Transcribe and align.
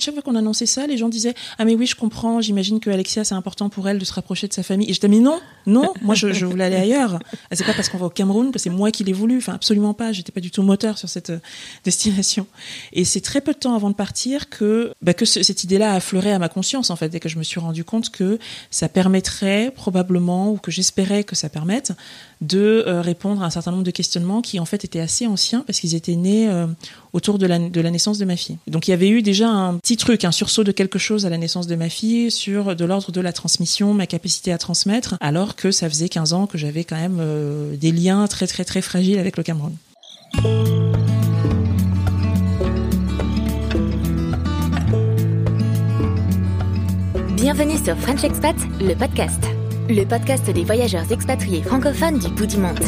Chaque 0.00 0.14
fois 0.14 0.22
qu'on 0.22 0.34
annonçait 0.34 0.66
ça, 0.66 0.86
les 0.86 0.96
gens 0.96 1.08
disaient 1.08 1.34
Ah, 1.58 1.64
mais 1.64 1.74
oui, 1.74 1.86
je 1.86 1.94
comprends, 1.96 2.40
j'imagine 2.40 2.80
que 2.80 2.90
Alexia, 2.90 3.24
c'est 3.24 3.34
important 3.34 3.68
pour 3.68 3.88
elle 3.88 3.98
de 3.98 4.04
se 4.04 4.12
rapprocher 4.12 4.48
de 4.48 4.52
sa 4.52 4.62
famille. 4.62 4.88
Et 4.90 4.94
je 4.94 5.00
disais 5.00 5.08
Mais 5.08 5.20
non, 5.20 5.38
non, 5.66 5.92
moi, 6.02 6.14
je, 6.14 6.32
je 6.32 6.46
voulais 6.46 6.64
aller 6.64 6.76
ailleurs. 6.90 7.18
Ah, 7.50 7.56
c'est 7.56 7.64
pas 7.64 7.74
parce 7.74 7.88
qu'on 7.88 7.98
va 7.98 8.06
au 8.06 8.10
Cameroun 8.10 8.50
que 8.52 8.58
c'est 8.58 8.70
moi 8.70 8.90
qui 8.90 9.04
l'ai 9.04 9.12
voulu. 9.12 9.38
Enfin, 9.38 9.54
absolument 9.54 9.94
pas. 9.94 10.12
J'étais 10.12 10.32
pas 10.32 10.40
du 10.40 10.50
tout 10.50 10.62
moteur 10.62 10.98
sur 10.98 11.08
cette 11.08 11.30
euh, 11.30 11.38
destination. 11.84 12.46
Et 12.92 13.04
c'est 13.04 13.20
très 13.20 13.40
peu 13.40 13.52
de 13.52 13.58
temps 13.58 13.74
avant 13.74 13.90
de 13.90 13.94
partir 13.94 14.48
que, 14.48 14.92
bah, 15.02 15.14
que 15.14 15.24
ce- 15.24 15.42
cette 15.42 15.64
idée-là 15.64 15.92
a 15.92 15.96
affleuré 15.96 16.32
à 16.32 16.38
ma 16.38 16.48
conscience, 16.48 16.90
en 16.90 16.96
fait, 16.96 17.08
dès 17.08 17.20
que 17.20 17.28
je 17.28 17.38
me 17.38 17.42
suis 17.42 17.60
rendu 17.60 17.84
compte 17.84 18.10
que 18.10 18.38
ça 18.70 18.88
permettrait 18.88 19.72
probablement, 19.74 20.50
ou 20.52 20.56
que 20.56 20.70
j'espérais 20.70 21.24
que 21.24 21.34
ça 21.36 21.48
permette, 21.48 21.92
de 22.40 22.84
euh, 22.86 23.02
répondre 23.02 23.42
à 23.42 23.46
un 23.46 23.50
certain 23.50 23.70
nombre 23.70 23.84
de 23.84 23.90
questionnements 23.90 24.40
qui, 24.40 24.58
en 24.60 24.64
fait, 24.64 24.84
étaient 24.84 25.00
assez 25.00 25.26
anciens 25.26 25.62
parce 25.66 25.80
qu'ils 25.80 25.94
étaient 25.94 26.16
nés 26.16 26.48
euh, 26.48 26.66
autour 27.12 27.38
de 27.38 27.46
la, 27.46 27.58
naissance 27.58 28.18
de 28.18 28.24
ma 28.24 28.36
fille. 28.36 28.58
Donc 28.66 28.88
il 28.88 28.92
y 28.92 28.94
avait 28.94 29.08
eu 29.08 29.22
déjà 29.22 29.48
un 29.48 29.76
petit 29.78 29.96
truc, 29.96 30.24
un 30.24 30.32
sursaut 30.32 30.64
de 30.64 30.72
quelque 30.72 30.98
chose 30.98 31.26
à 31.26 31.30
la 31.30 31.38
naissance 31.38 31.66
de 31.66 31.76
ma 31.76 31.88
fille 31.88 32.30
sur 32.30 32.74
de 32.74 32.84
l'ordre 32.84 33.12
de 33.12 33.20
la 33.20 33.32
transmission, 33.32 33.92
ma 33.94 34.06
capacité 34.06 34.52
à 34.52 34.58
transmettre, 34.58 35.16
alors 35.20 35.56
que 35.56 35.70
ça 35.70 35.88
faisait 35.88 36.08
15 36.08 36.32
ans 36.32 36.46
que 36.46 36.56
j'avais 36.56 36.84
quand 36.84 36.96
même 36.96 37.18
euh, 37.20 37.76
des 37.76 37.92
liens 37.92 38.26
très 38.26 38.46
très 38.46 38.64
très 38.64 38.80
fragiles 38.80 39.18
avec 39.18 39.36
le 39.36 39.42
Cameroun. 39.42 39.74
Bienvenue 47.36 47.78
sur 47.82 47.96
French 47.98 48.22
Expat, 48.24 48.56
le 48.80 48.94
podcast. 48.94 49.59
Le 49.92 50.04
podcast 50.04 50.48
des 50.48 50.62
voyageurs 50.62 51.10
expatriés 51.10 51.62
francophones 51.64 52.20
du 52.20 52.28
bout 52.28 52.46
du 52.46 52.58
monde. 52.58 52.78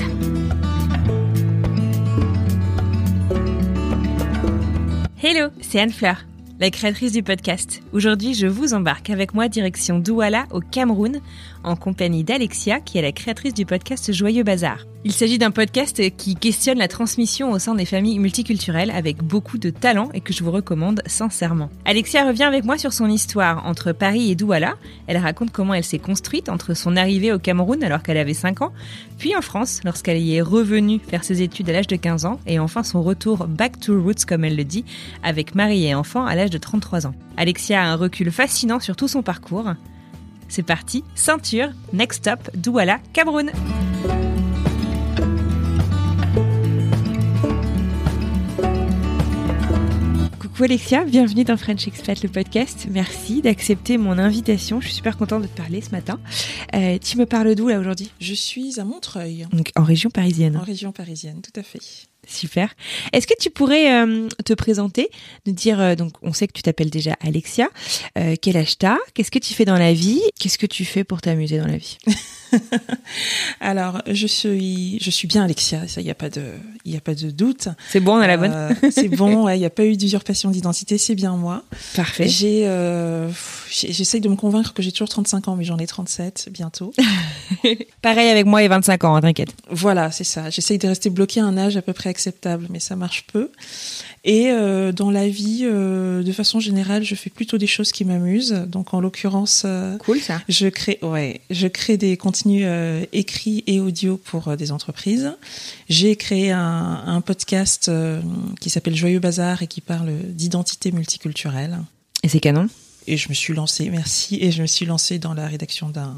Hello, 5.20 5.48
c'est 5.60 5.80
Anne 5.80 5.90
Fleur, 5.90 6.24
la 6.60 6.70
créatrice 6.70 7.10
du 7.10 7.24
podcast. 7.24 7.82
Aujourd'hui, 7.92 8.34
je 8.34 8.46
vous 8.46 8.72
embarque 8.72 9.10
avec 9.10 9.34
moi 9.34 9.48
direction 9.48 9.98
Douala 9.98 10.46
au 10.52 10.60
Cameroun 10.60 11.20
en 11.64 11.76
compagnie 11.76 12.24
d'Alexia 12.24 12.80
qui 12.80 12.98
est 12.98 13.02
la 13.02 13.12
créatrice 13.12 13.54
du 13.54 13.66
podcast 13.66 14.12
Joyeux 14.12 14.42
Bazar. 14.42 14.86
Il 15.04 15.10
s'agit 15.12 15.38
d'un 15.38 15.50
podcast 15.50 16.00
qui 16.16 16.36
questionne 16.36 16.78
la 16.78 16.86
transmission 16.86 17.50
au 17.50 17.58
sein 17.58 17.74
des 17.74 17.84
familles 17.84 18.20
multiculturelles 18.20 18.92
avec 18.92 19.20
beaucoup 19.20 19.58
de 19.58 19.70
talent 19.70 20.10
et 20.14 20.20
que 20.20 20.32
je 20.32 20.44
vous 20.44 20.52
recommande 20.52 21.02
sincèrement. 21.06 21.70
Alexia 21.84 22.24
revient 22.24 22.44
avec 22.44 22.64
moi 22.64 22.78
sur 22.78 22.92
son 22.92 23.10
histoire 23.10 23.66
entre 23.66 23.90
Paris 23.90 24.30
et 24.30 24.36
Douala. 24.36 24.74
Elle 25.08 25.16
raconte 25.16 25.50
comment 25.50 25.74
elle 25.74 25.82
s'est 25.82 25.98
construite 25.98 26.48
entre 26.48 26.74
son 26.74 26.96
arrivée 26.96 27.32
au 27.32 27.40
Cameroun 27.40 27.82
alors 27.82 28.04
qu'elle 28.04 28.16
avait 28.16 28.32
5 28.32 28.62
ans, 28.62 28.72
puis 29.18 29.34
en 29.34 29.42
France 29.42 29.80
lorsqu'elle 29.84 30.18
y 30.18 30.36
est 30.36 30.40
revenue 30.40 31.00
faire 31.00 31.24
ses 31.24 31.42
études 31.42 31.68
à 31.70 31.72
l'âge 31.72 31.88
de 31.88 31.96
15 31.96 32.24
ans 32.24 32.38
et 32.46 32.60
enfin 32.60 32.84
son 32.84 33.02
retour 33.02 33.48
back 33.48 33.80
to 33.80 34.00
roots 34.00 34.24
comme 34.24 34.44
elle 34.44 34.56
le 34.56 34.64
dit 34.64 34.84
avec 35.24 35.56
mari 35.56 35.84
et 35.84 35.96
enfant 35.96 36.24
à 36.24 36.36
l'âge 36.36 36.50
de 36.50 36.58
33 36.58 37.08
ans. 37.08 37.14
Alexia 37.36 37.82
a 37.82 37.86
un 37.86 37.96
recul 37.96 38.30
fascinant 38.30 38.78
sur 38.78 38.94
tout 38.94 39.08
son 39.08 39.22
parcours. 39.22 39.72
C'est 40.52 40.62
parti, 40.62 41.02
ceinture, 41.14 41.70
next 41.94 42.18
stop, 42.18 42.50
Douala, 42.54 42.98
Cameroun. 43.14 43.50
Coucou 50.38 50.64
Alexia, 50.64 51.04
bienvenue 51.06 51.44
dans 51.44 51.56
French 51.56 51.88
Expat, 51.88 52.22
le 52.22 52.28
podcast. 52.28 52.86
Merci 52.90 53.40
d'accepter 53.40 53.96
mon 53.96 54.18
invitation. 54.18 54.82
Je 54.82 54.88
suis 54.88 54.96
super 54.96 55.16
contente 55.16 55.40
de 55.40 55.46
te 55.46 55.56
parler 55.56 55.80
ce 55.80 55.88
matin. 55.92 56.20
Euh, 56.74 56.98
tu 56.98 57.16
me 57.16 57.24
parles 57.24 57.54
d'où 57.54 57.68
là 57.68 57.80
aujourd'hui? 57.80 58.10
Je 58.20 58.34
suis 58.34 58.78
à 58.78 58.84
Montreuil, 58.84 59.46
Donc 59.52 59.70
en 59.74 59.84
région 59.84 60.10
parisienne. 60.10 60.58
en 60.58 60.64
région 60.64 60.92
parisienne, 60.92 61.40
tout 61.40 61.58
à 61.58 61.62
fait. 61.62 61.80
Super. 62.28 62.72
Est-ce 63.12 63.26
que 63.26 63.34
tu 63.38 63.50
pourrais 63.50 64.00
euh, 64.00 64.28
te 64.44 64.52
présenter, 64.52 65.10
nous 65.46 65.52
dire 65.52 65.80
euh, 65.80 65.94
donc 65.96 66.12
on 66.22 66.32
sait 66.32 66.46
que 66.46 66.52
tu 66.52 66.62
t'appelles 66.62 66.90
déjà 66.90 67.16
Alexia, 67.20 67.68
euh, 68.16 68.36
quel 68.40 68.56
âge 68.56 68.78
t'as, 68.78 68.98
qu'est-ce 69.14 69.32
que 69.32 69.40
tu 69.40 69.54
fais 69.54 69.64
dans 69.64 69.78
la 69.78 69.92
vie, 69.92 70.22
qu'est-ce 70.38 70.58
que 70.58 70.66
tu 70.66 70.84
fais 70.84 71.02
pour 71.02 71.20
t'amuser 71.20 71.58
dans 71.58 71.66
la 71.66 71.78
vie? 71.78 71.98
Alors, 73.60 74.02
je 74.06 74.26
suis, 74.26 74.98
je 75.00 75.10
suis 75.10 75.28
bien 75.28 75.44
Alexia, 75.44 75.86
ça, 75.88 76.00
il 76.00 76.04
n'y 76.04 76.10
a 76.10 76.14
pas 76.14 76.30
de, 76.30 76.42
il 76.84 76.96
a 76.96 77.00
pas 77.00 77.14
de 77.14 77.30
doute. 77.30 77.68
C'est 77.88 78.00
bon, 78.00 78.16
on 78.16 78.20
a 78.20 78.26
la 78.26 78.36
bonne. 78.36 78.52
Euh, 78.52 78.90
c'est 78.90 79.08
bon, 79.16 79.48
il 79.48 79.58
n'y 79.58 79.64
a 79.64 79.70
pas 79.70 79.84
eu 79.84 79.96
d'usurpation 79.96 80.50
d'identité, 80.50 80.98
c'est 80.98 81.14
bien 81.14 81.36
moi. 81.36 81.62
Parfait. 81.94 82.28
J'ai, 82.28 82.66
euh, 82.66 83.30
j'essaye 83.70 84.20
de 84.20 84.28
me 84.28 84.36
convaincre 84.36 84.72
que 84.72 84.82
j'ai 84.82 84.92
toujours 84.92 85.08
35 85.08 85.48
ans, 85.48 85.56
mais 85.56 85.64
j'en 85.64 85.78
ai 85.78 85.86
37 85.86 86.48
bientôt. 86.50 86.92
Pareil 88.02 88.28
avec 88.28 88.46
moi 88.46 88.62
et 88.62 88.68
25 88.68 89.04
ans, 89.04 89.14
hein, 89.16 89.20
t'inquiète. 89.20 89.54
voilà, 89.70 90.10
c'est 90.10 90.24
ça. 90.24 90.50
J'essaye 90.50 90.78
de 90.78 90.88
rester 90.88 91.10
bloqué 91.10 91.40
à 91.40 91.44
un 91.44 91.56
âge 91.56 91.76
à 91.76 91.82
peu 91.82 91.92
près 91.92 92.10
acceptable, 92.10 92.66
mais 92.70 92.80
ça 92.80 92.96
marche 92.96 93.24
peu. 93.32 93.50
Et 94.24 94.50
euh, 94.52 94.92
dans 94.92 95.10
la 95.10 95.28
vie, 95.28 95.62
euh, 95.64 96.22
de 96.22 96.30
façon 96.32 96.60
générale, 96.60 97.02
je 97.02 97.14
fais 97.16 97.28
plutôt 97.28 97.58
des 97.58 97.66
choses 97.66 97.90
qui 97.90 98.04
m'amusent. 98.04 98.52
Donc, 98.68 98.94
en 98.94 99.00
l'occurrence, 99.00 99.62
euh, 99.64 99.96
Cool 99.98 100.20
ça. 100.20 100.40
je 100.48 100.68
crée, 100.68 101.00
ouais, 101.02 101.40
je 101.50 101.66
crée 101.66 101.96
des 101.96 102.16
contenus 102.16 102.62
euh, 102.64 103.04
écrits 103.12 103.64
et 103.66 103.80
audio 103.80 104.16
pour 104.16 104.46
euh, 104.46 104.54
des 104.56 104.70
entreprises. 104.70 105.32
J'ai 105.88 106.14
créé 106.14 106.52
un, 106.52 107.02
un 107.04 107.20
podcast 107.20 107.88
euh, 107.88 108.20
qui 108.60 108.70
s'appelle 108.70 108.94
Joyeux 108.94 109.18
Bazar 109.18 109.62
et 109.62 109.66
qui 109.66 109.80
parle 109.80 110.12
d'identité 110.28 110.92
multiculturelle. 110.92 111.80
Et 112.22 112.28
c'est 112.28 112.38
canon 112.38 112.68
Et 113.08 113.16
je 113.16 113.28
me 113.28 113.34
suis 113.34 113.54
lancée, 113.54 113.90
merci, 113.90 114.38
et 114.40 114.52
je 114.52 114.62
me 114.62 114.68
suis 114.68 114.86
lancée 114.86 115.18
dans 115.18 115.34
la 115.34 115.48
rédaction 115.48 115.88
d'un, 115.88 116.14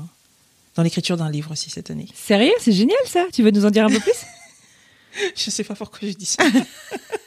dans 0.77 0.83
l'écriture 0.83 1.17
d'un 1.17 1.31
livre 1.31 1.53
aussi 1.53 1.71
cette 1.71 1.91
année. 1.91 2.09
Sérieux, 2.15 2.53
c'est 2.61 2.73
génial 2.73 2.99
ça. 3.07 3.25
Tu 3.33 3.43
veux 3.43 3.51
nous 3.51 3.65
en 3.65 3.71
dire 3.71 3.87
un 3.87 3.91
peu 3.91 4.01
plus? 4.01 4.13
Je 5.37 5.49
sais 5.49 5.65
pas 5.65 5.75
pourquoi 5.75 6.09
je 6.09 6.15
dis 6.15 6.27
ça. 6.27 6.43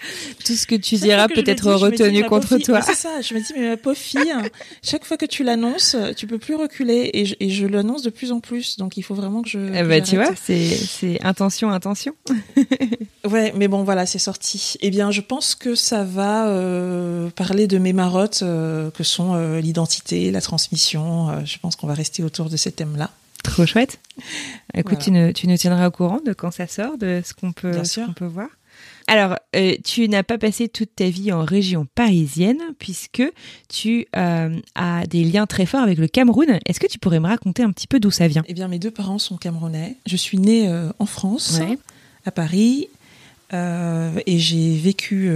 Tout 0.44 0.54
ce 0.54 0.66
que 0.66 0.74
tu 0.74 0.96
diras 0.96 1.28
peut 1.28 1.42
être 1.46 1.70
dis, 1.72 1.76
dis, 1.78 1.84
retenu 2.02 2.24
contre 2.24 2.56
fille- 2.56 2.62
toi. 2.64 2.80
C'est 2.82 2.94
ça, 2.94 3.20
je 3.20 3.34
me 3.34 3.40
dis, 3.40 3.52
mais 3.56 3.68
ma 3.70 3.76
pauvre 3.76 3.96
fille, 3.96 4.32
chaque 4.82 5.04
fois 5.04 5.16
que 5.16 5.26
tu 5.26 5.44
l'annonces, 5.44 5.96
tu 6.16 6.26
peux 6.26 6.38
plus 6.38 6.54
reculer, 6.54 7.10
et 7.12 7.26
je, 7.26 7.34
et 7.40 7.50
je 7.50 7.66
l'annonce 7.66 8.02
de 8.02 8.10
plus 8.10 8.32
en 8.32 8.40
plus, 8.40 8.76
donc 8.78 8.96
il 8.96 9.02
faut 9.02 9.14
vraiment 9.14 9.42
que 9.42 9.48
je. 9.48 9.58
Eh 9.58 9.82
ben, 9.82 10.02
tu 10.02 10.16
vois, 10.16 10.30
c'est 10.36 11.18
intention, 11.22 11.70
intention. 11.70 12.14
Ouais, 13.28 13.52
mais 13.54 13.68
bon, 13.68 13.84
voilà, 13.84 14.06
c'est 14.06 14.18
sorti. 14.18 14.76
Eh 14.80 14.88
bien, 14.90 15.10
je 15.10 15.20
pense 15.20 15.54
que 15.54 15.74
ça 15.74 16.04
va 16.04 16.48
euh, 16.48 17.28
parler 17.30 17.66
de 17.66 17.76
mes 17.76 17.92
marottes, 17.92 18.40
euh, 18.42 18.90
que 18.90 19.04
sont 19.04 19.34
euh, 19.34 19.60
l'identité, 19.60 20.30
la 20.30 20.40
transmission. 20.40 21.44
Je 21.44 21.58
pense 21.58 21.76
qu'on 21.76 21.86
va 21.86 21.92
rester 21.94 22.22
autour 22.24 22.48
de 22.48 22.56
ces 22.56 22.72
thèmes-là. 22.72 23.10
Trop 23.44 23.66
chouette. 23.66 23.98
Écoute, 24.74 24.98
Voilà. 24.98 25.04
tu, 25.04 25.10
nous, 25.10 25.32
tu 25.32 25.46
nous 25.48 25.56
tiendras 25.58 25.86
au 25.88 25.90
courant 25.90 26.20
de 26.24 26.32
quand 26.32 26.50
ça 26.50 26.66
sort, 26.66 26.96
de 26.98 27.20
ce 27.24 27.34
qu'on 27.34 27.52
peut, 27.52 27.72
qu'on 28.06 28.12
peut 28.14 28.24
voir. 28.26 28.48
Alors, 29.12 29.34
euh, 29.56 29.74
tu 29.84 30.08
n'as 30.08 30.22
pas 30.22 30.38
passé 30.38 30.68
toute 30.68 30.94
ta 30.94 31.10
vie 31.10 31.32
en 31.32 31.44
région 31.44 31.84
parisienne 31.96 32.60
puisque 32.78 33.24
tu 33.68 34.06
euh, 34.16 34.56
as 34.76 35.04
des 35.08 35.24
liens 35.24 35.46
très 35.46 35.66
forts 35.66 35.80
avec 35.82 35.98
le 35.98 36.06
Cameroun. 36.06 36.60
Est-ce 36.64 36.78
que 36.78 36.86
tu 36.86 37.00
pourrais 37.00 37.18
me 37.18 37.26
raconter 37.26 37.64
un 37.64 37.72
petit 37.72 37.88
peu 37.88 37.98
d'où 37.98 38.12
ça 38.12 38.28
vient? 38.28 38.44
Eh 38.46 38.54
bien, 38.54 38.68
mes 38.68 38.78
deux 38.78 38.92
parents 38.92 39.18
sont 39.18 39.36
camerounais. 39.36 39.96
Je 40.06 40.14
suis 40.14 40.38
née 40.38 40.68
euh, 40.68 40.90
en 41.00 41.06
France, 41.06 41.58
Ouais. 41.60 41.76
à 42.24 42.30
Paris. 42.30 42.86
et 43.52 44.38
j'ai 44.38 44.76
vécu 44.76 45.28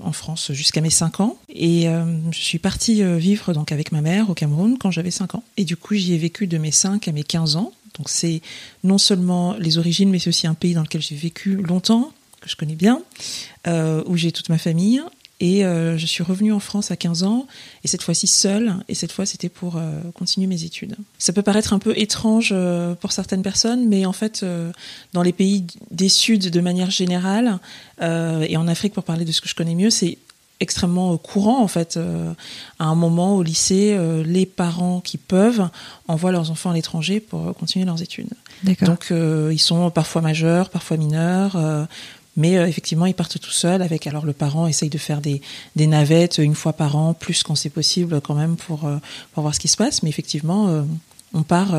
en 0.00 0.12
France 0.12 0.52
jusqu'à 0.52 0.82
mes 0.82 0.90
5 0.90 1.20
ans. 1.20 1.38
Et 1.48 1.86
je 2.32 2.38
suis 2.38 2.58
partie 2.58 3.02
vivre 3.18 3.54
donc 3.54 3.72
avec 3.72 3.92
ma 3.92 4.02
mère 4.02 4.28
au 4.28 4.34
Cameroun 4.34 4.76
quand 4.78 4.90
j'avais 4.90 5.10
5 5.10 5.36
ans. 5.36 5.42
Et 5.56 5.64
du 5.64 5.74
coup, 5.78 5.94
j'y 5.94 6.12
ai 6.12 6.18
vécu 6.18 6.46
de 6.46 6.58
mes 6.58 6.70
5 6.70 7.08
à 7.08 7.12
mes 7.12 7.22
15 7.24 7.56
ans. 7.56 7.72
Donc 7.96 8.10
c'est 8.10 8.42
non 8.84 8.98
seulement 8.98 9.54
les 9.58 9.78
origines, 9.78 10.10
mais 10.10 10.18
c'est 10.18 10.28
aussi 10.28 10.46
un 10.46 10.52
pays 10.54 10.74
dans 10.74 10.82
lequel 10.82 11.00
j'ai 11.00 11.16
vécu 11.16 11.54
longtemps, 11.56 12.12
que 12.40 12.48
je 12.48 12.56
connais 12.56 12.76
bien, 12.76 13.02
euh, 13.66 14.02
où 14.06 14.16
j'ai 14.16 14.32
toute 14.32 14.48
ma 14.48 14.58
famille. 14.58 15.02
Et 15.40 15.64
euh, 15.64 15.96
je 15.96 16.04
suis 16.04 16.22
revenue 16.22 16.52
en 16.52 16.60
France 16.60 16.90
à 16.90 16.96
15 16.96 17.22
ans, 17.22 17.46
et 17.82 17.88
cette 17.88 18.02
fois-ci 18.02 18.26
seule, 18.26 18.74
et 18.88 18.94
cette 18.94 19.10
fois 19.10 19.24
c'était 19.24 19.48
pour 19.48 19.76
euh, 19.76 19.98
continuer 20.12 20.46
mes 20.46 20.64
études. 20.64 20.96
Ça 21.18 21.32
peut 21.32 21.42
paraître 21.42 21.72
un 21.72 21.78
peu 21.78 21.98
étrange 21.98 22.50
euh, 22.52 22.94
pour 22.94 23.12
certaines 23.12 23.42
personnes, 23.42 23.88
mais 23.88 24.04
en 24.04 24.12
fait, 24.12 24.44
dans 25.14 25.22
les 25.22 25.32
pays 25.32 25.64
des 25.90 26.10
Suds 26.10 26.50
de 26.50 26.60
manière 26.60 26.90
générale, 26.90 27.58
et 28.00 28.56
en 28.56 28.68
Afrique 28.68 28.92
pour 28.92 29.04
parler 29.04 29.24
de 29.24 29.32
ce 29.32 29.40
que 29.40 29.48
je 29.48 29.54
connais 29.54 29.74
mieux, 29.74 29.90
c'est 29.90 30.18
extrêmement 30.58 31.16
courant 31.16 31.62
en 31.62 31.68
fait. 31.68 31.98
À 32.78 32.84
un 32.84 32.94
moment 32.94 33.36
au 33.36 33.42
lycée, 33.42 33.98
les 34.24 34.46
parents 34.46 35.00
qui 35.00 35.16
peuvent 35.16 35.68
envoient 36.08 36.32
leurs 36.32 36.50
enfants 36.50 36.70
à 36.70 36.74
l'étranger 36.74 37.20
pour 37.20 37.54
continuer 37.54 37.84
leurs 37.84 38.02
études. 38.02 38.28
Donc 38.82 39.10
ils 39.10 39.58
sont 39.58 39.90
parfois 39.90 40.22
majeurs, 40.22 40.70
parfois 40.70 40.96
mineurs, 40.96 41.58
mais 42.40 42.56
euh, 42.56 42.66
effectivement 42.66 43.06
ils 43.06 43.14
partent 43.14 43.38
tout 43.38 43.50
seuls 43.50 43.82
avec 43.82 44.06
alors 44.06 44.24
le 44.24 44.32
parent 44.32 44.66
essaye 44.66 44.88
de 44.88 44.98
faire 44.98 45.20
des, 45.20 45.40
des 45.76 45.86
navettes 45.86 46.38
une 46.38 46.54
fois 46.54 46.72
par 46.72 46.96
an, 46.96 47.14
plus 47.14 47.42
quand 47.44 47.54
c'est 47.54 47.70
possible 47.70 48.20
quand 48.20 48.34
même 48.34 48.56
pour, 48.56 48.86
euh, 48.86 48.96
pour 49.32 49.42
voir 49.42 49.54
ce 49.54 49.60
qui 49.60 49.68
se 49.68 49.76
passe, 49.76 50.02
mais 50.02 50.08
effectivement 50.08 50.68
euh, 50.68 50.82
on 51.34 51.42
part 51.42 51.72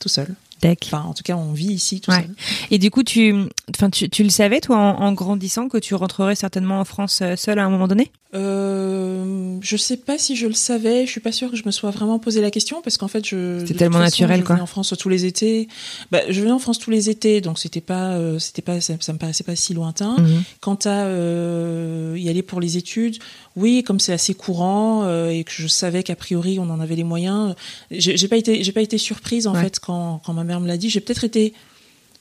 tout 0.00 0.08
seul. 0.08 0.34
D'accord. 0.60 0.88
Enfin 1.00 1.08
en 1.08 1.14
tout 1.14 1.22
cas 1.22 1.36
on 1.36 1.52
vit 1.52 1.72
ici 1.72 2.00
tout 2.00 2.10
Ouais. 2.10 2.22
seul. 2.22 2.34
Et 2.70 2.78
du 2.78 2.90
coup, 2.90 3.02
tu, 3.02 3.34
enfin, 3.76 3.90
tu, 3.90 4.08
tu 4.08 4.22
le 4.22 4.28
savais, 4.30 4.60
toi, 4.60 4.76
en, 4.76 5.00
en 5.02 5.12
grandissant, 5.12 5.68
que 5.68 5.78
tu 5.78 5.94
rentrerais 5.94 6.34
certainement 6.34 6.80
en 6.80 6.84
France 6.84 7.20
euh, 7.22 7.36
seule 7.36 7.58
à 7.58 7.64
un 7.64 7.70
moment 7.70 7.88
donné? 7.88 8.10
Euh, 8.34 9.58
je 9.60 9.76
sais 9.76 9.96
pas 9.98 10.16
si 10.16 10.36
je 10.36 10.46
le 10.46 10.54
savais. 10.54 11.04
Je 11.04 11.10
suis 11.10 11.20
pas 11.20 11.32
sûre 11.32 11.50
que 11.50 11.56
je 11.56 11.64
me 11.66 11.70
sois 11.70 11.90
vraiment 11.90 12.18
posé 12.18 12.40
la 12.40 12.50
question 12.50 12.80
parce 12.82 12.96
qu'en 12.96 13.08
fait, 13.08 13.26
je. 13.26 13.58
C'était 13.60 13.74
tellement 13.80 13.98
façon, 13.98 14.22
naturel, 14.22 14.40
je 14.40 14.44
quoi. 14.46 14.54
venais 14.54 14.62
en 14.62 14.66
France 14.66 14.94
tous 14.98 15.08
les 15.08 15.26
étés. 15.26 15.68
Bah, 16.10 16.20
je 16.28 16.40
venais 16.40 16.52
en 16.52 16.58
France 16.58 16.78
tous 16.78 16.90
les 16.90 17.10
étés, 17.10 17.40
donc 17.42 17.58
c'était 17.58 17.80
pas, 17.82 18.12
euh, 18.12 18.38
c'était 18.38 18.62
pas, 18.62 18.80
ça, 18.80 18.94
ça 19.00 19.12
me 19.12 19.18
paraissait 19.18 19.44
pas 19.44 19.54
si 19.56 19.74
lointain. 19.74 20.16
Mhm. 20.18 20.42
Quant 20.60 20.78
à 20.86 21.04
euh, 21.06 22.16
y 22.18 22.28
aller 22.30 22.42
pour 22.42 22.60
les 22.60 22.76
études, 22.78 23.18
oui, 23.56 23.82
comme 23.82 24.00
c'est 24.00 24.12
assez 24.14 24.34
courant 24.34 25.02
euh, 25.04 25.28
et 25.28 25.44
que 25.44 25.52
je 25.52 25.66
savais 25.66 26.02
qu'a 26.02 26.16
priori 26.16 26.58
on 26.58 26.70
en 26.70 26.80
avait 26.80 26.96
les 26.96 27.04
moyens, 27.04 27.54
j'ai 27.90 28.16
j'ai 28.16 28.28
pas 28.28 28.36
été, 28.36 28.62
j'ai 28.64 28.72
pas 28.72 28.80
été 28.82 28.96
surprise 28.98 29.46
en 29.46 29.52
Ouais. 29.54 29.64
fait 29.64 29.78
quand, 29.78 30.22
quand 30.24 30.32
ma 30.32 30.44
mère 30.44 30.60
me 30.60 30.66
l'a 30.66 30.78
dit. 30.78 30.88
J'ai 30.88 31.00
peut-être 31.00 31.24
été, 31.24 31.52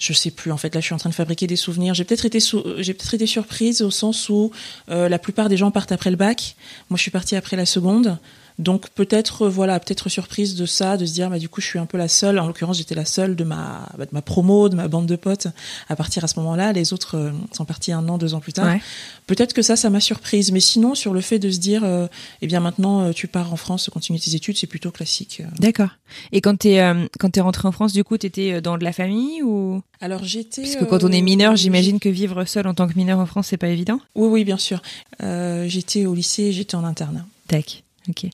je 0.02 0.14
sais 0.14 0.32
plus 0.32 0.52
en 0.52 0.58
fait. 0.58 0.74
Là, 0.74 0.82
je 0.82 0.86
suis 0.88 0.96
en 0.96 0.98
train 0.98 1.12
de 1.12 1.16
fabriquer 1.16 1.46
des 1.46 1.56
souvenirs. 1.56 1.94
J'ai 1.94 2.04
peut-être 2.04 2.26
été, 2.26 2.40
sou- 2.40 2.64
j'ai 2.80 2.94
peut-être 2.96 3.14
été 3.14 3.28
surprise 3.28 3.82
au 3.84 3.92
sens 3.92 4.30
où 4.30 4.52
euh, 4.90 5.08
la 5.08 5.20
plupart 5.20 5.48
des 5.48 5.58
gens 5.58 5.70
partent 5.70 5.92
après 5.92 6.10
le 6.10 6.18
bac. 6.18 6.56
Moi, 6.90 6.98
je 6.98 7.04
suis 7.04 7.12
partie 7.12 7.36
après 7.36 7.56
la 7.56 7.68
seconde. 7.68 8.18
Donc 8.60 8.90
peut-être 8.90 9.44
euh, 9.44 9.50
voilà, 9.50 9.80
peut-être 9.80 10.10
surprise 10.10 10.56
de 10.56 10.66
ça, 10.66 10.98
de 10.98 11.06
se 11.06 11.14
dire 11.14 11.30
bah 11.30 11.40
du 11.40 11.50
coup 11.50 11.62
je 11.62 11.68
suis 11.68 11.80
un 11.80 11.86
peu 11.86 11.98
la 11.98 12.08
seule. 12.08 12.40
En 12.40 12.48
l'occurrence 12.48 12.78
j'étais 12.78 12.96
la 12.96 13.06
seule 13.06 13.36
de 13.36 13.44
ma 13.44 13.88
bah, 13.98 14.06
de 14.06 14.12
ma 14.14 14.22
promo, 14.22 14.70
de 14.70 14.76
ma 14.76 14.88
bande 14.88 15.06
de 15.06 15.16
potes 15.16 15.48
à 15.90 15.96
partir 15.96 16.24
à 16.24 16.28
ce 16.28 16.40
moment-là. 16.40 16.74
Les 16.74 16.94
autres 16.94 17.18
euh, 17.18 17.32
sont 17.52 17.66
partis 17.66 17.92
un 17.92 18.08
an, 18.10 18.18
deux 18.18 18.34
ans 18.34 18.40
plus 18.40 18.54
tard. 18.54 18.68
Ouais. 18.68 18.82
Peut-être 19.28 19.54
que 19.54 19.62
ça, 19.62 19.76
ça 19.76 19.90
m'a 19.90 20.00
surprise. 20.00 20.52
Mais 20.52 20.60
sinon 20.60 20.96
sur 20.96 21.14
le 21.14 21.22
fait 21.22 21.40
de 21.40 21.50
se 21.50 21.60
dire 21.60 21.84
euh, 21.84 22.08
eh 22.42 22.48
bien 22.48 22.60
maintenant 22.60 23.02
euh, 23.02 23.12
tu 23.12 23.28
pars 23.28 23.54
en 23.54 23.58
France, 23.58 23.90
continuer 23.92 24.20
tes 24.20 24.36
études, 24.36 24.58
c'est 24.58 24.68
plutôt 24.68 24.92
classique. 24.92 25.42
D'accord. 25.60 25.90
Et 26.32 26.42
quand 26.42 26.58
t'es 26.58 26.80
euh, 26.80 27.08
quand 27.20 27.30
t'es 27.30 27.42
rentré 27.42 27.68
en 27.68 27.72
France, 27.72 27.94
du 27.94 28.04
coup, 28.04 28.18
t'étais 28.18 28.62
dans 28.62 28.78
de 28.78 28.84
la 28.84 28.94
famille 28.94 29.42
ou? 29.44 29.82
Alors 30.00 30.24
j'étais 30.24 30.64
parce 30.64 30.76
que 30.76 30.86
quand 30.86 31.04
on 31.04 31.12
est 31.12 31.22
mineur, 31.22 31.56
j'imagine 31.56 32.00
que 32.00 32.10
vivre 32.10 32.44
seul 32.46 32.68
en 32.68 32.74
tant 32.74 32.88
que 32.88 32.96
mineur 32.96 33.20
en 33.20 33.26
France, 33.26 33.48
c'est 33.48 33.58
pas 33.58 33.70
évident. 33.70 34.00
Oui 34.16 34.28
oui 34.28 34.44
bien 34.44 34.58
sûr. 34.58 34.82
Euh, 35.24 35.66
j'étais 35.68 36.06
au 36.06 36.16
lycée, 36.16 36.52
j'étais 36.52 36.76
en 36.76 36.84
internat. 36.84 37.26
Tac. 37.48 37.84
Ok. 38.10 38.28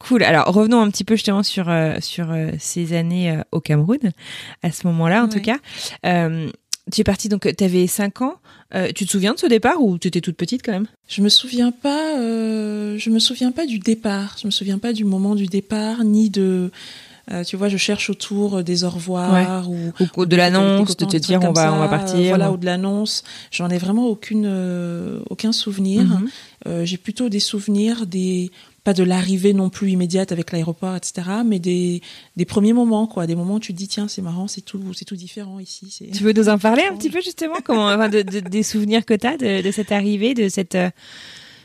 Cool. 0.00 0.22
Alors 0.24 0.46
revenons 0.52 0.80
un 0.80 0.90
petit 0.90 1.04
peu 1.04 1.14
justement 1.14 1.42
sur 1.44 1.68
euh, 1.68 1.94
sur 2.00 2.30
euh, 2.32 2.50
ces 2.58 2.92
années 2.96 3.30
euh, 3.30 3.42
au 3.52 3.60
Cameroun. 3.60 3.98
À 4.62 4.72
ce 4.72 4.86
moment-là, 4.88 5.22
en 5.22 5.28
Ouais. 5.28 5.32
tout 5.34 5.40
cas, 5.40 5.58
tu 6.90 7.00
es 7.00 7.04
partie 7.04 7.28
donc 7.28 7.48
tu 7.56 7.64
avais 7.64 7.86
5 7.86 8.22
ans. 8.22 8.34
Tu 8.94 9.04
te 9.06 9.10
souviens 9.10 9.34
de 9.34 9.38
ce 9.38 9.46
départ 9.46 9.82
ou 9.82 9.98
tu 9.98 10.08
étais 10.08 10.20
toute 10.22 10.36
petite 10.36 10.62
quand 10.64 10.72
même? 10.72 10.86
Je 11.06 11.20
me 11.22 11.28
souviens 11.28 11.70
pas. 11.72 12.16
je 12.16 13.10
me 13.10 13.18
souviens 13.18 13.52
pas 13.52 13.66
du 13.66 13.78
départ. 13.78 14.36
Je 14.40 14.46
me 14.46 14.50
souviens 14.50 14.78
pas 14.78 14.92
du 14.92 15.04
moment 15.04 15.34
du 15.34 15.46
départ 15.46 16.02
ni 16.04 16.30
de. 16.30 16.70
euh, 17.30 17.44
tu 17.44 17.56
vois, 17.56 17.68
je 17.68 17.76
cherche 17.76 18.10
autour 18.10 18.64
des 18.64 18.82
au 18.84 18.90
revoir 18.90 19.70
ou 19.70 19.92
ou 20.16 20.26
de 20.26 20.34
l'annonce 20.36 20.96
de 20.96 21.04
te 21.04 21.16
dire 21.18 21.40
on 21.42 21.52
va 21.52 21.72
on 21.72 21.78
va 21.78 21.88
partir. 21.88 22.30
Voilà, 22.30 22.50
ou 22.50 22.56
de 22.56 22.64
l'annonce. 22.64 23.22
J'en 23.52 23.68
ai 23.68 23.78
vraiment 23.78 24.06
aucune, 24.06 24.46
euh, 24.46 25.20
aucun 25.30 25.52
souvenir. 25.52 26.02
Mhm. 26.04 26.28
Euh, 26.66 26.84
J'ai 26.84 26.96
plutôt 26.96 27.28
des 27.28 27.40
souvenirs 27.40 28.06
des 28.06 28.50
pas 28.84 28.92
de 28.94 29.04
l'arrivée 29.04 29.52
non 29.52 29.70
plus 29.70 29.90
immédiate 29.92 30.32
avec 30.32 30.50
l'aéroport, 30.52 30.96
etc. 30.96 31.22
Mais 31.46 31.58
des, 31.58 32.02
des 32.36 32.44
premiers 32.44 32.72
moments, 32.72 33.06
quoi, 33.06 33.26
des 33.26 33.34
moments 33.36 33.54
où 33.54 33.60
tu 33.60 33.72
te 33.72 33.78
dis 33.78 33.88
tiens 33.88 34.08
c'est 34.08 34.22
marrant, 34.22 34.48
c'est 34.48 34.60
tout, 34.62 34.80
c'est 34.94 35.04
tout 35.04 35.16
différent 35.16 35.58
ici. 35.60 36.10
Tu 36.12 36.22
veux 36.24 36.32
nous 36.32 36.48
en 36.48 36.58
parler 36.58 36.82
un 36.90 36.96
petit 36.96 37.10
peu 37.10 37.20
justement 37.20 37.56
comment 37.64 37.86
enfin, 37.86 38.08
de, 38.08 38.22
de- 38.22 38.40
des 38.40 38.62
souvenirs 38.62 39.04
que 39.04 39.14
tu 39.14 39.26
as 39.26 39.36
de, 39.36 39.62
de 39.62 39.70
cette 39.70 39.92
arrivée, 39.92 40.34
de 40.34 40.48
cette 40.48 40.74
euh, 40.74 40.90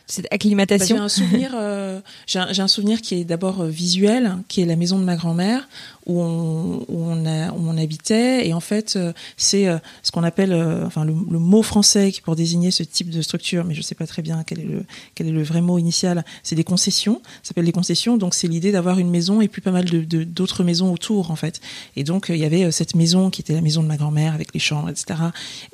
cette 0.09 0.23
Bah, 0.23 0.29
j'ai 0.31 0.35
acclimatation 0.35 1.01
un 1.01 1.09
souvenir, 1.09 1.51
euh, 1.55 1.99
j'ai 2.27 2.39
un, 2.39 2.67
souvenir 2.69 3.01
qui 3.01 3.15
est 3.15 3.25
d'abord 3.25 3.59
euh, 3.61 3.67
visuel, 3.67 4.37
qui 4.47 4.61
est 4.61 4.65
la 4.65 4.77
maison 4.77 4.97
de 4.99 5.03
ma 5.03 5.17
grand-mère 5.17 5.67
où 6.07 6.21
on, 6.21 6.77
où 6.87 7.03
on 7.03 7.25
a, 7.25 7.51
où 7.51 7.57
on 7.59 7.77
habitait 7.77 8.47
et 8.47 8.53
en 8.53 8.59
fait 8.59 8.95
euh, 8.95 9.11
c'est 9.35 9.67
euh, 9.67 9.77
ce 10.03 10.11
qu'on 10.11 10.23
appelle, 10.23 10.53
euh, 10.53 10.85
enfin 10.85 11.03
le, 11.05 11.13
le 11.29 11.37
mot 11.39 11.61
français 11.61 12.11
pour 12.23 12.35
désigner 12.35 12.71
ce 12.71 12.83
type 12.83 13.09
de 13.09 13.21
structure, 13.21 13.65
mais 13.65 13.73
je 13.73 13.81
sais 13.81 13.95
pas 13.95 14.07
très 14.07 14.21
bien 14.21 14.43
quel 14.45 14.59
est 14.59 14.65
le 14.65 14.83
quel 15.15 15.27
est 15.27 15.31
le 15.31 15.43
vrai 15.43 15.61
mot 15.61 15.77
initial. 15.77 16.23
C'est 16.43 16.55
des 16.55 16.63
concessions, 16.63 17.21
ça 17.43 17.49
s'appelle 17.49 17.65
des 17.65 17.71
concessions, 17.71 18.17
donc 18.17 18.33
c'est 18.33 18.47
l'idée 18.47 18.71
d'avoir 18.71 18.99
une 18.99 19.09
maison 19.09 19.41
et 19.41 19.47
puis 19.47 19.61
pas 19.61 19.71
mal 19.71 19.85
de 19.85 19.99
de- 20.01 20.23
d'autres 20.23 20.63
maisons 20.63 20.91
autour 20.93 21.29
en 21.31 21.35
fait. 21.35 21.59
Et 21.95 22.03
donc 22.03 22.27
il 22.29 22.37
y 22.37 22.45
avait 22.45 22.71
cette 22.71 22.95
maison 22.95 23.29
qui 23.29 23.41
était 23.41 23.53
la 23.53 23.61
maison 23.61 23.83
de 23.83 23.87
ma 23.87 23.97
grand-mère 23.97 24.33
avec 24.33 24.53
les 24.53 24.59
chambres, 24.59 24.89
etc. 24.89 25.19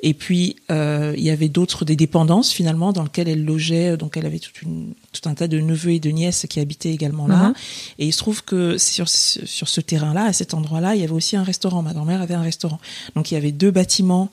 Et 0.02 0.14
puis 0.14 0.56
euh, 0.70 1.14
il 1.16 1.22
y 1.22 1.30
avait 1.30 1.48
d'autres 1.48 1.84
des 1.84 1.96
dépendances 1.96 2.50
finalement 2.52 2.92
dans 2.92 3.04
lesquelles 3.04 3.28
elle 3.28 3.44
logeait, 3.44 3.96
donc 3.96 4.16
elle 4.16 4.26
avait 4.26 4.38
toute 4.40 4.60
une, 4.62 4.94
tout 5.12 5.28
un 5.28 5.34
tas 5.34 5.46
de 5.48 5.60
neveux 5.60 5.92
et 5.92 6.00
de 6.00 6.10
nièces 6.10 6.46
qui 6.50 6.58
habitaient 6.60 6.90
également 6.92 7.26
là. 7.28 7.48
Mhm. 7.48 7.54
Et 8.00 8.06
il 8.06 8.12
se 8.12 8.18
trouve 8.18 8.42
que 8.42 8.78
sur, 8.78 9.08
sur 9.08 9.68
ce 9.68 9.80
terrain-là, 9.80 10.23
à 10.24 10.32
cet 10.32 10.54
endroit-là, 10.54 10.94
il 10.94 11.00
y 11.00 11.04
avait 11.04 11.12
aussi 11.12 11.36
un 11.36 11.42
restaurant. 11.42 11.82
Ma 11.82 11.92
grand-mère 11.92 12.22
avait 12.22 12.34
un 12.34 12.42
restaurant. 12.42 12.80
Donc 13.14 13.30
il 13.30 13.34
y 13.34 13.36
avait 13.36 13.52
deux 13.52 13.70
bâtiments 13.70 14.30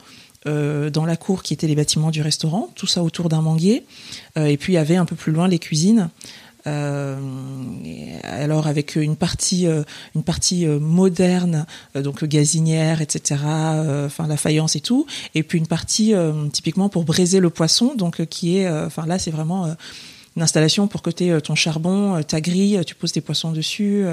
euh, 0.47 0.89
dans 0.89 1.05
la 1.05 1.17
cour 1.17 1.43
qui 1.43 1.53
étaient 1.53 1.67
les 1.67 1.75
bâtiments 1.75 2.09
du 2.09 2.23
restaurant, 2.23 2.69
tout 2.73 2.87
ça 2.87 3.03
autour 3.03 3.29
d'un 3.29 3.41
manguier. 3.41 3.85
Euh, 4.37 4.45
et 4.45 4.57
puis 4.57 4.73
il 4.73 4.75
y 4.75 4.79
avait 4.79 4.95
un 4.95 5.05
peu 5.05 5.15
plus 5.15 5.31
loin 5.31 5.47
les 5.47 5.59
cuisines. 5.59 6.09
Euh, 6.65 7.19
alors 8.23 8.65
avec 8.65 8.95
une 8.95 9.15
partie, 9.15 9.67
une 10.15 10.23
partie 10.23 10.65
moderne, 10.65 11.65
donc 11.95 12.23
gazinière, 12.23 13.01
etc. 13.01 13.39
Enfin 14.05 14.27
la 14.27 14.37
faïence 14.37 14.75
et 14.75 14.79
tout, 14.79 15.07
et 15.33 15.41
puis 15.41 15.57
une 15.57 15.65
partie 15.65 16.13
typiquement 16.53 16.87
pour 16.87 17.03
braiser 17.03 17.39
le 17.39 17.49
poisson, 17.49 17.95
donc 17.95 18.25
qui 18.27 18.57
est, 18.57 18.69
enfin 18.69 19.07
là 19.07 19.17
c'est 19.17 19.31
vraiment 19.31 19.75
une 20.35 20.43
installation 20.43 20.87
pour 20.87 21.01
que 21.01 21.09
tu 21.09 21.31
ton 21.41 21.55
charbon, 21.55 22.21
ta 22.21 22.41
grille, 22.41 22.79
tu 22.85 22.93
poses 22.93 23.11
tes 23.11 23.21
poissons 23.21 23.51
dessus. 23.51 24.05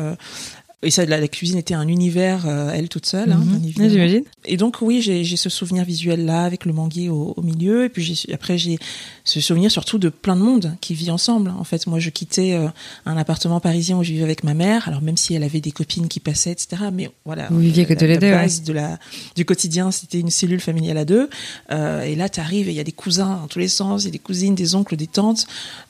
Et 0.82 0.90
ça, 0.90 1.04
la, 1.06 1.18
la 1.18 1.26
cuisine 1.28 1.58
était 1.58 1.74
un 1.74 1.88
univers, 1.88 2.46
euh, 2.46 2.70
elle 2.72 2.88
toute 2.88 3.06
seule, 3.06 3.32
hein, 3.32 3.42
Mhm. 3.44 3.72
J'imagine. 3.90 4.22
Et 4.44 4.56
donc 4.56 4.76
oui, 4.80 5.02
j'ai 5.02 5.24
ce 5.36 5.48
souvenir 5.50 5.84
visuel 5.84 6.24
là 6.24 6.44
avec 6.44 6.64
le 6.64 6.72
manguier 6.72 7.08
au, 7.08 7.34
au 7.36 7.42
milieu, 7.42 7.84
et 7.84 7.88
puis 7.88 8.24
après 8.32 8.58
j'ai 8.58 8.78
ce 9.24 9.40
souvenir 9.40 9.70
surtout 9.72 9.98
de 9.98 10.08
plein 10.08 10.36
de 10.36 10.40
monde 10.42 10.76
qui 10.80 10.94
vit 10.94 11.10
ensemble. 11.10 11.52
En 11.58 11.64
fait, 11.64 11.86
moi 11.88 11.98
je 11.98 12.10
quittais 12.10 12.52
euh, 12.54 12.68
un 13.06 13.16
appartement 13.16 13.58
parisien 13.60 13.98
où 13.98 14.04
je 14.04 14.12
vivais 14.12 14.22
avec 14.24 14.44
ma 14.44 14.54
mère, 14.54 14.86
alors 14.88 15.02
même 15.02 15.16
si 15.16 15.34
elle 15.34 15.42
avait 15.42 15.60
des 15.60 15.72
copines 15.72 16.06
qui 16.08 16.20
passaient, 16.20 16.52
etc. 16.52 16.76
Mais 16.92 17.10
voilà, 17.24 17.48
Vous 17.50 17.58
viviez 17.58 17.84
que 17.84 17.94
la- 17.94 18.00
les 18.00 18.14
la 18.14 18.20
deux, 18.20 18.30
base 18.30 18.62
de 18.62 18.72
la 18.72 18.98
du 19.34 19.44
quotidien, 19.44 19.90
c'était 19.90 20.20
une 20.20 20.30
cellule 20.30 20.60
familiale 20.60 20.98
à 20.98 21.04
deux. 21.04 21.28
Euh, 21.72 22.02
et 22.02 22.14
là, 22.14 22.28
tu 22.28 22.38
arrives 22.40 22.68
et 22.68 22.72
il 22.72 22.76
y 22.76 22.80
a 22.80 22.84
des 22.84 22.92
cousins 22.92 23.38
dans 23.40 23.48
tous 23.48 23.58
les 23.58 23.68
sens, 23.68 24.02
il 24.04 24.06
y 24.06 24.08
a 24.08 24.12
des 24.12 24.18
cousines, 24.18 24.54
des 24.54 24.74
oncles, 24.76 24.96
des 24.96 25.06
tantes. 25.08 25.46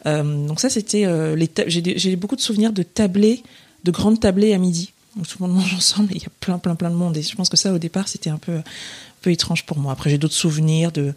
Euh, 0.06 0.46
donc 0.46 0.60
ça, 0.60 0.70
c'était 0.70 1.04
euh, 1.04 1.36
les 1.36 1.48
j'ai 1.66 2.16
beaucoup 2.16 2.36
de 2.36 2.40
souvenirs 2.40 2.72
de 2.72 2.82
tablées, 2.82 3.42
de 3.88 3.90
grandes 3.90 4.20
tablées 4.20 4.52
à 4.52 4.58
midi 4.58 4.92
où 5.18 5.22
tout 5.24 5.38
le 5.40 5.46
monde 5.46 5.56
mange 5.56 5.74
ensemble 5.74 6.12
et 6.12 6.16
il 6.16 6.22
y 6.22 6.26
a 6.26 6.30
plein, 6.40 6.58
plein, 6.58 6.74
plein 6.74 6.90
de 6.90 6.94
monde. 6.94 7.16
Et 7.16 7.22
je 7.22 7.34
pense 7.34 7.48
que 7.48 7.56
ça, 7.56 7.72
au 7.72 7.78
départ, 7.78 8.06
c'était 8.06 8.28
un 8.28 8.36
peu, 8.36 8.56
un 8.56 8.64
peu 9.22 9.32
étrange 9.32 9.64
pour 9.64 9.78
moi. 9.78 9.92
Après, 9.92 10.10
j'ai 10.10 10.18
d'autres 10.18 10.34
souvenirs 10.34 10.92
de, 10.92 11.14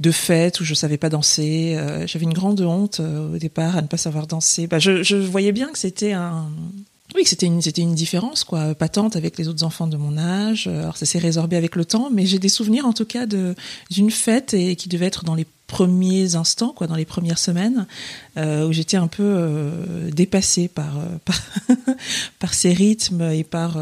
de 0.00 0.10
fêtes 0.10 0.60
où 0.60 0.64
je 0.64 0.74
savais 0.74 0.98
pas 0.98 1.08
danser. 1.08 1.76
Euh, 1.76 2.04
J'avais 2.08 2.24
une 2.24 2.34
grande 2.34 2.60
honte 2.60 2.98
euh, 2.98 3.36
au 3.36 3.38
départ 3.38 3.76
à 3.76 3.82
ne 3.82 3.86
pas 3.86 3.96
savoir 3.96 4.26
danser. 4.26 4.66
Bah, 4.66 4.80
je, 4.80 5.14
voyais 5.14 5.52
bien 5.52 5.68
que 5.70 5.78
c'était 5.78 6.12
un, 6.12 6.50
oui, 7.14 7.22
c'était 7.24 7.46
une, 7.46 7.62
c'était 7.62 7.82
une 7.82 7.94
différence, 7.94 8.42
quoi, 8.42 8.74
patente 8.74 9.14
avec 9.14 9.38
les 9.38 9.46
autres 9.46 9.62
enfants 9.62 9.86
de 9.86 9.96
mon 9.96 10.18
âge. 10.18 10.66
Alors, 10.66 10.96
ça 10.96 11.06
s'est 11.06 11.20
résorbé 11.20 11.56
avec 11.56 11.76
le 11.76 11.84
temps, 11.84 12.10
mais 12.12 12.26
j'ai 12.26 12.40
des 12.40 12.48
souvenirs, 12.48 12.86
en 12.86 12.92
tout 12.92 13.06
cas, 13.06 13.26
d'une 13.26 14.10
fête 14.10 14.52
et 14.52 14.74
qui 14.74 14.88
devait 14.88 15.06
être 15.06 15.24
dans 15.24 15.36
les 15.36 15.46
premiers 15.70 16.34
instants, 16.34 16.72
quoi, 16.76 16.88
dans 16.88 16.96
les 16.96 17.04
premières 17.04 17.38
semaines, 17.38 17.86
euh, 18.36 18.66
où 18.66 18.72
j'étais 18.72 18.96
un 18.96 19.06
peu 19.06 19.22
euh, 19.22 20.10
dépassée 20.10 20.66
par, 20.66 20.98
euh, 20.98 21.04
par, 21.24 21.40
par 22.40 22.54
ces 22.54 22.72
rythmes 22.72 23.22
et 23.30 23.44
par 23.44 23.78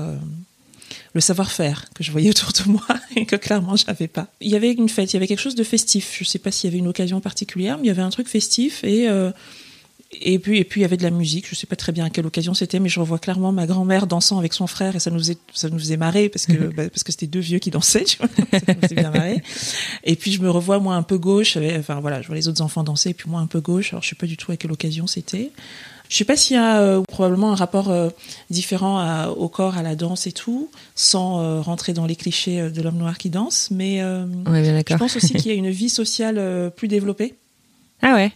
le 1.15 1.21
savoir-faire 1.21 1.87
que 1.95 2.05
je 2.05 2.13
voyais 2.13 2.29
autour 2.29 2.53
de 2.53 2.71
moi 2.71 2.87
et 3.17 3.25
que 3.25 3.37
clairement 3.37 3.75
j'avais 3.75 4.07
pas. 4.07 4.29
Il 4.43 4.51
y 4.51 4.57
avait 4.57 4.73
une 4.73 4.91
fête, 4.91 5.13
il 5.13 5.17
y 5.17 5.17
avait 5.17 5.27
quelque 5.27 5.41
chose 5.41 5.55
de 5.55 5.65
festif. 5.65 6.19
Je 6.19 6.25
sais 6.25 6.39
pas 6.39 6.51
s'il 6.51 6.69
y 6.69 6.73
avait 6.73 6.79
une 6.79 6.89
occasion 6.89 7.21
particulière, 7.21 7.79
mais 7.79 7.85
il 7.85 7.89
y 7.89 7.91
avait 7.91 8.03
un 8.03 8.11
truc 8.11 8.29
festif 8.29 8.85
et 8.85 9.09
Et 10.11 10.39
puis, 10.39 10.59
et 10.59 10.65
puis 10.65 10.81
il 10.81 10.83
y 10.83 10.85
avait 10.87 10.97
de 10.97 11.03
la 11.03 11.11
musique. 11.11 11.47
Je 11.49 11.55
sais 11.55 11.67
pas 11.67 11.77
très 11.77 11.93
bien 11.93 12.07
à 12.07 12.11
quelle 12.11 12.27
occasion 12.27 12.55
c'était, 12.55 12.81
mais 12.81 12.89
je 12.89 12.99
revois 12.99 13.19
clairement 13.19 13.53
ma 13.53 13.67
grand-mère 13.67 14.07
dansant 14.07 14.39
avec 14.39 14.55
son 14.55 14.67
frère 14.67 14.97
et 14.97 15.01
ça 15.01 15.11
nous 15.11 15.19
faisait, 15.19 15.37
ça 15.53 15.69
nous 15.69 15.79
faisait 15.79 15.99
marrer 15.99 16.29
parce 16.29 16.47
que, 16.47 16.53
bah, 16.75 16.89
parce 16.89 17.05
que 17.05 17.13
c'était 17.13 17.27
deux 17.27 17.41
vieux 17.41 17.59
qui 17.59 17.71
dansaient. 17.71 18.05
Tu 18.05 18.17
vois 18.19 18.29
ça 18.53 18.75
nous 18.75 18.81
faisait 18.81 18.95
bien 18.95 19.11
marrer. 19.11 19.43
Et 20.05 20.17
puis 20.17 20.33
je 20.33 20.41
me 20.41 20.51
revois 20.51 20.79
moi 20.79 20.95
un 20.95 21.03
peu 21.03 21.19
gauche. 21.19 21.59
Enfin 21.79 22.01
voilà, 22.01 22.23
je 22.23 22.27
vois 22.27 22.37
les 22.37 22.49
autres 22.49 22.63
enfants 22.63 22.85
danser 22.85 23.11
et 23.11 23.15
puis 23.15 23.29
moi 23.29 23.41
un 23.41 23.47
peu 23.47 23.61
gauche. 23.61 23.93
Alors 23.93 24.03
je 24.03 24.09
sais 24.09 24.17
pas 24.17 24.27
du 24.27 24.37
tout 24.37 24.51
à 24.51 24.57
quelle 24.57 24.73
occasion 24.73 25.07
c'était. 25.07 25.53
Je 26.09 26.17
sais 26.17 26.25
pas 26.25 26.37
s'il 26.37 26.57
y 26.57 26.59
a 26.59 26.81
euh, 26.81 27.03
probablement 27.03 27.53
un 27.53 27.55
rapport 27.55 27.91
euh, 27.91 28.09
différent 28.51 28.99
à, 28.99 29.29
au 29.29 29.49
corps, 29.49 29.77
à 29.77 29.83
la 29.83 29.95
danse 29.95 30.27
et 30.27 30.33
tout, 30.33 30.71
sans 30.95 31.41
euh, 31.41 31.61
rentrer 31.61 31.93
dans 31.93 32.07
les 32.07 32.17
clichés 32.17 32.71
de 32.71 32.83
l'homme 32.83 32.97
noir 32.97 33.19
qui 33.19 33.31
danse, 33.31 33.71
mais 33.71 34.03
Ouais, 34.47 34.85
je 34.89 34.97
pense 34.97 35.17
aussi 35.17 35.35
qu'il 35.35 35.49
y 35.49 35.51
a 35.51 35.55
une 35.55 35.71
vie 35.71 35.91
sociale 35.91 36.73
plus 36.75 36.89
développée. 36.89 37.35
Ah 38.01 38.15
ouais. 38.15 38.33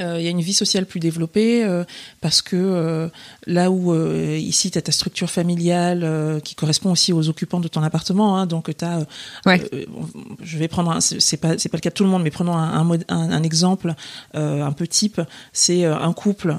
Euh, 0.00 0.16
il 0.18 0.24
y 0.24 0.26
a 0.26 0.30
une 0.30 0.40
vie 0.40 0.52
sociale 0.52 0.86
plus 0.86 0.98
développée 0.98 1.62
euh, 1.64 1.84
parce 2.20 2.42
que 2.42 2.56
euh, 2.56 3.08
là 3.46 3.70
où 3.70 3.92
euh, 3.94 4.36
ici 4.36 4.72
tu 4.72 4.76
as 4.76 4.82
ta 4.82 4.90
structure 4.90 5.30
familiale 5.30 6.00
euh, 6.02 6.40
qui 6.40 6.56
correspond 6.56 6.90
aussi 6.90 7.12
aux 7.12 7.28
occupants 7.28 7.60
de 7.60 7.68
ton 7.68 7.80
appartement 7.80 8.36
hein, 8.36 8.46
donc 8.46 8.76
tu 8.76 8.84
as 8.84 9.06
Ouais. 9.46 9.60
je 10.42 10.58
vais 10.58 10.66
prendre 10.66 10.90
un- 10.90 11.00
c'est 11.00 11.36
pas 11.36 11.58
c'est 11.58 11.68
pas 11.68 11.76
le 11.76 11.80
cas 11.80 11.90
de 11.90 11.94
tout 11.94 12.02
le 12.02 12.10
monde 12.10 12.24
mais 12.24 12.32
prenons 12.32 12.54
un, 12.56 12.80
un, 12.80 12.90
un- 13.08 13.30
un 13.30 13.42
exemple 13.44 13.94
euh, 14.34 14.62
un 14.64 14.72
peu 14.72 14.88
type 14.88 15.20
c'est 15.52 15.84
euh, 15.84 15.96
un 15.96 16.12
couple 16.12 16.56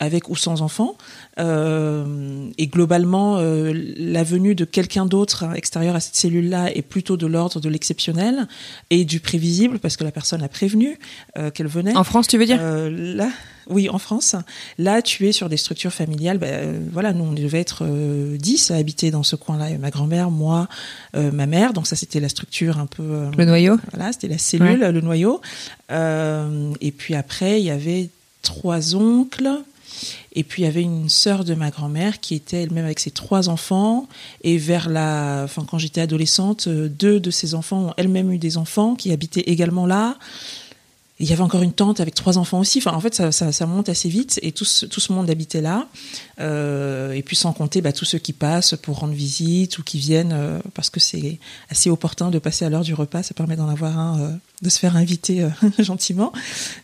avec 0.00 0.28
ou 0.28 0.36
sans 0.36 0.62
enfants 0.62 0.96
euh, 1.40 2.48
et 2.58 2.66
globalement 2.68 3.36
euh, 3.38 3.72
la 3.96 4.22
venue 4.22 4.54
de 4.54 4.64
quelqu'un 4.64 5.06
d'autre 5.06 5.44
extérieur 5.56 5.96
à 5.96 6.00
cette 6.00 6.14
cellule 6.14 6.48
là 6.50 6.70
est 6.74 6.82
plutôt 6.82 7.16
de 7.16 7.26
l'ordre 7.26 7.60
de 7.60 7.68
l'exceptionnel 7.68 8.46
et 8.90 9.04
du 9.04 9.20
prévisible 9.20 9.78
parce 9.78 9.96
que 9.96 10.04
la 10.04 10.10
personne 10.12 10.42
a 10.42 10.48
prévenu 10.48 10.98
euh, 11.36 11.50
qu'elle 11.50 11.66
venait 11.66 11.96
En 11.96 12.04
France, 12.04 12.28
tu 12.28 12.38
veux 12.38 12.46
dire? 12.46 12.58
Euh, 12.60 12.90
là, 13.16 13.28
oui, 13.70 13.90
en 13.90 13.98
France. 13.98 14.34
Là, 14.78 15.02
tu 15.02 15.28
es 15.28 15.32
sur 15.32 15.48
des 15.50 15.58
structures 15.58 15.92
familiales. 15.92 16.38
Ben, 16.38 16.46
euh, 16.48 16.78
voilà, 16.90 17.12
nous, 17.12 17.24
on 17.24 17.32
devait 17.32 17.60
être 17.60 17.82
euh, 17.84 18.36
10 18.38 18.70
à 18.70 18.76
habiter 18.76 19.10
dans 19.10 19.22
ce 19.22 19.36
coin-là. 19.36 19.76
Ma 19.78 19.90
grand-mère, 19.90 20.30
moi, 20.30 20.68
euh, 21.16 21.30
ma 21.32 21.44
mère. 21.46 21.72
Donc 21.74 21.86
ça, 21.86 21.94
c'était 21.96 22.20
la 22.20 22.30
structure 22.30 22.78
un 22.78 22.86
peu. 22.86 23.02
euh, 23.02 23.30
Le 23.36 23.44
noyau 23.44 23.76
Voilà, 23.92 24.12
c'était 24.12 24.28
la 24.28 24.38
cellule, 24.38 24.78
le 24.80 25.00
noyau. 25.02 25.40
Euh, 25.90 26.72
et 26.80 26.92
puis 26.92 27.14
après, 27.14 27.60
il 27.60 27.64
y 27.66 27.70
avait 27.70 28.08
trois 28.42 28.94
oncles. 28.96 29.50
Et 30.32 30.44
puis 30.44 30.62
il 30.62 30.64
y 30.64 30.68
avait 30.68 30.82
une 30.82 31.08
sœur 31.08 31.44
de 31.44 31.54
ma 31.54 31.70
grand-mère 31.70 32.20
qui 32.20 32.34
était 32.34 32.62
elle-même 32.62 32.84
avec 32.84 33.00
ses 33.00 33.10
trois 33.10 33.48
enfants. 33.48 34.08
Et 34.42 34.58
vers 34.58 34.88
la, 34.88 35.42
enfin 35.44 35.64
quand 35.68 35.78
j'étais 35.78 36.00
adolescente, 36.00 36.68
euh, 36.68 36.88
deux 36.88 37.20
de 37.20 37.30
ses 37.30 37.54
enfants 37.54 37.88
ont 37.88 37.94
elles-mêmes 37.96 38.32
eu 38.32 38.38
des 38.38 38.56
enfants 38.56 38.94
qui 38.94 39.12
habitaient 39.12 39.44
également 39.46 39.86
là. 39.86 40.16
Il 41.20 41.28
y 41.28 41.32
avait 41.32 41.42
encore 41.42 41.62
une 41.62 41.72
tante 41.72 41.98
avec 41.98 42.14
trois 42.14 42.38
enfants 42.38 42.60
aussi. 42.60 42.78
Enfin, 42.78 42.92
en 42.92 43.00
fait, 43.00 43.12
ça, 43.12 43.32
ça, 43.32 43.50
ça 43.50 43.66
monte 43.66 43.88
assez 43.88 44.08
vite 44.08 44.38
et 44.42 44.52
tout 44.52 44.64
ce, 44.64 44.86
tout 44.86 45.00
ce 45.00 45.12
monde 45.12 45.28
habitait 45.28 45.60
là. 45.60 45.88
Euh, 46.38 47.10
et 47.12 47.22
puis 47.22 47.34
sans 47.34 47.52
compter 47.52 47.80
bah, 47.80 47.92
tous 47.92 48.04
ceux 48.04 48.18
qui 48.18 48.32
passent 48.32 48.76
pour 48.80 49.00
rendre 49.00 49.14
visite 49.14 49.78
ou 49.78 49.82
qui 49.82 49.98
viennent 49.98 50.32
euh, 50.32 50.60
parce 50.74 50.90
que 50.90 51.00
c'est 51.00 51.40
assez 51.70 51.90
opportun 51.90 52.30
de 52.30 52.38
passer 52.38 52.64
à 52.64 52.70
l'heure 52.70 52.84
du 52.84 52.94
repas. 52.94 53.24
Ça 53.24 53.34
permet 53.34 53.56
d'en 53.56 53.68
avoir 53.68 53.98
un, 53.98 54.20
euh, 54.20 54.30
de 54.62 54.68
se 54.68 54.78
faire 54.78 54.94
inviter 54.96 55.44
gentiment. 55.80 56.32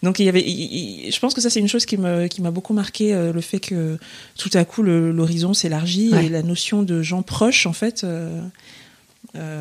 Donc 0.03 0.19
il 0.19 0.25
y 0.27 0.29
avait, 0.29 0.43
il- 0.43 1.05
il- 1.07 1.13
je 1.13 1.19
pense 1.21 1.33
que 1.33 1.41
ça 1.41 1.49
c'est 1.49 1.61
une 1.61 1.69
chose 1.69 1.87
qui 1.87 1.97
me 1.97 2.27
qui 2.27 2.43
m'a 2.43 2.51
beaucoup 2.51 2.73
marqué 2.75 3.13
le 3.33 3.41
fait 3.41 3.61
que 3.61 3.99
tout 4.37 4.51
à 4.55 4.65
coup 4.65 4.83
l'horizon 4.83 5.55
s'élargit 5.55 6.11
Ouais. 6.13 6.27
et 6.27 6.29
la 6.29 6.43
notion 6.43 6.83
de 6.83 7.03
gens 7.03 7.23
proches 7.23 7.67
en 7.67 7.73
fait 7.73 8.05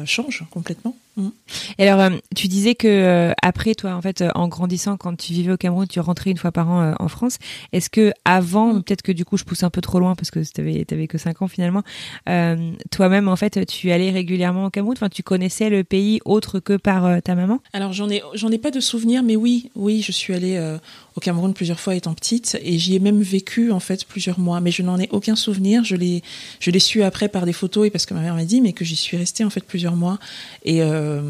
change 0.06 0.44
complètement. 0.51 0.96
Mm. 1.15 1.29
Et 1.77 1.88
alors, 1.88 2.01
euh, 2.05 2.17
tu 2.36 2.48
disais 2.48 2.75
que 2.75 2.88
euh, 2.88 3.34
après, 3.41 3.75
toi, 3.75 3.93
en 3.93 4.01
fait, 4.01 4.22
euh, 4.22 4.29
en 4.36 4.48
grandissant, 4.48 4.98
quand 4.98 5.15
tu 5.15 5.34
vivais 5.34 5.51
au 5.53 5.58
Cameroun, 5.58 5.88
tu 5.88 6.00
rentrais 6.00 6.32
une 6.32 6.38
fois 6.38 6.51
par 6.51 6.70
an 6.70 6.93
en 7.00 7.08
France. 7.08 7.38
Est-ce 7.72 7.89
que 7.89 8.12
avant, 8.25 8.74
Mm. 8.74 8.84
peut-être 8.84 9.01
que 9.03 9.12
du 9.12 9.25
coup, 9.25 9.38
je 9.38 9.43
pousse 9.43 9.63
un 9.63 9.70
peu 9.70 9.82
trop 9.82 10.00
loin 10.00 10.15
parce 10.15 10.32
que 10.32 10.39
t'avais 10.51 10.86
t'avais 10.86 11.08
que 11.08 11.17
5 11.17 11.41
ans 11.41 11.48
finalement, 11.48 11.84
euh, 12.29 12.72
toi-même, 12.91 13.27
en 13.27 13.36
fait, 13.36 13.65
tu 13.67 13.91
allais 13.91 14.10
régulièrement 14.12 14.65
au 14.65 14.70
Cameroun? 14.70 14.96
Enfin, 14.98 15.10
tu 15.10 15.24
connaissais 15.24 15.70
le 15.70 15.84
pays 15.84 16.20
autre 16.25 16.60
que 16.60 16.77
par 16.77 17.05
euh, 17.05 17.20
ta 17.20 17.36
maman? 17.36 17.60
Alors 17.74 17.93
j'en 17.93 18.10
ai 18.10 18.22
j'en 18.34 18.50
ai 18.50 18.58
pas 18.58 18.72
de 18.72 18.79
souvenirs, 18.79 19.24
mais 19.24 19.36
oui, 19.36 19.70
oui, 19.75 20.01
je 20.01 20.12
suis 20.12 20.34
allée 20.34 20.58
euh, 20.58 20.77
au 21.15 21.20
Cameroun 21.20 21.53
plusieurs 21.53 21.79
fois 21.79 21.96
étant 21.96 22.13
petite 22.13 22.58
et 22.63 22.77
j'y 22.79 22.96
ai 22.96 23.00
même 23.00 23.22
vécu 23.22 23.72
en 23.72 23.79
fait 23.79 24.05
plusieurs 24.05 24.39
mois, 24.39 24.62
mais 24.62 24.72
je 24.72 24.82
n'en 24.82 25.00
ai 25.00 25.08
aucun 25.12 25.36
souvenir. 25.36 25.84
Je 25.84 25.96
l'ai 25.96 26.24
je 26.60 26.72
l'ai 26.72 26.79
su 26.79 27.03
après 27.03 27.29
par 27.29 27.46
des 27.46 27.53
photos 27.53 27.88
et 27.88 27.89
parce 27.89 28.05
que 28.05 28.13
ma 28.13 28.22
mère 28.22 28.36
m'a 28.36 28.46
dit, 28.46 28.62
mais 28.62 28.74
que 28.74 28.84
j'y 28.86 28.96
suis 28.96 29.17
restée 29.17 29.43
en 29.43 29.50
fait 29.50 29.63
plusieurs 29.63 29.96
mois 29.96 30.17
et, 30.65 30.82
euh, 30.82 31.22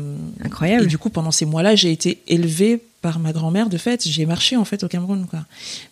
Incroyable. 0.44 0.84
et 0.86 0.88
du 0.88 0.98
coup 0.98 1.10
pendant 1.10 1.32
ces 1.32 1.46
mois-là 1.46 1.75
j'ai 1.75 1.92
été 1.92 2.20
élevée 2.28 2.82
par 3.02 3.20
ma 3.20 3.34
grand-mère 3.34 3.68
de 3.70 3.78
fait. 3.78 4.08
J'ai 4.08 4.25
marché 4.25 4.56
en 4.56 4.63
fait 4.66 4.84
au 4.84 4.88
Cameroun 4.88 5.28
quoi. 5.30 5.46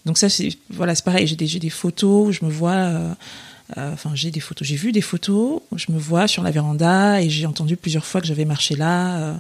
Donc 0.06 0.18
ça 0.18 0.30
c'est 0.30 0.50
voilà 0.70 0.96
c'est 0.96 1.04
pareil. 1.06 1.28
J'ai 1.28 1.36
des 1.36 1.48
j'ai 1.48 1.60
des 1.60 1.70
photos 1.70 2.30
où 2.30 2.32
je 2.32 2.46
me 2.46 2.50
vois. 2.52 2.72
euh, 2.72 3.14
Enfin, 3.78 4.12
j'ai 4.14 4.32
des 4.32 4.40
photos, 4.40 4.68
j'ai 4.68 4.76
vu 4.76 4.92
des 4.92 5.02
photos. 5.02 5.62
Je 5.76 5.92
me 5.92 6.00
vois 6.00 6.28
sur 6.28 6.44
la 6.44 6.52
véranda 6.52 7.22
et 7.22 7.30
j'ai 7.30 7.46
entendu 7.46 7.78
plusieurs 7.78 8.06
fois 8.06 8.22
que 8.22 8.28
j'avais 8.28 8.46
marché 8.46 8.76
là, 8.76 9.18
euh, 9.20 9.34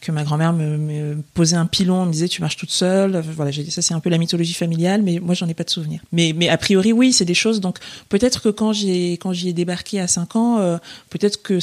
que 0.00 0.12
ma 0.12 0.24
grand-mère 0.24 0.52
me, 0.52 0.76
me 0.76 1.22
posait 1.34 1.56
un 1.56 1.66
pilon, 1.66 2.06
me 2.06 2.12
disait 2.12 2.28
tu 2.28 2.40
marches 2.40 2.56
toute 2.56 2.70
seule. 2.70 3.16
Enfin, 3.16 3.30
Voilà, 3.34 3.50
j'ai 3.50 3.68
ça 3.70 3.82
c'est 3.82 3.94
un 3.94 4.00
peu 4.00 4.10
la 4.10 4.18
mythologie 4.18 4.54
familiale, 4.54 5.02
mais 5.02 5.20
moi 5.20 5.34
j'en 5.34 5.48
ai 5.48 5.54
pas 5.54 5.64
de 5.64 5.70
souvenir. 5.70 6.00
Mais, 6.12 6.32
mais 6.36 6.48
a 6.48 6.58
priori 6.58 6.92
oui, 6.92 7.12
c'est 7.12 7.24
des 7.24 7.34
choses. 7.34 7.60
Donc 7.60 7.78
peut-être 8.08 8.42
que 8.42 8.48
quand 8.48 8.72
j'ai 8.72 9.12
quand 9.12 9.32
j'y 9.32 9.48
ai 9.48 9.52
débarqué 9.52 10.00
à 10.00 10.06
5 10.06 10.36
ans, 10.36 10.58
euh, 10.58 10.78
peut-être 11.10 11.42
que 11.42 11.58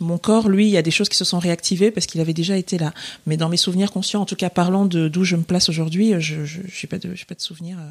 mon 0.00 0.18
corps, 0.18 0.48
lui, 0.48 0.66
il 0.66 0.70
y 0.70 0.76
a 0.76 0.82
des 0.82 0.90
choses 0.90 1.08
qui 1.08 1.16
se 1.16 1.24
sont 1.24 1.38
réactivées 1.38 1.90
parce 1.90 2.06
qu'il 2.06 2.20
avait 2.20 2.34
déjà 2.34 2.56
été 2.56 2.78
là. 2.78 2.92
Mais 3.26 3.36
dans 3.36 3.48
mes 3.48 3.56
souvenirs 3.56 3.92
conscients, 3.92 4.22
en 4.22 4.26
tout 4.26 4.36
cas 4.36 4.50
parlant 4.50 4.86
de 4.86 5.08
d'où 5.08 5.24
je 5.24 5.36
me 5.36 5.42
place 5.42 5.68
aujourd'hui, 5.68 6.14
euh, 6.14 6.20
je 6.20 6.36
j'ai 6.44 6.86
pas 6.86 6.98
de 6.98 7.14
j'ai 7.14 7.24
pas 7.24 7.34
de 7.34 7.40
souvenirs 7.40 7.78
euh, 7.78 7.90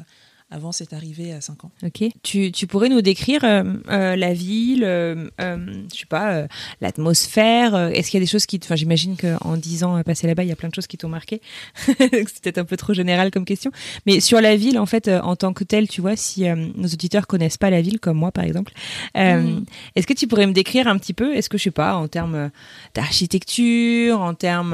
avant 0.50 0.72
cette 0.72 0.92
arrivée 0.94 1.32
à 1.34 1.40
5 1.42 1.64
ans. 1.66 1.70
Ok. 1.82 2.04
Tu, 2.22 2.52
tu 2.52 2.66
pourrais 2.66 2.88
nous 2.88 3.02
décrire 3.02 3.44
euh, 3.44 3.64
euh, 3.90 4.16
la 4.16 4.32
ville, 4.32 4.82
euh, 4.82 5.28
euh, 5.40 5.56
je 5.92 5.98
sais 6.00 6.06
pas, 6.06 6.32
euh, 6.32 6.46
l'atmosphère. 6.80 7.76
Est-ce 7.92 8.10
qu'il 8.10 8.18
y 8.18 8.22
a 8.22 8.24
des 8.24 8.30
choses 8.30 8.46
qui, 8.46 8.58
enfin, 8.62 8.74
j'imagine 8.76 9.16
qu'en 9.16 9.56
10 9.56 9.84
ans 9.84 10.02
passés 10.02 10.26
là-bas, 10.26 10.44
il 10.44 10.48
y 10.48 10.52
a 10.52 10.56
plein 10.56 10.70
de 10.70 10.74
choses 10.74 10.86
qui 10.86 10.96
t'ont 10.96 11.08
marqué. 11.10 11.42
c'est 11.86 12.40
peut-être 12.42 12.58
un 12.58 12.64
peu 12.64 12.76
trop 12.78 12.94
général 12.94 13.30
comme 13.30 13.44
question. 13.44 13.70
Mais 14.06 14.20
sur 14.20 14.40
la 14.40 14.56
ville, 14.56 14.78
en 14.78 14.86
fait, 14.86 15.08
en 15.08 15.36
tant 15.36 15.52
que 15.52 15.64
telle, 15.64 15.86
tu 15.88 16.00
vois, 16.00 16.16
si 16.16 16.44
nos 16.76 16.88
auditeurs 16.88 17.26
connaissent 17.26 17.58
pas 17.58 17.70
la 17.70 17.82
ville, 17.82 18.00
comme 18.00 18.16
moi 18.16 18.32
par 18.32 18.44
exemple, 18.44 18.72
Mhm. 19.14 19.64
est-ce 19.96 20.06
que 20.06 20.14
tu 20.14 20.26
pourrais 20.26 20.46
me 20.46 20.52
décrire 20.52 20.88
un 20.88 20.96
petit 20.98 21.12
peu 21.14 21.34
Est-ce 21.34 21.48
que 21.48 21.58
je 21.58 21.64
sais 21.64 21.70
pas, 21.70 21.94
en 21.96 22.08
termes 22.08 22.50
d'architecture, 22.94 24.20
en 24.20 24.34
termes 24.34 24.70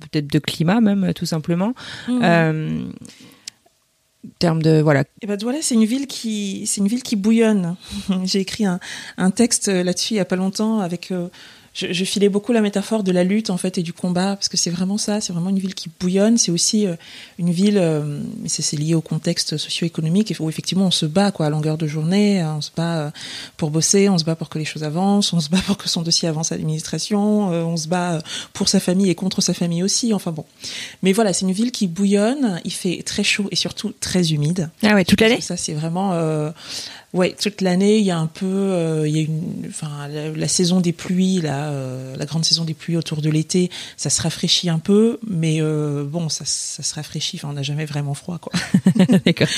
peut-être 0.00 0.26
de 0.32 0.38
climat 0.38 0.80
même, 0.80 1.12
tout 1.14 1.26
simplement. 1.26 1.74
Euh, 2.08 2.80
en 2.82 3.37
termes 4.38 4.62
de 4.62 4.82
ben 5.26 5.38
voilà, 5.40 5.58
c'est 5.62 5.74
une 5.74 5.84
ville 5.84 6.06
qui, 6.06 6.66
c'est 6.66 6.80
une 6.80 6.88
ville 6.88 7.02
qui 7.02 7.16
bouillonne. 7.16 7.76
J'ai 8.24 8.40
écrit 8.40 8.64
un, 8.64 8.80
un 9.16 9.30
texte 9.30 9.68
là-dessus 9.68 10.14
il 10.14 10.16
y 10.16 10.20
a 10.20 10.24
pas 10.24 10.36
longtemps 10.36 10.80
avec. 10.80 11.10
euh, 11.10 11.28
je, 11.78 11.92
je 11.92 12.04
filais 12.04 12.28
beaucoup 12.28 12.52
la 12.52 12.60
métaphore 12.60 13.04
de 13.04 13.12
la 13.12 13.22
lutte 13.22 13.50
en 13.50 13.56
fait 13.56 13.78
et 13.78 13.82
du 13.82 13.92
combat 13.92 14.34
parce 14.34 14.48
que 14.48 14.56
c'est 14.56 14.70
vraiment 14.70 14.98
ça. 14.98 15.20
C'est 15.20 15.32
vraiment 15.32 15.50
une 15.50 15.60
ville 15.60 15.74
qui 15.74 15.90
bouillonne. 16.00 16.36
C'est 16.36 16.50
aussi 16.50 16.86
euh, 16.86 16.96
une 17.38 17.52
ville, 17.52 17.78
euh, 17.78 18.20
mais 18.42 18.48
c'est 18.48 18.62
c'est 18.62 18.76
lié 18.76 18.94
au 18.94 19.00
contexte 19.00 19.56
socio-économique 19.56 20.34
où 20.40 20.48
effectivement 20.48 20.86
on 20.86 20.90
se 20.90 21.06
bat 21.06 21.30
quoi 21.30 21.46
à 21.46 21.50
longueur 21.50 21.78
de 21.78 21.86
journée. 21.86 22.42
On 22.44 22.60
se 22.60 22.70
bat 22.76 22.98
euh, 22.98 23.10
pour 23.56 23.70
bosser, 23.70 24.08
on 24.08 24.18
se 24.18 24.24
bat 24.24 24.34
pour 24.34 24.48
que 24.48 24.58
les 24.58 24.64
choses 24.64 24.82
avancent, 24.82 25.32
on 25.32 25.40
se 25.40 25.50
bat 25.50 25.60
pour 25.66 25.78
que 25.78 25.88
son 25.88 26.02
dossier 26.02 26.28
avance 26.28 26.50
à 26.50 26.56
l'administration, 26.56 27.48
on 27.48 27.76
se 27.76 27.86
bat 27.86 28.20
pour 28.52 28.68
sa 28.68 28.80
famille 28.80 29.10
et 29.10 29.14
contre 29.14 29.40
sa 29.40 29.54
famille 29.54 29.84
aussi. 29.84 30.12
Enfin 30.12 30.32
bon. 30.32 30.44
Mais 31.04 31.12
voilà, 31.12 31.32
c'est 31.32 31.46
une 31.46 31.52
ville 31.52 31.70
qui 31.70 31.86
bouillonne. 31.86 32.60
Il 32.64 32.72
fait 32.72 33.02
très 33.04 33.22
chaud 33.22 33.46
et 33.52 33.56
surtout 33.56 33.92
très 34.00 34.32
humide. 34.32 34.70
ah 34.82 34.94
ouais 34.94 35.04
toute 35.04 35.20
l'année. 35.20 35.40
Ça, 35.40 35.56
c'est 35.56 35.74
vraiment. 35.74 36.12
Euh, 36.12 36.50
ouais, 37.14 37.34
toute 37.40 37.60
l'année, 37.60 37.98
il 37.98 38.04
y 38.04 38.10
a 38.10 38.18
un 38.18 38.26
peu. 38.26 38.46
euh, 38.46 39.08
il 39.08 39.16
y 39.16 39.18
a 39.20 39.22
une. 39.22 39.64
Enfin, 39.68 40.08
la, 40.08 40.30
la 40.30 40.48
saison 40.48 40.80
des 40.80 40.92
pluies, 40.92 41.40
la, 41.40 41.68
euh, 41.70 42.16
la 42.16 42.26
grande 42.26 42.44
saison 42.44 42.64
des 42.64 42.74
pluies 42.74 42.96
autour 42.96 43.22
de 43.22 43.30
l'été, 43.30 43.70
ça 43.96 44.10
se 44.10 44.20
rafraîchit 44.22 44.68
un 44.68 44.78
peu, 44.78 45.18
mais 45.26 45.58
euh, 45.60 46.04
bon, 46.04 46.28
ça, 46.28 46.44
ça 46.44 46.82
se 46.82 46.94
rafraîchit. 46.94 47.36
Enfin, 47.38 47.48
on 47.50 47.54
n'a 47.54 47.62
jamais 47.62 47.84
vraiment 47.86 48.14
froid, 48.14 48.38
quoi. 48.38 48.52
D'accord. 49.24 49.48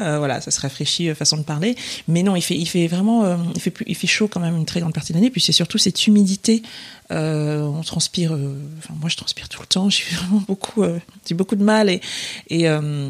Euh, 0.00 0.18
voilà, 0.18 0.40
ça 0.40 0.50
se 0.50 0.60
rafraîchit, 0.60 1.08
euh, 1.10 1.14
façon 1.14 1.36
de 1.36 1.42
parler. 1.42 1.76
Mais 2.08 2.22
non, 2.22 2.36
il 2.36 2.42
fait, 2.42 2.56
il 2.56 2.66
fait 2.66 2.86
vraiment, 2.86 3.24
euh, 3.24 3.36
il 3.54 3.60
fait 3.60 3.70
plus, 3.70 3.84
il 3.88 3.94
fait 3.94 4.06
chaud 4.06 4.28
quand 4.28 4.40
même 4.40 4.56
une 4.56 4.66
très 4.66 4.80
grande 4.80 4.94
partie 4.94 5.12
de 5.12 5.18
l'année. 5.18 5.30
Puis 5.30 5.40
c'est 5.40 5.52
surtout 5.52 5.78
cette 5.78 6.06
humidité. 6.06 6.62
Euh, 7.10 7.62
on 7.62 7.82
transpire. 7.82 8.32
euh, 8.34 8.54
Enfin, 8.78 8.94
moi, 9.00 9.08
je 9.08 9.16
transpire 9.16 9.48
tout 9.48 9.60
le 9.60 9.66
temps. 9.66 9.88
J'ai 9.98 10.04
vraiment 10.16 10.42
beaucoup, 10.46 10.82
euh, 10.82 10.98
j'ai 11.26 11.34
beaucoup 11.34 11.56
de 11.56 11.64
mal 11.64 11.88
et 11.88 12.00
et 12.50 12.68
euh, 12.68 13.08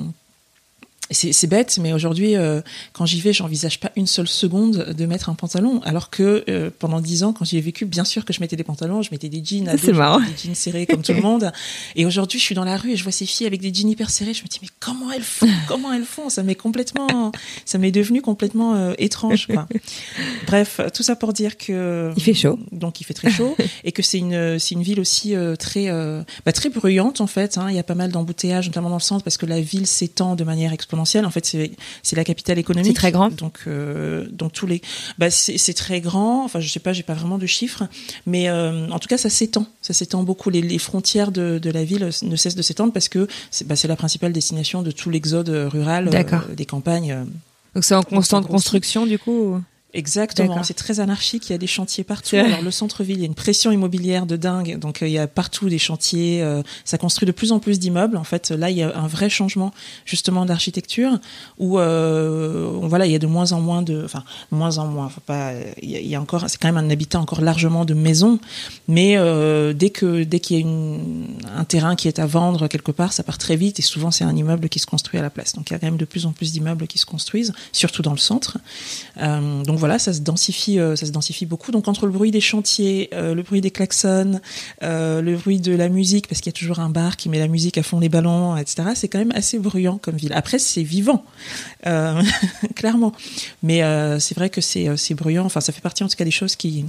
c'est 1.10 1.46
bête, 1.46 1.78
mais 1.80 1.92
aujourd'hui, 1.92 2.36
euh, 2.36 2.60
quand 2.92 3.06
j'y 3.06 3.20
vais, 3.20 3.32
j'envisage 3.32 3.80
pas 3.80 3.90
une 3.96 4.06
seule 4.06 4.28
seconde 4.28 4.94
de 4.96 5.06
mettre 5.06 5.30
un 5.30 5.34
pantalon. 5.34 5.80
Alors 5.84 6.10
que 6.10 6.44
euh, 6.48 6.70
pendant 6.78 7.00
dix 7.00 7.22
ans, 7.24 7.32
quand 7.32 7.44
j'y 7.46 7.56
ai 7.56 7.60
vécu, 7.62 7.86
bien 7.86 8.04
sûr 8.04 8.24
que 8.26 8.32
je 8.34 8.40
mettais 8.40 8.56
des 8.56 8.64
pantalons, 8.64 9.00
je 9.00 9.08
mettais 9.10 9.30
des 9.30 9.42
jeans, 9.42 9.68
à 9.68 9.76
des 10.18 10.36
jeans 10.36 10.54
serrés 10.54 10.86
comme 10.86 11.02
tout 11.02 11.14
le 11.14 11.22
monde. 11.22 11.50
Et 11.96 12.04
aujourd'hui, 12.04 12.38
je 12.38 12.44
suis 12.44 12.54
dans 12.54 12.64
la 12.64 12.76
rue 12.76 12.92
et 12.92 12.96
je 12.96 13.02
vois 13.02 13.12
ces 13.12 13.24
filles 13.24 13.46
avec 13.46 13.60
des 13.62 13.72
jeans 13.72 13.88
hyper 13.88 14.10
serrés. 14.10 14.34
Je 14.34 14.42
me 14.42 14.48
dis 14.48 14.58
mais 14.60 14.68
comment 14.80 15.10
elles 15.10 15.22
font? 15.22 15.48
Comment 15.66 15.92
elles 15.94 16.04
font? 16.04 16.28
Ça 16.28 16.42
m'est 16.42 16.54
complètement, 16.54 17.32
ça 17.64 17.78
m'est 17.78 17.90
devenu 17.90 18.20
complètement 18.20 18.74
euh, 18.74 18.92
étrange. 18.98 19.46
Quoi. 19.46 19.66
Bref, 20.46 20.80
tout 20.92 21.02
ça 21.02 21.16
pour 21.16 21.32
dire 21.32 21.56
que 21.56 22.12
Il 22.16 22.22
fait 22.22 22.34
chaud. 22.34 22.58
donc 22.72 23.00
il 23.00 23.04
fait 23.04 23.14
très 23.14 23.30
chaud 23.30 23.56
et 23.84 23.92
que 23.92 24.02
c'est 24.02 24.18
une 24.18 24.58
c'est 24.58 24.74
une 24.74 24.82
ville 24.82 25.00
aussi 25.00 25.34
très 25.58 25.88
bah, 26.44 26.52
très 26.52 26.68
bruyante 26.68 27.20
en 27.22 27.26
fait. 27.26 27.56
hein. 27.56 27.66
Il 27.70 27.76
y 27.76 27.78
a 27.78 27.82
pas 27.82 27.94
mal 27.94 28.10
d'embouteillages, 28.12 28.66
notamment 28.66 28.90
dans 28.90 28.96
le 28.96 29.00
centre, 29.02 29.24
parce 29.24 29.36
que 29.38 29.46
la 29.46 29.60
ville 29.60 29.86
s'étend 29.86 30.34
de 30.36 30.44
manière 30.44 30.72
exponentielle 30.72 30.97
exponentielle. 30.98 31.26
En 31.26 31.30
fait, 31.30 31.44
c'est 32.02 32.16
la 32.16 32.24
capitale 32.24 32.58
économique. 32.58 32.92
C'est 32.92 33.00
très 33.00 33.12
grand. 33.12 33.30
Donc 33.34 33.60
euh, 33.66 34.26
donc 34.30 34.52
tous 34.52 34.66
les 34.66 34.80
bah 35.18 35.30
c'est 35.30 35.74
très 35.74 36.00
grand. 36.00 36.44
Enfin, 36.44 36.60
je 36.60 36.68
sais 36.68 36.80
pas, 36.80 36.92
j'ai 36.92 37.02
pas 37.02 37.14
vraiment 37.14 37.38
de 37.38 37.46
chiffres, 37.46 37.84
mais 38.26 38.48
euh, 38.48 38.88
en 38.90 38.98
tout 38.98 39.08
cas, 39.08 39.18
ça 39.18 39.30
s'étend. 39.30 39.66
Ça 39.82 39.94
s'étend 39.94 40.22
beaucoup. 40.22 40.50
Les, 40.50 40.62
les 40.62 40.78
frontières 40.78 41.30
de, 41.32 41.58
de 41.58 41.70
la 41.70 41.84
ville 41.84 42.10
ne 42.22 42.36
cessent 42.36 42.56
de 42.56 42.62
s'étendre 42.62 42.92
parce 42.92 43.08
que 43.08 43.26
c'est 43.50 43.66
bah, 43.66 43.74
la 43.88 43.96
principale 43.96 44.32
destination 44.32 44.82
de 44.82 44.90
tout 44.90 45.10
l'exode 45.10 45.48
rural 45.48 46.10
euh, 46.12 46.54
des 46.54 46.66
campagnes. 46.66 47.12
euh, 47.12 47.24
Donc 47.74 47.84
c'est 47.84 47.94
en 47.94 48.02
constante 48.02 48.46
construction 48.46 49.06
du 49.06 49.18
coup. 49.18 49.60
Exactement, 49.94 50.62
c'est 50.62 50.74
très 50.74 51.00
anarchique, 51.00 51.48
il 51.48 51.52
y 51.52 51.54
a 51.54 51.58
des 51.58 51.66
chantiers 51.66 52.04
partout. 52.04 52.36
Alors 52.36 52.60
le 52.60 52.70
centre-ville, 52.70 53.16
il 53.16 53.20
y 53.20 53.22
a 53.22 53.26
une 53.26 53.34
pression 53.34 53.72
immobilière 53.72 54.26
de 54.26 54.36
dingue, 54.36 54.78
donc 54.78 55.02
euh, 55.02 55.08
il 55.08 55.12
y 55.12 55.18
a 55.18 55.26
partout 55.26 55.70
des 55.70 55.78
chantiers, 55.78 56.42
euh, 56.42 56.62
ça 56.84 56.98
construit 56.98 57.26
de 57.26 57.32
plus 57.32 57.52
en 57.52 57.58
plus 57.58 57.78
d'immeubles. 57.78 58.18
En 58.18 58.24
fait, 58.24 58.50
là, 58.50 58.68
il 58.68 58.76
y 58.76 58.82
a 58.82 58.94
un 58.94 59.06
vrai 59.06 59.30
changement 59.30 59.72
justement 60.04 60.44
d'architecture 60.44 61.18
où 61.58 61.78
euh, 61.78 62.70
voilà, 62.88 63.06
il 63.06 63.12
y 63.12 63.14
a 63.14 63.18
de 63.18 63.26
moins 63.26 63.52
en 63.52 63.60
moins 63.60 63.82
de 63.82 64.04
enfin, 64.04 64.24
moins 64.50 64.78
en 64.78 64.86
moins, 64.86 65.10
il 65.82 65.90
y, 65.90 66.14
a, 66.14 66.20
encore 66.20 66.44
c'est 66.48 66.58
quand 66.60 66.72
même 66.72 66.84
un 66.84 66.90
habitat 66.90 67.20
encore 67.20 67.40
largement 67.40 67.84
de 67.84 67.94
maisons, 67.94 68.38
mais 68.86 69.16
euh, 69.16 69.72
dès 69.72 69.90
que 69.90 70.24
dès 70.24 70.40
qu'il 70.40 70.58
y 70.58 70.62
a 70.62 70.66
un 71.58 71.64
terrain 71.64 71.96
qui 71.96 72.08
est 72.08 72.18
à 72.18 72.26
vendre 72.26 72.68
quelque 72.68 72.92
part, 72.92 73.12
ça 73.12 73.22
part 73.22 73.38
très 73.38 73.56
vite 73.56 73.78
et 73.78 73.82
souvent 73.82 74.10
c'est 74.10 74.24
un 74.24 74.34
immeuble 74.34 74.68
qui 74.68 74.78
se 74.78 74.86
construit 74.86 75.18
à 75.18 75.22
la 75.22 75.30
place. 75.30 75.54
Donc 75.54 75.70
il 75.70 75.72
y 75.72 75.76
a 75.76 75.78
quand 75.78 75.86
même 75.86 75.96
de 75.96 76.04
plus 76.04 76.26
en 76.26 76.32
plus 76.32 76.52
d'immeubles 76.52 76.86
qui 76.86 76.98
se 76.98 77.06
construisent, 77.06 77.52
surtout 77.72 78.02
dans 78.02 78.12
le 78.12 78.18
centre. 78.18 78.58
Euh, 79.20 79.62
donc 79.64 79.78
voilà, 79.78 79.98
ça 79.98 80.12
se 80.12 80.20
densifie, 80.20 80.78
euh, 80.78 80.96
ça 80.96 81.06
se 81.06 81.12
densifie 81.12 81.46
beaucoup. 81.46 81.70
Donc 81.70 81.88
entre 81.88 82.06
le 82.06 82.12
bruit 82.12 82.30
des 82.30 82.40
chantiers, 82.40 83.10
le 83.12 83.42
bruit 83.42 83.60
des 83.60 83.70
klaxons, 83.70 84.40
le 84.80 85.36
bruit 85.36 85.60
de 85.60 85.74
la 85.74 85.88
musique, 85.88 86.28
parce 86.28 86.40
qu'il 86.40 86.50
y 86.52 86.56
a 86.56 86.58
toujours 86.58 86.80
un 86.80 86.90
bar 86.90 87.16
qui 87.16 87.28
met 87.28 87.38
la 87.38 87.48
musique 87.48 87.78
à 87.78 87.82
fond 87.82 88.00
les 88.00 88.08
ballons, 88.08 88.56
etc. 88.56 88.90
C'est 88.94 89.08
quand 89.08 89.18
même 89.18 89.32
assez 89.34 89.58
bruyant 89.58 89.98
comme 89.98 90.16
ville. 90.16 90.32
Après, 90.32 90.58
c'est 90.58 90.82
vivant, 90.82 91.24
clairement. 92.78 93.12
Mais 93.62 93.82
euh, 93.82 94.18
c'est 94.18 94.34
vrai 94.34 94.48
que 94.48 94.60
c'est 94.62 94.88
euh, 94.88 94.96
c'est 94.96 95.14
bruyant. 95.14 95.44
Enfin, 95.44 95.60
ça 95.60 95.72
fait 95.72 95.82
partie 95.82 96.02
en 96.04 96.08
tout 96.08 96.16
cas 96.16 96.24
des 96.24 96.30
choses 96.30 96.56
qui 96.56 96.84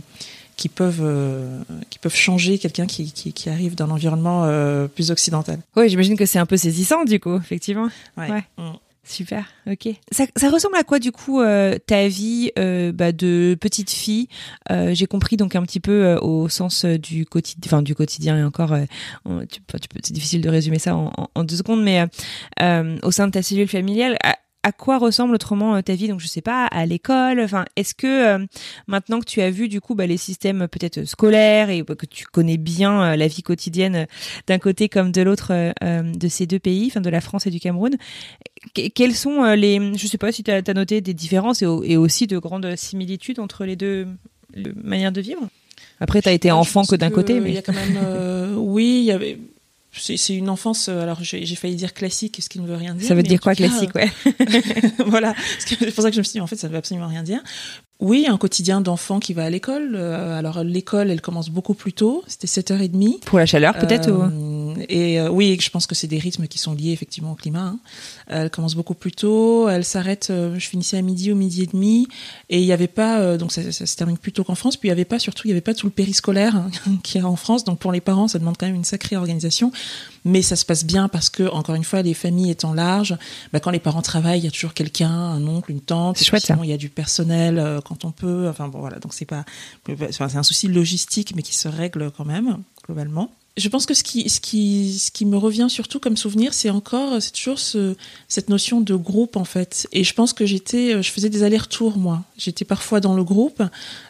qui 0.55 0.69
peuvent 0.69 1.01
euh, 1.01 1.59
qui 1.89 1.99
peuvent 1.99 2.15
changer 2.15 2.57
quelqu'un 2.59 2.85
qui, 2.85 3.11
qui 3.11 3.33
qui 3.33 3.49
arrive 3.49 3.75
d'un 3.75 3.89
environnement 3.89 4.45
euh, 4.45 4.87
plus 4.87 5.09
occidental. 5.11 5.59
Oui, 5.75 5.89
j'imagine 5.89 6.15
que 6.17 6.25
c'est 6.25 6.39
un 6.39 6.45
peu 6.45 6.57
saisissant 6.57 7.03
du 7.05 7.19
coup, 7.19 7.35
effectivement. 7.37 7.89
Ouais. 8.17 8.29
Mm. 8.57 8.71
Super, 9.05 9.43
ok. 9.65 9.87
Ça, 10.11 10.25
ça 10.35 10.51
ressemble 10.51 10.75
à 10.75 10.83
quoi 10.83 10.99
du 10.99 11.11
coup 11.11 11.41
euh, 11.41 11.79
ta 11.87 12.07
vie 12.07 12.51
euh, 12.59 12.91
bah, 12.91 13.11
de 13.11 13.57
petite 13.59 13.89
fille? 13.89 14.27
Euh, 14.69 14.93
J'ai 14.93 15.07
compris 15.07 15.35
donc 15.35 15.55
un 15.55 15.63
petit 15.63 15.79
peu 15.79 16.13
au 16.21 16.47
sens 16.47 16.85
du 16.85 17.25
quotidien, 17.25 17.61
enfin 17.65 17.81
du 17.81 17.95
quotidien 17.95 18.37
et 18.37 18.43
encore, 18.43 18.75
on- 19.25 19.39
tu, 19.47 19.61
tu 19.61 19.87
c'est 20.03 20.13
difficile 20.13 20.41
de 20.41 20.49
résumer 20.49 20.77
ça 20.77 20.95
en, 20.95 21.11
en- 21.17 21.29
en 21.33 21.43
deux 21.43 21.55
secondes, 21.55 21.81
mais 21.81 22.05
au 23.01 23.11
sein 23.11 23.25
de 23.25 23.31
ta 23.31 23.41
cellule 23.41 23.67
familiale, 23.67 24.15
à, 24.23 24.35
à 24.69 24.71
quoi 24.71 24.97
ressemble 24.99 25.33
autrement 25.35 25.75
euh, 25.75 25.81
ta 25.81 25.95
vie? 25.95 26.07
Donc 26.07 26.19
je 26.19 26.27
sais 26.27 26.41
pas, 26.41 26.65
à 26.67 26.85
l'école. 26.85 27.39
Enfin, 27.41 27.65
est-ce 27.75 27.93
que 27.95 28.07
euh, 28.41 28.45
maintenant 28.87 29.19
que 29.19 29.25
tu 29.25 29.41
as 29.41 29.49
vu 29.49 29.67
du 29.67 29.81
coup 29.81 29.95
bah, 29.95 30.05
les 30.07 30.17
systèmes 30.17 30.61
euh, 30.63 30.67
peut-être 30.67 31.03
scolaires 31.05 31.69
et 31.69 31.81
bah, 31.83 31.95
que 31.95 32.05
tu 32.05 32.25
connais 32.25 32.57
bien 32.57 33.01
euh, 33.03 33.15
la 33.15 33.27
vie 33.27 33.41
quotidienne 33.43 34.05
d'un 34.47 34.59
côté 34.59 34.89
comme 34.89 35.11
de 35.11 35.21
l'autre 35.21 35.51
de 35.81 36.27
ces 36.27 36.45
deux 36.45 36.59
pays, 36.59 36.87
enfin 36.87 37.01
de 37.01 37.09
la 37.09 37.21
France 37.21 37.47
et 37.47 37.49
du 37.51 37.59
Cameroun, 37.59 37.95
que- 38.75 38.87
quelles 38.89 39.15
sont 39.15 39.43
les, 39.53 39.97
je 39.97 40.07
sais 40.07 40.17
pas 40.17 40.31
si 40.31 40.43
tu 40.43 40.51
as, 40.51 40.61
noté 40.73 41.01
des 41.01 41.13
différences 41.13 41.61
et, 41.61 41.65
au- 41.65 41.83
et 41.83 41.97
aussi 41.97 42.27
de 42.27 42.37
grandes 42.37 42.75
similitudes 42.75 43.39
entre 43.39 43.65
les 43.65 43.75
deux 43.75 44.07
manières 44.75 45.11
de 45.11 45.21
vivre? 45.21 45.41
Après, 45.99 46.21
tu 46.21 46.29
as 46.29 46.33
été 46.33 46.51
enfant 46.51 46.83
que 46.85 46.95
d'un 46.95 47.09
côté, 47.09 47.35
Il 47.35 47.41
mais 47.41 47.53
y 47.53 47.57
a 47.57 47.61
quand 47.61 47.73
même, 47.73 48.55
oui, 48.57 48.99
il 49.01 49.05
y 49.05 49.11
avait. 49.11 49.37
C'est 49.91 50.35
une 50.35 50.49
enfance. 50.49 50.87
euh, 50.87 51.01
Alors 51.01 51.17
j'ai 51.21 51.43
failli 51.55 51.75
dire 51.75 51.93
classique, 51.93 52.37
ce 52.41 52.47
qui 52.49 52.59
ne 52.59 52.67
veut 52.67 52.75
rien 52.75 52.93
dire. 52.95 53.07
ça 53.07 53.15
veut 53.15 53.23
dire 53.23 53.39
quoi 53.41 53.55
cas, 53.55 53.67
classique, 53.67 53.93
ouais 53.95 54.09
voilà. 55.07 55.33
Parce 55.33 55.65
que 55.65 55.75
C'est 55.79 55.91
pour 55.93 56.03
ça 56.03 56.09
que 56.09 56.15
je 56.15 56.19
me 56.19 56.23
suis 56.23 56.33
dit, 56.33 56.41
en 56.41 56.47
fait, 56.47 56.55
ça 56.55 56.67
ne 56.67 56.71
veut 56.73 56.77
absolument 56.77 57.07
rien 57.07 57.23
dire. 57.23 57.39
Oui, 57.99 58.27
un 58.29 58.37
quotidien 58.37 58.79
d'enfant 58.81 59.19
qui 59.19 59.33
va 59.33 59.43
à 59.43 59.49
l'école. 59.49 59.93
Euh, 59.95 60.37
alors, 60.39 60.63
l'école, 60.63 61.09
elle 61.09 61.19
commence 61.21 61.49
beaucoup 61.49 61.73
plus 61.73 61.91
tôt. 61.91 62.23
C'était 62.27 62.47
7h30. 62.47 63.19
Pour 63.25 63.39
la 63.39 63.45
chaleur, 63.45 63.77
peut-être 63.77 64.09
ou- 64.09 64.21
Euh, 64.21 64.29
Et 64.87 65.19
euh, 65.19 65.29
oui, 65.29 65.57
je 65.59 65.69
pense 65.69 65.85
que 65.87 65.95
c'est 65.95 66.07
des 66.07 66.19
rythmes 66.19 66.47
qui 66.47 66.57
sont 66.57 66.73
liés 66.73 66.91
effectivement 66.91 67.31
au 67.31 67.35
climat. 67.35 67.59
hein. 67.73 67.79
Elle 68.27 68.49
commence 68.49 68.75
beaucoup 68.75 68.93
plus 68.93 69.11
tôt. 69.11 69.67
Elle 69.67 69.83
s'arrête. 69.83 70.27
euh, 70.29 70.57
je 70.57 70.67
finissais 70.67 70.97
à 70.97 71.01
midi 71.01 71.31
ou 71.31 71.35
midi 71.35 71.63
et 71.63 71.65
demi. 71.65 72.07
Et 72.49 72.59
il 72.59 72.65
n'y 72.65 72.71
avait 72.71 72.87
pas. 72.87 73.19
euh, 73.19 73.37
donc 73.37 73.51
ça, 73.51 73.71
ça 73.71 73.85
se 73.85 73.95
termine 73.95 74.17
plus 74.17 74.31
tôt 74.31 74.43
qu'en 74.43 74.55
France. 74.55 74.77
Puis 74.77 74.87
il 74.87 74.91
n'y 74.91 74.93
avait 74.93 75.05
pas, 75.05 75.19
surtout, 75.19 75.43
il 75.45 75.49
n'y 75.49 75.53
avait 75.53 75.61
pas 75.61 75.73
tout 75.73 75.87
le 75.87 75.91
périscolaire 75.91 76.55
hein, 76.55 76.69
qu'il 77.03 77.19
y 77.19 77.23
a 77.23 77.27
en 77.27 77.35
France. 77.35 77.63
Donc 77.63 77.79
pour 77.79 77.91
les 77.91 78.01
parents, 78.01 78.27
ça 78.27 78.39
demande 78.39 78.55
quand 78.57 78.65
même 78.67 78.75
une 78.75 78.83
sacrée 78.85 79.15
organisation. 79.17 79.71
Mais 80.25 80.41
ça 80.41 80.55
se 80.55 80.65
passe 80.65 80.83
bien 80.85 81.07
parce 81.07 81.29
que, 81.29 81.49
encore 81.49 81.75
une 81.75 81.83
fois, 81.85 82.01
les 82.01 82.13
familles 82.13 82.51
étant 82.51 82.73
larges, 82.73 83.17
bah, 83.53 83.59
quand 83.59 83.71
les 83.71 83.79
parents 83.79 84.01
travaillent, 84.01 84.39
il 84.39 84.45
y 84.45 84.47
a 84.47 84.51
toujours 84.51 84.73
quelqu'un, 84.73 85.09
un 85.09 85.47
oncle, 85.47 85.71
une 85.71 85.79
tante. 85.81 86.21
Chouette, 86.21 86.45
sinon, 86.45 86.63
il 86.63 86.69
y 86.69 86.73
a 86.73 86.77
du 86.77 86.89
personnel 86.89 87.79
quand 87.85 88.05
on 88.05 88.11
peut. 88.11 88.47
Enfin 88.49 88.67
bon, 88.67 88.79
voilà. 88.79 88.99
Donc 88.99 89.13
c'est 89.13 89.25
pas. 89.25 89.45
C'est 90.11 90.21
un 90.35 90.43
souci 90.43 90.67
logistique, 90.67 91.33
mais 91.35 91.41
qui 91.41 91.55
se 91.55 91.67
règle 91.67 92.11
quand 92.11 92.25
même 92.25 92.57
globalement. 92.85 93.31
Je 93.57 93.67
pense 93.67 93.85
que 93.85 93.93
ce 93.93 94.03
qui, 94.03 95.25
me 95.25 95.35
revient 95.35 95.67
surtout 95.69 95.99
comme 95.99 96.15
souvenir, 96.15 96.53
c'est 96.53 96.69
encore, 96.69 97.21
c'est 97.21 97.31
toujours 97.31 97.59
ce, 97.59 97.95
cette 98.29 98.47
notion 98.47 98.79
de 98.79 98.95
groupe 98.95 99.35
en 99.35 99.43
fait. 99.43 99.87
Et 99.91 100.03
je 100.05 100.13
pense 100.13 100.31
que 100.31 100.45
j'étais, 100.45 101.03
je 101.03 101.11
faisais 101.11 101.29
des 101.29 101.43
allers-retours 101.43 101.97
moi. 101.97 102.23
J'étais 102.37 102.63
parfois 102.63 103.01
dans 103.01 103.13
le 103.13 103.23
groupe, 103.23 103.61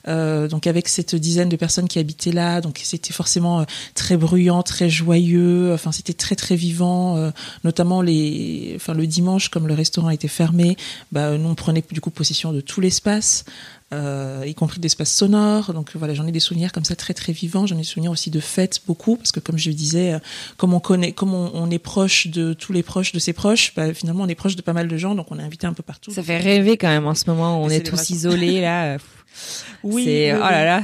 euh, 0.07 0.47
donc 0.47 0.67
avec 0.67 0.87
cette 0.87 1.15
dizaine 1.15 1.49
de 1.49 1.55
personnes 1.55 1.87
qui 1.87 1.97
habitaient 1.97 2.31
là, 2.31 2.61
donc 2.61 2.79
c'était 2.83 3.13
forcément 3.13 3.61
euh, 3.61 3.63
très 3.95 4.17
bruyant, 4.17 4.61
très 4.61 4.89
joyeux. 4.89 5.73
Enfin, 5.73 5.91
c'était 5.91 6.13
très 6.13 6.35
très 6.35 6.55
vivant, 6.55 7.17
euh, 7.17 7.31
notamment 7.63 8.03
les, 8.03 8.73
enfin 8.75 8.93
le 8.93 9.07
dimanche 9.07 9.49
comme 9.49 9.67
le 9.67 9.73
restaurant 9.73 10.11
était 10.11 10.27
fermé, 10.27 10.77
bah 11.11 11.37
nous 11.37 11.49
on 11.49 11.55
prenait 11.55 11.83
du 11.91 12.01
coup 12.01 12.11
possession 12.11 12.53
de 12.53 12.61
tout 12.61 12.81
l'espace 12.81 13.45
euh, 13.93 14.43
y 14.45 14.53
compris 14.53 14.79
d'espaces 14.79 15.11
sonores. 15.13 15.73
Donc 15.73 15.91
voilà, 15.95 16.13
j'en 16.13 16.27
ai 16.27 16.31
des 16.31 16.39
souvenirs 16.39 16.71
comme 16.71 16.85
ça 16.85 16.95
très 16.95 17.13
très 17.13 17.33
vivants. 17.33 17.65
J'en 17.65 17.75
ai 17.75 17.79
des 17.79 17.83
souvenirs 17.85 18.11
aussi 18.11 18.29
de 18.29 18.39
fêtes 18.39 18.81
beaucoup, 18.87 19.15
parce 19.15 19.31
que 19.31 19.39
comme 19.39 19.57
je 19.57 19.71
disais, 19.71 20.13
euh, 20.13 20.19
comme 20.57 20.73
on 20.73 20.79
connaît, 20.79 21.11
comme 21.11 21.33
on, 21.33 21.51
on 21.53 21.69
est 21.71 21.79
proche 21.79 22.27
de 22.27 22.53
tous 22.53 22.71
les 22.73 22.83
proches 22.83 23.11
de 23.11 23.19
ses 23.19 23.33
proches, 23.33 23.73
bah, 23.75 23.93
finalement 23.93 24.23
on 24.23 24.27
est 24.27 24.35
proche 24.35 24.55
de 24.55 24.61
pas 24.61 24.73
mal 24.73 24.87
de 24.87 24.97
gens, 24.97 25.15
donc 25.15 25.27
on 25.31 25.39
est 25.39 25.43
invité 25.43 25.65
un 25.67 25.73
peu 25.73 25.83
partout. 25.83 26.11
Ça 26.11 26.21
fait 26.23 26.37
rêver 26.37 26.77
quand 26.77 26.89
même 26.89 27.07
en 27.07 27.15
ce 27.15 27.23
moment 27.29 27.61
où 27.61 27.65
on 27.65 27.69
est 27.69 27.81
tous 27.85 28.09
isolés 28.11 28.61
là. 28.61 28.85
euh, 28.93 28.97
Oui, 29.83 30.03
oui, 30.07 30.31
oh 30.33 30.39
là 30.39 30.65
là. 30.65 30.83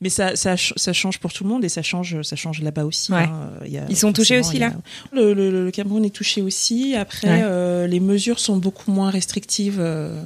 Mais 0.00 0.08
ça, 0.08 0.36
ça, 0.36 0.56
ça 0.56 0.92
change 0.92 1.18
pour 1.18 1.32
tout 1.32 1.44
le 1.44 1.50
monde 1.50 1.64
et 1.64 1.68
ça 1.68 1.82
change, 1.82 2.20
ça 2.22 2.36
change 2.36 2.60
là-bas 2.60 2.84
aussi. 2.84 3.12
Ouais. 3.12 3.22
hein. 3.22 3.50
Il 3.64 3.72
y 3.72 3.78
a- 3.78 3.86
Ils 3.88 3.96
sont 3.96 4.12
touchés 4.12 4.38
aussi, 4.40 4.56
a- 4.62 4.68
là 4.68 4.72
le, 5.12 5.32
le- 5.32 5.64
le 5.64 5.70
Cameroun 5.70 6.04
est 6.04 6.10
touché 6.14 6.42
aussi. 6.42 6.94
Après, 6.96 7.28
Ouais. 7.28 7.40
euh, 7.44 7.86
les 7.86 8.00
mesures 8.00 8.38
sont 8.40 8.56
beaucoup 8.56 8.90
moins 8.92 9.10
restrictives. 9.10 9.78
euh, 9.80 10.22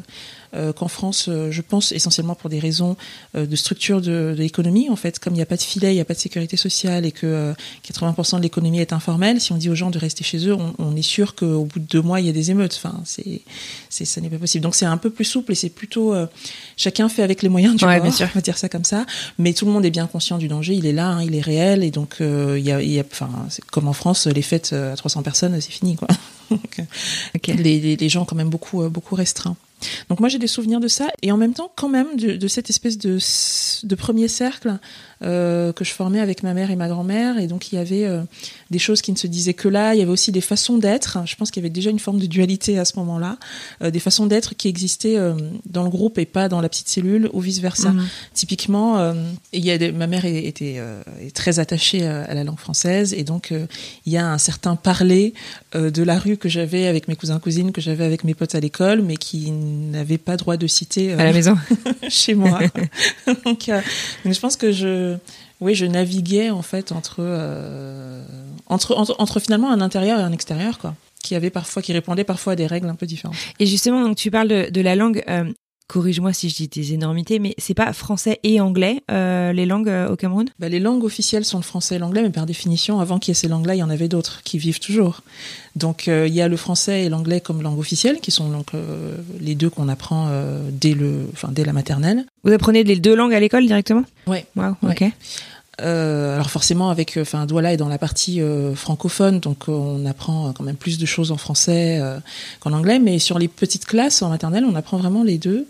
euh, 0.57 0.73
qu'en 0.73 0.89
France, 0.89 1.27
euh, 1.29 1.51
je 1.51 1.63
pense 1.63 1.93
essentiellement 1.93 2.35
pour 2.35 2.51
des 2.51 2.59
raisons 2.59 2.97
euh, 3.37 3.47
de 3.47 3.57
structure 3.57 4.01
de, 4.01 4.35
de 4.37 4.43
l'économie. 4.43 4.89
En 4.91 4.97
fait, 4.97 5.19
comme 5.19 5.35
il 5.35 5.37
n'y 5.37 5.43
a 5.43 5.47
pas 5.47 5.57
de 5.57 5.63
filet, 5.63 5.93
il 5.93 5.95
n'y 5.95 6.01
a 6.01 6.05
pas 6.05 6.15
de 6.15 6.19
sécurité 6.19 6.57
sociale 6.57 7.07
et 7.07 7.13
que 7.13 7.27
euh, 7.27 7.53
80% 7.91 8.39
de 8.39 8.43
l'économie 8.43 8.81
est 8.81 8.93
informelle, 8.93 9.41
si 9.41 9.53
on 9.53 9.57
dit 9.57 9.71
aux 9.71 9.75
gens 9.75 9.91
de 9.91 9.99
rester 9.99 10.25
chez 10.25 10.47
eux, 10.49 10.55
on, 10.55 10.75
on 10.79 10.97
est 10.97 11.03
sûr 11.03 11.35
qu'au 11.35 11.65
bout 11.65 11.79
de 11.79 11.85
deux 11.87 12.03
mois, 12.03 12.21
il 12.21 12.27
y 12.27 12.31
a 12.31 12.33
des 12.33 12.51
émeutes. 12.51 12.75
Enfin, 12.83 13.01
c'est, 13.05 13.43
c'est, 13.91 14.05
ça 14.05 14.21
n'est 14.21 14.31
pas 14.31 14.39
possible. 14.39 14.63
Donc 14.63 14.75
c'est 14.75 14.87
un 14.87 14.97
peu 14.97 15.11
plus 15.11 15.25
souple 15.25 15.53
et 15.53 15.55
c'est 15.55 15.69
plutôt 15.71 16.15
euh, 16.15 16.27
chacun 16.77 17.09
fait 17.09 17.23
avec 17.23 17.43
les 17.43 17.49
moyens 17.49 17.77
du 17.77 17.85
Ouais, 17.85 17.97
bord, 17.97 18.05
bien 18.05 18.13
sûr. 18.13 18.29
on 18.35 18.39
va 18.39 18.41
dire 18.41 18.59
ça 18.59 18.69
comme 18.69 18.85
ça. 18.85 19.07
Mais 19.39 19.53
tout 19.53 19.67
le 19.67 19.73
monde 19.73 19.85
est 19.85 19.91
bien 19.91 20.07
conscient 20.07 20.39
du 20.39 20.49
danger. 20.49 20.75
Il 20.75 20.87
est 20.87 20.93
là, 20.93 21.09
hein, 21.09 21.23
il 21.23 21.35
est 21.35 21.41
réel 21.41 21.85
et 21.85 21.91
donc 21.91 22.17
euh, 22.21 22.57
il 22.59 22.65
y 22.65 22.73
a, 22.73 22.81
il 22.83 22.91
y 22.91 22.99
a, 23.01 23.05
enfin, 23.11 23.29
c'est 23.51 23.65
comme 23.67 23.89
en 23.89 23.93
France, 23.93 24.27
les 24.27 24.43
fêtes 24.43 24.71
euh, 24.73 24.93
à 24.93 24.97
300 24.97 25.23
personnes, 25.23 25.61
c'est 25.61 25.73
fini 25.73 25.97
quoi. 25.97 26.09
Donc, 26.51 26.79
euh, 26.79 26.83
Ok. 27.35 27.49
les, 27.49 27.81
les, 27.81 27.97
les 27.97 28.09
gens 28.09 28.25
quand 28.25 28.37
même 28.37 28.49
beaucoup 28.51 28.83
euh, 28.83 28.89
beaucoup 28.89 29.17
restreints. 29.17 29.57
Donc 30.09 30.21
moi 30.21 30.29
j'ai 30.29 30.39
des 30.39 30.47
souvenirs 30.47 30.81
de 30.81 30.89
ça. 30.89 31.09
Et 31.23 31.33
en 31.33 31.37
même 31.37 31.55
temps 31.55 31.71
quand 31.75 31.89
même 31.89 32.17
de, 32.17 32.49
cette 32.49 32.71
espèce 32.71 32.99
de 32.99 33.95
premier 33.95 34.29
cercle 34.29 34.79
euh, 35.23 35.73
que 35.73 35.85
je 35.85 35.93
formais 35.93 36.21
avec 36.21 36.43
ma 36.43 36.53
mère 36.55 36.71
et 36.71 36.77
ma 36.77 36.89
grand-mère 36.89 37.39
et 37.39 37.47
donc 37.47 37.73
il 37.73 37.77
y 37.77 37.79
avait 37.79 38.05
euh, 38.05 38.23
des 38.71 38.79
choses 38.79 39.01
qui 39.03 39.13
ne 39.13 39.17
se 39.17 39.27
disaient 39.27 39.55
que 39.55 39.69
là, 39.69 39.95
il 39.95 39.99
y 39.99 40.03
avait 40.03 40.11
aussi 40.11 40.31
des 40.33 40.41
façons 40.41 40.77
d'être. 40.79 41.19
Je 41.27 41.35
pense 41.37 41.51
qu'il 41.51 41.63
y 41.63 41.65
avait 41.67 41.71
déjà 41.73 41.91
une 41.91 41.99
forme 41.99 42.19
de 42.19 42.27
dualité 42.27 42.79
à 42.79 42.85
ce 42.85 42.99
moment-là, 42.99 43.39
euh, 43.83 43.91
des 43.91 43.99
façons 44.01 44.27
d'être 44.27 44.55
qui 44.57 44.69
existaient 44.69 45.17
dans 45.67 45.85
le 45.85 45.91
groupe 45.91 46.19
et 46.19 46.27
pas 46.27 46.49
dans 46.49 46.61
la 46.61 46.69
petite 46.69 46.89
cellule 46.89 47.31
ou 47.33 47.41
vice 47.41 47.61
versa. 47.61 47.91
Mhm. 47.91 48.07
Typiquement, 48.35 49.13
il 49.53 49.65
y 49.65 49.71
a 49.71 49.79
des- 49.79 49.93
ma 49.93 50.07
mère 50.07 50.25
est- 50.25 50.45
était 50.45 50.81
est 51.23 51.35
très 51.35 51.59
attachée 51.59 52.07
à 52.07 52.35
la 52.35 52.45
langue 52.45 52.59
française 52.59 53.15
et 53.15 53.25
donc 53.25 53.53
il 54.07 54.13
y 54.13 54.17
a 54.17 54.27
un 54.31 54.39
certain 54.39 54.77
parler 54.77 55.33
de 55.75 56.03
la 56.03 56.19
rue 56.19 56.37
que 56.37 56.49
j'avais 56.49 56.87
avec 56.87 57.09
mes 57.09 57.17
cousins 57.17 57.39
cousines, 57.39 57.73
que 57.73 57.81
j'avais 57.81 58.05
avec 58.05 58.25
mes 58.25 58.35
potes 58.35 58.55
à 58.55 58.61
l'école, 58.61 59.03
mais 59.03 59.17
qui 59.17 59.51
n'avaient 59.51 60.19
pas 60.19 60.37
droit 60.37 60.57
de 60.57 60.67
citer 60.67 61.13
À 61.15 61.25
la 61.25 61.33
maison. 61.33 61.57
chez 62.09 62.35
moi. 62.35 62.59
donc, 63.27 63.67
donc 64.25 64.33
je 64.35 64.41
pense 64.41 64.57
que 64.57 64.73
je, 64.73 65.06
oui, 65.61 65.75
je 65.75 65.87
naviguais 65.87 66.51
en 66.51 66.63
fait 66.63 66.93
entre, 66.93 67.17
euh, 67.21 68.23
entre, 68.67 68.97
entre, 68.97 69.15
entre 69.19 69.41
finalement 69.41 69.71
un 69.71 69.81
intérieur 69.81 70.19
et 70.21 70.23
un 70.23 70.33
extérieur, 70.33 70.79
quoi, 70.79 70.95
qui 71.23 71.35
avait 71.35 71.51
parfois, 71.51 71.83
qui 71.83 71.93
répondait 71.93 72.25
parfois 72.25 72.53
à 72.55 72.57
des 72.57 72.67
règles 72.67 72.89
un 72.89 72.95
peu 72.95 73.07
différentes. 73.07 73.37
Et 73.59 73.67
justement, 73.67 74.01
donc 74.03 74.17
tu 74.17 74.31
parles 74.31 74.49
de, 74.49 74.71
de 74.71 74.81
la 74.81 74.95
langue. 74.97 75.23
euh, 75.29 75.53
corrige-moi 75.89 76.33
si 76.33 76.49
je 76.49 76.57
dis 76.57 76.69
des 76.69 76.93
énormités, 76.95 77.39
mais 77.39 77.55
c'est 77.59 77.75
pas 77.75 77.93
français 77.93 78.41
et 78.43 78.61
anglais 78.61 79.03
euh, 79.11 79.53
les 79.53 79.67
langues 79.67 79.89
euh, 79.89 80.09
au 80.11 80.17
Cameroun? 80.17 80.49
Bah, 80.59 80.69
Les 80.69 80.81
langues 80.81 81.05
officielles 81.05 81.45
sont 81.45 81.59
le 81.59 81.63
français 81.63 81.97
et 81.97 81.99
l'anglais, 81.99 82.23
mais 82.23 82.31
par 82.31 82.47
définition, 82.47 83.01
avant 83.01 83.19
qu'il 83.19 83.31
y 83.31 83.33
ait 83.33 83.35
ces 83.35 83.49
langues-là, 83.49 83.75
il 83.75 83.79
y 83.79 83.83
en 83.83 83.91
avait 83.91 84.09
d'autres 84.09 84.43
qui 84.43 84.59
vivent 84.59 84.81
toujours. 84.81 85.23
Donc 85.77 86.09
euh, 86.09 86.27
il 86.27 86.35
y 86.35 86.41
a 86.41 86.49
le 86.49 86.57
français 86.57 87.05
et 87.05 87.09
l'anglais 87.09 87.41
comme 87.41 87.63
langue 87.63 87.79
officielle, 87.79 88.21
qui 88.21 88.31
sont 88.31 88.49
donc 88.49 88.69
les 89.41 89.55
deux 89.55 89.71
qu'on 89.71 89.89
apprend 89.89 90.29
dès 90.71 90.95
le, 90.95 91.29
enfin 91.33 91.49
dès 91.53 91.65
la 91.65 91.73
maternelle. 91.73 92.25
Vous 92.45 92.53
apprenez 92.53 92.85
les 92.85 92.97
deux 92.97 93.15
langues 93.15 93.35
à 93.35 93.41
l'école 93.41 93.67
directement? 93.67 94.05
Ouais. 94.27 94.47
Wow, 94.57 94.77
ok. 94.83 95.05
Alors 95.79 96.51
forcément, 96.51 96.91
avec, 96.91 97.19
enfin, 97.21 97.47
Douala 97.47 97.73
est 97.73 97.77
dans 97.77 97.89
la 97.89 97.99
partie 97.99 98.41
francophone, 98.75 99.41
donc 99.41 99.69
on 99.69 100.07
apprend 100.07 100.53
quand 100.53 100.65
même 100.65 100.77
plus 100.77 100.99
de 100.99 101.07
choses 101.07 101.33
en 101.33 101.37
français 101.37 102.01
qu'en 102.61 102.73
anglais. 102.73 102.99
Mais 102.99 103.19
sur 103.19 103.39
les 103.39 103.49
petites 103.49 103.85
classes 103.85 104.23
en 104.23 104.31
maternelle, 104.31 104.65
on 104.65 104.75
apprend 104.75 104.97
vraiment 104.97 105.23
les 105.23 105.39
deux. 105.39 105.67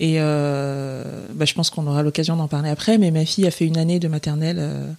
Et 0.00 0.14
euh, 0.16 1.04
bah, 1.34 1.44
je 1.44 1.52
pense 1.52 1.68
qu'on 1.68 1.86
aura 1.86 2.02
l'occasion 2.02 2.34
d'en 2.34 2.48
parler 2.48 2.70
après, 2.70 2.96
mais 2.96 3.10
ma 3.10 3.26
fille 3.26 3.46
a 3.46 3.50
fait 3.50 3.66
une 3.66 3.76
année 3.76 3.98
de 3.98 4.08
maternelle 4.08 4.56
euh, 4.58 4.90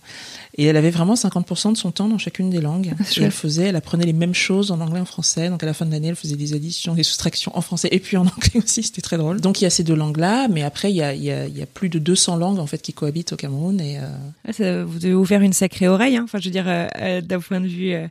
et 0.60 0.66
elle 0.66 0.78
avait 0.78 0.92
vraiment 0.92 1.16
50% 1.16 1.72
de 1.72 1.78
son 1.78 1.92
temps 1.92 2.08
dans 2.08 2.20
chacune 2.20 2.52
des 2.52 2.62
langues. 2.62 2.94
Ah, 3.00 3.04
et 3.18 3.24
elle 3.24 3.32
faisait, 3.32 3.70
elle 3.70 3.76
apprenait 3.76 4.06
les 4.06 4.14
mêmes 4.14 4.36
choses 4.36 4.70
en 4.70 4.80
anglais 4.80 5.00
et 5.00 5.02
en 5.02 5.06
français. 5.06 5.50
Donc 5.50 5.64
à 5.64 5.66
la 5.66 5.74
fin 5.74 5.88
de 5.88 5.92
l'année, 5.92 6.10
elle 6.10 6.16
faisait 6.16 6.36
des 6.36 6.54
additions, 6.54 6.94
des 6.94 7.02
soustractions 7.02 7.52
en 7.58 7.62
français 7.62 7.90
et 7.92 7.98
puis 7.98 8.16
en 8.16 8.22
anglais 8.28 8.62
aussi. 8.64 8.84
C'était 8.84 9.02
très 9.02 9.18
drôle. 9.18 9.42
Donc 9.42 9.60
il 9.60 9.64
y 9.64 9.68
a 9.68 9.72
ces 9.72 9.84
deux 9.84 9.96
langues-là, 9.96 10.48
mais 10.50 10.62
après 10.62 10.92
il 10.92 10.98
y 10.98 11.02
a, 11.02 11.16
il 11.16 11.24
y, 11.24 11.32
a, 11.32 11.48
il 11.48 11.58
y 11.58 11.64
a 11.64 11.66
plus 11.66 11.90
de 11.90 11.98
200 11.98 12.36
langues 12.36 12.60
en 12.60 12.68
fait 12.68 12.84
qui 12.84 12.94
cohabitent 12.94 13.34
au 13.34 13.38
Cameroun. 13.38 13.82
Et 13.82 13.98
euh... 13.98 14.04
Ah, 14.48 14.54
ça, 14.54 14.84
vous 14.84 15.00
devez 15.00 15.26
faire 15.26 15.42
une 15.42 15.54
sacrée 15.54 15.88
oreille. 15.88 16.16
Hein. 16.16 16.26
Enfin, 16.26 16.38
je 16.38 16.46
veux 16.46 16.52
dire, 16.52 16.68
euh, 16.68 16.86
euh 17.00 17.22
d'un 17.22 17.40
point 17.40 17.60
de 17.60 17.68
vue 17.68 17.94
euh, 17.94 18.08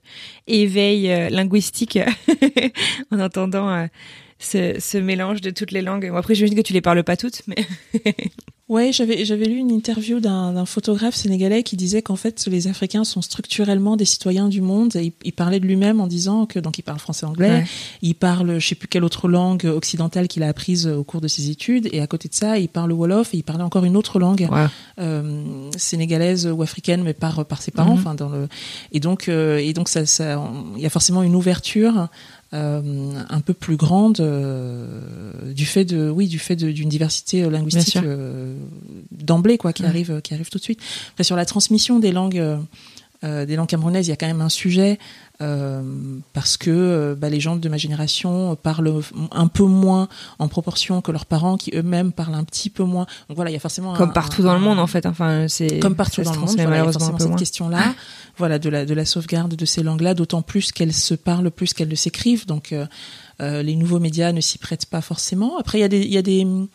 éveil 0.49 1.31
linguistique, 1.31 2.01
en 3.13 3.21
entendant 3.21 3.87
ce, 4.41 4.77
ce, 4.81 4.99
mélange 4.99 5.41
de 5.41 5.51
toutes 5.51 5.71
les 5.71 5.83
langues. 5.83 6.09
Bon, 6.11 6.17
après, 6.17 6.35
j'imagine 6.35 6.57
que 6.57 6.63
tu 6.63 6.73
les 6.73 6.81
parles 6.81 7.05
pas 7.05 7.17
toutes, 7.17 7.43
mais. 7.47 7.57
ouais, 8.71 8.93
j'avais 8.93 9.25
j'avais 9.25 9.45
lu 9.45 9.57
une 9.57 9.71
interview 9.71 10.21
d'un 10.21 10.65
photographe 10.65 11.15
sénégalais 11.15 11.63
qui 11.63 11.77
disait 11.77 12.01
qu'en 12.01 12.17
fait 12.17 12.47
les 12.47 12.69
Africains 12.69 13.05
sont 13.05 13.21
structurellement 13.21 13.97
des 13.97 14.07
citoyens 14.07 14.49
du 14.49 14.63
monde. 14.63 14.97
Et 14.97 15.13
il, 15.25 15.33
parlait 15.33 15.61
de 15.61 15.67
lui-même 15.67 16.01
en 16.01 16.07
disant 16.07 16.47
que 16.47 16.59
donc 16.59 16.79
il 16.79 16.83
parle 16.83 16.99
français-anglais, 16.99 17.65
il 18.01 18.15
parle 18.15 18.59
je 18.59 18.67
sais 18.67 18.75
plus 18.75 18.89
quelle 18.89 19.05
autre 19.05 19.29
langue 19.29 19.67
occidentale 19.67 20.29
qu'il 20.29 20.43
a 20.43 20.49
apprise 20.49 20.87
au 20.87 21.05
cours 21.05 21.21
de 21.21 21.29
ses 21.29 21.51
études, 21.51 21.89
et 21.93 22.01
à 22.01 22.07
côté 22.07 22.29
de 22.29 22.35
ça, 22.35 22.59
il 22.59 22.69
parle 22.69 22.93
wolof 22.93 23.35
et 23.35 23.39
il 23.39 23.43
parlait 23.43 23.65
encore 23.65 23.85
une 23.85 23.97
autre 23.97 24.19
langue 24.19 24.49
euh, 24.99 25.71
sénégalaise 25.77 26.47
ou 26.47 26.63
africaine, 26.63 27.03
mais 27.03 27.15
par 27.15 27.45
par 27.45 27.61
ses 27.61 27.73
parents. 27.73 27.95
Mhm. 27.95 28.01
Enfin 28.01 28.15
dans 28.15 28.29
le 28.29 28.49
et 28.93 29.01
donc 29.01 29.29
euh, 29.29 29.59
et 29.59 29.73
donc 29.73 29.89
ça 29.89 30.07
ça 30.07 30.43
il 30.77 30.83
y 30.83 30.87
a 30.87 30.91
forcément 30.91 31.23
une 31.23 31.35
ouverture 31.35 32.09
un 32.53 33.41
peu 33.41 33.55
plus 33.55 33.77
grande 33.77 34.21
euh, 34.21 35.53
du 35.53 35.67
fait 35.67 35.85
de 35.85 36.11
oui 36.11 36.27
du 36.27 36.41
fait 36.41 36.57
d'une 36.57 36.89
diversité 36.89 37.45
euh, 37.45 37.51
linguistique 37.51 37.99
d'emblée 39.13 39.57
quoi 39.57 39.73
qui 39.73 39.85
arrive 39.85 40.21
qui 40.23 40.35
arrive 40.35 40.51
tout 40.51 40.59
de 40.59 40.63
suite. 40.63 40.81
Après 41.13 41.25
sur 41.25 41.37
la 41.37 41.45
transmission 41.45 42.01
des 42.01 42.13
langues 42.13 42.43
des 43.23 43.57
langues 43.57 43.69
camerounaises, 43.69 44.07
il 44.07 44.11
y 44.11 44.13
a 44.13 44.17
quand 44.17 44.27
même 44.27 44.41
un 44.41 44.49
sujet 44.49 44.99
euh, 45.43 45.83
parce 46.33 46.57
que 46.57 47.15
bah, 47.19 47.29
les 47.29 47.41
gens 47.41 47.57
de 47.57 47.69
ma 47.69 47.77
génération 47.77 48.57
parlent 48.57 49.03
un 49.31 49.47
peu 49.47 49.65
moins 49.65 50.09
en 50.39 50.49
proportion 50.49 51.01
que 51.01 51.13
leurs 51.13 51.27
parents 51.27 51.57
qui 51.57 51.71
eux-mêmes 51.75 52.13
parlent 52.13 52.35
un 52.35 52.45
petit 52.45 52.71
peu 52.71 52.83
moins. 52.83 53.07
Donc 53.29 53.37
voilà, 53.37 53.51
il 53.51 53.55
y 53.55 53.57
a 53.57 53.61
forcément 53.61 53.95
comme 53.95 54.13
partout 54.13 54.43
dans 54.43 54.55
le 54.55 54.61
monde 54.61 54.79
en 54.79 54.87
fait. 54.87 55.07
Enfin, 55.07 55.47
c'est 55.49 55.81
comme 55.81 55.97
partout 55.97 56.23
dans 56.23 56.33
le 56.33 56.39
monde. 56.41 56.51
Voilà, 56.51 56.71
malheureusement 56.71 57.19
cette 57.19 57.37
question-là 57.37 57.95
voilà, 58.41 58.59
de 58.59 58.69
la, 58.69 58.85
de 58.85 58.95
la 58.95 59.05
sauvegarde 59.05 59.55
de 59.55 59.65
ces 59.65 59.83
langues-là, 59.83 60.15
d'autant 60.15 60.43
plus 60.43 60.73
qu'elles 60.73 60.95
se 60.95 61.15
parlent 61.15 61.51
plus 61.51 61.75
qu'elles 61.75 61.89
ne 61.89 61.95
s'écrivent. 61.95 62.47
Donc, 62.47 62.75
euh, 63.41 63.51
euh, 63.51 63.63
les 63.63 63.77
nouveaux 63.77 63.99
médias 63.99 64.33
ne 64.33 64.41
s'y 64.41 64.59
prêtent 64.59 64.87
pas 64.87 65.01
forcément. 65.01 65.59
Après, 65.59 65.79
il 65.79 65.81
y 65.81 65.85
a 65.85 65.89
des, 65.89 66.01
il 66.01 66.13
y 66.13 66.19
a 66.19 66.23
des, 66.23 66.39
il 66.41 66.69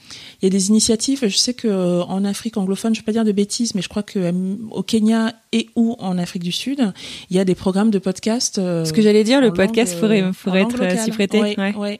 y 0.43 0.45
a 0.45 0.49
des 0.49 0.69
initiatives. 0.69 1.27
Je 1.27 1.37
sais 1.37 1.53
que 1.53 1.67
euh, 1.67 2.03
en 2.03 2.25
Afrique 2.25 2.57
anglophone, 2.57 2.93
je 2.93 2.99
ne 2.99 3.03
vais 3.03 3.05
pas 3.05 3.11
dire 3.11 3.25
de 3.25 3.31
bêtises, 3.31 3.75
mais 3.75 3.81
je 3.81 3.89
crois 3.89 4.03
que 4.03 4.33
au 4.71 4.83
Kenya 4.83 5.33
et 5.51 5.69
ou 5.75 5.95
en 5.99 6.17
Afrique 6.17 6.43
du 6.43 6.51
Sud, 6.51 6.93
il 7.29 7.35
y 7.35 7.39
a 7.39 7.45
des 7.45 7.55
programmes 7.55 7.91
de 7.91 7.99
podcast. 7.99 8.55
Ce 8.55 8.91
que 8.91 9.01
j'allais 9.01 9.23
dire, 9.23 9.41
le 9.41 9.53
podcast 9.53 9.99
pourrait, 9.99 10.31
pourrait 10.31 10.61
être 10.61 10.99
s'y 10.99 11.11
prêter. 11.11 11.55
Ouais, 11.77 11.99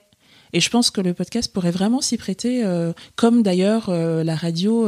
Et 0.54 0.60
je 0.60 0.69
pense 0.69 0.91
que 0.91 1.01
le 1.01 1.13
podcast 1.13 1.51
pourrait 1.54 1.71
vraiment 1.71 2.01
s'y 2.01 2.17
prêter, 2.17 2.63
comme 3.15 3.43
d'ailleurs 3.43 3.89
la 3.89 4.36
radio 4.36 4.88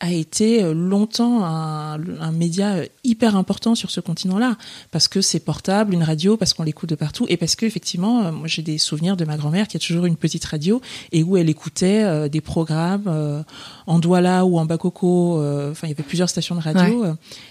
a 0.00 0.12
été 0.12 0.62
euh, 0.62 0.74
longtemps 0.74 1.44
un, 1.44 1.94
un, 2.20 2.32
média 2.32 2.76
hyper 3.02 3.34
important 3.34 3.74
sur 3.74 3.90
ce 3.90 4.00
continent-là, 4.00 4.58
parce 4.90 5.08
que 5.08 5.22
c'est 5.22 5.40
portable, 5.40 5.94
une 5.94 6.02
radio, 6.02 6.36
parce 6.36 6.52
qu'on 6.52 6.64
l'écoute 6.64 6.90
de 6.90 6.94
partout, 6.96 7.24
et 7.30 7.38
parce 7.38 7.56
que 7.56 7.64
effectivement, 7.64 8.24
euh, 8.24 8.32
moi 8.32 8.46
j'ai 8.46 8.60
des 8.60 8.76
souvenirs 8.76 9.16
de 9.16 9.24
ma 9.24 9.38
grand-mère 9.38 9.68
qui 9.68 9.78
a 9.78 9.80
toujours 9.80 10.04
une 10.04 10.16
petite 10.16 10.44
radio 10.44 10.82
et 11.12 11.22
où 11.22 11.38
elle 11.38 11.48
écoutait 11.48 12.04
euh, 12.04 12.28
des 12.28 12.42
programmes 12.42 13.44
en 13.86 13.98
Douala 13.98 14.44
ou 14.44 14.58
en 14.58 14.66
Bakoko. 14.66 15.40
Enfin, 15.70 15.86
il 15.86 15.90
y 15.90 15.92
avait 15.92 16.02
plusieurs 16.02 16.28
stations 16.28 16.54
de 16.56 16.60
radio, 16.60 17.04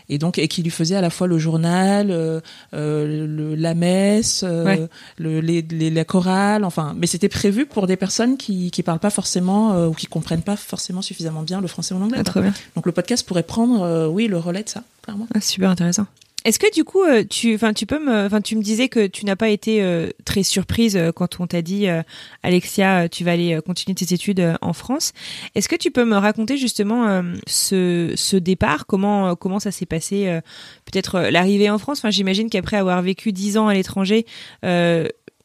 et 0.10 0.18
donc 0.18 0.38
et 0.38 0.48
qui 0.48 0.62
lui 0.62 0.70
faisait 0.70 0.96
à 0.96 1.02
la 1.02 1.10
fois 1.10 1.28
le 1.28 1.40
journal, 1.40 2.08
le, 2.74 3.56
la 3.56 3.74
messe, 3.74 4.44
le, 4.44 4.88
les, 5.18 5.62
les, 5.62 5.90
la 5.90 6.06
chorale. 6.06 6.64
Enfin, 6.64 6.94
mais 6.98 7.08
c'était 7.08 7.30
prévu 7.30 7.66
pour 7.66 7.88
des 7.88 7.96
personnes 7.96 8.38
qui 8.38 8.70
qui 8.72 8.84
parlent 8.84 9.00
pas 9.00 9.10
forcément 9.10 9.88
ou 9.88 9.94
qui 9.94 10.06
comprennent 10.06 10.44
pas 10.44 10.56
forcément 10.56 11.02
suffisamment 11.02 11.42
bien 11.42 11.62
le 11.62 11.68
français 11.68 11.96
ou 11.96 12.00
l'anglais. 12.00 12.20
Donc 12.76 12.86
le 12.86 12.92
podcast 12.92 13.26
pourrait 13.28 13.44
prendre, 13.44 13.82
euh, 13.82 14.08
oui, 14.08 14.28
le 14.28 14.38
relais 14.38 14.64
de 14.64 14.70
ça, 14.70 14.84
clairement. 15.02 15.28
Ah, 15.34 15.42
super 15.42 15.70
intéressant. 15.70 16.06
Est-ce 16.44 16.60
que 16.60 16.72
du 16.72 16.84
coup, 16.84 17.02
euh, 17.02 17.24
tu, 17.28 17.56
enfin, 17.56 17.74
tu 17.74 17.88
peux 17.88 17.98
me, 17.98 18.26
enfin, 18.28 18.40
tu 18.40 18.56
me 18.56 18.62
disais 18.62 18.88
que 18.88 19.08
tu 19.08 19.26
n'as 19.26 19.36
pas 19.36 19.50
été 19.50 19.82
euh, 19.82 20.10
très 20.26 20.44
surprise 20.44 21.00
quand 21.16 21.40
on 21.40 21.48
t'a 21.48 21.64
dit, 21.64 21.88
Alexia, 22.44 23.10
tu 23.10 23.24
vas 23.24 23.32
aller 23.32 23.60
continuer 23.66 23.96
tes 23.96 24.14
études 24.14 24.56
en 24.62 24.74
France. 24.74 25.14
Est-ce 25.56 25.68
que 25.68 25.76
tu 25.76 25.90
peux 25.90 26.06
me 26.06 26.18
raconter 26.18 26.58
justement 26.58 27.24
ce, 27.48 28.14
ce 28.16 28.38
départ, 28.38 28.86
comment, 28.86 29.36
comment 29.36 29.60
ça 29.60 29.72
s'est 29.72 29.88
passé, 29.88 30.40
peut-être 30.86 31.20
l'arrivée 31.20 31.72
en 31.72 31.80
France? 31.80 31.98
Enfin, 31.98 32.12
j'imagine 32.12 32.52
qu'après 32.52 32.78
avoir 32.78 33.02
vécu 33.02 33.32
dix 33.32 33.58
ans 33.58 33.68
à 33.68 33.74
l'étranger, 33.74 34.28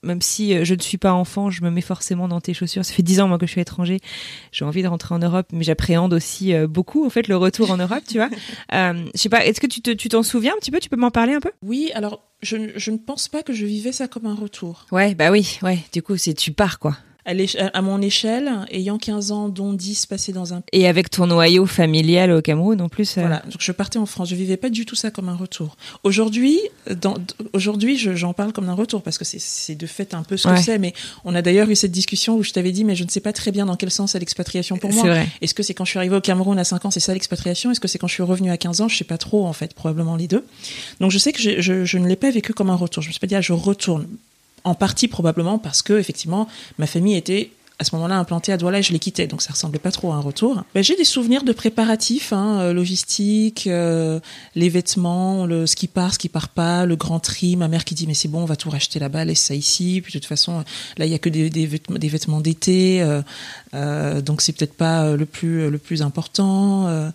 même 0.03 0.23
si 0.23 0.55
euh, 0.55 0.65
je 0.65 0.75
ne 0.75 0.81
suis 0.81 0.99
pas 0.99 1.13
enfant, 1.13 1.51
je 1.51 1.63
me 1.63 1.71
mets 1.71 1.81
forcément 1.81 2.29
dans 2.29 2.41
tes 2.41 2.55
chaussures. 2.55 2.85
Ça 2.85 2.93
fait 2.93 3.03
dix 3.03 3.21
ans 3.21 3.29
moi 3.29 3.39
que 3.39 3.47
je 3.47 3.53
suis 3.53 3.61
étranger. 3.61 4.01
J'ai 4.53 4.65
envie 4.65 4.83
de 4.83 4.89
rentrer 4.89 5.15
en 5.15 5.19
Europe, 5.19 5.49
mais 5.53 5.65
j'appréhende 5.65 6.13
aussi 6.15 6.55
euh, 6.55 6.67
beaucoup 6.67 7.05
en 7.05 7.11
fait 7.11 7.29
le 7.29 7.37
retour 7.37 7.71
en 7.71 7.77
Europe, 7.77 8.03
tu 8.09 8.19
vois. 8.19 8.31
Euh, 8.73 9.05
je 9.15 9.21
sais 9.21 9.29
pas, 9.29 9.45
est-ce 9.45 9.61
que 9.61 9.67
tu, 9.67 9.81
te, 9.81 9.91
tu 9.91 10.09
t'en 10.09 10.23
souviens 10.23 10.53
un 10.53 10.59
petit 10.59 10.71
peu? 10.71 10.79
Tu 10.79 10.89
peux 10.89 10.97
m'en 10.97 11.11
parler 11.11 11.33
un 11.35 11.41
peu? 11.41 11.51
Oui, 11.63 11.91
alors 11.95 12.21
je, 12.41 12.57
je 12.77 12.91
ne 12.91 12.99
pense 12.99 13.29
pas 13.29 13.43
que 13.43 13.53
je 13.53 13.67
vivais 13.67 13.91
ça 13.91 14.07
comme 14.07 14.27
un 14.27 14.35
retour. 14.35 14.87
Ouais, 14.93 15.15
bah 15.15 15.31
oui, 15.31 15.59
ouais. 15.63 15.81
Du 15.93 16.03
coup, 16.03 16.17
c'est 16.17 16.35
tu 16.35 16.53
pars 16.53 16.79
quoi 16.79 16.97
à, 17.73 17.83
mon 17.83 18.01
échelle, 18.01 18.51
ayant 18.71 18.99
15 18.99 19.33
ans, 19.33 19.49
dont 19.49 19.73
10 19.73 20.07
passés 20.07 20.33
dans 20.33 20.55
un... 20.55 20.63
Et 20.73 20.87
avec 20.87 21.11
ton 21.11 21.27
noyau 21.27 21.67
familial 21.67 22.33
au 22.33 22.43
Cameroun 22.43 22.81
en 22.81 22.89
plus 22.89 23.17
euh. 23.17 23.23
Voilà, 23.23 23.43
donc 23.45 23.61
je 23.61 23.73
partais 23.73 23.99
en 23.99 24.07
France, 24.07 24.31
je 24.31 24.35
vivais 24.35 24.57
pas 24.57 24.71
du 24.71 24.87
tout 24.87 24.95
ça 24.95 25.11
comme 25.11 25.29
un 25.29 25.37
retour. 25.37 25.77
Aujourd'hui, 26.05 26.59
aujourd'hui 27.53 27.97
j'en 27.97 28.33
parle 28.33 28.53
comme 28.53 28.69
un 28.69 28.75
retour, 28.75 29.03
parce 29.03 29.19
que 29.19 29.25
c'est 29.25 29.75
de 29.75 29.87
fait 29.87 30.15
un 30.15 30.23
peu 30.23 30.37
ce 30.37 30.49
que 30.49 30.61
c'est, 30.61 30.79
mais 30.79 30.93
on 31.25 31.35
a 31.35 31.43
d'ailleurs 31.43 31.69
eu 31.69 31.77
cette 31.77 31.93
discussion 31.93 32.37
où 32.37 32.43
je 32.43 32.53
t'avais 32.53 32.73
dit, 32.73 32.85
mais 32.85 32.97
je 32.97 33.05
ne 33.05 33.09
sais 33.09 33.21
pas 33.21 33.33
très 33.33 33.53
bien 33.53 33.67
dans 33.67 33.77
quel 33.77 33.91
sens 33.91 34.15
est 34.15 34.19
l'expatriation 34.19 34.77
pour 34.77 34.93
moi. 34.93 35.05
Est-ce 35.41 35.55
que 35.55 35.63
c'est 35.63 35.75
quand 35.75 35.85
je 35.85 35.91
suis 35.91 35.99
arrivée 35.99 36.17
au 36.17 36.21
Cameroun 36.21 36.59
à 36.59 36.65
5 36.65 36.85
ans, 36.85 36.91
c'est 36.91 37.01
ça 37.01 37.13
l'expatriation? 37.13 37.71
Est-ce 37.71 37.81
que 37.81 37.89
c'est 37.89 37.99
quand 37.99 38.09
je 38.09 38.15
suis 38.15 38.23
revenue 38.23 38.51
à 38.51 38.57
15 38.57 38.81
ans? 38.81 38.89
Je 38.89 38.97
sais 38.97 39.05
pas 39.05 39.19
trop, 39.19 39.47
en 39.47 39.53
fait, 39.53 39.75
probablement 39.75 40.17
les 40.17 40.29
deux. 40.29 40.45
Donc 41.01 41.11
je 41.11 41.19
sais 41.19 41.33
que 41.33 41.41
je, 41.41 41.61
je, 41.61 41.85
je 41.85 41.99
ne 41.99 42.07
l'ai 42.09 42.17
pas 42.17 42.31
vécu 42.31 42.53
comme 42.53 42.71
un 42.71 42.77
retour. 42.77 43.03
Je 43.03 43.09
me 43.09 43.13
suis 43.13 43.21
pas 43.21 43.27
dit, 43.27 43.35
ah, 43.35 43.41
je 43.41 43.53
retourne 43.53 44.07
en 44.65 44.75
partie 44.75 45.09
probablement 45.09 45.59
parce 45.59 45.83
que 45.83 45.95
effectivement 45.99 46.49
ma 46.79 46.87
famille 46.87 47.17
était 47.17 47.51
à 47.81 47.85
ce 47.85 47.95
moment-là 47.97 48.19
implantée 48.19 48.53
à 48.53 48.59
Douala 48.59 48.81
et 48.81 48.83
je 48.83 48.93
l'ai 48.93 48.99
quitté, 48.99 49.27
donc 49.27 49.41
ça 49.41 49.53
ressemblait 49.53 49.79
pas 49.79 49.91
trop 49.91 50.13
à 50.13 50.17
un 50.17 50.21
retour. 50.21 50.63
Ben, 50.75 50.85
j'ai 50.85 50.97
des 50.97 51.05
souvenirs 51.05 51.45
de 51.45 51.53
préparatifs, 51.53 52.35
hein, 52.35 52.61
euh, 52.61 52.73
logistique, 52.75 53.67
euh, 53.67 54.21
les 54.55 54.69
vêtements, 54.69 55.47
ce 55.49 55.75
qui 55.75 55.89
part, 55.89 56.13
ce 56.13 56.19
qui 56.19 56.29
part 56.29 56.51
pas, 56.51 56.85
le 56.85 56.95
grand 56.97 57.21
tri, 57.21 57.57
ma 57.57 57.69
mère 57.69 57.87
qui 57.87 57.95
dit 57.95 58.07
mais 58.07 58.13
c'est 58.13 58.29
bon, 58.29 58.43
on 58.43 58.45
va 58.45 58.57
tout 58.57 58.69
racheter 58.69 58.99
là-bas, 58.99 59.25
laisse 59.25 59.41
ça 59.41 59.55
ici. 59.55 60.03
Puis 60.03 60.13
de 60.13 60.19
toute 60.19 60.29
façon, 60.29 60.63
là 60.99 61.07
il 61.07 61.11
y 61.11 61.15
a 61.15 61.19
que 61.19 61.31
des, 61.31 61.49
des 61.49 61.67
vêtements, 61.67 62.41
d'été, 62.43 63.03
euh, 63.73 64.21
donc 64.21 64.43
c'est 64.43 64.53
peut-être 64.53 64.75
pas 64.75 65.17
le 65.17 65.25
plus 65.25 65.71
le 65.71 65.79
plus 65.79 66.03
important. 66.03 67.11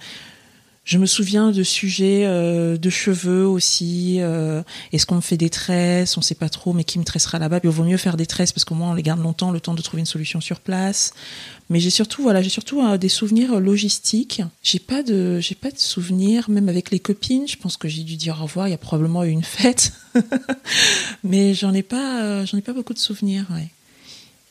Je 0.86 1.00
me 1.00 1.08
souviens 1.08 1.52
de 1.52 1.64
sujets 1.64 2.26
euh, 2.26 2.78
de 2.78 2.90
cheveux 2.92 3.48
aussi. 3.48 4.18
Euh, 4.20 4.62
Est-ce 4.94 5.08
qu'on 5.08 5.16
me 5.16 5.22
fait 5.22 5.36
des 5.36 5.50
tresses 5.50 6.16
On 6.16 6.22
sait 6.22 6.36
pas 6.36 6.48
trop, 6.48 6.74
mais 6.74 6.84
qui 6.84 7.00
me 7.00 7.04
tressera 7.04 7.40
là-bas 7.40 7.60
Il 7.64 7.70
vaut 7.72 7.84
mieux 7.84 7.98
faire 7.98 8.18
des 8.18 8.28
tresses 8.28 8.52
parce 8.52 8.66
qu'au 8.66 8.76
moins 8.76 8.92
on 8.92 8.94
les 8.94 9.02
garde 9.02 9.20
longtemps, 9.20 9.50
le 9.50 9.60
temps 9.60 9.74
de 9.74 9.82
trouver 9.82 10.02
une 10.02 10.06
solution 10.06 10.42
sur 10.42 10.60
place. 10.60 11.12
Mais 11.72 11.80
j'ai 11.80 11.90
surtout, 11.90 12.22
voilà, 12.22 12.44
j'ai 12.44 12.52
surtout 12.52 12.82
euh, 12.82 12.98
des 12.98 13.10
souvenirs 13.10 13.60
logistiques. 13.60 14.44
J'ai 14.62 14.78
pas 14.78 15.02
de, 15.02 15.40
j'ai 15.40 15.56
pas 15.56 15.72
de 15.72 15.80
souvenirs, 15.80 16.52
même 16.52 16.70
avec 16.70 16.92
les 16.92 17.00
copines. 17.00 17.48
Je 17.48 17.58
pense 17.58 17.78
que 17.78 17.88
j'ai 17.88 18.04
dû 18.04 18.16
dire 18.16 18.38
au 18.40 18.44
revoir. 18.44 18.68
Il 18.68 18.72
y 18.72 18.76
a 18.76 18.78
probablement 18.78 19.24
eu 19.24 19.30
une 19.30 19.44
fête, 19.44 19.92
mais 21.24 21.56
j'en 21.56 21.74
ai 21.74 21.82
pas, 21.82 22.22
euh, 22.22 22.46
j'en 22.46 22.60
ai 22.60 22.62
pas 22.62 22.74
beaucoup 22.74 22.94
de 22.94 23.00
souvenirs. 23.00 23.46
Ouais. 23.52 23.70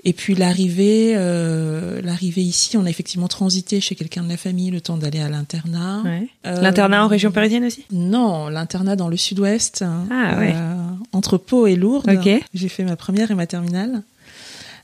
Et 0.06 0.12
puis 0.12 0.34
l'arrivée, 0.34 1.14
euh, 1.16 2.02
l'arrivée 2.02 2.42
ici, 2.42 2.76
on 2.76 2.84
a 2.84 2.90
effectivement 2.90 3.28
transité 3.28 3.80
chez 3.80 3.94
quelqu'un 3.94 4.22
de 4.22 4.28
la 4.28 4.36
famille 4.36 4.70
le 4.70 4.80
temps 4.82 4.98
d'aller 4.98 5.20
à 5.20 5.30
l'internat. 5.30 6.02
Ouais. 6.04 6.28
Euh, 6.46 6.60
l'internat 6.60 7.04
en 7.04 7.08
région 7.08 7.32
parisienne 7.32 7.64
aussi? 7.64 7.84
Non, 7.90 8.48
l'internat 8.48 8.96
dans 8.96 9.08
le 9.08 9.16
sud-ouest, 9.16 9.82
hein, 9.82 10.06
ah, 10.10 10.38
ouais. 10.38 10.52
euh, 10.54 10.74
entre 11.12 11.38
Pau 11.38 11.66
et 11.66 11.76
Lourdes. 11.76 12.10
Okay. 12.10 12.42
J'ai 12.52 12.68
fait 12.68 12.84
ma 12.84 12.96
première 12.96 13.30
et 13.30 13.34
ma 13.34 13.46
terminale. 13.46 14.02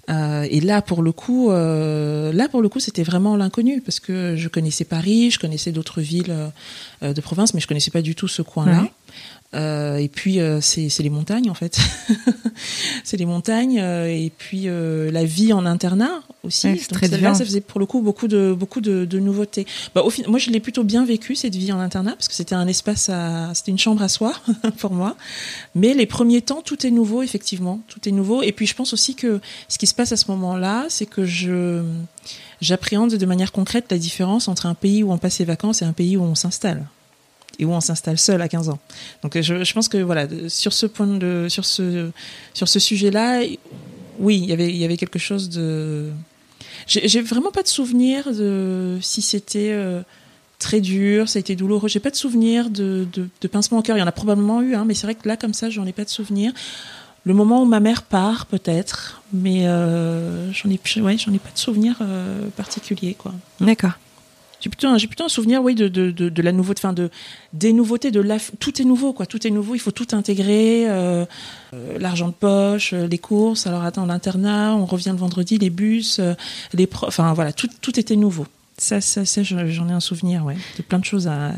Euh, 0.09 0.46
et 0.50 0.61
là, 0.61 0.83
pour 0.83 1.02
le 1.02 1.12
coup, 1.12 1.50
euh, 1.50 2.33
là 2.33 2.48
pour 2.48 2.62
le 2.62 2.68
coup, 2.68 2.80
c'était 2.80 3.02
vraiment 3.04 3.37
l'inconnu 3.37 3.80
parce 3.80 4.00
que 4.00 4.35
je 4.37 4.48
connaissais 4.48 4.85
Paris, 4.85 5.30
je 5.30 5.38
connaissais 5.38 5.70
d'autres 5.70 6.00
villes 6.00 6.35
euh, 7.02 7.12
de 7.12 7.20
province, 7.20 7.54
mais 7.54 7.61
je 7.61 7.68
connaissais 7.68 7.92
pas 7.92 8.02
du 8.02 8.14
tout 8.14 8.26
ce 8.26 8.42
coin-là. 8.42 8.83
Ouais. 8.83 8.92
Euh, 9.52 9.96
et 9.96 10.06
puis 10.08 10.38
euh, 10.38 10.60
c'est 10.60 10.88
les 11.00 11.10
montagnes 11.10 11.50
en 11.50 11.54
fait, 11.54 11.76
c'est 13.04 13.16
les 13.16 13.26
montagnes 13.26 13.80
euh, 13.80 14.06
et 14.06 14.30
puis 14.36 14.68
euh, 14.68 15.10
la 15.10 15.24
vie 15.24 15.52
en 15.52 15.66
internat 15.66 16.22
aussi. 16.44 16.68
Ouais, 16.68 16.76
c'est 16.80 16.90
Donc 16.90 16.98
très 17.00 17.08
ça- 17.08 17.18
là, 17.18 17.34
ça 17.34 17.44
faisait 17.44 17.60
pour 17.60 17.80
le 17.80 17.86
coup 17.86 18.00
beaucoup 18.00 18.28
de 18.28 18.54
beaucoup 18.56 18.80
de, 18.80 19.04
de 19.04 19.18
nouveautés. 19.18 19.66
Bah, 19.92 20.02
au 20.04 20.10
fin- 20.10 20.22
moi 20.28 20.38
je 20.38 20.50
l'ai 20.50 20.60
plutôt 20.60 20.84
bien 20.84 21.04
vécu 21.04 21.34
cette 21.34 21.56
vie 21.56 21.72
en 21.72 21.80
internat 21.80 22.12
parce 22.12 22.28
que 22.28 22.34
c'était 22.34 22.54
un 22.54 22.68
espace 22.68 23.08
à, 23.08 23.50
c'était 23.54 23.72
une 23.72 23.78
chambre 23.78 24.02
à 24.02 24.08
soi 24.08 24.34
pour 24.78 24.92
moi. 24.92 25.16
Mais 25.74 25.94
les 25.94 26.06
premiers 26.06 26.42
temps 26.42 26.62
tout 26.62 26.86
est 26.86 26.92
nouveau 26.92 27.22
effectivement, 27.22 27.80
tout 27.88 28.08
est 28.08 28.12
nouveau. 28.12 28.42
Et 28.42 28.52
puis 28.52 28.66
je 28.68 28.74
pense 28.76 28.92
aussi 28.92 29.16
que 29.16 29.40
ce 29.68 29.78
qui 29.78 29.88
se 29.88 29.94
passe 29.94 30.12
à 30.12 30.16
ce 30.16 30.30
moment-là, 30.30 30.86
c'est 30.90 31.06
que 31.06 31.24
je 31.26 31.82
j'appréhende 32.60 33.14
de 33.14 33.26
manière 33.26 33.50
concrète 33.50 33.86
la 33.90 33.98
différence 33.98 34.46
entre 34.46 34.66
un 34.66 34.74
pays 34.74 35.02
où 35.02 35.10
on 35.10 35.18
passe 35.18 35.34
ses 35.34 35.44
vacances 35.44 35.82
et 35.82 35.84
un 35.84 35.92
pays 35.92 36.16
où 36.16 36.22
on 36.22 36.34
s'installe 36.36 36.86
et 37.61 37.64
où 37.64 37.73
on 37.73 37.81
s'installe 37.81 38.18
seul 38.18 38.40
à 38.40 38.49
15 38.49 38.70
ans. 38.70 38.79
Donc 39.23 39.40
je, 39.40 39.62
je 39.62 39.73
pense 39.75 39.88
que 39.88 39.99
voilà, 39.99 40.27
sur 40.49 40.73
ce 40.73 40.87
point 40.87 41.07
de, 41.07 41.46
sur 41.49 41.64
ce, 41.64 42.11
sur 42.55 42.66
ce 42.66 42.81
sujet-là, 42.81 43.42
oui, 44.18 44.38
il 44.42 44.46
y 44.46 44.53
avait, 44.53 44.70
il 44.70 44.77
y 44.77 44.85
avait 44.85 44.96
quelque 44.96 45.18
chose 45.18 45.49
de. 45.51 46.11
J'ai 46.87 47.20
vraiment 47.20 47.53
pas 47.53 47.62
de 47.62 47.68
souvenir 47.68 48.33
de 48.33 48.99
si 49.01 49.23
c'était 49.23 49.70
euh, 49.70 50.01
très 50.59 50.81
dur, 50.81 51.29
ça 51.29 51.38
a 51.38 51.40
été 51.40 51.55
douloureux. 51.55 51.88
J'ai 51.88 52.01
pas 52.01 52.11
de 52.11 52.16
souvenir 52.16 52.70
de, 52.70 53.07
de, 53.12 53.29
de 53.40 53.49
pincement 53.49 53.79
au 53.79 53.83
cœur. 53.83 53.96
Il 53.96 54.01
y 54.01 54.03
en 54.03 54.09
a 54.09 54.12
probablement 54.12 54.61
eu, 54.62 54.75
hein, 54.75 54.85
mais 54.87 54.94
c'est 54.94 55.07
vrai 55.07 55.14
que 55.14 55.29
là, 55.29 55.37
comme 55.37 55.55
ça, 55.55 55.70
j'en 55.70 55.87
ai 55.87 55.92
pas 55.92 56.05
de 56.05 56.09
souvenir. 56.09 56.53
Le 57.25 57.35
moment 57.35 57.62
où 57.62 57.66
ma 57.66 57.81
mère 57.81 58.03
part, 58.03 58.46
peut-être, 58.46 59.23
mais 59.33 59.68
euh, 59.68 60.51
j'en 60.53 60.70
ai, 60.70 60.81
ouais, 61.01 61.14
ai 61.14 61.38
pas 61.38 61.53
de 61.53 61.59
souvenir 61.59 61.99
euh, 62.01 62.49
particulier, 62.57 63.14
quoi. 63.14 63.35
D'accord. 63.61 63.92
J'ai 64.61 64.68
plutôt, 64.68 64.88
un- 64.88 65.29
souvenir, 65.29 65.62
oui, 65.62 65.75
de, 65.75 65.88
de, 65.88 66.11
de, 66.11 66.42
la 66.42 66.53
nouveauté, 66.53 66.81
enfin, 66.83 66.92
de, 66.92 67.11
des 67.53 67.73
nouveautés, 67.73 68.11
de 68.11 68.23
tout 68.59 68.81
est 68.81 68.85
nouveau, 68.85 69.12
quoi. 69.12 69.27
Tout 69.27 69.46
est 69.46 69.51
nouveau, 69.51 69.75
il 69.75 69.79
faut 69.79 69.90
tout 69.90 70.09
intégrer, 70.12 70.88
euh, 70.88 71.25
euh, 71.75 71.99
l'argent 71.99 72.29
de 72.29 72.33
poche, 72.35 72.92
euh, 72.92 73.07
les 73.07 73.18
courses, 73.18 73.66
alors 73.66 73.85
attends, 73.85 74.07
l'internat, 74.07 74.75
on 74.77 74.85
revient 74.85 75.11
le 75.11 75.16
vendredi, 75.16 75.59
les 75.59 75.70
bus, 75.70 76.20
les 76.75 76.88
enfin, 77.03 77.33
voilà, 77.33 77.53
tout, 77.53 77.68
tout 77.81 77.99
était 77.99 78.16
nouveau. 78.16 78.46
Ça, 78.77 79.01
ça, 79.01 79.25
ça, 79.25 79.42
j'en 79.42 79.66
j'en 79.66 79.88
ai 79.88 79.92
un 79.92 80.01
souvenir, 80.01 80.44
ouais. 80.44 80.57
De 80.79 80.83
plein 80.83 80.99
de 80.99 81.05
choses 81.05 81.27
à 81.27 81.53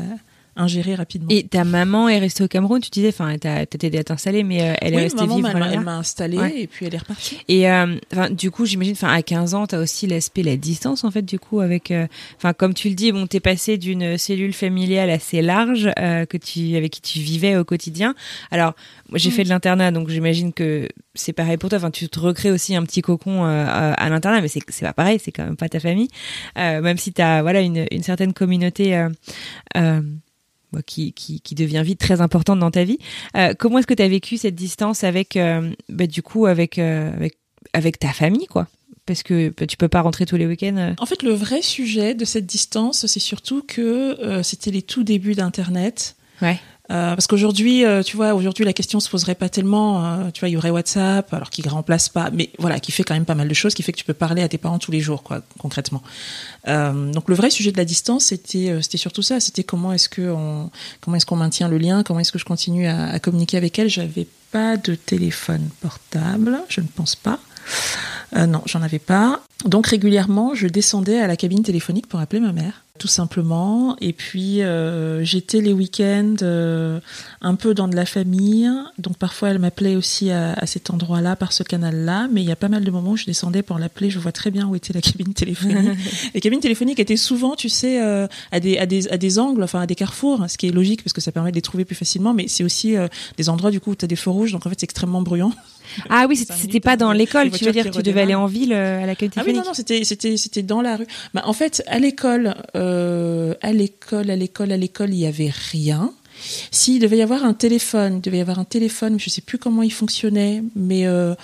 ingérer 0.55 0.95
rapidement. 0.95 1.27
Et 1.31 1.43
ta 1.43 1.63
maman 1.63 2.09
est 2.09 2.19
restée 2.19 2.43
au 2.43 2.47
Cameroun, 2.47 2.79
tu 2.81 2.89
disais, 2.89 3.09
enfin, 3.09 3.37
t'as 3.39 3.65
peut-être 3.65 3.83
aidé 3.85 3.97
à 3.97 4.03
t'installer, 4.03 4.43
mais 4.43 4.61
euh, 4.61 4.73
elle 4.81 4.93
est 4.93 4.97
restée 4.97 5.21
maman, 5.21 5.35
vivre 5.37 5.49
elle 5.49 5.69
elle 5.73 5.79
m'a 5.81 5.97
installée 5.97 6.37
Ouais. 6.37 6.61
et 6.61 6.67
puis 6.67 6.85
elle 6.85 6.93
est 6.95 6.99
repartie. 6.99 7.39
Et 7.47 7.69
euh, 7.69 7.95
enfin, 8.11 8.29
du 8.29 8.51
coup, 8.51 8.65
j'imagine, 8.65 8.93
enfin, 8.93 9.11
à 9.13 9.21
15 9.21 9.53
ans, 9.55 9.65
t'as 9.67 9.79
aussi 9.79 10.07
l'aspect, 10.07 10.43
la 10.43 10.55
distance, 10.57 11.03
en 11.03 11.11
fait, 11.11 11.23
du 11.23 11.39
coup, 11.39 11.59
avec, 11.61 11.91
euh, 11.91 12.07
enfin, 12.37 12.53
comme 12.53 12.73
tu 12.73 12.89
le 12.89 12.95
dis, 12.95 13.11
bon, 13.11 13.25
t'es 13.27 13.39
passé 13.39 13.77
d'une 13.77 14.17
cellule 14.17 14.53
familiale 14.53 15.09
assez 15.09 15.41
large 15.41 15.89
euh, 15.99 16.25
que 16.25 16.37
tu, 16.37 16.75
avec 16.75 16.91
qui 16.91 17.01
tu 17.01 17.19
vivais 17.19 17.55
au 17.57 17.63
quotidien. 17.63 18.13
Alors, 18.51 18.73
moi, 19.09 19.17
j'ai 19.17 19.29
Mm. 19.29 19.33
fait 19.33 19.43
de 19.45 19.49
l'internat, 19.49 19.91
donc 19.91 20.09
j'imagine 20.09 20.53
que 20.53 20.87
c'est 21.15 21.33
pareil 21.33 21.57
pour 21.57 21.69
toi. 21.69 21.77
Enfin, 21.77 21.91
tu 21.91 22.07
te 22.09 22.19
recrées 22.19 22.51
aussi 22.51 22.75
un 22.75 22.83
petit 22.83 23.01
cocon 23.01 23.45
euh, 23.45 23.65
à, 23.67 23.93
à 23.93 24.09
l'internat, 24.09 24.41
mais 24.41 24.47
c'est 24.47 24.61
c'est 24.69 24.85
pas 24.85 24.93
pareil, 24.93 25.19
c'est 25.23 25.31
quand 25.31 25.43
même 25.45 25.55
pas 25.57 25.69
ta 25.69 25.79
famille, 25.79 26.07
euh, 26.57 26.81
même 26.81 26.97
si 26.97 27.11
t'as 27.13 27.41
voilà 27.41 27.61
une, 27.61 27.85
une 27.91 28.03
certaine 28.03 28.33
communauté. 28.33 29.07
Bah, 30.73 30.81
qui, 30.83 31.13
qui, 31.13 31.39
qui 31.39 31.53
devient 31.53 31.83
vite 31.85 31.99
très 31.99 32.19
importante 32.19 32.59
dans 32.59 32.71
ta 32.71 32.83
vie. 32.83 32.97
Euh, 33.37 33.53
comment 33.57 33.77
est-ce 33.77 33.85
que 33.85 33.93
tu 33.93 34.01
as 34.01 34.07
vécu 34.07 34.37
cette 34.37 34.55
distance 34.55 35.03
avec, 35.03 35.37
euh, 35.37 35.71
bah, 35.87 36.07
du 36.07 36.23
coup, 36.23 36.47
avec, 36.47 36.79
euh, 36.79 37.13
avec, 37.13 37.37
avec 37.73 37.99
ta 37.99 38.11
famille, 38.11 38.47
quoi? 38.47 38.67
Parce 39.05 39.21
que 39.21 39.53
bah, 39.55 39.67
tu 39.67 39.77
peux 39.77 39.87
pas 39.87 40.01
rentrer 40.01 40.25
tous 40.25 40.35
les 40.35 40.47
week-ends. 40.47 40.95
En 40.97 41.05
fait, 41.05 41.21
le 41.21 41.31
vrai 41.31 41.61
sujet 41.61 42.15
de 42.15 42.25
cette 42.25 42.47
distance, 42.47 43.05
c'est 43.05 43.19
surtout 43.19 43.61
que 43.61 44.41
c'était 44.41 44.71
les 44.71 44.81
tout 44.81 45.03
débuts 45.03 45.35
d'Internet. 45.35 46.15
Ouais. 46.41 46.59
Euh, 46.91 47.15
parce 47.15 47.27
qu'aujourd'hui, 47.27 47.85
euh, 47.85 48.03
tu 48.03 48.17
vois, 48.17 48.33
aujourd'hui 48.33 48.65
la 48.65 48.73
question 48.73 48.99
se 48.99 49.09
poserait 49.09 49.35
pas 49.35 49.47
tellement. 49.47 50.05
euh, 50.05 50.31
tu 50.31 50.41
vois, 50.41 50.49
il 50.49 50.51
y 50.51 50.57
aurait 50.57 50.69
WhatsApp, 50.69 51.33
alors 51.33 51.49
qui 51.49 51.67
remplace 51.67 52.09
pas, 52.09 52.29
mais 52.31 52.49
voilà, 52.59 52.79
qui 52.79 52.91
fait 52.91 53.03
quand 53.03 53.13
même 53.13 53.25
pas 53.25 53.35
mal 53.35 53.47
de 53.47 53.53
choses, 53.53 53.73
qui 53.73 53.83
fait 53.83 53.93
que 53.93 53.97
tu 53.97 54.03
peux 54.03 54.13
parler 54.13 54.41
à 54.41 54.49
tes 54.49 54.57
parents 54.57 54.79
tous 54.79 54.91
les 54.91 54.99
jours, 54.99 55.23
quoi, 55.23 55.41
concrètement. 55.59 56.03
Euh, 56.67 57.11
donc 57.11 57.29
le 57.29 57.35
vrai 57.35 57.49
sujet 57.49 57.71
de 57.71 57.77
la 57.77 57.85
distance, 57.85 58.25
c'était, 58.25 58.77
c'était 58.81 58.97
surtout 58.97 59.21
ça. 59.21 59.39
C'était 59.39 59.63
comment 59.63 59.93
est-ce 59.93 60.09
que 60.09 60.29
on, 60.29 60.69
comment 60.99 61.15
est-ce 61.15 61.25
qu'on 61.25 61.37
maintient 61.37 61.69
le 61.69 61.77
lien, 61.77 62.03
comment 62.03 62.19
est-ce 62.19 62.33
que 62.33 62.39
je 62.39 62.45
continue 62.45 62.85
à, 62.85 63.11
à 63.11 63.19
communiquer 63.19 63.55
avec 63.55 63.79
elle. 63.79 63.89
J'avais 63.89 64.27
pas 64.51 64.75
de 64.75 64.95
téléphone 64.95 65.69
portable, 65.81 66.59
je 66.67 66.81
ne 66.81 66.87
pense 66.87 67.15
pas. 67.15 67.39
Euh, 68.35 68.45
non, 68.45 68.61
j'en 68.65 68.81
avais 68.81 68.99
pas. 68.99 69.41
Donc 69.65 69.87
régulièrement, 69.87 70.55
je 70.55 70.67
descendais 70.67 71.19
à 71.19 71.27
la 71.27 71.37
cabine 71.37 71.63
téléphonique 71.63 72.07
pour 72.07 72.19
appeler 72.19 72.41
ma 72.41 72.51
mère, 72.51 72.83
tout 72.99 73.07
simplement. 73.07 73.95
Et 74.01 74.11
puis 74.11 74.61
euh, 74.61 75.23
j'étais 75.23 75.61
les 75.61 75.71
week-ends 75.71 76.35
euh, 76.41 76.99
un 77.41 77.55
peu 77.55 77.73
dans 77.73 77.87
de 77.87 77.95
la 77.95 78.05
famille. 78.05 78.69
Donc 78.97 79.17
parfois, 79.17 79.51
elle 79.51 79.59
m'appelait 79.59 79.95
aussi 79.95 80.31
à, 80.31 80.51
à 80.53 80.65
cet 80.65 80.89
endroit-là, 80.89 81.37
par 81.37 81.53
ce 81.53 81.63
canal-là. 81.63 82.27
Mais 82.29 82.41
il 82.41 82.47
y 82.47 82.51
a 82.51 82.57
pas 82.57 82.67
mal 82.67 82.83
de 82.83 82.91
moments 82.91 83.11
où 83.11 83.17
je 83.17 83.25
descendais 83.25 83.61
pour 83.61 83.79
l'appeler. 83.79 84.09
Je 84.09 84.19
vois 84.19 84.33
très 84.33 84.51
bien 84.51 84.67
où 84.67 84.75
était 84.75 84.91
la 84.91 85.01
cabine 85.01 85.33
téléphonique. 85.33 85.97
les 86.33 86.41
cabines 86.41 86.59
téléphoniques 86.59 86.99
étaient 86.99 87.15
souvent, 87.15 87.55
tu 87.55 87.69
sais, 87.69 88.03
euh, 88.03 88.27
à, 88.51 88.59
des, 88.59 88.77
à, 88.77 88.85
des, 88.85 89.07
à 89.07 89.17
des 89.17 89.39
angles, 89.39 89.63
enfin 89.63 89.79
à 89.79 89.87
des 89.87 89.95
carrefours, 89.95 90.43
ce 90.49 90.57
qui 90.57 90.67
est 90.67 90.71
logique 90.71 91.03
parce 91.03 91.13
que 91.13 91.21
ça 91.21 91.31
permet 91.31 91.51
de 91.51 91.55
les 91.55 91.61
trouver 91.61 91.85
plus 91.85 91.95
facilement. 91.95 92.33
Mais 92.33 92.49
c'est 92.49 92.65
aussi 92.65 92.97
euh, 92.97 93.07
des 93.37 93.47
endroits 93.47 93.71
du 93.71 93.79
coup 93.79 93.91
où 93.91 93.95
tu 93.95 94.03
as 94.03 94.09
des 94.09 94.17
feux 94.17 94.31
rouges. 94.31 94.51
Donc 94.51 94.65
en 94.65 94.69
fait, 94.69 94.75
c'est 94.79 94.85
extrêmement 94.85 95.21
bruyant. 95.21 95.53
Ah 96.09 96.25
oui, 96.27 96.35
c'était 96.35 96.79
pas 96.79 96.97
dans 96.97 97.11
l'école, 97.11 97.51
tu 97.51 97.65
veux 97.65 97.71
dire, 97.71 97.89
tu 97.89 98.01
devais 98.01 98.21
aller 98.21 98.35
en 98.35 98.45
ville 98.45 98.73
euh, 98.73 99.03
à 99.03 99.05
la 99.05 99.15
cabine 99.15 99.33
Ah 99.37 99.43
oui, 99.45 99.53
non, 99.53 99.63
non, 99.65 99.73
c'était, 99.73 100.03
c'était, 100.03 100.37
c'était 100.37 100.63
dans 100.63 100.81
la 100.81 100.97
rue. 100.97 101.07
Bah, 101.33 101.43
en 101.45 101.53
fait, 101.53 101.83
à 101.87 101.99
l'école, 101.99 102.55
euh, 102.75 103.53
à 103.61 103.71
l'école, 103.73 104.29
à 104.29 104.35
l'école, 104.35 104.71
à 104.71 104.77
l'école, 104.77 105.13
il 105.13 105.19
y 105.19 105.25
avait 105.25 105.51
rien. 105.71 106.11
S'il 106.71 106.99
devait 106.99 107.17
y 107.17 107.21
avoir 107.21 107.45
un 107.45 107.53
téléphone, 107.53 108.15
il 108.15 108.21
devait 108.21 108.39
y 108.39 108.41
avoir 108.41 108.59
un 108.59 108.65
téléphone, 108.65 109.19
je 109.19 109.29
sais 109.29 109.41
plus 109.41 109.57
comment 109.57 109.81
il 109.83 109.93
fonctionnait, 109.93 110.63
mais 110.75 111.05
euh, 111.05 111.35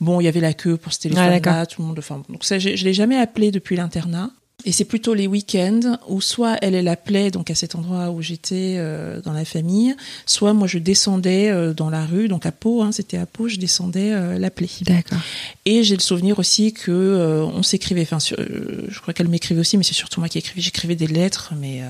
bon, 0.00 0.20
il 0.20 0.24
y 0.24 0.28
avait 0.28 0.40
la 0.40 0.52
queue 0.52 0.76
pour 0.76 0.92
ce 0.92 0.98
Ah, 0.98 1.02
téléphone-là, 1.02 1.66
tout 1.66 1.80
le 1.80 1.88
monde. 1.88 1.98
Enfin, 1.98 2.22
donc 2.28 2.44
ça, 2.44 2.58
je, 2.58 2.76
je 2.76 2.84
l'ai 2.84 2.92
jamais 2.94 3.16
appelé 3.16 3.50
depuis 3.50 3.76
l'internat. 3.76 4.30
Et 4.64 4.72
c'est 4.72 4.84
plutôt 4.84 5.14
les 5.14 5.26
week-ends 5.26 5.98
où 6.08 6.20
soit 6.20 6.56
elle, 6.62 6.74
elle 6.74 6.88
appelait 6.88 7.30
donc 7.30 7.50
à 7.50 7.54
cet 7.54 7.74
endroit 7.74 8.10
où 8.10 8.22
j'étais 8.22 8.76
euh, 8.78 9.20
dans 9.20 9.32
la 9.32 9.44
famille, 9.44 9.94
soit 10.26 10.52
moi 10.52 10.66
je 10.68 10.78
descendais 10.78 11.50
euh, 11.50 11.72
dans 11.74 11.90
la 11.90 12.06
rue, 12.06 12.28
donc 12.28 12.46
à 12.46 12.52
Pau, 12.52 12.82
hein, 12.82 12.92
c'était 12.92 13.16
à 13.16 13.26
Pau, 13.26 13.48
je 13.48 13.56
descendais 13.56 14.12
euh, 14.12 14.38
l'appeler. 14.38 14.68
D'accord. 14.82 15.18
Et 15.64 15.82
j'ai 15.82 15.96
le 15.96 16.02
souvenir 16.02 16.38
aussi 16.38 16.72
que 16.72 16.90
euh, 16.90 17.44
on 17.44 17.62
s'écrivait. 17.62 18.02
Enfin, 18.02 18.18
euh, 18.38 18.86
je 18.88 19.00
crois 19.00 19.14
qu'elle 19.14 19.28
m'écrivait 19.28 19.60
aussi, 19.60 19.76
mais 19.76 19.84
c'est 19.84 19.94
surtout 19.94 20.20
moi 20.20 20.28
qui 20.28 20.38
écrivais. 20.38 20.60
J'écrivais 20.60 20.96
des 20.96 21.06
lettres, 21.08 21.52
mais 21.58 21.82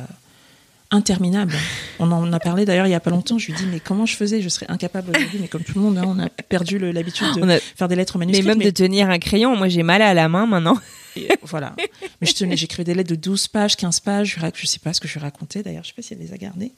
interminables. 0.93 1.55
On 1.99 2.11
en 2.13 2.33
a 2.33 2.39
parlé 2.39 2.65
d'ailleurs 2.65 2.87
il 2.87 2.91
y 2.91 2.95
a 2.95 3.01
pas 3.01 3.11
longtemps. 3.11 3.39
Je 3.39 3.47
lui 3.49 3.55
dis 3.55 3.67
mais 3.71 3.81
comment 3.81 4.07
je 4.07 4.15
faisais? 4.15 4.41
Je 4.41 4.49
serais 4.49 4.67
incapable 4.69 5.11
aujourd'hui. 5.11 5.39
Mais 5.41 5.49
comme 5.49 5.65
tout 5.65 5.73
le 5.75 5.81
monde, 5.81 5.99
hein, 5.99 6.05
on 6.07 6.19
a 6.19 6.29
perdu 6.29 6.79
l'habitude 6.79 7.27
de 7.37 7.43
a- 7.51 7.59
faire 7.59 7.89
des 7.89 7.97
lettres 7.97 8.19
Mais 8.19 8.27
manuscrites. 8.27 8.47
même 8.49 8.63
de 8.65 8.71
tenir 8.71 9.11
un 9.11 9.19
crayon, 9.19 9.57
moi 9.57 9.69
j'ai 9.69 9.83
mal 9.83 10.03
à 10.03 10.15
la 10.15 10.29
main 10.29 10.47
maintenant. 10.47 10.79
Et, 11.17 11.31
euh, 11.31 11.35
voilà. 11.43 11.75
Mais 12.21 12.27
je 12.27 12.35
tenais, 12.35 12.57
j'écrivais 12.57 12.85
des 12.85 12.95
lettres 12.95 13.11
de 13.11 13.17
12 13.17 13.49
pages, 13.49 13.77
15 13.77 14.01
pages. 14.01 14.39
Je, 14.55 14.67
sais 14.67 14.79
pas 14.79 14.93
ce 14.95 15.01
que 15.01 15.09
je 15.09 15.19
racontais 15.19 15.63
d'ailleurs. 15.63 15.83
Je 15.83 15.89
sais 15.89 15.95
pas 15.95 16.03
si 16.03 16.15
elle 16.15 16.21
les 16.21 16.33
a 16.33 16.39
gardées. 16.39 16.73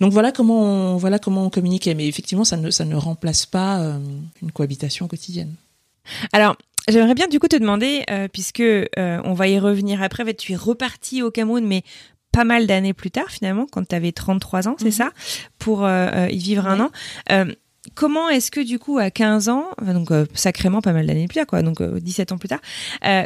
Donc 0.00 0.12
voilà 0.12 0.30
comment 0.30 0.62
on, 0.62 0.96
voilà 0.98 1.18
comment 1.18 1.44
on 1.44 1.50
communiquait. 1.50 1.94
Mais 1.94 2.06
effectivement, 2.06 2.44
ça 2.44 2.56
ne, 2.56 2.70
ça 2.70 2.84
ne 2.84 2.94
remplace 2.94 3.46
pas 3.46 3.80
euh, 3.80 3.98
une 4.40 4.52
cohabitation 4.52 5.08
quotidienne. 5.08 5.54
Alors, 6.32 6.56
j'aimerais 6.88 7.14
bien 7.14 7.28
du 7.28 7.38
coup 7.38 7.48
te 7.48 7.56
demander, 7.56 8.04
euh, 8.10 8.28
puisque 8.28 8.60
euh, 8.60 8.86
on 8.96 9.34
va 9.34 9.48
y 9.48 9.58
revenir 9.58 10.02
après, 10.02 10.32
tu 10.34 10.52
es 10.52 10.56
reparti 10.56 11.22
au 11.22 11.30
Cameroun, 11.30 11.64
mais 11.64 11.82
pas 12.32 12.44
mal 12.44 12.66
d'années 12.66 12.94
plus 12.94 13.10
tard 13.10 13.28
finalement, 13.30 13.66
quand 13.70 13.86
tu 13.86 13.94
avais 13.94 14.10
33 14.12 14.66
ans, 14.68 14.76
c'est 14.78 14.86
Mhm. 14.86 14.90
ça, 14.92 15.10
pour 15.58 15.84
euh, 15.84 16.08
euh, 16.14 16.28
y 16.30 16.38
vivre 16.38 16.66
un 16.66 16.80
an. 16.80 16.90
Euh, 17.30 17.52
comment 17.94 18.28
est-ce 18.28 18.50
que 18.50 18.60
du 18.60 18.78
coup 18.78 18.98
à 18.98 19.10
15 19.10 19.48
ans, 19.48 19.66
donc 19.86 20.10
euh, 20.10 20.24
sacrément 20.34 20.80
pas 20.80 20.92
mal 20.92 21.06
d'années 21.06 21.26
plus 21.28 21.34
tard, 21.36 21.46
quoi, 21.46 21.62
donc 21.62 21.80
euh, 21.80 22.00
17 22.00 22.32
ans 22.32 22.38
plus 22.38 22.48
tard, 22.48 22.60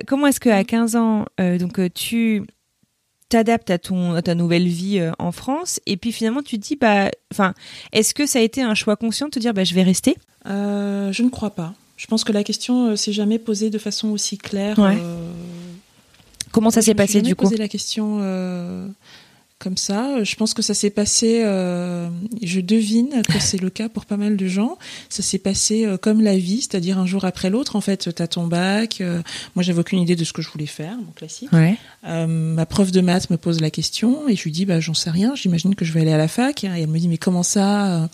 comment 0.07 0.27
est-ce 0.27 0.41
que 0.41 0.49
à 0.51 0.65
15 0.65 0.97
ans, 0.97 1.25
euh, 1.41 1.57
donc 1.59 1.79
tu 1.95 2.43
t'adaptes 3.29 3.71
à 3.71 3.79
ton 3.79 4.15
à 4.15 4.23
ta 4.23 4.35
nouvelle 4.37 4.69
vie 4.69 5.01
euh, 5.01 5.11
en 5.19 5.33
France 5.33 5.81
et 5.87 5.97
puis 5.97 6.13
finalement 6.13 6.43
tu 6.43 6.61
te 6.61 6.65
dis 6.65 6.77
bah 6.77 7.11
enfin 7.33 7.55
est-ce 7.93 8.15
que 8.15 8.25
ça 8.25 8.39
a 8.39 8.43
été 8.43 8.63
un 8.63 8.75
choix 8.77 8.95
conscient 8.95 9.27
de 9.27 9.33
te 9.33 9.41
dire 9.41 9.53
bah 9.53 9.65
je 9.65 9.75
vais 9.75 9.83
rester? 9.83 10.17
Euh, 10.47 11.11
je 11.11 11.25
ne 11.25 11.29
crois 11.29 11.51
pas. 11.51 11.75
Je 11.97 12.07
pense 12.07 12.23
que 12.23 12.31
la 12.33 12.45
question 12.45 12.91
euh, 12.91 12.97
s'est 12.97 13.13
jamais 13.13 13.41
posée 13.41 13.69
de 13.69 13.79
façon 13.79 14.11
aussi 14.11 14.39
claire. 14.39 14.79
Ouais. 14.79 14.97
Comment 16.53 16.71
ça 16.71 16.81
je 16.81 16.87
s'est 16.87 16.95
passé 16.95 17.23
du 17.23 17.35
coup 17.35 17.45
posé 17.45 17.57
la 17.57 17.69
question 17.69 18.19
euh, 18.21 18.89
comme 19.59 19.77
ça. 19.79 20.23
Je 20.23 20.37
pense 20.37 20.53
que 20.53 20.61
ça 20.61 20.75
s'est 20.75 20.91
passé, 20.91 21.41
euh, 21.43 22.09
je 22.43 22.61
devine 22.61 23.23
que 23.23 23.39
c'est 23.41 23.61
le 23.61 23.71
cas 23.71 23.89
pour 23.89 24.05
pas 24.05 24.19
mal 24.19 24.37
de 24.37 24.47
gens. 24.47 24.77
Ça 25.09 25.23
s'est 25.23 25.39
passé 25.39 25.87
euh, 25.87 25.97
comme 25.97 26.21
la 26.21 26.37
vie, 26.37 26.61
c'est-à-dire 26.61 26.99
un 26.99 27.07
jour 27.07 27.25
après 27.25 27.49
l'autre. 27.49 27.75
En 27.75 27.81
fait, 27.81 28.15
t'as 28.15 28.27
ton 28.27 28.47
bac. 28.47 29.01
euh, 29.01 29.23
moi, 29.55 29.63
j'avais 29.63 29.81
aucune 29.81 29.99
idée 29.99 30.15
de 30.15 30.25
ce 30.25 30.35
que 30.35 30.43
je 30.43 30.51
voulais 30.51 30.67
faire, 30.67 30.97
mon 30.97 31.13
classique. 31.13 31.51
Ouais. 31.53 31.77
Ma 32.05 32.67
prof 32.67 32.93
de 32.93 33.01
maths 33.01 33.31
me 33.31 33.39
pose 33.39 33.61
la 33.61 33.71
question 33.71 34.29
et 34.29 34.37
je 34.37 34.45
lui 34.45 34.53
dis, 34.53 34.67
bah, 34.67 34.79
j'en 34.81 34.95
sais 34.95 35.11
rien. 35.11 35.35
J'imagine 35.35 35.75
que 35.75 35.85
je 35.85 35.93
vais 35.93 36.03
aller 36.03 36.13
à 36.13 36.19
la 36.19 36.29
fac. 36.29 36.63
Et 36.65 36.67
elle 36.67 36.89
me 36.89 36.99
dit, 36.99 37.09
mais 37.09 37.19
comment 37.19 37.43
ça 37.43 38.09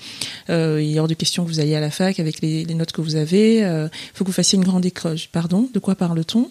Il 0.48 0.52
est 0.96 1.00
hors 1.00 1.09
de 1.09 1.14
question 1.14 1.44
que 1.44 1.48
vous 1.48 1.61
alliez 1.61 1.74
à 1.74 1.81
la 1.81 1.90
fac 1.90 2.20
avec 2.20 2.40
les, 2.40 2.64
les 2.64 2.74
notes 2.74 2.92
que 2.92 3.00
vous 3.00 3.16
avez. 3.16 3.59
Il 3.59 3.90
faut 4.14 4.24
que 4.24 4.28
vous 4.31 4.35
fassiez 4.35 4.57
une 4.57 4.64
grande 4.64 4.87
école. 4.87 5.18
Pardon, 5.33 5.68
de 5.74 5.78
quoi 5.81 5.96
parle-t-on? 5.96 6.50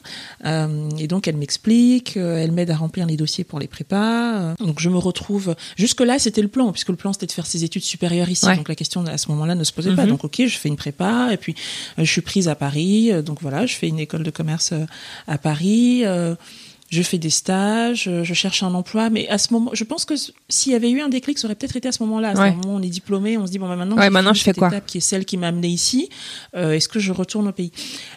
Et 0.99 1.07
donc, 1.07 1.27
elle 1.29 1.37
m'explique. 1.37 2.17
elle 2.17 2.51
m'aide 2.51 2.71
à 2.71 2.75
remplir 2.75 3.05
les 3.05 3.15
dossiers 3.15 3.45
pour 3.45 3.59
les 3.59 3.67
prépas. 3.67 4.53
donc, 4.59 4.80
je 4.81 4.89
me 4.89 4.97
retrouve. 4.97 5.55
Jusque-là, 5.77 6.19
c'était 6.19 6.41
le 6.41 6.47
plan, 6.47 6.71
puisque 6.71 6.89
le 6.89 6.95
plan, 6.95 7.13
c'était 7.13 7.27
de 7.27 7.31
faire 7.31 7.45
ses 7.45 7.63
études 7.63 7.83
supérieures 7.83 8.29
ici. 8.29 8.45
Ouais. 8.45 8.55
Donc, 8.55 8.67
la 8.67 8.75
question 8.75 9.05
à 9.05 9.17
ce 9.17 9.29
moment-là 9.29 9.55
ne 9.55 9.63
se 9.63 9.71
posait 9.71 9.95
pas. 9.95 10.03
Mhm. 10.03 10.09
Donc, 10.09 10.23
ok, 10.23 10.41
je 10.45 10.57
fais 10.57 10.69
une 10.69 10.75
prépa. 10.75 11.29
Et 11.31 11.37
puis, 11.37 11.55
euh, 11.97 12.03
je 12.03 12.11
suis 12.11 12.21
prise 12.21 12.47
à 12.47 12.55
Paris. 12.55 13.11
euh, 13.11 13.21
donc, 13.21 13.41
voilà, 13.41 13.65
je 13.65 13.75
fais 13.75 13.87
une 13.87 13.99
école 13.99 14.23
de 14.23 14.31
commerce 14.31 14.71
euh, 14.73 14.85
à 15.27 15.37
Paris. 15.37 16.03
Je 16.91 17.01
fais 17.01 17.17
des 17.17 17.29
stages, 17.29 18.07
euh, 18.09 18.23
je 18.25 18.33
cherche 18.33 18.63
un 18.63 18.73
emploi, 18.73 19.09
mais 19.09 19.27
à 19.29 19.37
ce 19.37 19.53
moment, 19.53 19.71
je 19.73 19.83
pense 19.85 20.03
que 20.03 20.13
s'il 20.49 20.73
y 20.73 20.75
avait 20.75 20.91
eu 20.91 20.99
un 21.01 21.07
déclic, 21.07 21.39
ça 21.39 21.47
aurait 21.47 21.55
peut-être 21.55 21.77
été 21.77 21.87
à 21.87 21.91
ce 21.93 22.03
moment-là. 22.03 22.29
À 22.31 22.35
ce 22.35 22.41
Ouais. 22.41 22.51
moment 22.51 22.75
on 22.75 22.81
est 22.81 22.89
diplômé, 22.89 23.37
on 23.37 23.47
se 23.47 23.51
dit 23.51 23.59
bon 23.59 23.69
bah 23.69 23.77
maintenant, 23.77 23.95
Ouais, 23.97 24.09
maintenant, 24.09 24.33
je 24.33 24.43
fais 24.43 24.51
quoi 24.53 24.67
étape 24.67 24.85
qui 24.85 24.97
est 24.97 25.01
celle 25.01 25.23
qui 25.23 25.37
m'a 25.37 25.47
amené 25.47 25.69
ici. 25.69 26.09
euh, 26.55 26.73
Est-ce 26.73 26.89
que 26.89 26.99
je 26.99 27.13
retourne 27.13 27.47
au 27.47 27.53
pays? 27.53 27.71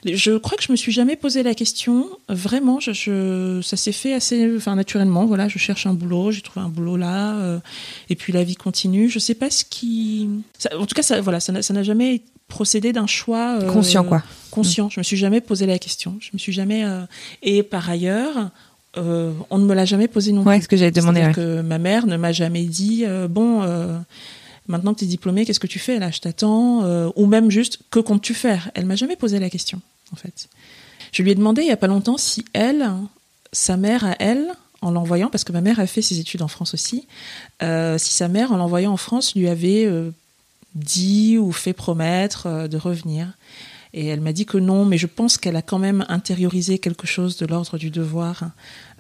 Je 0.05 0.37
crois 0.39 0.59
que 0.59 0.65
je 0.65 0.73
me 0.73 0.77
suis 0.77 0.91
jamais 0.93 1.15
posé 1.15 1.43
la 1.45 1.55
question. 1.55 2.09
Vraiment, 2.29 2.81
je, 2.81 2.93
je- 2.93 3.61
ça 3.63 3.77
s'est 3.77 3.93
fait 3.93 4.13
assez, 4.13 4.57
enfin 4.57 4.75
naturellement. 4.75 5.25
Voilà, 5.25 5.47
je 5.47 5.59
cherche 5.59 5.87
un 5.87 5.95
boulot, 5.95 6.33
j'ai 6.33 6.43
trouvé 6.43 6.67
un 6.67 6.69
boulot 6.69 6.97
là, 6.97 7.37
euh, 7.37 7.59
et 8.11 8.17
puis 8.17 8.33
la 8.33 8.43
vie 8.43 8.57
continue. 8.57 9.09
Je 9.09 9.21
sais 9.21 9.35
pas 9.35 9.51
ce 9.51 9.65
qui, 9.65 10.29
ça- 10.59 10.77
en 10.77 10.85
tout 10.87 10.95
cas, 10.97 11.03
ça, 11.03 11.21
voilà, 11.21 11.39
ça 11.39 11.53
n'a 11.53 11.83
jamais 11.85 12.23
procédé 12.49 12.93
d'un 12.93 13.07
choix 13.07 13.59
euh, 13.61 13.73
Conscient, 13.73 14.05
quoi. 14.05 14.23
conscient. 14.51 14.89
Je 14.91 15.01
me 15.01 15.03
suis 15.05 15.17
jamais 15.17 15.41
posé 15.41 15.67
la 15.67 15.79
question. 15.79 16.17
Je 16.21 16.31
me 16.33 16.39
suis 16.39 16.53
jamais. 16.53 16.85
euh, 16.85 17.05
Et 17.43 17.63
par 17.63 17.89
ailleurs, 17.89 18.51
euh, 18.97 19.33
on 19.51 19.59
ne 19.59 19.65
me 19.65 19.75
l'a 19.75 19.85
jamais 19.85 20.09
posé 20.09 20.33
non 20.33 20.43
Ouais, 20.43 20.57
plus. 20.57 20.65
ce 20.65 20.69
que 20.69 20.77
j'avais 20.77 20.91
demandé. 20.91 21.21
Ouais. 21.23 21.33
que 21.33 21.61
ma 21.63 21.79
mère 21.79 22.07
ne 22.07 22.17
m'a 22.17 22.33
jamais 22.33 22.65
dit 22.65 23.05
bon. 23.31 23.63
Maintenant 24.67 24.95
que 24.95 25.01
tu 25.01 25.05
es 25.05 25.09
diplômée, 25.09 25.45
qu'est-ce 25.45 25.61
que 25.61 25.67
tu 25.67 25.79
fais 25.79 25.99
là? 25.99 26.11
Je 26.11 26.21
t'attends. 26.21 27.11
ou 27.17 27.27
même 27.27 27.51
juste, 27.51 27.81
que 27.91 27.99
comptes-tu 28.01 28.35
faire? 28.35 28.71
Elle 28.75 28.87
m'a 28.87 28.97
jamais 28.97 29.17
posé 29.17 29.39
la 29.39 29.51
question, 29.51 29.81
en 30.13 30.17
fait. 30.17 30.49
Je 31.13 31.23
lui 31.23 31.31
ai 31.31 31.35
demandé 31.35 31.63
il 31.63 31.69
y 31.69 31.73
a 31.73 31.77
pas 31.77 31.87
longtemps 31.87 32.17
si 32.19 32.45
elle, 32.55 32.91
sa 33.53 33.77
mère 33.77 34.05
à 34.05 34.17
elle, 34.21 34.47
en 34.81 34.91
l'envoyant, 34.91 35.29
parce 35.29 35.45
que 35.45 35.53
ma 35.53 35.61
mère 35.61 35.81
a 35.81 35.87
fait 35.87 36.03
ses 36.03 36.19
études 36.19 36.43
en 36.43 36.49
France 36.49 36.73
aussi, 36.75 37.07
euh, 37.63 37.99
si 37.99 38.13
sa 38.13 38.29
mère, 38.29 38.53
en 38.53 38.57
l'envoyant 38.57 38.93
en 38.93 38.97
France, 38.97 39.35
lui 39.35 39.49
avait 39.49 39.85
euh, 39.87 40.11
dit 40.75 41.39
ou 41.39 41.53
fait 41.53 41.73
promettre 41.73 42.47
euh, 42.47 42.69
de 42.69 42.77
revenir. 42.77 43.29
Et 43.93 44.07
elle 44.07 44.21
m'a 44.21 44.33
dit 44.33 44.45
que 44.45 44.59
non, 44.59 44.85
mais 44.85 44.99
je 44.99 45.07
pense 45.07 45.39
qu'elle 45.39 45.55
a 45.55 45.63
quand 45.63 45.79
même 45.79 46.05
intériorisé 46.09 46.81
quelque 46.81 47.07
chose 47.07 47.37
de 47.37 47.47
l'ordre 47.47 47.79
du 47.79 47.91
devoir. 47.91 48.51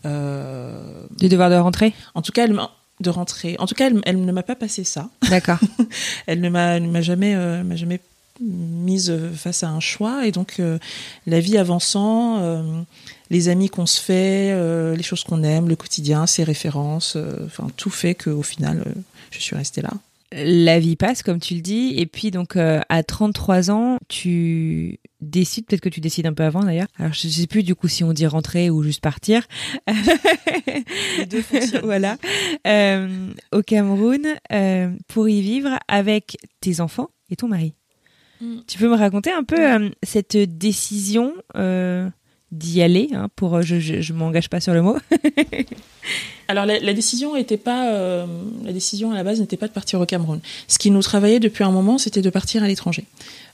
Euh, 0.06 1.04
Du 1.18 1.28
devoir 1.28 1.50
de 1.50 1.56
rentrer? 1.56 1.92
en 2.14 2.22
tout 2.22 2.30
cas, 2.32 2.44
elle 2.44 2.56
de 3.00 3.10
rentrer. 3.10 3.56
En 3.58 3.66
tout 3.66 3.74
cas, 3.74 3.88
elle, 3.88 4.00
elle 4.04 4.24
ne 4.24 4.30
m'a 4.30 4.44
pas 4.44 4.54
passé 4.54 4.84
ça. 4.84 5.10
D'accord. 5.28 5.58
Elle 6.28 6.40
ne 6.40 6.48
m'a 6.48 7.00
jamais, 7.00 7.34
euh, 7.34 7.64
m'a 7.64 7.74
jamais 7.74 7.98
mise 8.40 9.12
face 9.34 9.64
à 9.64 9.68
un 9.68 9.80
choix. 9.80 10.28
Et 10.28 10.30
donc, 10.30 10.60
euh, 10.60 10.78
la 11.26 11.40
vie 11.40 11.58
avançant, 11.58 12.64
les 13.30 13.48
amis 13.48 13.68
qu'on 13.68 13.87
se 13.87 14.00
fait, 14.00 14.54
les 14.96 15.02
choses 15.02 15.24
qu'on 15.24 15.42
aime, 15.42 15.68
le 15.68 15.74
quotidien, 15.74 16.28
ses 16.28 16.44
références, 16.44 17.16
enfin, 17.44 17.66
tout 17.76 17.90
fait 17.90 18.14
qu'au 18.14 18.42
final, 18.42 18.84
je 19.32 19.40
suis 19.40 19.56
restée 19.56 19.82
là. 19.82 19.90
La 20.32 20.78
vie 20.80 20.96
passe, 20.96 21.22
comme 21.22 21.38
tu 21.38 21.54
le 21.54 21.60
dis, 21.60 21.94
et 21.96 22.06
puis 22.06 22.30
donc 22.30 22.56
euh, 22.56 22.80
à 22.88 23.02
33 23.02 23.70
ans, 23.70 23.98
tu 24.08 24.98
décides, 25.20 25.66
peut-être 25.66 25.80
que 25.80 25.88
tu 25.88 26.00
décides 26.00 26.26
un 26.26 26.32
peu 26.32 26.42
avant 26.42 26.62
d'ailleurs. 26.64 26.88
Alors 26.98 27.12
je 27.12 27.28
sais 27.28 27.46
plus 27.46 27.62
du 27.62 27.74
coup 27.74 27.88
si 27.88 28.04
on 28.04 28.12
dit 28.12 28.26
rentrer 28.26 28.70
ou 28.70 28.82
juste 28.82 29.00
partir. 29.00 29.46
Les 29.87 31.26
deux 31.26 31.42
fonctionnent. 31.42 31.82
voilà. 31.84 32.16
Euh, 32.66 33.32
au 33.52 33.62
Cameroun 33.62 34.26
euh, 34.52 34.90
pour 35.08 35.28
y 35.28 35.40
vivre 35.40 35.78
avec 35.88 36.37
tes 36.60 36.80
enfants 36.80 37.10
et 37.30 37.37
ton 37.37 37.48
mari. 37.48 37.74
Mm. 38.40 38.60
Tu 38.66 38.78
peux 38.78 38.88
me 38.88 38.96
raconter 38.96 39.30
un 39.30 39.44
peu 39.44 39.60
euh, 39.60 39.90
cette 40.02 40.37
décision 40.37 41.32
d'y 42.54 42.82
aller 42.82 43.10
hein, 43.12 43.28
pour 43.34 43.56
euh, 43.56 43.62
je 43.62 43.78
je, 43.78 44.12
m'engage 44.12 44.48
pas 44.48 44.60
sur 44.60 44.72
le 44.72 44.82
mot. 44.82 44.96
Alors 46.48 46.66
la, 46.66 46.78
la 46.78 46.94
décision 46.94 47.34
était 47.34 47.56
pas 47.56 47.90
euh, 47.90 48.26
la 48.64 48.72
décision 48.72 49.10
à 49.10 49.14
la 49.14 49.24
base 49.24 49.40
n'était 49.40 49.56
pas 49.56 49.66
de 49.66 49.72
partir 49.72 50.00
au 50.00 50.06
Cameroun. 50.06 50.40
Ce 50.68 50.78
qui 50.78 50.90
nous 50.90 51.02
travaillait 51.02 51.40
depuis 51.40 51.64
un 51.64 51.72
moment, 51.72 51.98
c'était 51.98 52.22
de 52.22 52.30
partir 52.30 52.62
à 52.62 52.68
l'étranger. 52.68 53.04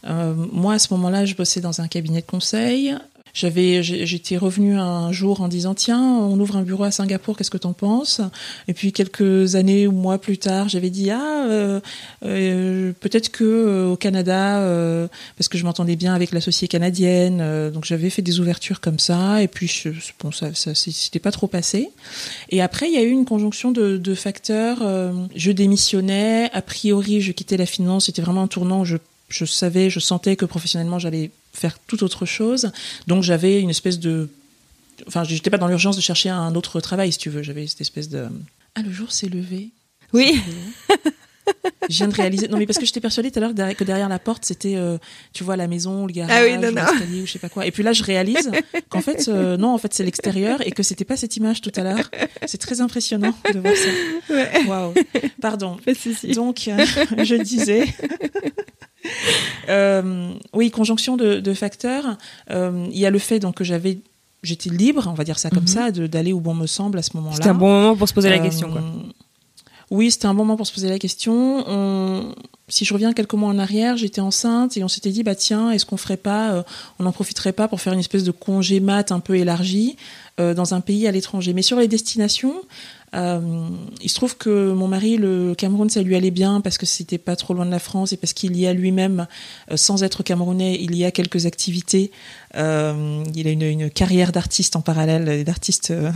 Euh, 0.06 0.34
moi 0.34 0.74
à 0.74 0.78
ce 0.78 0.92
moment-là, 0.94 1.24
je 1.24 1.34
bossais 1.34 1.60
dans 1.60 1.80
un 1.80 1.88
cabinet 1.88 2.20
de 2.20 2.26
conseil. 2.26 2.94
J'avais, 3.35 3.83
j'étais 3.83 4.37
revenue 4.37 4.77
un 4.77 5.12
jour 5.12 5.40
en 5.40 5.49
disant 5.49 5.75
tiens, 5.75 6.03
on 6.03 6.38
ouvre 6.40 6.57
un 6.57 6.62
bureau 6.62 6.85
à 6.85 6.90
Singapour, 6.90 7.37
qu'est-ce 7.37 7.51
que 7.51 7.59
t'en 7.59 7.73
penses? 7.73 8.21
Et 8.69 8.75
puis 8.75 8.93
quelques 8.93 9.55
années 9.55 9.87
ou 9.87 9.93
mois 9.93 10.19
plus 10.19 10.38
tard, 10.38 10.69
j'avais 10.69 10.90
dit 10.90 11.11
ah 11.11 11.47
euh, 11.49 11.81
euh, 12.25 12.93
peut-être 13.01 13.31
que 13.31 13.45
euh, 13.45 13.93
au 13.93 13.97
Canada, 13.97 14.61
euh, 14.61 15.09
parce 15.37 15.49
que 15.49 15.59
je 15.59 15.64
m'entendais 15.64 15.97
bien 15.97 16.14
avec 16.14 16.33
l'associée 16.33 16.69
canadienne, 16.69 17.40
euh, 17.40 17.71
donc 17.71 17.85
j'avais 17.85 18.11
fait 18.11 18.23
des 18.23 18.40
ouvertures 18.40 18.81
comme 18.81 18.99
ça. 18.99 19.43
Et 19.43 19.49
puis 19.49 19.69
je, 19.69 19.90
bon, 20.21 20.33
ça, 20.33 20.55
ça 20.55 20.75
c'était 20.75 21.19
pas 21.21 21.33
trop 21.33 21.47
passé. 21.47 21.90
Et 22.49 22.62
après, 22.62 22.88
il 22.88 22.95
y 22.95 22.99
a 22.99 23.03
eu 23.03 23.11
une 23.11 23.25
conjonction 23.25 23.71
de, 23.73 23.97
de 23.97 24.14
facteurs. 24.14 24.79
euh, 24.83 25.12
je 25.37 25.53
démissionnais, 25.53 26.51
a 26.53 26.62
priori, 26.62 27.21
je 27.21 27.33
quittais 27.33 27.57
la 27.57 27.66
finance. 27.66 28.07
C'était 28.07 28.23
vraiment 28.23 28.43
un 28.43 28.49
tournant. 28.49 28.81
où 28.81 28.85
Je, 28.85 28.97
je 29.29 29.45
savais, 29.45 29.90
je 29.90 30.01
sentais 30.01 30.37
que 30.37 30.45
professionnellement, 30.45 30.99
j'allais 30.99 31.31
faire 31.61 31.79
tout 31.87 32.03
autre 32.03 32.27
chose. 32.27 32.73
Donc, 33.07 33.23
j'avais 33.23 33.61
une 33.61 33.70
espèce 33.70 33.99
de. 33.99 34.29
Enfin, 35.07 35.25
j'étais 35.25 35.51
pas 35.51 35.59
dans 35.59 35.68
l'urgence 35.68 35.96
de 35.96 36.03
chercher 36.03 36.29
un 36.31 36.55
autre 36.55 36.81
travail, 36.81 37.12
si 37.12 37.18
tu 37.18 37.31
veux. 37.31 37.42
J'avais 37.42 37.66
cette 37.66 37.81
espèce 37.81 38.09
de. 38.09 38.27
Ah, 38.75 38.83
le 38.83 38.90
jour 38.92 39.12
s'est 39.12 39.29
levé. 39.29 39.70
Oui. 40.12 40.40
Je 41.88 41.96
viens 41.96 42.07
de 42.09 42.14
réaliser. 42.14 42.46
Non, 42.46 42.59
mais 42.59 42.66
parce 42.66 42.79
que 42.79 42.87
j'étais 42.87 43.01
persuadée 43.01 43.31
tout 43.33 43.38
à 43.38 43.42
l'heure 43.42 43.75
que 43.75 43.83
derrière- 43.83 44.09
la 44.09 44.18
porte, 44.20 44.44
c'était, 44.44 44.77
euh, 44.77 44.99
tu 45.33 45.42
vois, 45.42 45.57
la 45.57 45.66
maison, 45.66 46.07
le 46.07 46.12
garage, 46.12 46.33
Ah 46.37 46.44
oui, 46.44 46.55
non, 46.55 46.70
non. 46.70 46.83
l'escalier 46.92 47.23
ou 47.23 47.27
je 47.27 47.33
sais 47.33 47.38
pas 47.40 47.49
quoi. 47.49 47.66
Et 47.66 47.73
puis 47.73 47.83
là, 47.83 47.92
je 47.92 48.05
réalise 48.05 48.51
qu'en 48.88 49.01
fait, 49.01 49.27
euh, 49.29 49.57
non, 49.57 49.75
en 49.75 49.79
fait, 49.79 49.92
c'est 49.92 50.05
l'extérieur 50.05 50.64
et 50.64 50.70
que 50.70 50.83
c'était 50.85 51.05
pas 51.05 51.16
cette 51.16 51.37
image 51.37 51.61
tout 51.61 51.73
à 51.75 51.83
l'heure. 51.83 52.09
C'est 52.46 52.59
très 52.59 52.81
impressionnant 52.81 53.35
de 53.53 53.59
voir 53.59 53.75
ça. 53.77 54.33
Ouais. 54.35 54.64
Waouh. 54.66 54.94
Pardon. 55.40 55.77
Pas 55.85 55.92
de 55.92 55.99
souci. 55.99 56.29
Donc, 56.33 56.68
euh, 56.68 56.85
je 57.25 57.35
disais. 57.35 57.87
Euh, 59.68 60.33
oui, 60.53 60.70
conjonction 60.70 61.16
de, 61.16 61.40
de 61.40 61.55
facteurs. 61.55 62.16
Euh, 62.51 62.87
Il 62.90 62.99
y 62.99 63.07
a 63.07 63.11
le 63.11 63.18
fait 63.18 63.38
donc 63.38 63.57
que 63.57 63.64
j'avais, 63.64 63.99
j'étais 64.42 64.70
libre, 64.70 65.07
on 65.09 65.14
va 65.14 65.25
dire 65.25 65.38
ça 65.38 65.51
comme 65.51 65.62
Mhm. 65.62 65.66
ça, 65.68 65.90
de- 65.90 66.07
d'aller 66.07 66.33
où 66.33 66.40
bon 66.40 66.55
me 66.55 66.66
semble 66.66 66.99
à 66.99 67.03
ce 67.03 67.11
moment-là. 67.16 67.37
C'était 67.37 67.49
un 67.49 67.55
bon 67.55 67.68
moment 67.70 67.96
pour 67.96 68.09
se 68.09 68.14
poser 68.14 68.31
la 68.31 68.37
Euh, 68.38 68.42
question 68.42 68.70
quoi. 68.70 68.83
Oui, 69.90 70.11
c'était 70.12 70.27
un 70.27 70.35
bon 70.35 70.44
moment 70.44 70.57
pour 70.57 70.66
se 70.68 70.73
poser 70.73 70.88
la 70.88 70.99
question. 70.99 71.64
On- 71.68 72.35
Si 72.73 72.85
je 72.85 72.94
reviens 72.94 73.12
quelques 73.12 73.35
mois 73.35 73.49
en 73.51 73.59
arrière, 73.59 73.96
j'étais 73.96 74.20
enceinte 74.20 74.77
et 74.77 74.85
on 74.85 74.88
s'était 74.88 75.11
dit, 75.11 75.25
bah 75.25 75.35
tiens, 75.35 75.73
est-ce 75.73 75.85
qu'on 75.85 75.96
ferait 75.96 76.16
pas, 76.16 76.53
euh, 76.53 76.62
on 77.01 77.03
n'en 77.03 77.11
profiterait 77.11 77.53
pas 77.53 77.66
pour 77.66 77.81
faire 77.81 77.92
une 77.92 77.99
espèce 77.99 78.23
de 78.23 78.31
congé 78.31 78.79
mat 78.79 79.11
un 79.11 79.18
peu 79.18 79.35
élargi 79.37 79.96
euh, 80.38 80.55
dans 80.55 80.73
un 80.73 80.81
pays 80.81 81.09
à 81.09 81.11
l'étranger. 81.11 81.53
Mais 81.53 81.62
sur 81.62 81.81
les 81.81 81.88
destinations, 81.88 82.55
euh, 83.14 83.40
il 84.03 84.09
se 84.09 84.14
trouve 84.14 84.37
que 84.37 84.73
mon 84.73 84.87
mari, 84.88 85.16
le 85.16 85.55
Cameroun, 85.57 85.90
ça 85.90 86.03
lui 86.03 86.14
allait 86.14 86.31
bien 86.31 86.61
parce 86.61 86.79
que 86.79 86.87
c'était 86.87 87.18
pas 87.18 87.35
trop 87.37 87.55
loin 87.55 87.66
de 87.66 87.70
la 87.70 87.79
France 87.81 88.12
et 88.12 88.16
parce 88.16 88.33
qu'il 88.33 88.57
y 88.57 88.66
a 88.66 88.73
lui-même, 88.73 89.27
euh, 89.70 89.77
sans 89.77 90.03
être 90.05 90.23
camerounais, 90.23 90.79
il 90.81 90.96
y 90.96 91.05
a 91.05 91.11
quelques 91.11 91.46
activités. 91.46 92.11
Euh, 92.57 93.25
il 93.35 93.46
a 93.46 93.51
une, 93.51 93.62
une 93.62 93.90
carrière 93.90 94.33
d'artiste 94.33 94.77
en 94.77 94.81
parallèle, 94.81 95.44
d'artiste, 95.44 95.90
euh, 95.90 96.11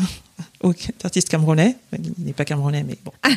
d'artiste 1.02 1.28
camerounais. 1.28 1.76
Il 1.92 2.12
n'est 2.24 2.32
pas 2.32 2.44
camerounais, 2.44 2.84
mais 2.86 2.96
bon. 3.04 3.12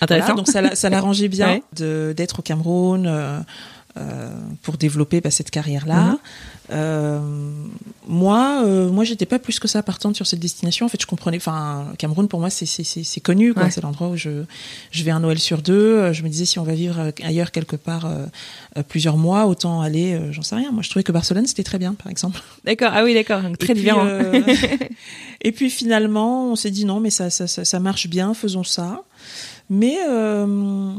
Intéressant. 0.00 0.26
Voilà, 0.28 0.34
donc 0.34 0.48
ça, 0.48 0.60
l'a- 0.62 0.74
ça 0.74 0.88
l'arrangeait 0.90 1.28
bien 1.28 1.48
Ouais. 1.54 1.62
de- 1.76 2.14
d'être 2.16 2.38
au 2.38 2.42
Cameroun 2.42 3.06
pour 4.62 4.76
développer 4.76 5.20
bah, 5.20 5.30
cette 5.30 5.50
carrière-là. 5.50 6.18
Euh, 6.70 7.20
moi, 8.08 8.62
euh, 8.64 8.90
moi, 8.90 9.04
j'étais 9.04 9.26
pas 9.26 9.38
plus 9.38 9.58
que 9.60 9.68
ça 9.68 9.82
partante 9.82 10.16
sur 10.16 10.26
cette 10.26 10.40
destination. 10.40 10.86
En 10.86 10.88
fait, 10.88 11.00
je 11.00 11.06
comprenais. 11.06 11.36
Enfin, 11.36 11.86
Cameroun 11.98 12.26
pour 12.26 12.40
moi, 12.40 12.50
c'est 12.50 12.66
c'est- 12.66 12.84
c'est- 12.84 13.04
c'est 13.04 13.20
connu. 13.20 13.52
Ouais. 13.52 13.70
C'est 13.70 13.82
l'endroit 13.82 14.08
où 14.08 14.16
je 14.16 14.44
je 14.90 15.04
vais 15.04 15.10
un 15.10 15.20
Noël 15.20 15.38
sur 15.38 15.62
deux. 15.62 15.74
Euh, 15.98 16.12
Je 16.12 16.22
me 16.22 16.28
disais 16.28 16.44
si 16.46 16.58
on 16.58 16.64
va 16.64 16.74
vivre 16.74 16.98
euh, 16.98 17.10
ailleurs 17.22 17.52
quelque 17.52 17.76
part 17.76 18.06
euh, 18.06 18.26
euh, 18.78 18.82
plusieurs 18.82 19.16
mois, 19.16 19.46
autant 19.46 19.80
aller. 19.82 20.14
euh, 20.14 20.32
J'en 20.32 20.42
sais 20.42 20.56
rien. 20.56 20.72
Moi, 20.72 20.82
je 20.82 20.90
trouvais 20.90 21.04
que 21.04 21.12
Barcelone 21.12 21.46
c'était 21.46 21.62
très 21.64 21.78
bien, 21.78 21.94
par 21.94 22.10
exemple. 22.10 22.40
D'accord. 22.64 22.90
Ah 22.94 23.04
oui, 23.04 23.14
d'accord. 23.14 23.42
Très 23.58 23.74
différent. 23.74 24.06
euh, 24.06 24.42
et 25.42 25.52
puis 25.52 25.70
finalement, 25.70 26.50
on 26.50 26.56
s'est 26.56 26.70
dit 26.70 26.84
non, 26.84 26.98
mais 27.00 27.10
ça, 27.10 27.30
ça, 27.30 27.46
ça, 27.46 27.64
ça 27.64 27.78
marche 27.80 28.08
bien, 28.08 28.32
faisons 28.34 28.64
ça. 28.64 29.02
Mais 29.70 29.96
euh, 30.08 30.94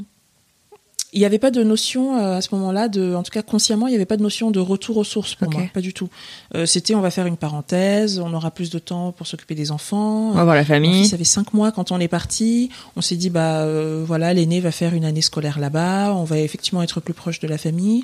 Il 1.15 1.19
n'y 1.19 1.25
avait 1.25 1.39
pas 1.39 1.49
de 1.49 1.63
notion 1.63 2.17
euh, 2.19 2.37
à 2.37 2.41
ce 2.41 2.53
moment-là, 2.55 2.87
de, 2.89 3.15
en 3.15 3.23
tout 3.23 3.31
cas 3.31 3.41
consciemment, 3.41 3.87
il 3.87 3.91
n'y 3.91 3.95
avait 3.95 4.05
pas 4.05 4.17
de 4.17 4.21
notion 4.21 4.51
de 4.51 4.59
retour 4.59 4.97
aux 4.97 5.03
sources 5.05 5.33
pour 5.33 5.49
moi, 5.49 5.63
pas 5.73 5.79
du 5.81 5.93
tout. 5.93 6.09
Euh, 6.55 6.65
C'était 6.65 6.93
on 6.93 6.99
va 7.01 7.09
faire 7.09 7.25
une 7.25 7.37
parenthèse, 7.37 8.19
on 8.19 8.33
aura 8.33 8.51
plus 8.51 8.69
de 8.69 8.77
temps 8.79 9.11
pour 9.13 9.25
s'occuper 9.25 9.55
des 9.55 9.71
enfants. 9.71 10.29
On 10.31 10.33
va 10.33 10.43
voir 10.43 10.55
la 10.55 10.61
Mon 10.61 10.67
famille. 10.67 11.03
fils 11.03 11.13
avait 11.13 11.23
cinq 11.23 11.53
mois 11.53 11.71
quand 11.71 11.91
on 11.91 11.99
est 12.01 12.09
parti. 12.09 12.69
On 12.97 13.01
s'est 13.01 13.15
dit 13.15 13.29
bah 13.29 13.61
euh, 13.61 14.03
voilà, 14.05 14.33
l'aîné 14.33 14.59
va 14.59 14.71
faire 14.71 14.93
une 14.93 15.05
année 15.05 15.21
scolaire 15.21 15.57
là-bas. 15.57 16.13
On 16.13 16.25
va 16.25 16.37
effectivement 16.39 16.83
être 16.83 16.99
plus 16.99 17.13
proche 17.13 17.39
de 17.39 17.47
la 17.47 17.57
famille. 17.57 18.03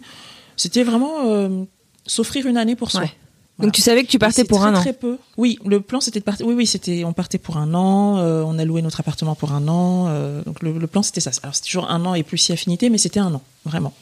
C'était 0.56 0.84
vraiment 0.84 1.26
euh, 1.28 1.66
s'offrir 2.08 2.46
une 2.46 2.56
année 2.58 2.76
pour 2.78 2.92
soi. 2.92 3.02
Ouais. 3.02 3.12
Voilà. 3.62 3.68
Donc 3.68 3.74
tu 3.74 3.82
savais 3.82 4.04
que 4.04 4.10
tu 4.10 4.20
partais 4.20 4.44
pour 4.44 4.60
très, 4.60 4.68
un 4.70 4.76
an. 4.76 4.82
Très 4.82 4.94
peu. 4.94 5.18
Oui, 5.38 5.60
le 5.66 5.80
plan 5.82 6.02
c'était 6.02 6.20
de 6.20 6.26
partir. 6.26 6.46
Oui, 6.48 6.54
oui, 6.56 6.66
c'était. 6.66 7.04
On 7.06 7.14
partait 7.14 7.38
pour 7.38 7.58
un 7.58 7.74
an. 7.74 8.18
euh, 8.18 8.44
on 8.46 8.58
a 8.60 8.66
loué 8.66 8.82
notre 8.82 9.00
appartement 9.00 9.36
pour 9.36 9.52
un 9.54 9.68
an. 9.68 10.08
euh, 10.10 10.42
donc 10.44 10.62
le, 10.62 10.78
le 10.78 10.88
plan 10.88 11.04
c'était 11.04 11.22
ça. 11.22 11.32
Alors 11.44 11.56
c'est 11.56 11.64
toujours 11.64 11.90
un 11.90 12.06
an 12.06 12.14
et 12.16 12.24
plus 12.24 12.38
si 12.38 12.52
affinité, 12.52 12.90
mais 12.90 12.98
c'était 12.98 13.20
un 13.20 13.34
an 13.34 13.42
vraiment. 13.66 13.94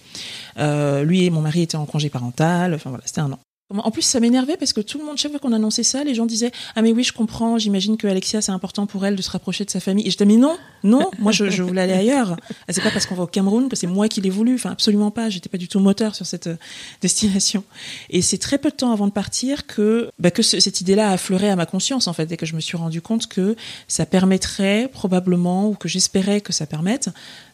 Euh, 0.57 1.03
lui 1.03 1.25
et 1.25 1.29
mon 1.29 1.41
mari 1.41 1.61
étaient 1.61 1.77
en 1.77 1.85
congé 1.85 2.09
parental. 2.09 2.73
Enfin 2.73 2.89
voilà, 2.89 3.03
c'était 3.05 3.21
un 3.21 3.31
an. 3.31 3.39
En 3.71 3.91
plus, 3.91 4.01
ça 4.01 4.19
m'énervait 4.19 4.57
parce 4.57 4.73
que 4.73 4.81
tout 4.81 4.97
le 4.97 5.05
monde, 5.05 5.17
chaque 5.17 5.29
fois 5.31 5.39
qu'on 5.39 5.51
annonçait 5.53 5.83
ça, 5.83 6.03
les 6.03 6.15
gens 6.15 6.25
disaient 6.25 6.51
Ah, 6.75 6.81
mais 6.81 6.91
oui, 6.91 7.03
je 7.03 7.13
comprends, 7.13 7.59
j'imagine 7.59 7.97
que 7.97 8.07
Alexia, 8.07 8.41
c'est 8.41 8.51
important 8.51 8.87
pour 8.87 9.05
elle 9.05 9.15
de 9.15 9.21
se 9.21 9.29
rapprocher 9.29 9.63
de 9.63 9.69
sa 9.69 9.79
famille. 9.79 10.07
Et 10.07 10.09
je 10.09 10.17
disais 10.17 10.25
Mais 10.25 10.37
non, 10.37 10.57
non, 10.83 11.11
moi, 11.19 11.31
je, 11.31 11.49
je 11.51 11.61
voulais 11.61 11.81
aller 11.81 11.93
ailleurs. 11.93 12.35
Ah, 12.67 12.73
C'est 12.73 12.81
pas 12.81 12.89
parce 12.91 13.05
qu'on 13.05 13.15
va 13.15 13.23
au 13.23 13.27
Cameroun 13.27 13.69
que 13.69 13.75
c'est 13.75 13.85
moi 13.87 14.07
qui 14.07 14.21
l'ai 14.21 14.29
voulu. 14.31 14.55
Enfin, 14.55 14.71
absolument 14.71 15.11
pas. 15.11 15.29
J'étais 15.29 15.49
pas 15.49 15.57
du 15.59 15.67
tout 15.67 15.79
moteur 15.79 16.15
sur 16.15 16.25
cette 16.25 16.47
euh, 16.47 16.55
destination. 17.01 17.63
Et 18.09 18.21
c'est 18.23 18.37
très 18.39 18.57
peu 18.57 18.69
de 18.71 18.75
temps 18.75 18.91
avant 18.91 19.05
de 19.07 19.11
partir 19.11 19.67
que, 19.67 20.09
bah, 20.17 20.31
que 20.31 20.41
ce- 20.41 20.59
cette 20.59 20.81
idée-là 20.81 21.09
a 21.09 21.13
affleuré 21.13 21.49
à 21.49 21.55
ma 21.55 21.65
conscience, 21.67 22.07
en 22.07 22.13
fait, 22.13 22.31
et 22.31 22.37
que 22.37 22.45
je 22.47 22.55
me 22.55 22.59
suis 22.61 22.75
rendu 22.77 23.01
compte 23.01 23.27
que 23.27 23.55
ça 23.87 24.05
permettrait 24.07 24.89
probablement, 24.91 25.67
ou 25.69 25.75
que 25.75 25.87
j'espérais 25.87 26.41
que 26.41 26.53
ça 26.53 26.65
permette, 26.65 27.09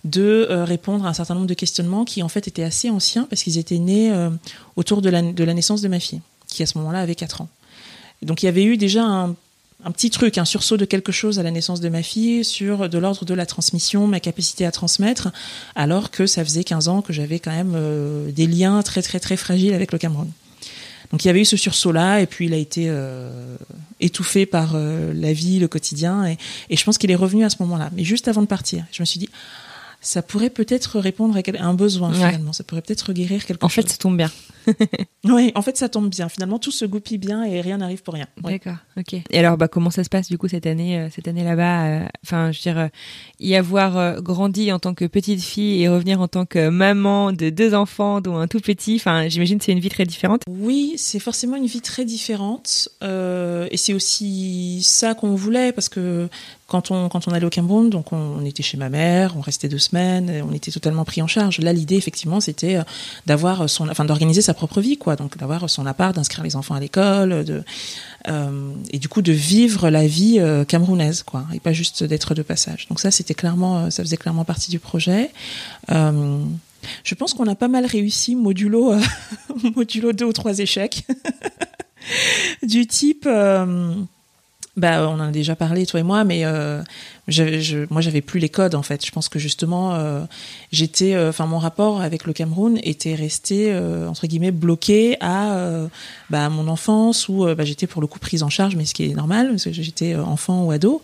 de 0.05 0.47
euh, 0.49 0.63
répondre 0.63 1.05
à 1.05 1.09
un 1.09 1.13
certain 1.13 1.33
nombre 1.33 1.47
de 1.47 1.53
questionnements 1.53 2.05
qui, 2.05 2.23
en 2.23 2.29
fait, 2.29 2.47
étaient 2.47 2.63
assez 2.63 2.89
anciens 2.89 3.27
parce 3.29 3.43
qu'ils 3.43 3.57
étaient 3.57 3.79
nés 3.79 4.11
euh, 4.11 4.29
autour 4.75 5.01
de 5.01 5.09
la, 5.09 5.21
naissance 5.21 5.81
de 5.81 5.87
ma 5.87 5.99
fille, 5.99 6.21
qui 6.47 6.63
à 6.63 6.67
ce 6.67 6.77
moment-là 6.77 7.01
avait 7.01 7.15
4 7.15 7.41
ans. 7.41 7.49
Donc 8.21 8.43
il 8.43 8.45
y 8.45 8.49
avait 8.49 8.63
eu 8.63 8.77
déjà 8.77 9.03
un, 9.03 9.35
un 9.83 9.91
petit 9.91 10.11
truc, 10.11 10.37
un 10.37 10.45
sursaut 10.45 10.77
de 10.77 10.85
quelque 10.85 11.11
chose 11.11 11.39
à 11.39 11.43
la 11.43 11.51
naissance 11.51 11.81
de 11.81 11.89
ma 11.89 12.03
fille 12.03 12.45
sur 12.45 12.87
de 12.87 12.97
l'ordre 12.97 13.25
de 13.25 13.33
la 13.33 13.45
transmission, 13.45 14.07
ma 14.07 14.19
capacité 14.19 14.65
à 14.65 14.71
transmettre, 14.71 15.31
alors 15.75 16.11
que 16.11 16.27
ça 16.27 16.45
faisait 16.45 16.63
15 16.63 16.87
ans 16.87 17.01
que 17.01 17.11
j'avais 17.11 17.39
quand 17.39 17.51
même 17.51 17.73
euh, 17.75 18.31
des 18.31 18.47
liens 18.47 18.81
très 18.83 19.01
très 19.01 19.19
très 19.19 19.37
fragiles 19.37 19.73
avec 19.73 19.91
le 19.91 19.97
Cameroun. 19.97 20.29
Donc 21.11 21.23
il 21.23 21.27
y 21.27 21.29
avait 21.29 21.41
eu 21.41 21.45
ce 21.45 21.57
sursaut-là, 21.57 22.21
et 22.21 22.25
puis 22.25 22.45
il 22.45 22.53
a 22.53 22.57
été 22.57 22.91
étouffé 23.99 24.47
par 24.47 24.75
la 24.75 25.33
vie, 25.33 25.59
le 25.59 25.67
quotidien, 25.67 26.25
et 26.25 26.75
je 26.75 26.83
pense 26.83 26.97
qu'il 26.97 27.11
est 27.11 27.15
revenu 27.15 27.45
à 27.45 27.49
ce 27.51 27.57
moment-là. 27.59 27.91
Mais 27.95 28.03
juste 28.03 28.27
avant 28.27 28.41
de 28.41 28.47
partir, 28.47 28.83
je 28.91 29.03
me 29.03 29.05
suis 29.05 29.19
dit, 29.19 29.29
ça 30.05 30.21
pourrait 30.21 30.49
peut-être 30.51 30.99
répondre 30.99 31.35
à 31.37 31.63
un 31.65 31.73
besoin 31.73 32.09
Ouais. 32.11 32.15
finalement, 32.17 32.53
ça 32.53 32.63
pourrait 32.63 32.81
peut-être 32.81 33.11
guérir 33.11 33.43
quelque 33.45 33.63
En 33.63 33.69
chose. 33.69 33.85
fait, 33.85 33.91
ça 33.91 33.97
tombe 33.97 34.17
bien. 34.17 34.31
Oui, 35.27 35.51
en 35.55 35.63
fait, 35.63 35.75
ça 35.75 35.89
tombe 35.89 36.09
bien. 36.09 36.29
Finalement, 36.29 36.59
tout 36.59 36.69
se 36.71 36.85
goupille 36.85 37.17
bien 37.17 37.43
et 37.43 37.59
rien 37.61 37.77
n'arrive 37.77 38.03
pour 38.03 38.13
rien. 38.13 38.27
Ouais. 38.43 38.53
D'accord, 38.53 38.77
ok. 38.95 39.13
Et 39.31 39.39
alors, 39.39 39.57
bah, 39.57 39.67
comment 39.67 39.89
ça 39.89 40.03
se 40.03 40.09
passe 40.09 40.27
du 40.29 40.37
coup 40.37 40.47
cette 40.47 40.67
année, 40.67 40.99
euh, 40.99 41.09
cette 41.09 41.27
année 41.27 41.43
là-bas 41.43 41.85
euh, 41.85 42.05
Enfin, 42.23 42.51
je 42.51 42.59
veux 42.59 42.61
dire, 42.61 42.77
euh, 42.77 42.87
y 43.39 43.55
avoir 43.55 44.21
grandi 44.21 44.71
en 44.71 44.77
tant 44.77 44.93
que 44.93 45.05
petite 45.05 45.41
fille 45.41 45.81
et 45.81 45.89
revenir 45.89 46.21
en 46.21 46.27
tant 46.27 46.45
que 46.45 46.69
maman 46.69 47.31
de 47.31 47.49
deux 47.49 47.73
enfants, 47.73 48.21
dont 48.21 48.37
un 48.37 48.47
tout 48.47 48.59
petit. 48.59 48.95
Enfin, 48.97 49.27
j'imagine 49.27 49.57
que 49.57 49.65
c'est 49.65 49.71
une 49.71 49.79
vie 49.79 49.89
très 49.89 50.05
différente. 50.05 50.43
Oui, 50.47 50.93
c'est 50.97 51.19
forcément 51.19 51.55
une 51.55 51.65
vie 51.67 51.81
très 51.81 52.05
différente. 52.05 52.89
et 53.01 53.77
c'est 53.77 53.93
aussi 53.93 54.81
ça 54.83 55.15
qu'on 55.15 55.33
voulait, 55.35 55.71
parce 55.71 55.89
que 55.89 56.29
quand 56.67 56.91
on, 56.91 57.09
quand 57.09 57.27
on 57.27 57.31
allait 57.31 57.45
au 57.45 57.49
Cameroun, 57.49 57.89
donc 57.89 58.11
on, 58.11 58.17
on 58.17 58.45
était 58.45 58.63
chez 58.63 58.77
ma 58.77 58.89
mère, 58.89 59.35
on 59.37 59.41
restait 59.41 59.69
deux 59.69 59.79
semaines, 59.79 60.43
on 60.49 60.53
était 60.53 60.71
totalement 60.71 61.05
pris 61.05 61.21
en 61.21 61.27
charge. 61.27 61.59
Là, 61.59 61.73
l'idée, 61.73 61.95
effectivement, 61.95 62.39
c'était 62.39 62.77
euh, 62.77 62.83
d'avoir 63.25 63.69
son, 63.69 63.89
enfin, 63.89 64.05
d'organiser 64.05 64.41
sa 64.41 64.53
propre 64.53 64.81
vie, 64.81 64.97
quoi. 64.97 65.15
Donc, 65.15 65.37
d'avoir 65.37 65.69
son 65.69 65.85
appart, 65.85 66.15
d'inscrire 66.15 66.43
les 66.43 66.55
enfants 66.55 66.75
à 66.75 66.79
l'école, 66.79 67.43
de, 67.43 67.63
euh, 68.27 68.71
et 68.91 68.99
du 68.99 69.07
coup, 69.07 69.21
de 69.21 69.31
vivre 69.31 69.89
la 69.89 70.07
vie 70.07 70.39
euh, 70.39 70.65
camerounaise, 70.65 71.23
quoi. 71.23 71.45
Et 71.53 71.59
pas 71.59 71.73
juste 71.73 72.03
d'être 72.03 72.33
de 72.33 72.41
passage. 72.41 72.87
Donc 72.89 72.99
ça, 72.99 73.11
c'était 73.11 73.33
clairement, 73.33 73.77
euh, 73.77 73.89
ça 73.89 74.03
faisait 74.03 74.17
clairement 74.17 74.45
partie 74.45 74.71
du 74.71 74.79
projet. 74.79 75.31
Euh, 75.91 76.39
je 77.03 77.15
pense 77.15 77.33
qu'on 77.33 77.47
a 77.47 77.55
pas 77.55 77.67
mal 77.67 77.85
réussi, 77.85 78.35
modulo, 78.35 78.93
euh, 78.93 79.01
modulo 79.75 80.13
deux 80.13 80.25
ou 80.25 80.33
trois 80.33 80.59
échecs. 80.59 81.05
du 82.63 82.85
type, 82.87 83.27
bah, 84.77 85.07
on 85.09 85.13
en 85.13 85.19
a 85.21 85.31
déjà 85.31 85.55
parlé, 85.55 85.85
toi 85.85 85.99
et 85.99 86.03
moi, 86.03 86.23
mais 86.25 86.43
euh, 86.45 86.81
j'avais- 87.27 87.61
je, 87.61 87.85
moi, 87.89 88.01
j'avais 88.01 88.21
plus 88.21 88.39
les 88.39 88.49
codes, 88.49 88.75
en 88.75 88.81
fait. 88.83 89.05
Je 89.05 89.11
pense 89.11 89.29
que 89.29 89.39
justement, 89.39 89.95
euh, 89.95 90.21
j'étais, 90.71 91.15
euh, 91.15 91.29
enfin, 91.29 91.45
mon 91.45 91.59
rapport 91.59 92.01
avec 92.01 92.25
le 92.25 92.33
Cameroun 92.33 92.77
était 92.83 93.15
resté, 93.15 93.71
euh, 93.71 94.07
entre 94.09 94.27
guillemets, 94.27 94.51
bloqué 94.51 95.15
à 95.21 95.55
euh, 95.55 95.87
bah, 96.29 96.49
mon 96.49 96.67
enfance, 96.67 97.29
où 97.29 97.45
bah, 97.45 97.63
j'étais 97.63 97.87
pour 97.87 98.01
le 98.01 98.07
coup 98.07 98.19
prise 98.19 98.43
en 98.43 98.49
charge, 98.49 98.75
mais 98.75 98.85
ce 98.85 98.93
qui 98.93 99.05
est 99.09 99.15
normal, 99.15 99.49
parce 99.51 99.63
que 99.63 99.71
j'étais 99.71 100.15
enfant 100.15 100.63
ou 100.65 100.71
ado. 100.71 101.01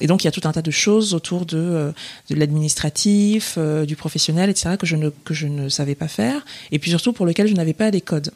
Et 0.00 0.06
donc, 0.06 0.22
il 0.22 0.26
y 0.26 0.28
a 0.28 0.32
tout 0.32 0.46
un 0.46 0.52
tas 0.52 0.62
de 0.62 0.70
choses 0.70 1.14
autour 1.14 1.46
de, 1.46 1.92
de 2.28 2.34
l'administratif, 2.34 3.58
du 3.86 3.96
professionnel, 3.96 4.50
etc., 4.50 4.76
que 4.78 4.86
je, 4.86 4.96
ne, 4.96 5.08
que 5.24 5.34
je 5.34 5.46
ne 5.46 5.68
savais 5.68 5.94
pas 5.94 6.08
faire, 6.08 6.44
et 6.72 6.78
puis 6.78 6.90
surtout 6.90 7.12
pour 7.12 7.26
lequel 7.26 7.46
je 7.48 7.54
n'avais 7.54 7.72
pas 7.74 7.90
les 7.90 8.00
codes. 8.00 8.30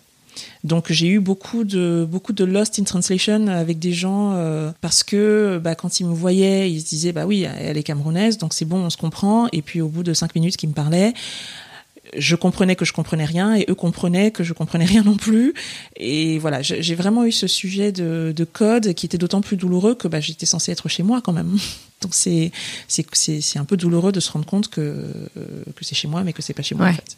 Donc 0.64 0.90
j'ai 0.90 1.08
eu 1.08 1.20
beaucoup 1.20 1.64
de 1.64 2.06
beaucoup 2.10 2.32
de 2.32 2.44
lost 2.44 2.78
in 2.78 2.84
translation 2.84 3.46
avec 3.48 3.78
des 3.78 3.92
gens 3.92 4.32
euh, 4.34 4.70
parce 4.80 5.02
que 5.02 5.60
bah, 5.62 5.74
quand 5.74 6.00
ils 6.00 6.06
me 6.06 6.14
voyaient, 6.14 6.70
ils 6.70 6.80
se 6.80 6.86
disaient 6.88 7.12
bah 7.12 7.26
oui, 7.26 7.42
elle 7.58 7.76
est 7.76 7.82
camerounaise, 7.82 8.38
donc 8.38 8.54
c'est 8.54 8.64
bon, 8.64 8.78
on 8.78 8.90
se 8.90 8.96
comprend. 8.96 9.48
Et 9.52 9.62
puis 9.62 9.80
au 9.80 9.88
bout 9.88 10.02
de 10.02 10.12
cinq 10.14 10.34
minutes 10.34 10.56
qu'ils 10.56 10.68
me 10.70 10.74
parlaient, 10.74 11.12
je 12.16 12.36
comprenais 12.36 12.76
que 12.76 12.84
je 12.84 12.92
comprenais 12.92 13.24
rien 13.24 13.54
et 13.54 13.64
eux 13.68 13.74
comprenaient 13.74 14.30
que 14.30 14.44
je 14.44 14.52
comprenais 14.52 14.84
rien 14.84 15.02
non 15.02 15.16
plus. 15.16 15.54
Et 15.96 16.38
voilà, 16.38 16.62
j'ai 16.62 16.94
vraiment 16.94 17.24
eu 17.24 17.32
ce 17.32 17.46
sujet 17.46 17.92
de, 17.92 18.32
de 18.36 18.44
code 18.44 18.94
qui 18.94 19.06
était 19.06 19.18
d'autant 19.18 19.40
plus 19.40 19.56
douloureux 19.56 19.94
que 19.94 20.06
bah, 20.08 20.20
j'étais 20.20 20.46
censée 20.46 20.70
être 20.72 20.88
chez 20.88 21.02
moi 21.02 21.20
quand 21.22 21.32
même. 21.32 21.56
Donc 22.02 22.14
c'est 22.14 22.52
un 23.56 23.64
peu 23.64 23.76
douloureux 23.76 24.12
de 24.12 24.20
se 24.20 24.30
rendre 24.30 24.44
compte 24.46 24.68
que 24.68 24.80
euh, 24.80 25.64
que 25.74 25.84
c'est 25.84 25.94
chez 25.94 26.06
moi 26.08 26.22
mais 26.22 26.32
que 26.34 26.42
c'est 26.42 26.52
pas 26.52 26.62
chez 26.62 26.74
moi 26.74 26.86
Ouais. 26.86 26.92
en 26.92 26.96
fait. 26.96 27.16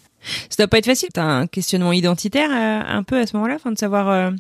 Ça 0.50 0.56
doit 0.58 0.68
pas 0.68 0.78
être 0.78 0.86
facile. 0.86 1.08
T'as 1.12 1.24
un 1.24 1.46
questionnement 1.46 1.92
identitaire 1.92 2.50
euh, 2.50 2.96
un 2.98 3.02
peu 3.02 3.18
à 3.18 3.26
ce 3.26 3.36
moment-là, 3.36 3.54
enfin 3.56 3.70
de 3.72 3.78
savoir. 3.78 4.08
euh, 4.08 4.30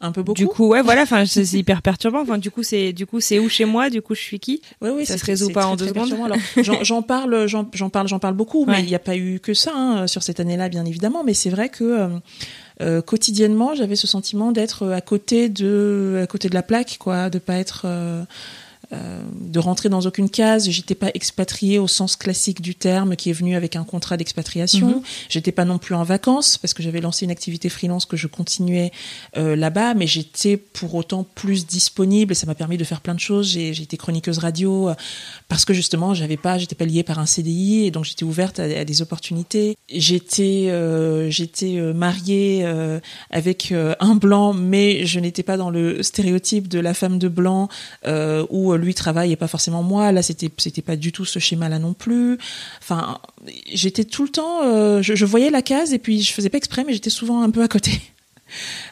Un 0.00 0.12
peu 0.12 0.22
beaucoup. 0.22 0.36
du 0.38 0.46
coup, 0.46 0.68
ouais, 0.68 0.82
voilà. 0.82 1.02
Enfin, 1.02 1.26
c'est 1.26 1.44
hyper 1.52 1.82
perturbant. 1.82 2.20
Enfin, 2.22 2.38
du 2.38 2.50
coup, 2.50 2.62
c'est 2.62 2.92
du 2.92 3.04
coup, 3.06 3.20
c'est 3.20 3.38
où 3.38 3.48
chez 3.48 3.64
moi 3.64 3.90
Du 3.90 4.00
coup, 4.02 4.14
je 4.14 4.20
suis 4.20 4.38
qui? 4.38 4.62
Oui, 4.80 4.90
oui, 4.94 5.04
Ça 5.06 5.18
se 5.18 5.24
résout 5.24 5.50
pas 5.50 5.62
très, 5.62 5.70
en 5.70 5.76
deux 5.76 5.88
secondes 5.88 6.08
j'en- 6.82 7.02
parle, 7.02 7.46
j'en 7.46 7.64
parle, 7.90 8.08
j'en 8.08 8.18
parle 8.18 8.34
beaucoup, 8.34 8.64
mais 8.66 8.80
il 8.80 8.86
n'y 8.86 8.94
a 8.94 8.98
pas 9.00 9.16
eu 9.16 9.40
que 9.40 9.54
ça 9.54 9.72
hein, 9.74 10.06
sur 10.06 10.22
cette 10.22 10.40
année-là, 10.40 10.68
bien 10.68 10.84
évidemment. 10.84 11.22
Mais 11.24 11.34
c'est 11.34 11.50
vrai 11.50 11.68
que 11.68 11.84
euh, 11.84 12.08
euh, 12.80 13.02
quotidiennement, 13.02 13.74
j'avais 13.74 13.96
ce 13.96 14.06
sentiment 14.06 14.52
d'être 14.52 14.88
à 14.88 15.00
côté 15.00 15.48
de, 15.48 16.20
à 16.22 16.26
côté 16.26 16.48
de 16.48 16.54
la 16.54 16.62
plaque, 16.62 16.96
quoi, 16.98 17.28
de 17.28 17.38
pas 17.38 17.54
être, 17.56 17.82
euh, 17.84 18.22
euh, 18.94 19.20
de 19.42 19.58
rentrer 19.58 19.90
dans 19.90 20.00
aucune 20.00 20.30
case. 20.30 20.70
J'étais 20.70 20.94
pas 20.94 21.10
expatriée 21.12 21.78
au 21.78 21.86
sens 21.86 22.16
classique 22.16 22.62
du 22.62 22.74
terme, 22.74 23.16
qui 23.16 23.28
est 23.28 23.34
venu 23.34 23.54
avec 23.54 23.76
un 23.76 23.84
contrat 23.84 24.16
d'expatriation. 24.16 24.88
Mhm. 24.88 25.02
J'étais 25.28 25.52
pas 25.52 25.66
non 25.66 25.76
plus 25.76 25.94
en 25.94 26.04
vacances 26.04 26.56
parce 26.56 26.72
que 26.72 26.82
j'avais 26.82 27.02
lancé 27.02 27.26
une 27.26 27.30
activité 27.30 27.68
freelance 27.68 28.06
que 28.06 28.16
je 28.16 28.26
continuais 28.26 28.90
euh, 29.36 29.56
là-bas, 29.56 29.92
mais 29.92 30.06
j'étais 30.06 30.56
pour 30.56 30.94
autant 30.94 31.22
plus 31.34 31.66
disponible 31.66 32.32
et 32.32 32.34
ça 32.34 32.46
m'a 32.46 32.54
permis 32.54 32.78
de 32.78 32.84
faire 32.84 33.02
plein 33.02 33.14
de 33.14 33.20
choses. 33.20 33.50
J'ai 33.50 33.74
j'ai 33.74 33.82
été 33.82 33.98
chroniqueuse 33.98 34.38
radio 34.38 34.88
euh, 34.88 34.94
parce 35.48 35.66
que 35.66 35.74
justement 35.74 36.14
j'avais 36.14 36.38
pas, 36.38 36.56
j'étais 36.56 36.74
pas 36.74 36.86
liée 36.86 37.02
par 37.02 37.18
un 37.18 37.26
CDI 37.26 37.84
et 37.84 37.90
donc 37.90 38.06
j'étais 38.06 38.24
ouverte 38.24 38.58
à, 38.58 38.62
à 38.62 38.84
des 38.86 39.02
opportunités. 39.02 39.76
J'étais 39.92 40.72
j'étais 41.28 41.78
mariée 41.92 42.66
avec 43.30 43.72
un 43.72 44.14
blanc, 44.14 44.54
mais 44.54 45.04
je 45.04 45.20
n'étais 45.20 45.42
pas 45.42 45.58
dans 45.58 45.68
le 45.68 46.02
stéréotype 46.02 46.68
de 46.68 46.78
la 46.78 46.94
femme 46.94 47.18
de 47.18 47.28
blanc 47.28 47.68
où 48.06 48.77
lui 48.78 48.94
travaille 48.94 49.32
et 49.32 49.36
pas 49.36 49.48
forcément 49.48 49.82
moi. 49.82 50.12
Là 50.12 50.22
c'était 50.22 50.50
c'était 50.58 50.82
pas 50.82 50.96
du 50.96 51.12
tout 51.12 51.24
ce 51.24 51.38
schéma-là 51.38 51.78
non 51.78 51.94
plus. 51.94 52.38
Enfin 52.80 53.18
j'étais 53.72 54.04
tout 54.04 54.22
le 54.22 54.30
temps, 54.30 54.62
euh, 54.64 55.02
je, 55.02 55.14
je 55.14 55.24
voyais 55.24 55.50
la 55.50 55.62
case 55.62 55.92
et 55.92 55.98
puis 55.98 56.22
je 56.22 56.32
faisais 56.32 56.48
pas 56.48 56.58
exprès, 56.58 56.84
mais 56.84 56.92
j'étais 56.92 57.10
souvent 57.10 57.42
un 57.42 57.50
peu 57.50 57.62
à 57.62 57.68
côté. 57.68 58.00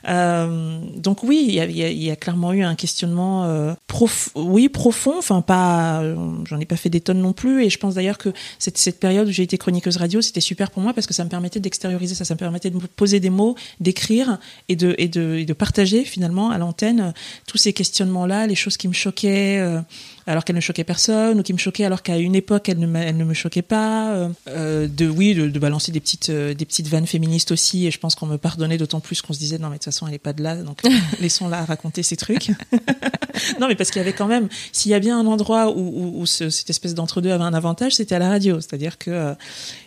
Euh, 0.09 0.81
donc 0.97 1.23
oui, 1.23 1.45
il 1.49 1.55
y 1.55 2.11
a, 2.11 2.17
clairement 2.17 2.53
eu 2.53 2.63
un 2.63 2.75
questionnement 2.75 3.45
euh, 3.45 3.75
oui 4.35 4.69
profond. 4.69 5.15
Enfin 5.19 5.41
pas, 5.41 6.03
euh, 6.03 6.17
j'en 6.45 6.59
ai 6.61 6.65
pas 6.65 6.77
fait 6.77 6.91
des 6.91 7.01
tonnes 7.01 7.21
non 7.21 7.33
plus. 7.33 7.65
Et 7.65 7.71
je 7.71 7.79
pense 7.79 7.95
d'ailleurs 7.95 8.19
que 8.19 8.31
cette, 8.59 9.01
période 9.01 9.29
où 9.29 9.31
j'ai 9.31 9.43
été 9.43 9.59
chroniqueuse 9.59 9.97
radio, 9.97 10.21
c'était 10.21 10.41
super 10.41 10.71
pour 10.71 10.83
moi 10.83 10.95
parce 10.95 11.07
que 11.07 11.15
ça 11.15 11.25
me 11.25 11.29
permettait 11.29 11.61
d'extérioriser 11.61 12.15
ça, 12.15 12.25
ça 12.25 12.35
me 12.35 12.39
permettait 12.39 12.71
de 12.71 12.79
poser 12.79 13.21
des 13.21 13.31
mots, 13.31 13.57
d'écrire 13.81 14.39
et 14.69 14.77
de, 14.77 14.95
et 14.99 15.09
de 15.09 15.45
de 15.47 15.53
partager 15.53 16.05
finalement 16.05 16.51
à 16.51 16.59
l'antenne 16.59 17.13
tous 17.47 17.59
ces 17.59 17.73
questionnements-là, 17.73 18.47
les 18.47 18.55
choses 18.55 18.77
qui 18.77 18.89
me 18.89 18.93
choquaient. 18.93 19.63
Alors 20.27 20.45
qu'elle 20.45 20.57
ne 20.57 20.61
choquait 20.61 20.85
personne 20.85 21.39
ou 21.39 21.43
qui 21.43 21.53
me 21.53 21.59
choquait 21.59 21.85
alors 21.85 22.03
qu'à 22.03 22.16
une 22.18 22.35
époque 22.35 22.68
elle 22.68 22.79
ne, 22.79 22.99
elle 22.99 23.16
ne 23.16 23.24
me 23.24 23.35
choquait 23.35 23.62
pas 23.62 24.11
euh, 24.12 24.29
euh, 24.49 24.89
de 24.89 25.09
oui 25.09 25.35
de, 25.35 25.49
de 25.49 25.59
balancer 25.59 25.93
des 25.93 26.01
petites 26.01 26.31
euh, 26.31 26.55
des 26.55 26.64
petites 26.64 26.89
vannes 26.89 27.07
féministes 27.07 27.53
aussi 27.53 27.87
et 27.87 27.91
je 27.91 27.99
pense 27.99 28.14
qu'on 28.14 28.27
me 28.27 28.39
pardonnait 28.39 28.79
d'autant 28.79 29.01
plus 29.01 29.22
qu'on 29.22 29.33
se 29.33 29.39
disait 29.39 29.59
non 29.59 29.68
mais 29.68 29.74
de 29.74 29.79
toute 29.79 29.85
façon 29.85 30.07
elle 30.09 30.14
est 30.14 30.18
pas 30.18 30.33
de 30.33 30.43
là 30.43 30.57
donc 30.57 30.83
laissons-la 31.20 31.64
raconter 31.64 32.03
ces 32.03 32.16
trucs 32.16 32.51
non, 33.61 33.68
mais 33.68 33.74
parce 33.74 33.91
qu'il 33.91 34.01
y 34.01 34.03
avait 34.03 34.14
quand 34.14 34.27
même, 34.27 34.49
s'il 34.72 34.91
y 34.91 34.95
a 34.95 34.99
bien 34.99 35.18
un 35.20 35.27
endroit 35.27 35.70
où, 35.70 35.79
où, 35.79 36.20
où 36.22 36.27
ce- 36.27 36.49
cette 36.49 36.70
espèce 36.70 36.95
d'entre-deux 36.95 37.31
avait 37.31 37.45
un 37.45 37.53
avantage, 37.53 37.95
c'était 37.97 38.14
à 38.14 38.18
la 38.18 38.31
radio. 38.31 38.61
C'est-à-dire 38.61 38.97
que 38.97 39.11
euh, 39.11 39.35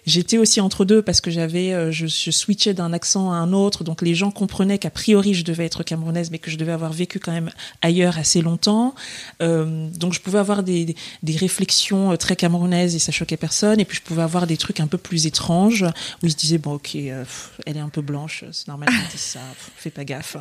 j'étais 0.06 0.38
aussi 0.38 0.62
entre 0.62 0.86
deux 0.86 1.02
parce 1.02 1.20
que 1.20 1.32
j'avais, 1.32 1.92
je, 1.92 2.06
je 2.06 2.30
switchais 2.32 2.76
d'un 2.76 2.94
accent 2.94 3.32
à 3.32 3.36
un 3.38 3.52
autre, 3.52 3.84
donc 3.84 4.04
les 4.04 4.14
gens 4.14 4.30
comprenaient 4.30 4.78
qu'a 4.78 4.92
priori 4.92 5.34
je 5.34 5.44
devais 5.44 5.66
être 5.66 5.82
camerounaise, 5.84 6.30
mais 6.30 6.38
que 6.38 6.52
je 6.52 6.58
devais 6.58 6.72
avoir 6.72 6.94
vécu 6.94 7.20
quand 7.20 7.32
même 7.32 7.50
ailleurs 7.82 8.20
assez 8.20 8.42
longtemps. 8.42 8.94
Donc 9.40 10.14
je 10.14 10.20
pouvais 10.30 10.40
avoir 10.40 10.64
des, 10.64 10.86
des, 10.86 10.96
des 11.24 11.36
réflexions 11.36 12.12
euh, 12.12 12.16
très 12.16 12.36
camerounaises 12.36 12.96
et 12.96 13.00
ça 13.00 13.12
choquait 13.12 13.38
personne. 13.38 13.80
Et 13.80 13.86
puis 13.86 13.98
je 13.98 14.02
pouvais 14.04 14.22
avoir 14.22 14.48
des 14.48 14.58
trucs 14.58 14.80
un 14.80 14.88
peu 14.88 14.98
plus 14.98 15.26
étranges 15.26 15.84
où 16.22 16.26
ils 16.26 16.32
se 16.32 16.36
disaient 16.38 16.58
bon 16.58 16.74
ok, 16.74 16.96
euh, 16.96 17.24
elle 17.66 17.78
est 17.78 17.82
un 17.82 17.90
peu 17.90 18.02
blanche, 18.02 18.44
c'est 18.52 18.68
normal 18.68 18.90
qu'elle 18.90 19.12
dise 19.12 19.20
ça, 19.20 19.40
pff, 19.40 19.72
fais 19.76 19.90
pas 19.90 20.04
gaffe. 20.06 20.38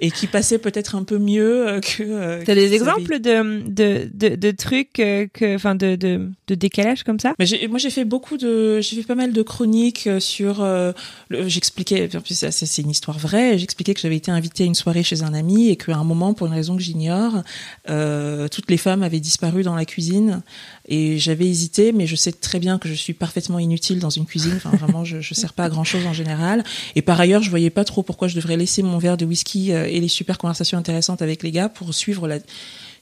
Et 0.00 0.10
qui 0.10 0.26
passaient 0.26 0.58
peut-être 0.58 0.94
un 0.94 1.04
peu 1.04 1.18
mieux 1.18 1.68
euh, 1.68 1.80
que. 1.80 2.02
euh, 2.02 2.42
T'as 2.44 2.54
des 2.54 2.72
exemples 2.74 3.20
de, 3.20 3.62
de, 3.68 4.10
de, 4.12 4.34
de 4.36 4.50
trucs, 4.50 4.92
que, 4.94 5.54
enfin, 5.54 5.74
de, 5.74 5.96
de, 5.96 6.30
de 6.48 6.54
décalage 6.54 7.04
comme 7.04 7.20
ça? 7.20 7.34
Mais 7.38 7.46
moi, 7.68 7.78
j'ai 7.78 7.90
fait 7.90 8.04
beaucoup 8.04 8.36
de, 8.36 8.80
j'ai 8.80 8.96
fait 8.96 9.06
pas 9.06 9.14
mal 9.14 9.32
de 9.32 9.42
chroniques 9.42 10.08
sur. 10.18 10.62
euh, 10.62 10.92
J'expliquais, 11.30 12.08
en 12.16 12.20
plus, 12.20 12.34
ça, 12.38 12.50
ça, 12.50 12.66
c'est 12.66 12.82
une 12.82 12.90
histoire 12.90 13.18
vraie. 13.18 13.58
J'expliquais 13.58 13.94
que 13.94 14.00
j'avais 14.00 14.16
été 14.16 14.30
invitée 14.30 14.64
à 14.64 14.66
une 14.66 14.74
soirée 14.74 15.02
chez 15.02 15.22
un 15.22 15.34
ami 15.34 15.68
et 15.68 15.76
qu'à 15.76 15.96
un 15.96 16.04
moment, 16.04 16.34
pour 16.34 16.46
une 16.46 16.54
raison 16.54 16.76
que 16.76 16.82
j'ignore, 16.82 17.42
toutes 17.86 18.70
les 18.70 18.76
femmes 18.76 19.02
avaient 19.02 19.19
disparu 19.20 19.62
dans 19.62 19.74
la 19.74 19.84
cuisine 19.84 20.42
et 20.88 21.18
j'avais 21.18 21.46
hésité, 21.46 21.92
mais 21.92 22.06
je 22.06 22.16
sais 22.16 22.32
très 22.32 22.58
bien 22.58 22.78
que 22.78 22.88
je 22.88 22.94
suis 22.94 23.12
parfaitement 23.12 23.58
inutile 23.58 23.98
dans 23.98 24.10
une 24.10 24.26
cuisine. 24.26 24.58
Vraiment, 24.64 25.04
je, 25.04 25.20
je 25.20 25.34
sers 25.34 25.52
pas 25.52 25.64
à 25.64 25.68
grand 25.68 25.84
chose 25.84 26.06
en 26.06 26.12
général. 26.12 26.64
Et 26.94 27.02
par 27.02 27.20
ailleurs, 27.20 27.42
je 27.42 27.50
voyais 27.50 27.70
pas 27.70 27.84
trop 27.84 28.02
pourquoi 28.02 28.28
je 28.28 28.34
devrais 28.34 28.56
laisser 28.56 28.82
mon 28.82 28.98
verre 28.98 29.16
de 29.16 29.24
whisky 29.24 29.72
euh, 29.72 29.86
et 29.86 30.00
les 30.00 30.08
super 30.08 30.38
conversations 30.38 30.78
intéressantes 30.78 31.22
avec 31.22 31.42
les 31.42 31.50
gars 31.50 31.68
pour 31.68 31.94
suivre 31.94 32.26
la 32.28 32.38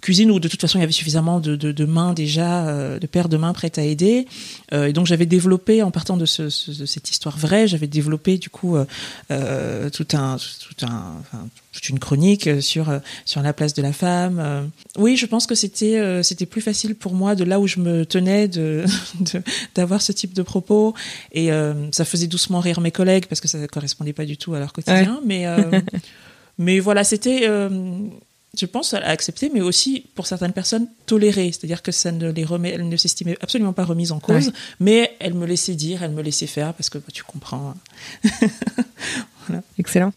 cuisine 0.01 0.30
où 0.30 0.38
de 0.40 0.46
toute 0.49 0.61
façon 0.61 0.78
il 0.78 0.82
y 0.82 0.84
avait 0.84 0.92
suffisamment 0.92 1.40
de, 1.40 1.57
de, 1.57 1.72
de 1.72 1.84
mains 1.84 2.12
déjà, 2.14 2.66
euh, 2.68 2.99
de 2.99 3.07
paires 3.07 3.28
de 3.28 3.36
mains 3.36 3.53
prêtes 3.53 3.78
à 3.78 3.82
aider. 3.84 4.26
Euh, 4.72 4.86
et 4.86 4.92
donc 4.92 5.07
j'avais 5.07 5.26
développé, 5.26 5.82
en 5.82 5.90
partant 5.90 6.16
de, 6.16 6.26
ce, 6.26 6.51
ce- 6.51 6.70
de 6.70 6.86
cette 6.86 7.11
histoire 7.11 7.36
vraie, 7.36 7.66
j'avais 7.66 7.86
développé 7.88 8.38
du 8.38 8.49
coup 8.51 8.76
euh, 9.30 9.90
tout 9.90 10.07
un, 10.12 10.36
tout 10.36 10.86
un, 10.86 11.14
enfin, 11.20 11.49
toute 11.72 11.88
une 11.88 11.99
chronique 11.99 12.49
sur 12.62 12.86
sur 13.24 13.42
la 13.42 13.53
place 13.53 13.74
de 13.74 13.82
la 13.82 13.92
femme. 13.92 14.70
Oui, 14.96 15.16
je 15.16 15.26
pense 15.26 15.46
que 15.46 15.55
c'était 15.55 16.22
c'était 16.22 16.46
plus 16.46 16.61
facile 16.61 16.94
pour 16.94 17.14
moi 17.14 17.34
de 17.34 17.44
là 17.44 17.59
où 17.61 17.66
je 17.66 17.80
me 17.80 18.05
tenais 18.07 18.49
de 18.49 18.84
d'avoir 19.74 20.01
ce 20.03 20.12
type 20.12 20.32
de 20.34 20.42
propos 20.42 20.94
et 21.32 21.51
ça 21.92 22.05
faisait 22.05 22.26
doucement 22.26 22.61
rire 22.61 22.80
mes 22.80 22.90
collègues 22.90 23.26
parce 23.26 23.40
que 23.40 23.49
ça 23.49 23.59
ne 23.59 23.66
correspondait 23.66 24.12
pas 24.12 24.24
du 24.24 24.36
tout 24.36 24.55
à 24.55 24.59
leur 24.61 24.72
quotidien. 24.72 25.20
Mais 25.24 25.46
mais 26.59 26.80
voilà, 26.80 27.05
c'était 27.05 27.49
je 28.57 28.66
pense, 28.66 28.94
à 28.94 28.99
accepter, 28.99 29.51
mais 29.53 29.61
aussi 29.61 30.07
pour 30.14 30.26
certaines 30.26 30.53
personnes 30.53 30.88
tolérer. 31.07 31.53
C'est-à-dire 31.53 31.82
que 31.82 31.92
ça 31.92 32.12
ne 32.12 32.30
les 32.30 32.44
remet, 32.44 32.70
elles 32.70 32.88
ne 32.88 32.96
s'estimaient 32.96 33.36
absolument 33.40 33.72
pas 33.72 33.84
remises 33.84 34.12
en 34.12 34.20
cause, 34.20 34.49
Ouais. 34.49 34.53
mais 34.80 35.16
elles 35.20 35.34
me 35.34 35.46
laissaient 35.46 35.74
dire, 35.74 36.03
elles 36.03 36.11
me 36.12 36.22
laissaient 36.22 36.46
faire 36.46 36.72
parce 36.74 36.90
que 36.90 36.99
bah, 36.99 37.09
tu 37.12 37.22
comprends. 37.24 37.74
Excellent. 39.78 40.12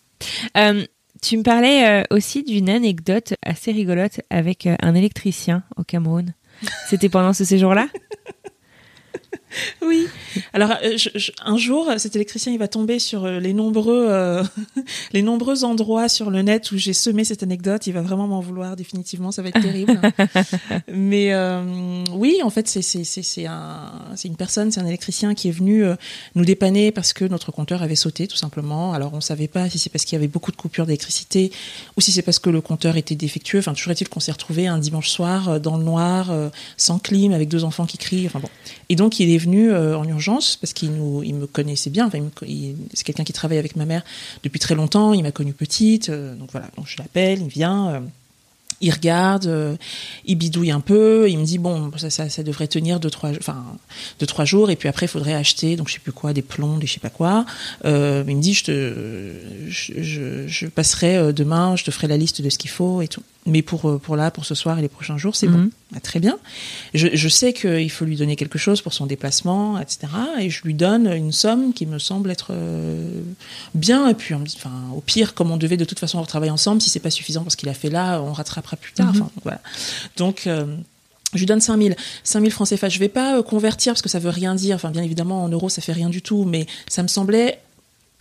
Euh, 0.57 0.85
tu 1.21 1.37
me 1.37 1.43
parlais 1.43 1.85
euh, 1.87 2.03
aussi 2.09 2.43
d'une 2.43 2.69
anecdote 2.69 3.33
assez 3.43 3.71
rigolote 3.71 4.21
avec 4.29 4.65
euh, 4.65 4.75
un 4.81 4.95
électricien 4.95 5.63
au 5.77 5.83
Cameroun. 5.83 6.33
C'était 6.89 7.09
pendant 7.09 7.33
ce 7.33 7.43
séjour-là? 7.45 7.87
Oui. 9.81 10.07
Alors 10.53 10.71
euh, 10.83 10.97
je- 10.97 11.09
je- 11.15 11.31
un 11.43 11.57
jour, 11.57 11.89
cet 11.97 12.15
électricien, 12.15 12.51
il 12.53 12.59
va 12.59 12.67
tomber 12.67 12.99
sur 12.99 13.25
euh, 13.25 13.39
les 13.39 13.53
nombreux, 13.53 14.05
euh, 14.09 14.43
les 15.13 15.21
nombreux 15.21 15.63
endroits 15.63 16.07
sur 16.09 16.29
le 16.31 16.41
net 16.41 16.71
où 16.71 16.77
j'ai 16.77 16.93
semé 16.93 17.23
cette 17.23 17.43
anecdote. 17.43 17.87
Il 17.87 17.93
va 17.93 18.01
vraiment 18.01 18.27
m'en 18.27 18.39
vouloir 18.41 18.75
définitivement. 18.75 19.31
Ça 19.31 19.41
va 19.41 19.49
être 19.49 19.61
terrible. 19.61 19.99
Mais 20.91 21.33
euh, 21.33 22.03
oui, 22.13 22.37
en 22.43 22.49
fait, 22.49 22.67
c'est 22.67 22.81
c'est 22.81 23.03
c'est 23.03 23.23
c'est 23.23 23.45
un 23.45 23.91
c'est 24.15 24.27
une 24.27 24.35
personne, 24.35 24.71
c'est 24.71 24.79
un 24.79 24.85
électricien 24.87 25.33
qui 25.33 25.47
est 25.49 25.51
venu 25.51 25.83
euh, 25.83 25.95
nous 26.35 26.45
dépanner 26.45 26.91
parce 26.91 27.13
que 27.13 27.25
notre 27.25 27.51
compteur 27.51 27.81
avait 27.83 27.95
sauté 27.95 28.27
tout 28.27 28.37
simplement. 28.37 28.93
Alors 28.93 29.13
on 29.13 29.21
savait 29.21 29.47
pas 29.47 29.69
si 29.69 29.79
c'est 29.79 29.89
parce 29.89 30.05
qu'il 30.05 30.15
y 30.15 30.19
avait 30.19 30.27
beaucoup 30.27 30.51
de 30.51 30.57
coupures 30.57 30.85
d'électricité 30.85 31.51
ou 31.97 32.01
si 32.01 32.11
c'est 32.11 32.21
parce 32.21 32.39
que 32.39 32.49
le 32.49 32.61
compteur 32.61 32.97
était 32.97 33.15
défectueux. 33.15 33.59
Enfin 33.59 33.73
toujours 33.73 33.91
est-il 33.91 34.09
qu'on 34.09 34.19
s'est 34.19 34.31
retrouvé 34.31 34.67
un 34.67 34.77
dimanche 34.77 35.09
soir 35.09 35.59
dans 35.59 35.77
le 35.77 35.83
noir, 35.83 36.31
sans 36.77 36.99
clim, 36.99 37.33
avec 37.33 37.49
deux 37.49 37.63
enfants 37.63 37.85
qui 37.85 37.97
crient. 37.97 38.27
Enfin 38.27 38.39
bon. 38.39 38.49
Et 38.89 38.95
donc 38.95 39.19
il 39.19 39.29
est 39.29 39.37
venu 39.41 39.71
euh, 39.71 39.97
en 39.97 40.07
urgence 40.07 40.55
parce 40.55 40.73
qu'il 40.73 40.91
me 40.91 41.45
connaissait 41.45 41.89
bien. 41.89 42.07
Enfin 42.07 42.19
c'est 42.93 43.03
quelqu'un 43.03 43.23
qui 43.23 43.33
travaille 43.33 43.57
avec 43.57 43.75
ma 43.75 43.85
mère 43.85 44.03
depuis 44.43 44.59
très 44.59 44.75
longtemps. 44.75 45.13
Il 45.13 45.23
m'a 45.23 45.31
connue 45.31 45.53
petite. 45.53 46.09
euh, 46.09 46.35
donc 46.35 46.51
voilà. 46.51 46.67
Donc 46.77 46.87
je 46.87 46.97
l'appelle, 46.97 47.41
il 47.41 47.47
vient. 47.47 47.89
euh, 47.89 47.99
il 48.83 48.91
regarde, 48.91 49.77
il 50.25 50.35
bidouille 50.37 50.71
un 50.71 50.79
peu, 50.79 51.29
il 51.29 51.37
me 51.37 51.45
dit 51.45 51.59
bon 51.59 51.91
ça, 51.97 52.25
devrait 52.41 52.67
tenir 52.67 52.99
deux 52.99 53.11
trois, 53.11 53.29
enfin 53.29 53.63
deux 54.19 54.25
trois 54.25 54.43
jours 54.43 54.71
et 54.71 54.75
puis 54.75 54.89
après 54.89 55.05
il 55.05 55.09
faudrait 55.09 55.35
acheter 55.35 55.75
donc 55.75 55.87
je 55.87 55.93
sais 55.93 55.99
plus 55.99 56.11
quoi 56.11 56.33
des 56.33 56.41
plombs, 56.41 56.79
des 56.79 56.87
je 56.87 56.93
sais 56.93 56.99
pas 56.99 57.11
quoi. 57.11 57.45
Il 57.85 57.91
me 57.91 58.41
dit 58.41 58.55
je 58.55 58.63
te, 58.63 58.93
je, 59.67 60.65
passerai 60.65 61.31
demain, 61.31 61.75
je 61.75 61.83
te 61.83 61.91
ferai 61.91 62.07
la 62.07 62.17
liste 62.17 62.41
de 62.41 62.49
ce 62.49 62.57
qu'il 62.57 62.71
faut 62.71 63.03
et 63.03 63.07
tout. 63.07 63.21
Mais 63.47 63.63
pour 63.63 63.89
euh, 63.89 63.97
pour 63.97 64.15
là 64.15 64.29
pour 64.29 64.45
ce 64.45 64.53
soir 64.53 64.77
et 64.77 64.81
les 64.83 64.87
prochains 64.87 65.17
jours 65.17 65.35
c'est 65.35 65.47
bon, 65.47 65.57
Mhm. 65.57 65.71
Ah, 65.95 65.99
très 65.99 66.19
bien. 66.19 66.37
Je, 66.93 67.07
je 67.13 67.27
sais 67.27 67.53
qu'il 67.53 67.89
faut 67.89 68.05
lui 68.05 68.15
donner 68.15 68.35
quelque 68.35 68.57
chose 68.59 68.81
pour 68.81 68.93
son 68.93 69.07
déplacement 69.07 69.79
etc. 69.79 70.07
Et 70.39 70.49
je 70.49 70.63
lui 70.63 70.73
donne 70.75 71.07
une 71.07 71.31
somme 71.31 71.73
qui 71.73 71.85
me 71.87 71.97
semble 71.99 72.29
être 72.31 72.49
euh, 72.51 73.09
bien 73.73 74.07
et 74.07 74.13
puis 74.13 74.35
on 74.35 74.43
enfin 74.43 74.71
au 74.95 75.01
pire 75.01 75.33
comme 75.33 75.49
on 75.51 75.57
devait 75.57 75.77
de 75.77 75.85
toute 75.85 75.99
façon 75.99 76.21
retravailler 76.21 76.51
ensemble 76.51 76.81
si 76.81 76.89
c'est 76.91 76.99
pas 76.99 77.09
suffisant 77.09 77.41
pour 77.41 77.51
ce 77.51 77.57
qu'il 77.57 77.69
a 77.69 77.73
fait 77.73 77.89
là 77.89 78.21
on 78.21 78.31
rattrapera 78.31 78.77
plus 78.77 78.93
tard 78.93 79.07
enfin 79.09 79.19
donc, 79.35 79.43
voilà 79.43 79.59
donc 80.17 80.45
euh, 80.47 80.65
je 81.33 81.39
lui 81.39 81.45
donne 81.45 81.61
5000 81.61 81.95
5000 82.23 82.51
francs 82.51 82.69
CFA 82.69 82.89
je 82.89 82.99
vais 82.99 83.09
pas 83.09 83.41
convertir 83.41 83.93
parce 83.93 84.01
que 84.03 84.09
ça 84.09 84.19
veut 84.19 84.29
rien 84.29 84.53
dire 84.55 84.75
enfin 84.75 84.91
bien 84.91 85.01
évidemment 85.03 85.43
en 85.43 85.49
euros 85.49 85.69
ça 85.69 85.81
fait 85.81 85.93
rien 85.93 86.09
du 86.09 86.21
tout 86.21 86.45
mais 86.45 86.67
ça 86.89 87.01
me 87.03 87.07
semblait 87.07 87.59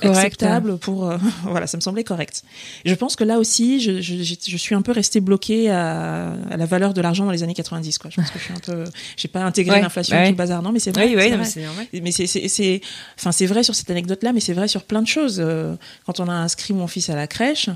Correct. 0.08 0.18
acceptable 0.42 0.78
pour 0.78 1.08
euh, 1.08 1.16
voilà 1.44 1.66
ça 1.66 1.76
me 1.76 1.80
semblait 1.82 2.04
correct 2.04 2.42
Et 2.84 2.90
je 2.90 2.94
pense 2.94 3.16
que 3.16 3.24
là 3.24 3.38
aussi 3.38 3.80
je, 3.80 4.00
je, 4.00 4.14
je 4.22 4.56
suis 4.56 4.74
un 4.74 4.82
peu 4.82 4.92
restée 4.92 5.20
bloquée 5.20 5.70
à, 5.70 6.32
à 6.50 6.56
la 6.56 6.66
valeur 6.66 6.94
de 6.94 7.00
l'argent 7.00 7.24
dans 7.24 7.30
les 7.32 7.42
années 7.42 7.54
90 7.54 7.98
quoi 7.98 8.10
je 8.10 8.16
pense 8.16 8.30
que 8.30 8.38
je 8.38 8.44
suis 8.44 8.54
un 8.54 8.58
peu 8.60 8.84
j'ai 9.16 9.28
pas 9.28 9.42
intégré 9.44 9.76
Ouais, 9.76 9.82
l'inflation 9.82 10.16
ouais. 10.16 10.24
tout 10.26 10.32
le 10.32 10.36
bazar 10.36 10.62
non 10.62 10.72
mais 10.72 10.78
c'est 10.78 10.90
vrai, 10.94 11.06
Oui, 11.06 11.14
oui, 11.16 11.44
c'est 11.44 11.62
vrai. 11.64 11.88
mais 12.02 12.10
c'est 12.12 12.80
enfin, 13.18 13.32
c'est 13.32 13.46
vrai 13.46 13.62
sur 13.62 13.74
cette 13.74 13.90
anecdote-là, 13.90 14.32
mais 14.32 14.40
c'est 14.40 14.52
vrai 14.52 14.68
sur 14.68 14.82
plein 14.84 15.02
de 15.02 15.06
choses. 15.06 15.36
Euh, 15.40 15.74
Quand 16.06 16.20
on 16.20 16.28
a 16.28 16.32
inscrit 16.32 16.74
mon 16.74 16.86
fils 16.86 17.10
à 17.10 17.14
la 17.16 17.26
crèche, 17.26 17.68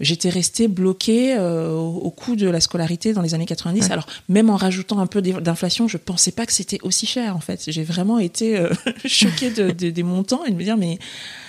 j'étais 0.00 0.28
restée 0.28 0.68
bloquée 0.68 1.34
euh, 1.36 1.72
au, 1.74 2.10
coût 2.10 2.36
de 2.36 2.48
la 2.48 2.60
scolarité 2.60 3.12
dans 3.12 3.22
les 3.22 3.34
années 3.34 3.46
90. 3.46 3.80
Ouais. 3.86 3.92
Alors, 3.92 4.06
même 4.28 4.50
en 4.50 4.56
rajoutant 4.56 4.98
un 5.00 5.06
peu 5.06 5.22
d'in- 5.22 5.40
d'inflation, 5.40 5.88
je 5.88 5.96
pensais 5.96 6.32
pas 6.32 6.46
que 6.46 6.52
c'était 6.52 6.78
aussi 6.82 7.06
cher, 7.06 7.34
en 7.36 7.40
fait. 7.40 7.64
J'ai 7.68 7.82
vraiment 7.84 8.18
été 8.18 8.58
euh, 8.58 8.68
choquée 9.06 9.50
de, 9.50 9.70
de- 9.70 9.90
des 9.90 10.02
montants 10.02 10.44
et 10.44 10.50
de 10.50 10.56
me 10.56 10.62
dire, 10.64 10.76
mais. 10.76 10.98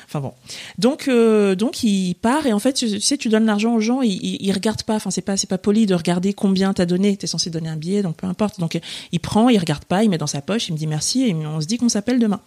Enfin 0.10 0.22
bon. 0.22 0.34
Donc, 0.80 1.08
euh, 1.08 1.54
donc 1.54 1.84
il 1.84 2.16
part 2.16 2.48
et 2.48 2.54
en 2.54 2.58
fait, 2.58 2.74
tu 2.74 3.00
sais, 3.00 3.16
tu 3.16 3.30
donnes 3.30 3.46
l'argent 3.46 3.76
aux 3.76 3.80
gens, 3.80 4.02
ils, 4.02 4.14
ils, 4.14 4.38
ils 4.42 4.52
regardent 4.52 4.82
pas. 4.82 4.96
Enfin, 4.96 5.12
c'est 5.12 5.22
pas, 5.22 5.38
c'est 5.38 5.48
pas 5.48 5.60
poli 5.60 5.86
de 5.86 5.94
regarder 5.94 6.34
combien 6.34 6.74
t'as 6.74 6.88
donné. 6.88 7.16
T'es 7.16 7.28
censé 7.28 7.52
donner 7.52 7.70
un 7.70 7.76
billet, 7.76 8.02
donc 8.02 8.18
peu 8.18 8.26
importe. 8.26 8.60
Donc, 8.60 8.76
euh, 8.76 8.80
il 9.12 9.20
prend, 9.20 9.50
il 9.50 9.60
regarde 9.60 9.86
pas, 9.86 10.04
il 10.04 10.10
met 10.10 10.18
dans 10.18 10.26
sa 10.26 10.42
poche, 10.42 10.70
il 10.70 10.72
me 10.74 10.78
dit 10.80 10.88
merci 10.88 11.28
et 11.28 11.36
on 11.36 11.62
se 11.62 11.68
dit 11.68 11.78
qu'on 11.78 11.90
s'appelle 11.90 12.18
demain. 12.18 12.42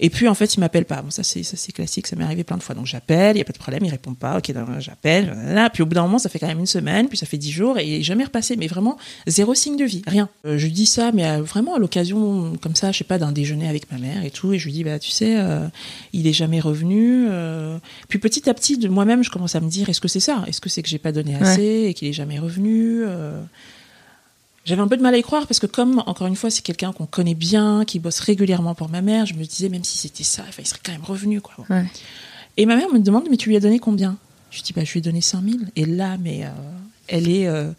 Et 0.00 0.10
puis 0.10 0.28
en 0.28 0.34
fait, 0.34 0.54
il 0.54 0.60
m'appelle 0.60 0.84
pas. 0.84 1.02
Bon, 1.02 1.10
ça 1.10 1.22
c'est 1.22 1.42
ça 1.42 1.56
c'est 1.56 1.72
classique, 1.72 2.06
ça 2.06 2.16
m'est 2.16 2.24
arrivé 2.24 2.44
plein 2.44 2.56
de 2.56 2.62
fois. 2.62 2.74
Donc 2.74 2.86
j'appelle, 2.86 3.36
il 3.36 3.38
y 3.38 3.42
a 3.42 3.44
pas 3.44 3.52
de 3.52 3.58
problème, 3.58 3.84
il 3.84 3.90
répond 3.90 4.14
pas. 4.14 4.38
OK, 4.38 4.52
donc, 4.52 4.66
j'appelle. 4.78 5.34
Puis 5.72 5.82
au 5.82 5.86
bout 5.86 5.94
d'un 5.94 6.02
moment, 6.02 6.18
ça 6.18 6.28
fait 6.28 6.38
quand 6.38 6.46
même 6.46 6.58
une 6.60 6.66
semaine, 6.66 7.08
puis 7.08 7.18
ça 7.18 7.26
fait 7.26 7.38
dix 7.38 7.50
jours 7.50 7.78
et 7.78 7.86
il 7.86 7.94
est 7.94 8.02
jamais 8.02 8.24
repassé, 8.24 8.56
mais 8.56 8.66
vraiment 8.66 8.96
zéro 9.26 9.54
signe 9.54 9.76
de 9.76 9.84
vie, 9.84 10.02
rien. 10.06 10.28
Euh, 10.46 10.58
je 10.58 10.66
dis 10.68 10.86
ça 10.86 11.10
mais 11.12 11.24
à- 11.24 11.40
vraiment 11.40 11.74
à 11.74 11.78
l'occasion 11.78 12.54
comme 12.60 12.74
ça, 12.76 12.92
je 12.92 12.98
sais 12.98 13.04
pas 13.04 13.18
d'un 13.18 13.32
déjeuner 13.32 13.68
avec 13.68 13.90
ma 13.92 13.98
mère 13.98 14.24
et 14.24 14.30
tout 14.30 14.52
et 14.52 14.58
je 14.58 14.64
lui 14.66 14.72
dis 14.72 14.84
bah 14.84 14.98
tu 14.98 15.10
sais, 15.10 15.36
euh, 15.38 15.66
il 16.12 16.26
est 16.26 16.32
jamais 16.32 16.60
revenu 16.60 17.26
euh. 17.28 17.78
Puis 18.08 18.18
petit 18.18 18.48
à 18.48 18.54
petit 18.54 18.78
de 18.78 18.88
moi-même, 18.88 19.22
je 19.24 19.30
commence 19.30 19.54
à 19.54 19.60
me 19.60 19.68
dire 19.68 19.88
est-ce 19.88 20.00
que 20.00 20.08
c'est 20.08 20.20
ça? 20.20 20.44
Est-ce 20.46 20.60
que 20.60 20.68
c'est 20.68 20.82
que 20.82 20.88
j'ai 20.88 20.98
pas 20.98 21.12
donné 21.12 21.34
assez 21.36 21.86
et 21.88 21.94
qu'il 21.94 22.08
est 22.08 22.12
jamais 22.12 22.38
revenu 22.38 23.02
euh? 23.06 23.40
J'avais 24.68 24.82
un 24.82 24.88
peu 24.88 24.98
de 24.98 25.02
mal 25.02 25.14
à 25.14 25.16
y 25.16 25.22
croire 25.22 25.46
parce 25.46 25.60
que 25.60 25.66
comme, 25.66 26.02
encore 26.04 26.26
une 26.26 26.36
fois, 26.36 26.50
c'est 26.50 26.60
quelqu'un 26.60 26.92
qu'on 26.92 27.06
connaît 27.06 27.34
bien, 27.34 27.86
qui 27.86 27.98
bosse 27.98 28.20
régulièrement 28.20 28.74
pour 28.74 28.90
ma 28.90 29.00
mère, 29.00 29.24
je 29.24 29.32
me 29.32 29.42
disais, 29.44 29.70
même 29.70 29.82
si 29.82 29.96
c'était 29.96 30.24
ça, 30.24 30.44
il 30.58 30.66
serait 30.66 30.80
quand 30.84 30.92
même 30.92 31.04
revenu, 31.04 31.40
quoi. 31.40 31.64
Ouais. 31.70 31.86
Et 32.58 32.66
ma 32.66 32.76
mère 32.76 32.90
me 32.92 32.98
demande, 32.98 33.28
mais 33.30 33.38
tu 33.38 33.48
lui 33.48 33.56
as 33.56 33.60
donné 33.60 33.78
combien? 33.78 34.18
Je 34.50 34.60
dis, 34.60 34.74
bah, 34.74 34.84
je 34.84 34.92
lui 34.92 34.98
ai 34.98 35.00
donné 35.00 35.22
100 35.22 35.42
000. 35.42 35.56
Et 35.74 35.86
là, 35.86 36.18
mais 36.20 36.44
euh, 36.44 36.50
elle 37.06 37.30
est 37.30 37.46
euh, 37.46 37.70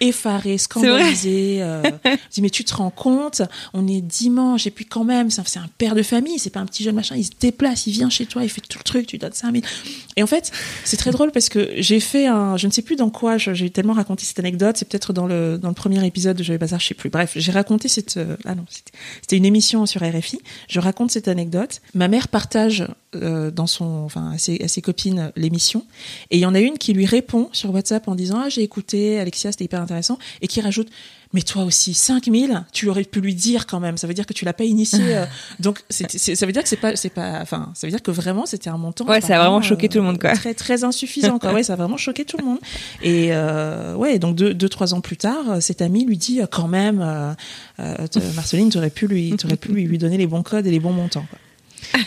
effarée, 0.00 0.58
scandalisée. 0.58 1.62
euh, 1.62 1.82
je 2.04 2.16
dis, 2.32 2.42
mais 2.42 2.50
tu 2.50 2.64
te 2.64 2.74
rends 2.74 2.90
compte 2.90 3.42
On 3.74 3.86
est 3.86 4.00
dimanche, 4.00 4.66
et 4.66 4.70
puis 4.70 4.84
quand 4.84 5.04
même, 5.04 5.30
c'est 5.30 5.58
un, 5.58 5.66
père 5.78 5.94
de 5.94 6.02
famille, 6.02 6.38
c'est 6.38 6.50
pas 6.50 6.60
un 6.60 6.66
petit 6.66 6.82
jeune 6.84 6.94
machin, 6.94 7.16
il 7.16 7.24
se 7.24 7.30
déplace, 7.40 7.86
il 7.86 7.92
vient 7.92 8.10
chez 8.10 8.26
toi, 8.26 8.42
il 8.44 8.48
fait 8.48 8.60
tout 8.60 8.78
le 8.78 8.84
truc, 8.84 9.06
tu 9.06 9.18
donnes 9.18 9.32
5 9.32 9.52
000. 9.52 9.64
Et 10.16 10.22
en 10.22 10.26
fait, 10.26 10.50
c'est 10.84 10.96
très 10.96 11.10
drôle 11.10 11.30
parce 11.32 11.48
que 11.48 11.70
j'ai 11.76 12.00
fait 12.00 12.26
un, 12.26 12.56
je 12.56 12.66
ne 12.66 12.72
sais 12.72 12.82
plus 12.82 12.96
dans 12.96 13.10
quoi, 13.10 13.36
j'ai 13.38 13.70
tellement 13.70 13.92
raconté 13.92 14.24
cette 14.24 14.38
anecdote, 14.38 14.76
c'est 14.76 14.88
peut-être 14.88 15.12
dans 15.12 15.26
le, 15.26 15.58
dans 15.58 15.68
le 15.68 15.74
premier 15.74 16.04
épisode 16.06 16.36
de 16.36 16.42
J'avais 16.42 16.58
Bazar, 16.58 16.80
je 16.80 16.86
sais 16.88 16.94
plus. 16.94 17.10
Bref, 17.10 17.32
j'ai 17.36 17.52
raconté 17.52 17.88
cette, 17.88 18.16
euh, 18.16 18.36
ah 18.44 18.54
non, 18.54 18.64
c'était- 18.68 18.92
c'était 19.20 19.36
une 19.36 19.44
émission 19.44 19.86
sur 19.86 20.02
RFI. 20.02 20.40
Je 20.68 20.80
raconte 20.80 21.10
cette 21.10 21.28
anecdote. 21.28 21.80
Ma 21.94 22.08
mère 22.08 22.28
partage 22.28 22.86
euh, 23.14 23.50
dans 23.50 23.66
son, 23.66 23.84
enfin, 24.04 24.32
à 24.32 24.38
ses, 24.38 24.62
à 24.62 24.68
ses 24.68 24.82
copines 24.82 25.32
l'émission. 25.36 25.84
Et 26.30 26.36
il 26.36 26.40
y 26.40 26.46
en 26.46 26.54
a 26.54 26.60
une 26.60 26.76
qui 26.78 26.92
lui 26.92 27.06
répond 27.06 27.48
sur 27.52 27.72
WhatsApp 27.72 28.08
en 28.08 28.14
disant, 28.14 28.42
ah, 28.44 28.48
j'ai 28.48 28.62
écouté, 28.62 29.18
Alexia, 29.18 29.52
c'était 29.52 29.64
hyper 29.64 29.80
intéressant, 29.86 30.18
et 30.42 30.46
qui 30.48 30.60
rajoute 30.60 30.88
mais 31.32 31.42
toi 31.42 31.64
aussi 31.64 31.92
5000 31.92 32.64
tu 32.72 32.88
aurais 32.88 33.02
pu 33.02 33.20
lui 33.20 33.34
dire 33.34 33.66
quand 33.66 33.80
même 33.80 33.96
ça 33.98 34.06
veut 34.06 34.14
dire 34.14 34.26
que 34.26 34.32
tu 34.32 34.44
l'as 34.44 34.52
pas 34.52 34.62
initié 34.64 35.16
euh. 35.16 35.26
donc 35.60 35.82
ça 35.90 36.46
veut 36.46 36.52
dire 36.52 36.62
que 36.62 36.68
c'est 36.68 36.76
pas 36.76 36.94
c'est 36.94 37.10
pas 37.10 37.40
enfin 37.42 37.72
ça 37.74 37.86
veut 37.86 37.90
dire 37.90 38.00
que 38.02 38.12
vraiment 38.12 38.46
c'était 38.46 38.70
un 38.70 38.76
montant 38.78 39.04
Ouais, 39.06 39.20
ça 39.20 39.34
a 39.36 39.40
vraiment 39.40 39.60
choqué 39.60 39.88
tout 39.88 39.98
le 39.98 40.04
monde, 40.04 40.20
quoi. 40.20 40.34
très 40.34 40.54
très 40.54 40.84
insuffisant 40.84 41.38
quoi 41.40 41.52
ouais 41.56 41.64
ça 41.64 41.72
a 41.72 41.76
vraiment 41.76 41.96
choqué 41.96 42.24
tout 42.24 42.36
le 42.38 42.44
monde 42.44 42.58
et 43.02 43.30
euh, 43.32 43.94
ouais 43.96 44.18
donc 44.20 44.36
deux, 44.36 44.54
deux 44.54 44.68
trois 44.68 44.94
ans 44.94 45.00
plus 45.00 45.16
tard 45.16 45.50
euh, 45.50 45.60
cet 45.60 45.82
ami 45.82 46.04
lui 46.06 46.16
dit 46.16 46.40
euh, 46.40 46.46
quand 46.46 46.68
même 46.68 47.00
euh, 47.02 47.32
euh, 47.80 47.96
Marceline 48.36 48.70
t'aurais 48.70 48.90
pu 48.90 49.08
lui 49.08 49.34
t'aurais 49.36 49.56
pu 49.56 49.72
lui, 49.72 49.84
lui 49.84 49.98
donner 49.98 50.18
les 50.18 50.28
bons 50.28 50.44
codes 50.44 50.66
et 50.66 50.70
les 50.70 50.80
bons 50.80 50.92
montants 50.92 51.26
quoi. 51.28 52.00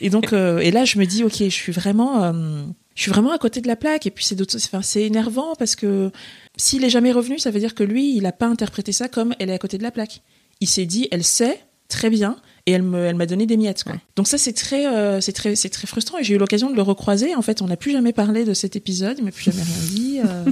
et 0.00 0.10
donc 0.10 0.32
euh, 0.32 0.58
et 0.58 0.72
là 0.72 0.84
je 0.84 0.98
me 0.98 1.06
dis 1.06 1.22
ok 1.24 1.36
je 1.38 1.48
suis 1.48 1.72
vraiment 1.72 2.24
euh, 2.24 2.64
je 2.94 3.02
suis 3.02 3.10
vraiment 3.10 3.32
à 3.32 3.38
côté 3.38 3.60
de 3.60 3.66
la 3.68 3.76
plaque 3.76 4.06
et 4.06 4.10
puis 4.10 4.24
c'est 4.24 4.34
d'autres- 4.34 4.56
enfin, 4.56 4.82
c'est 4.82 5.02
énervant 5.02 5.54
parce 5.58 5.74
que 5.76 6.10
s'il 6.56 6.84
est 6.84 6.90
jamais 6.90 7.12
revenu, 7.12 7.38
ça 7.38 7.50
veut 7.50 7.60
dire 7.60 7.74
que 7.74 7.82
lui, 7.84 8.14
il 8.16 8.22
n'a 8.22 8.32
pas 8.32 8.46
interprété 8.46 8.92
ça 8.92 9.08
comme 9.08 9.34
elle 9.38 9.50
est 9.50 9.54
à 9.54 9.58
côté 9.58 9.78
de 9.78 9.82
la 9.82 9.90
plaque. 9.90 10.22
Il 10.60 10.68
s'est 10.68 10.86
dit, 10.86 11.08
elle 11.10 11.24
sait 11.24 11.60
très 11.88 12.08
bien 12.10 12.36
et 12.66 12.72
elle 12.72 12.82
me, 12.82 13.04
elle 13.04 13.16
m'a 13.16 13.26
donné 13.26 13.46
des 13.46 13.56
miettes. 13.56 13.84
Quoi. 13.84 13.92
Ouais. 13.92 14.00
Donc 14.16 14.26
ça, 14.28 14.38
c'est 14.38 14.52
très, 14.54 14.86
euh, 14.86 15.20
c'est 15.20 15.32
très, 15.32 15.54
c'est 15.54 15.68
très 15.68 15.86
frustrant. 15.86 16.18
Et 16.18 16.24
j'ai 16.24 16.34
eu 16.34 16.38
l'occasion 16.38 16.70
de 16.70 16.76
le 16.76 16.82
recroiser. 16.82 17.34
En 17.34 17.42
fait, 17.42 17.60
on 17.62 17.66
n'a 17.66 17.76
plus 17.76 17.90
jamais 17.92 18.12
parlé 18.12 18.44
de 18.44 18.54
cet 18.54 18.74
épisode. 18.76 19.16
Il 19.18 19.24
m'a 19.24 19.32
plus 19.32 19.44
jamais 19.44 19.62
rien 19.62 19.76
dit. 19.90 20.03
Euh, 20.20 20.44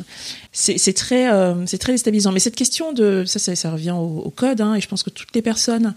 c'est, 0.52 0.92
très, 0.92 1.32
euh, 1.32 1.66
c'est 1.66 1.78
très 1.78 1.92
déstabilisant. 1.92 2.32
Mais 2.32 2.40
cette 2.40 2.56
question 2.56 2.92
de, 2.92 3.24
ça, 3.24 3.38
ça, 3.38 3.54
ça 3.56 3.70
revient 3.70 3.92
au, 3.92 4.32
code. 4.34 4.60
Hein, 4.60 4.74
et 4.74 4.80
je 4.80 4.88
pense 4.88 5.02
que 5.02 5.10
toutes 5.10 5.34
les 5.34 5.42
personnes 5.42 5.94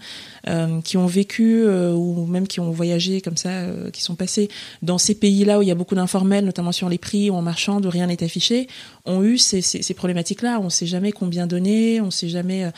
euh, 0.48 0.80
qui 0.82 0.96
ont 0.96 1.06
vécu 1.06 1.66
ou 1.66 2.26
même 2.26 2.46
qui 2.46 2.60
ont 2.60 2.70
voyagé 2.70 3.20
comme 3.20 3.36
ça, 3.36 3.50
qui 3.92 4.02
sont 4.02 4.14
passées 4.14 4.48
dans 4.82 4.98
ces 4.98 5.14
pays-là 5.14 5.58
où 5.58 5.62
il 5.62 5.68
y 5.68 5.70
a 5.70 5.74
beaucoup 5.74 5.94
d'informels, 5.94 6.44
notamment 6.44 6.72
sur 6.72 6.88
les 6.88 6.98
prix 6.98 7.30
ou 7.30 7.34
en 7.34 7.42
marchand, 7.42 7.80
où 7.82 7.90
rien 7.90 8.06
n'est 8.06 8.22
affiché, 8.22 8.68
ont 9.04 9.22
eu 9.22 9.38
ces, 9.38 9.62
ces, 9.62 9.82
ces 9.82 9.94
problématiques-là. 9.94 10.58
On 10.60 10.64
ne 10.64 10.70
sait 10.70 10.86
jamais 10.86 11.12
combien 11.12 11.46
donner, 11.46 12.00
on 12.00 12.10
sait 12.10 12.28
jamais. 12.28 12.70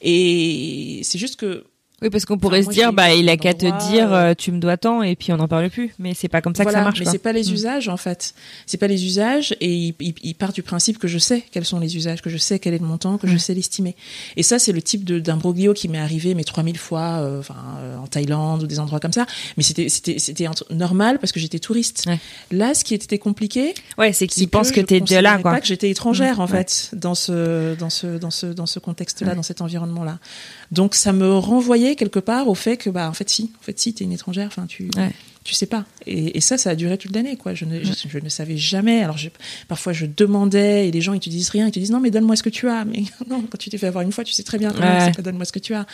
et 0.00 1.00
c'est 1.02 1.18
juste 1.18 1.36
que 1.36 1.64
Oui, 2.02 2.10
parce 2.10 2.26
qu'on 2.26 2.36
pourrait 2.36 2.62
se 2.62 2.68
dire, 2.70 2.92
bah, 2.92 3.14
il 3.14 3.28
a 3.30 3.36
qu'à 3.36 3.54
te 3.54 3.64
dire, 3.88 4.12
euh, 4.12 4.30
euh, 4.30 4.34
tu 4.36 4.50
me 4.52 4.58
dois 4.58 4.76
tant, 4.76 5.02
et 5.02 5.14
puis 5.16 5.32
on 5.32 5.36
n'en 5.36 5.48
parle 5.48 5.70
plus. 5.70 5.94
Mais 5.98 6.12
c'est 6.12 6.28
pas 6.28 6.42
comme 6.42 6.54
ça 6.54 6.64
voilà, 6.64 6.78
que 6.78 6.80
ça 6.80 6.84
marche. 6.84 6.98
mais 7.00 7.06
c'est 7.06 7.18
pas 7.18 7.32
les 7.32 7.44
Mm. 7.44 7.54
usages 7.54 7.88
en 7.88 7.96
fait. 7.96 8.34
C'est 8.66 8.76
pas 8.76 8.88
les 8.88 9.04
usages 9.06 9.56
et 9.60 9.72
il, 9.72 9.94
il- 10.00 10.14
il 10.22 10.34
part 10.34 10.52
du 10.52 10.62
principe 10.62 10.98
que 10.98 11.08
je 11.08 11.18
sais 11.18 11.42
quels 11.52 11.64
sont 11.64 11.78
les 11.78 11.96
usages, 11.96 12.20
que 12.20 12.28
je 12.30 12.36
sais 12.36 12.58
quel 12.58 12.74
est 12.74 12.78
le 12.78 12.84
montant, 12.86 13.16
que 13.16 13.26
je 13.28 13.36
sais 13.38 13.54
l'estimer. 13.54 13.94
Et 14.36 14.42
ça, 14.42 14.58
c'est 14.58 14.72
le 14.72 14.82
type 14.82 15.04
de- 15.04 15.18
d'imbroglio 15.18 15.72
qui 15.72 15.88
m'est 15.88 15.98
arrivé 15.98 16.34
mais 16.34 16.44
3000 16.44 16.76
fois, 16.78 17.20
euh, 17.20 17.38
enfin 17.40 17.54
euh, 17.78 17.96
en 17.96 18.06
Thaïlande 18.06 18.62
ou 18.64 18.66
des 18.66 18.80
endroits 18.80 19.00
comme 19.00 19.12
ça. 19.12 19.24
Mais 19.56 19.62
c'était 19.62 19.88
c'était 19.88 20.18
c'était 20.18 20.46
entre- 20.48 20.66
normal 20.74 21.18
parce 21.20 21.32
que 21.32 21.40
j'étais 21.40 21.60
touriste. 21.60 22.04
Ouais. 22.06 22.18
Là, 22.50 22.74
ce 22.74 22.84
qui 22.84 22.94
était 22.94 23.18
compliqué, 23.18 23.72
Ouais, 23.98 24.12
c'est 24.12 24.26
qu'ils 24.26 24.48
pensent 24.48 24.72
que 24.72 24.80
je 24.82 24.86
t'es 24.86 25.00
déjà 25.00 25.22
là, 25.22 25.38
quoi. 25.38 25.52
Pas 25.52 25.60
que 25.60 25.66
j'étais 25.66 25.90
étrangère 25.90 26.38
Mmh, 26.38 26.40
en 26.40 26.46
ouais. 26.46 26.50
fait 26.64 26.90
dans 26.92 27.14
ce 27.14 27.74
dans 27.76 27.88
ce 27.90 28.18
dans 28.18 28.30
ce 28.32 28.46
dans 28.46 28.66
ce 28.66 28.78
contexte-là, 28.80 29.30
Ouais. 29.30 29.36
dans 29.36 29.42
cet 29.44 29.60
environnement-là. 29.62 30.18
Donc 30.72 30.94
ça 30.96 31.12
me 31.12 31.32
renvoyait 31.38 31.83
quelque 31.96 32.18
part 32.20 32.48
au 32.48 32.54
fait 32.54 32.76
que 32.76 32.90
bah 32.90 33.08
en 33.08 33.12
fait 33.14 33.28
si, 33.30 33.50
en 33.60 33.62
fait 33.62 33.78
si 33.78 33.92
t'es 33.94 34.04
une 34.04 34.12
étrangère, 34.12 34.46
enfin 34.48 34.66
tu 34.66 34.88
Ouais. 34.96 35.10
tu 35.44 35.54
sais 35.54 35.66
pas. 35.66 35.84
Et, 36.06 36.36
et 36.36 36.40
ça, 36.40 36.56
ça 36.58 36.70
a 36.70 36.74
duré 36.74 36.96
toute 36.98 37.14
l'année 37.14 37.36
quoi. 37.36 37.54
Je 37.54 37.64
ne 37.66 37.82
je, 37.82 37.92
je 38.08 38.18
ne 38.18 38.28
savais 38.28 38.56
jamais. 38.56 39.02
Alors 39.02 39.16
je, 39.18 39.28
parfois 39.68 39.92
je 39.92 40.06
demandais 40.06 40.88
et 40.88 40.90
les 40.90 41.00
gens 41.00 41.12
ils 41.14 41.20
te 41.20 41.28
disent 41.30 41.50
rien, 41.50 41.66
ils 41.68 41.72
te 41.72 41.78
disent 41.78 41.90
non 41.90 42.00
mais 42.00 42.10
donne-moi 42.10 42.36
ce 42.36 42.42
que 42.42 42.48
tu 42.50 42.68
as. 42.68 42.84
Mais 42.84 43.04
non, 43.28 43.42
quand 43.42 43.58
tu 43.58 43.68
t'es 43.70 43.78
fait 43.78 43.86
avoir 43.86 44.02
une 44.04 44.12
fois, 44.12 44.24
tu 44.24 44.32
sais 44.32 44.42
très 44.42 44.58
bien. 44.58 44.72
Ouais. 44.72 45.12
donne-moi 45.22 45.44
ce 45.44 45.52
que 45.52 45.58
tu 45.58 45.74
as. 45.74 45.86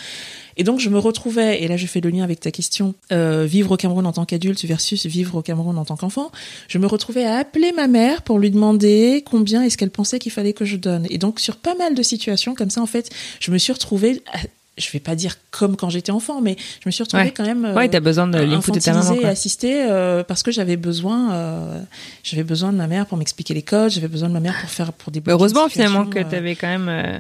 Et 0.56 0.64
donc 0.64 0.78
je 0.80 0.88
me 0.90 0.98
retrouvais 0.98 1.62
et 1.62 1.68
là 1.68 1.76
je 1.76 1.86
fais 1.86 2.00
le 2.00 2.10
lien 2.10 2.22
avec 2.24 2.40
ta 2.40 2.50
question 2.50 2.94
euh, 3.12 3.44
vivre 3.46 3.70
au 3.72 3.76
Cameroun 3.76 4.04
en 4.06 4.12
tant 4.12 4.24
qu'adulte 4.24 4.64
versus 4.64 5.06
vivre 5.06 5.36
au 5.36 5.42
Cameroun 5.42 5.78
en 5.78 5.84
tant 5.84 5.96
qu'enfant 5.96 6.30
je 6.68 6.78
me 6.78 6.86
retrouvais 6.86 7.24
à 7.24 7.36
appeler 7.38 7.72
ma 7.72 7.86
mère 7.86 8.22
pour 8.22 8.38
lui 8.38 8.50
demander 8.50 9.22
combien 9.24 9.62
est-ce 9.62 9.78
qu'elle 9.78 9.90
pensait 9.90 10.18
qu'il 10.18 10.32
fallait 10.32 10.52
que 10.52 10.64
je 10.64 10.76
donne. 10.76 11.06
Et 11.10 11.18
donc 11.18 11.40
sur 11.40 11.56
pas 11.56 11.74
mal 11.76 11.94
de 11.94 12.02
situations 12.02 12.54
comme 12.54 12.70
ça, 12.70 12.82
en 12.82 12.86
fait, 12.86 13.10
je 13.40 13.50
me 13.50 13.58
suis 13.58 13.72
retrouvée, 13.72 14.22
à- 14.32 14.38
je 14.80 14.90
vais 14.90 14.98
pas 15.00 15.14
dire 15.14 15.36
comme 15.50 15.76
quand 15.76 15.90
j'étais 15.90 16.10
enfant, 16.12 16.40
mais 16.40 16.56
je 16.82 16.86
me 16.88 16.90
suis 16.90 17.02
retrouvée 17.02 17.24
Ouais. 17.24 17.30
quand 17.36 17.44
même 17.44 17.64
euh, 17.64 17.74
Ouais, 17.74 17.88
t'as 17.88 18.00
besoin 18.00 18.26
de 18.26 18.38
l'input 18.38 18.72
de 18.72 18.80
ta 18.80 18.92
maman. 18.92 19.14
quoi. 19.16 19.28
assistée 19.28 19.82
euh, 19.88 20.24
parce 20.24 20.42
que 20.42 20.50
j'avais 20.50 20.76
besoin, 20.76 21.32
euh, 21.32 21.80
j'avais 22.22 22.44
besoin 22.44 22.72
de 22.72 22.76
ma 22.78 22.86
mère 22.86 23.06
pour 23.06 23.18
m'expliquer 23.18 23.54
les 23.54 23.62
codes, 23.62 23.90
j'avais 23.90 24.08
besoin 24.08 24.28
de 24.28 24.34
ma 24.34 24.40
mère 24.40 24.58
pour 24.60 24.70
faire 24.70 24.92
pour 24.92 25.12
des 25.12 25.20
Bah, 25.20 25.32
heureusement, 25.32 25.68
finalement, 25.68 26.06
que 26.06 26.18
euh, 26.18 26.24
t'avais 26.28 26.56
quand 26.56 26.68
même 26.68 26.88
euh, 26.88 27.18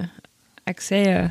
accès, 0.66 1.28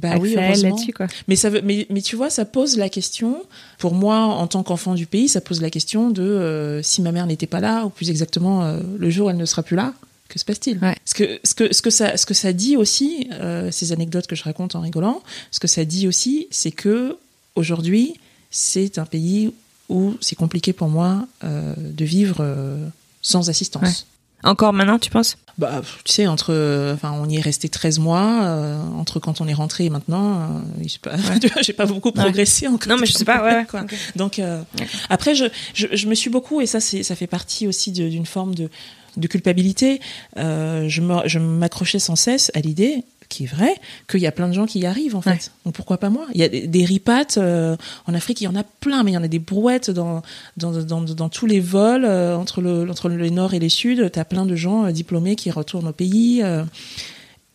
bah 0.00 0.10
accès 0.12 0.20
oui, 0.22 0.34
là-dessus, 0.62 0.92
quoi. 0.92 1.06
Mais 1.28 1.36
ça 1.36 1.50
veut, 1.50 1.60
mais, 1.62 1.86
mais 1.90 2.00
tu 2.02 2.16
vois, 2.16 2.30
ça 2.30 2.44
pose 2.44 2.76
la 2.78 2.88
question. 2.88 3.42
Pour 3.78 3.94
moi, 3.94 4.18
en 4.18 4.46
tant 4.46 4.62
qu'enfant 4.62 4.94
du 4.94 5.06
pays, 5.06 5.28
ça 5.28 5.40
pose 5.40 5.60
la 5.60 5.70
question 5.70 6.10
de 6.10 6.80
si 6.82 7.02
ma 7.02 7.12
mère 7.12 7.26
n'était 7.26 7.46
pas 7.46 7.60
là, 7.60 7.84
ou 7.84 7.90
plus 7.90 8.10
exactement 8.10 8.76
le 8.98 9.10
jour 9.10 9.26
où 9.26 9.30
elle 9.30 9.36
ne 9.36 9.44
sera 9.44 9.62
plus 9.62 9.76
là, 9.76 9.92
que 10.32 10.38
se 10.38 10.44
passe-t-il 10.46 10.78
Ouais. 10.78 10.96
Ce 11.04 11.14
que 11.14 11.38
ce 11.44 11.54
que 11.54 11.74
ce 11.74 11.82
que 11.82 11.90
ça 11.90 12.16
ce 12.16 12.24
que 12.24 12.32
ça 12.32 12.54
dit 12.54 12.76
aussi, 12.76 13.28
euh, 13.32 13.70
ces 13.70 13.92
anecdotes 13.92 14.26
que 14.26 14.34
je 14.34 14.44
raconte 14.44 14.74
en 14.74 14.80
rigolant, 14.80 15.22
ce 15.50 15.60
que 15.60 15.68
ça 15.68 15.84
dit 15.84 16.08
aussi, 16.08 16.48
c'est 16.50 16.70
que 16.70 17.18
aujourd'hui, 17.54 18.14
c'est 18.50 18.98
un 18.98 19.04
pays 19.04 19.52
où 19.90 20.14
c'est 20.20 20.36
compliqué 20.36 20.72
pour 20.72 20.88
moi 20.88 21.26
euh, 21.44 21.74
de 21.76 22.04
vivre 22.04 22.38
euh, 22.40 22.86
sans 23.20 23.50
assistance. 23.50 23.82
Ouais. 24.42 24.50
Encore 24.50 24.72
maintenant, 24.72 24.98
tu 24.98 25.10
penses? 25.10 25.36
Bah, 25.58 25.82
tu 26.02 26.12
sais, 26.12 26.26
entre, 26.26 26.92
enfin, 26.94 27.12
on 27.12 27.28
y 27.28 27.36
est 27.36 27.40
resté 27.40 27.68
13 27.68 28.00
mois, 28.00 28.80
entre 28.98 29.20
quand 29.20 29.40
on 29.40 29.46
est 29.46 29.54
rentré 29.54 29.84
et 29.84 29.90
maintenant, 29.90 30.62
je 30.82 30.88
sais 30.88 30.98
pas, 30.98 31.12
j'ai 31.62 31.74
pas 31.74 31.86
beaucoup 31.86 32.10
progressé 32.10 32.66
encore. 32.66 32.88
Non, 32.88 32.96
mais 32.98 33.06
je 33.06 33.12
sais 33.12 33.24
pas, 33.24 33.44
ouais. 33.44 33.64
Quoi. 33.70 33.84
Donc, 34.16 34.40
après, 35.10 35.36
je, 35.36 35.44
je, 35.74 35.86
je 35.92 36.08
me 36.08 36.16
suis 36.16 36.28
beaucoup, 36.28 36.60
et 36.60 36.66
ça, 36.66 36.80
ça 36.80 37.14
fait 37.14 37.28
partie 37.28 37.68
aussi 37.68 37.92
d'une 37.92 38.26
forme 38.26 38.56
de, 38.56 38.68
de 39.16 39.26
culpabilité. 39.26 40.00
Euh, 40.36 40.88
je, 40.88 41.38
m'accrochais 41.38 41.98
sans 41.98 42.16
cesse 42.16 42.50
à 42.54 42.60
l'idée, 42.60 43.04
qui 43.28 43.44
est 43.44 43.46
vraie, 43.46 43.74
qu'il 44.08 44.20
y 44.20 44.26
a 44.26 44.32
plein 44.32 44.48
de 44.48 44.52
gens 44.52 44.66
qui 44.66 44.80
y 44.80 44.86
arrivent, 44.86 45.16
en 45.16 45.22
fait. 45.22 45.30
Ouais. 45.30 45.38
Donc, 45.64 45.74
pourquoi 45.74 45.96
pas 45.96 46.10
moi? 46.10 46.26
Il 46.34 46.40
y 46.40 46.44
a 46.44 46.48
des, 46.48 46.66
des 46.66 46.84
ripates, 46.84 47.38
euh, 47.38 47.76
en 48.06 48.14
Afrique, 48.14 48.40
il 48.40 48.44
y 48.44 48.48
en 48.48 48.56
a 48.56 48.62
plein, 48.62 49.02
mais 49.02 49.12
il 49.12 49.14
y 49.14 49.18
en 49.18 49.22
a 49.22 49.28
des 49.28 49.38
brouettes 49.38 49.90
dans, 49.90 50.22
dans, 50.56 50.72
dans, 50.82 51.00
dans 51.00 51.28
tous 51.28 51.46
les 51.46 51.60
vols, 51.60 52.04
euh, 52.04 52.36
entre, 52.36 52.60
le, 52.60 52.88
entre 52.90 53.08
les 53.08 53.30
nord 53.30 53.54
et 53.54 53.58
les 53.58 53.70
sud. 53.70 54.10
Tu 54.12 54.18
as 54.18 54.24
plein 54.24 54.44
de 54.44 54.54
gens 54.54 54.84
euh, 54.84 54.90
diplômés 54.90 55.36
qui 55.36 55.50
retournent 55.50 55.88
au 55.88 55.92
pays. 55.92 56.42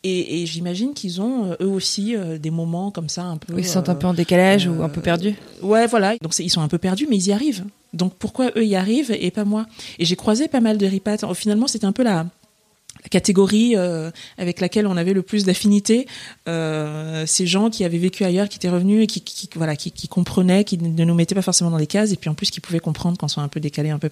Et, 0.03 0.41
et 0.41 0.45
j'imagine 0.45 0.93
qu'ils 0.93 1.21
ont, 1.21 1.51
euh, 1.51 1.55
eux 1.61 1.67
aussi, 1.67 2.15
euh, 2.15 2.37
des 2.37 2.51
moments 2.51 2.91
comme 2.91 3.09
ça, 3.09 3.23
un 3.23 3.37
peu. 3.37 3.53
Ils 3.57 3.65
sentent 3.65 3.89
un 3.89 3.93
euh, 3.93 3.95
peu 3.95 4.07
en 4.07 4.13
décalage 4.13 4.67
ou 4.67 4.81
un 4.83 4.89
peu 4.89 5.01
perdus 5.01 5.35
Ouais, 5.61 5.87
voilà. 5.87 6.15
Donc 6.21 6.37
ils 6.39 6.49
sont 6.49 6.61
un 6.61 6.67
peu 6.67 6.77
perdus, 6.77 7.07
mais 7.09 7.17
ils 7.17 7.27
y 7.27 7.31
arrivent. 7.31 7.65
Donc 7.93 8.13
pourquoi 8.15 8.51
eux 8.55 8.65
y 8.65 8.75
arrivent 8.75 9.11
et 9.17 9.31
pas 9.31 9.45
moi? 9.45 9.65
Et 9.99 10.05
j'ai 10.05 10.15
croisé 10.15 10.47
pas 10.47 10.59
mal 10.61 10.77
de 10.77 10.85
ripates. 10.85 11.23
Oh, 11.27 11.33
Finalement, 11.33 11.67
c'était 11.67 11.85
un 11.85 11.91
peu 11.93 12.03
la, 12.03 12.25
la 13.03 13.09
catégorie 13.09 13.75
euh, 13.75 14.11
avec 14.37 14.59
laquelle 14.59 14.87
on 14.87 14.97
avait 14.97 15.13
le 15.13 15.21
plus 15.21 15.45
d'affinité. 15.45 16.05
Euh, 16.47 17.25
ces 17.25 17.47
gens 17.47 17.69
qui 17.69 17.83
avaient 17.85 17.97
vécu 17.97 18.23
ailleurs, 18.23 18.49
qui 18.49 18.57
étaient 18.57 18.69
revenus 18.69 19.03
et 19.03 19.07
qui, 19.07 19.21
qui- 19.21 19.49
voilà, 19.55 19.75
qui, 19.75 19.91
qui 19.91 20.07
comprenaient, 20.07 20.63
qui 20.63 20.77
ne 20.77 21.05
nous 21.05 21.15
mettaient 21.15 21.35
pas 21.35 21.41
forcément 21.41 21.71
dans 21.71 21.77
des 21.77 21.87
cases, 21.87 22.11
et 22.11 22.17
puis 22.17 22.29
en 22.29 22.33
plus 22.33 22.51
qui 22.51 22.59
pouvaient 22.59 22.79
comprendre 22.79 23.17
quand 23.17 23.25
on 23.25 23.29
sont 23.29 23.41
un 23.41 23.47
peu 23.47 23.59
décalés, 23.59 23.89
un 23.89 23.99
peu. 23.99 24.09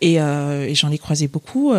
Et, 0.00 0.20
euh, 0.20 0.66
et 0.68 0.74
j'en 0.74 0.90
ai 0.90 0.98
croisé 0.98 1.26
beaucoup. 1.28 1.72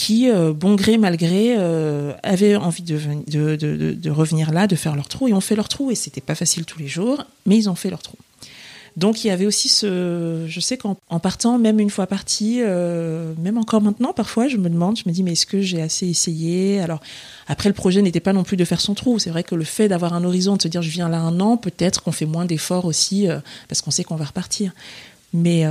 Qui, 0.00 0.30
euh, 0.30 0.52
bon 0.52 0.76
gré, 0.76 0.96
mal 0.96 1.16
gré, 1.16 1.56
euh, 1.58 2.12
avaient 2.22 2.54
envie 2.54 2.84
de, 2.84 2.94
ven- 2.94 3.24
de, 3.26 3.56
de, 3.56 3.76
de- 3.76 3.92
de 3.94 4.10
revenir 4.10 4.52
là, 4.52 4.68
de 4.68 4.76
faire 4.76 4.94
leur 4.94 5.08
trou, 5.08 5.26
et 5.26 5.32
ont 5.32 5.40
fait 5.40 5.56
leur 5.56 5.68
trou, 5.68 5.90
et 5.90 5.96
c'était 5.96 6.20
pas 6.20 6.36
facile 6.36 6.64
tous 6.64 6.78
les 6.78 6.86
jours, 6.86 7.24
mais 7.46 7.56
ils 7.56 7.68
ont 7.68 7.74
fait 7.74 7.90
leur 7.90 8.00
trou. 8.00 8.16
Donc 8.96 9.24
il 9.24 9.26
y 9.26 9.30
avait 9.30 9.46
aussi 9.46 9.68
ce, 9.68 10.44
je 10.48 10.60
sais 10.60 10.76
qu'en 10.76 10.96
en 11.08 11.18
partant, 11.18 11.58
même 11.58 11.80
une 11.80 11.90
fois 11.90 12.06
parti, 12.06 12.60
euh, 12.60 13.32
même 13.38 13.58
encore 13.58 13.80
maintenant, 13.80 14.12
parfois, 14.12 14.46
je 14.46 14.56
me 14.56 14.68
demande, 14.68 14.96
je 14.98 15.02
me 15.06 15.12
dis, 15.12 15.24
mais 15.24 15.32
est-ce 15.32 15.46
que 15.46 15.60
j'ai 15.60 15.82
assez 15.82 16.06
essayé? 16.06 16.80
Alors 16.80 17.00
après, 17.48 17.68
le 17.68 17.74
projet 17.74 18.00
n'était 18.00 18.20
pas 18.20 18.32
non 18.32 18.44
plus 18.44 18.56
de 18.56 18.64
faire 18.64 18.80
son 18.80 18.94
trou. 18.94 19.18
C'est 19.18 19.30
vrai 19.30 19.42
que 19.42 19.56
le 19.56 19.64
fait 19.64 19.88
d'avoir 19.88 20.14
un 20.14 20.22
horizon, 20.22 20.56
de 20.56 20.62
se 20.62 20.68
dire, 20.68 20.82
je 20.82 20.90
viens 20.90 21.08
là 21.08 21.18
un 21.18 21.40
an, 21.40 21.56
peut-être 21.56 22.02
qu'on 22.02 22.12
fait 22.12 22.26
moins 22.26 22.44
d'efforts 22.44 22.84
aussi, 22.86 23.26
parce 23.68 23.82
qu'on 23.82 23.90
sait 23.92 24.04
qu'on 24.04 24.16
va 24.16 24.26
repartir. 24.26 24.72
Mais 25.32 25.64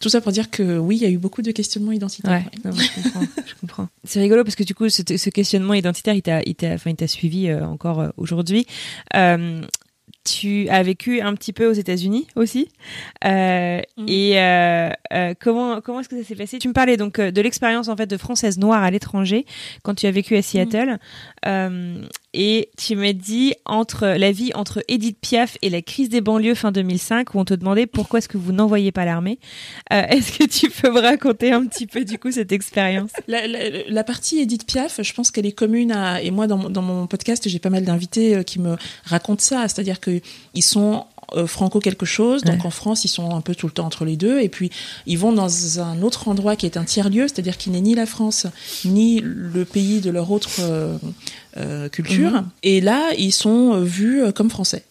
tout 0.00 0.08
ça 0.08 0.20
pour 0.20 0.32
dire 0.32 0.50
que 0.50 0.78
oui, 0.78 0.96
il 0.96 1.02
y 1.02 1.06
a 1.06 1.10
eu 1.10 1.18
beaucoup 1.18 1.42
de 1.42 1.52
questionnements 1.52 1.92
identitaires. 1.92 2.42
Ouais, 2.64 2.70
non, 2.70 2.76
je 2.76 3.54
comprends. 3.60 3.86
C'est 4.04 4.20
rigolo 4.20 4.42
parce 4.44 4.56
que 4.56 4.64
du 4.64 4.74
coup, 4.74 4.88
ce, 4.88 5.02
ce 5.16 5.30
questionnement 5.30 5.74
identitaire, 5.74 6.14
il 6.14 6.22
t'a, 6.22 6.40
il 6.46 6.54
t'a, 6.54 6.72
enfin, 6.72 6.90
il 6.90 6.96
t'a 6.96 7.06
suivi 7.06 7.48
euh, 7.48 7.64
encore 7.64 8.00
euh, 8.00 8.08
aujourd'hui. 8.16 8.66
Euh, 9.14 9.60
tu 10.24 10.68
as 10.68 10.82
vécu 10.82 11.20
un 11.20 11.34
petit 11.34 11.52
peu 11.52 11.66
aux 11.66 11.72
États-Unis 11.72 12.26
aussi. 12.36 12.68
Euh, 13.24 13.80
Mhm. 13.96 14.08
Et 14.08 14.38
euh, 14.40 14.90
euh, 15.12 15.34
comment 15.40 15.80
comment 15.80 16.00
est-ce 16.00 16.08
que 16.08 16.20
ça 16.20 16.26
s'est 16.26 16.34
passé? 16.34 16.58
Tu 16.58 16.68
me 16.68 16.72
parlais 16.72 16.96
donc 16.96 17.20
de 17.20 17.40
l'expérience 17.40 17.88
en 17.88 17.96
fait 17.96 18.06
de 18.06 18.16
française 18.16 18.58
noire 18.58 18.82
à 18.82 18.90
l'étranger 18.90 19.44
quand 19.82 19.94
tu 19.94 20.06
as 20.06 20.10
vécu 20.10 20.36
à 20.36 20.42
Seattle. 20.42 20.98
Euh, 21.46 22.02
et 22.32 22.70
tu 22.76 22.94
m'as 22.94 23.12
dit 23.12 23.54
entre 23.64 24.06
la 24.06 24.30
vie 24.30 24.52
entre 24.54 24.84
Edith 24.88 25.18
Piaf 25.20 25.58
et 25.62 25.70
la 25.70 25.82
crise 25.82 26.08
des 26.08 26.20
banlieues 26.20 26.54
fin 26.54 26.70
2005 26.70 27.34
où 27.34 27.38
on 27.38 27.44
te 27.44 27.54
demandait 27.54 27.86
pourquoi 27.86 28.18
est-ce 28.18 28.28
que 28.28 28.38
vous 28.38 28.52
n'envoyez 28.52 28.92
pas 28.92 29.04
l'armée. 29.04 29.38
Euh, 29.92 30.02
est-ce 30.08 30.38
que 30.38 30.44
tu 30.44 30.70
peux 30.70 30.92
me 30.92 31.00
raconter 31.00 31.52
un 31.52 31.66
petit 31.66 31.86
peu 31.86 32.04
du 32.04 32.18
coup 32.18 32.30
cette 32.30 32.52
expérience? 32.52 33.10
La, 33.26 34.04
partie 34.04 34.40
Edith 34.40 34.66
Piaf, 34.66 35.02
je 35.02 35.12
pense 35.12 35.30
qu'elle 35.30 35.46
est 35.46 35.52
commune 35.52 35.92
à. 35.92 36.22
Et 36.22 36.30
moi, 36.30 36.46
dans, 36.46 36.70
dans 36.70 36.82
mon 36.82 37.06
podcast, 37.06 37.48
j'ai 37.48 37.58
pas 37.58 37.70
mal 37.70 37.84
d'invités 37.84 38.36
euh, 38.36 38.42
qui 38.42 38.60
me 38.60 38.76
racontent 39.04 39.42
ça. 39.42 39.68
C'est-à-dire 39.68 40.00
qu'ils 40.00 40.62
sont 40.62 41.06
euh, 41.34 41.46
franco 41.46 41.80
quelque 41.80 42.06
chose. 42.06 42.42
Donc 42.42 42.64
en 42.64 42.70
France, 42.70 43.04
ils 43.04 43.08
sont 43.08 43.34
un 43.34 43.40
peu 43.40 43.54
tout 43.54 43.66
le 43.66 43.72
temps 43.72 43.86
entre 43.86 44.04
les 44.04 44.16
deux. 44.16 44.40
Et 44.40 44.48
puis 44.48 44.70
ils 45.06 45.18
vont 45.18 45.32
dans 45.32 45.80
un 45.80 46.02
autre 46.02 46.28
endroit 46.28 46.56
qui 46.56 46.66
est 46.66 46.76
un 46.76 46.84
tiers 46.84 47.10
lieu, 47.10 47.28
c'est-à-dire 47.28 47.56
qui 47.56 47.70
n'est 47.70 47.80
ni 47.80 47.94
la 47.94 48.06
France 48.06 48.46
ni 48.84 49.20
le 49.22 49.64
pays 49.64 50.00
de 50.00 50.10
leur 50.10 50.30
autre 50.30 50.50
euh, 50.60 50.96
euh, 51.56 51.88
culture. 51.88 52.30
Mhm. 52.30 52.48
Et 52.62 52.80
là, 52.80 53.12
ils 53.16 53.32
sont 53.32 53.80
vus 53.80 54.22
comme 54.34 54.50
français. 54.50 54.84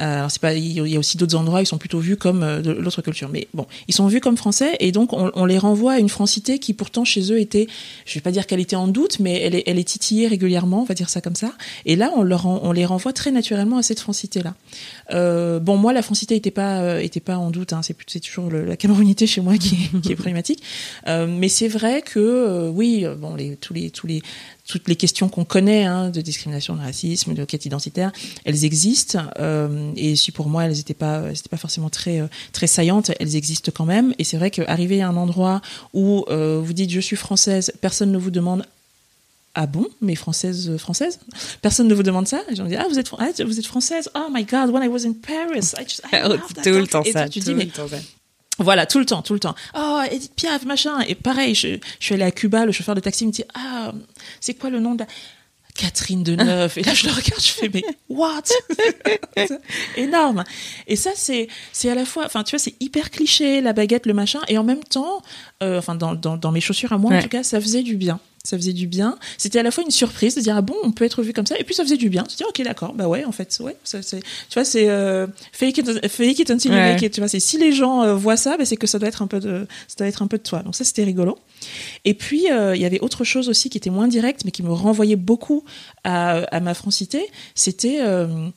Euh, 0.00 0.18
Alors 0.18 0.30
c'est 0.30 0.40
pas, 0.40 0.54
il 0.54 0.72
y 0.88 0.96
a 0.96 0.98
aussi 0.98 1.16
d'autres 1.16 1.36
endroits 1.36 1.62
ils 1.62 1.66
sont 1.66 1.78
plutôt 1.78 1.98
vus 1.98 2.16
comme 2.16 2.42
euh, 2.42 2.60
de 2.60 2.72
l'autre 2.72 3.02
culture, 3.02 3.28
mais 3.28 3.48
bon, 3.54 3.66
ils 3.88 3.94
sont 3.94 4.06
vus 4.06 4.20
comme 4.20 4.36
français 4.36 4.76
et 4.80 4.92
donc 4.92 5.12
on, 5.12 5.44
les 5.44 5.58
renvoie 5.58 5.92
à 5.94 5.98
une 5.98 6.08
francité 6.08 6.58
qui 6.58 6.74
pourtant 6.74 7.04
chez 7.04 7.32
eux 7.32 7.38
était, 7.38 7.66
je 8.06 8.14
vais 8.14 8.20
pas 8.20 8.30
dire 8.30 8.46
qu'elle 8.46 8.60
était 8.60 8.76
en 8.76 8.88
doute, 8.88 9.18
mais 9.20 9.40
elle 9.40 9.54
est, 9.54 9.62
elle 9.66 9.78
est 9.78 9.84
titillée 9.84 10.26
régulièrement, 10.26 10.82
on 10.82 10.84
va 10.84 10.94
dire 10.94 11.08
ça 11.10 11.20
comme 11.20 11.36
ça. 11.36 11.52
Et 11.86 11.96
là, 11.96 12.10
on 12.16 12.72
les 12.72 12.84
renvoie 12.86 13.12
très 13.12 13.30
naturellement 13.30 13.78
à 13.78 13.82
cette 13.82 14.00
francité 14.00 14.42
là. 14.42 14.54
Euh, 15.12 15.60
bon, 15.60 15.76
moi 15.76 15.92
la 15.92 16.02
francité 16.02 16.34
était 16.34 16.50
pas, 16.50 16.80
euh, 16.80 17.06
pas 17.24 17.36
en 17.36 17.50
doute, 17.50 17.72
hein, 17.72 17.80
c'est 17.82 17.96
c'est 18.06 18.20
toujours 18.20 18.50
la 18.50 18.76
camerounité 18.76 19.26
chez 19.26 19.40
moi 19.40 19.56
qui, 19.56 19.74
est- 19.94 20.00
qui 20.00 20.14
problématique. 20.14 20.62
Mais 21.06 21.48
c'est 21.48 21.68
vrai 21.68 22.02
que 22.02 22.68
oui, 22.70 23.04
bon, 23.18 23.36
tous 23.60 23.74
les, 23.74 23.90
tous 23.90 24.06
les 24.06 24.22
toutes 24.66 24.88
les 24.88 24.96
questions 24.96 25.28
qu'on 25.28 25.44
connaît 25.44 25.84
hein, 25.84 26.08
de 26.10 26.20
discrimination, 26.20 26.74
de 26.74 26.80
racisme, 26.80 27.34
de 27.34 27.44
quête 27.44 27.66
identitaire, 27.66 28.12
elles 28.44 28.64
existent. 28.64 29.18
euh, 29.38 29.92
et 29.96 30.16
si 30.16 30.32
pour 30.32 30.48
moi 30.48 30.64
elles 30.64 30.72
n'étaient 30.76 30.94
pas, 30.94 31.22
elles 31.28 31.38
étaient 31.38 31.48
pas 31.50 31.56
forcément 31.58 31.90
très 31.90 32.20
euh, 32.20 32.26
très 32.52 32.66
saillantes, 32.66 33.10
elles 33.20 33.36
existent 33.36 33.70
quand 33.74 33.84
même. 33.84 34.14
Et 34.18 34.24
c'est 34.24 34.36
vrai 34.38 34.50
qu'arriver 34.50 35.02
à 35.02 35.08
un 35.08 35.16
endroit 35.16 35.60
où 35.92 36.24
euh, 36.28 36.60
vous 36.64 36.72
dites 36.72 36.90
je 36.90 37.00
suis 37.00 37.16
française, 37.16 37.72
personne 37.80 38.10
ne 38.10 38.18
vous 38.18 38.30
demande 38.30 38.64
ah 39.56 39.66
bon, 39.66 39.86
mais 40.00 40.16
française, 40.16 40.76
française? 40.78 41.20
Personne 41.62 41.86
ne 41.86 41.94
vous 41.94 42.02
demande 42.02 42.26
ça 42.26 42.42
Et 42.50 42.60
on 42.60 42.64
dit, 42.66 42.74
ah, 42.74 42.86
vous 42.90 42.98
êtes, 42.98 43.08
ah, 43.18 43.28
vous 43.44 43.58
êtes 43.58 43.66
française? 43.66 44.10
Oh 44.16 44.26
my 44.32 44.44
God, 44.44 44.70
when 44.70 44.82
I 44.82 44.88
was 44.88 45.06
in 45.06 45.12
Paris, 45.12 45.74
I 45.78 45.84
just, 45.84 46.02
I 46.12 46.22
love 46.28 46.40
that 46.54 46.62
tout 46.62 46.70
le 46.70 46.88
temps 46.88 47.02
Et 47.04 47.12
ça. 47.12 47.28
tu 47.28 47.38
tout 47.38 47.46
dis, 47.46 47.54
mais 47.54 47.66
le 47.66 47.70
temps 47.70 47.86
ça. 47.86 47.96
Voilà, 48.58 48.86
tout 48.86 48.98
le 48.98 49.06
temps, 49.06 49.22
tout 49.22 49.34
le 49.34 49.40
temps. 49.40 49.54
Oh, 49.76 50.00
Edith 50.10 50.34
Piaf, 50.34 50.64
machin. 50.64 51.00
Et 51.00 51.14
pareil, 51.14 51.54
je, 51.54 51.78
suis 51.98 52.14
allée 52.14 52.24
à 52.24 52.30
Cuba, 52.30 52.66
le 52.66 52.72
chauffeur 52.72 52.94
de 52.94 53.00
taxi 53.00 53.26
me 53.26 53.32
dit, 53.32 53.44
ah, 53.54 53.92
c'est 54.40 54.54
quoi 54.54 54.70
le 54.70 54.80
nom 54.80 54.94
de 54.94 55.00
la... 55.00 55.06
Catherine 55.76 56.22
Deneuve? 56.22 56.78
Et 56.78 56.82
là, 56.84 56.94
je 56.94 57.06
le 57.06 57.12
regarde, 57.12 57.40
je 57.40 57.48
fais, 57.48 57.68
mais 57.68 57.82
what? 58.08 58.44
Énorme. 59.96 60.44
Et 60.86 60.94
ça, 60.94 61.10
c'est, 61.16 61.48
c'est 61.72 61.90
à 61.90 61.96
la 61.96 62.04
fois, 62.04 62.24
enfin, 62.26 62.44
tu 62.44 62.52
vois, 62.52 62.60
c'est 62.60 62.76
hyper 62.80 63.10
cliché, 63.10 63.60
la 63.60 63.72
baguette, 63.72 64.06
le 64.06 64.14
machin. 64.14 64.40
Et 64.46 64.56
en 64.56 64.62
même 64.62 64.84
temps, 64.84 65.20
euh, 65.64 65.78
enfin, 65.78 65.94
dans, 65.94 66.14
dans, 66.14 66.36
dans 66.36 66.52
mes 66.52 66.60
chaussures 66.60 66.92
à 66.92 66.98
moi, 66.98 67.12
en 67.14 67.20
tout 67.22 67.28
cas, 67.28 67.42
ça 67.42 67.60
faisait 67.60 67.82
du 67.82 67.96
bien. 67.96 68.20
Ça 68.46 68.58
faisait 68.58 68.74
du 68.74 68.86
bien. 68.86 69.16
C'était 69.38 69.58
à 69.60 69.62
la 69.62 69.70
fois 69.70 69.84
une 69.84 69.90
surprise 69.90 70.34
de 70.34 70.40
dire, 70.42 70.54
ah 70.54 70.60
bon, 70.60 70.74
on 70.82 70.92
peut 70.92 71.04
être 71.06 71.22
vu 71.22 71.32
comme 71.32 71.46
ça. 71.46 71.56
Et 71.58 71.64
puis, 71.64 71.74
ça 71.74 71.82
faisait 71.82 71.96
du 71.96 72.10
bien. 72.10 72.24
Tu 72.24 72.36
dis, 72.36 72.44
ok, 72.46 72.62
d'accord. 72.62 72.92
Bah 72.92 73.08
ouais, 73.08 73.24
en 73.24 73.32
fait, 73.32 73.56
ouais. 73.60 73.74
Ça, 73.84 74.00
tu 74.02 74.18
vois, 74.52 74.64
c'est, 74.64 74.90
euh, 74.90 75.26
fake 75.52 75.78
it, 75.78 76.08
fake 76.08 76.38
it 76.40 76.50
until 76.50 76.68
you 76.68 76.74
Ouais. 76.74 76.92
make 76.92 77.00
it. 77.02 77.12
Tu 77.14 77.20
vois, 77.20 77.28
c'est 77.28 77.40
si 77.40 77.56
les 77.56 77.72
gens 77.72 78.02
euh, 78.02 78.14
voient 78.14 78.36
ça, 78.36 78.58
bah, 78.58 78.66
c'est 78.66 78.76
que 78.76 78.86
ça 78.86 78.98
doit 78.98 79.08
être 79.08 79.22
un 79.22 79.26
peu 79.28 79.40
de, 79.40 79.66
ça 79.88 79.94
doit 79.96 80.08
être 80.08 80.20
un 80.20 80.26
peu 80.26 80.36
de 80.36 80.42
toi. 80.42 80.62
Donc 80.62 80.76
ça, 80.76 80.84
c'était 80.84 81.04
rigolo. 81.04 81.38
Et 82.04 82.12
puis, 82.12 82.50
euh, 82.52 82.76
il 82.76 82.82
y 82.82 82.84
avait 82.84 83.00
autre 83.00 83.24
chose 83.24 83.48
aussi 83.48 83.70
qui 83.70 83.78
était 83.78 83.88
moins 83.88 84.08
direct, 84.08 84.42
mais 84.44 84.50
qui 84.50 84.62
me 84.62 84.72
renvoyait 84.72 85.16
beaucoup 85.16 85.64
à, 86.04 86.40
à 86.54 86.60
ma 86.60 86.74
francité. 86.74 87.24
C'était, 87.54 88.00
euh, 88.02 88.48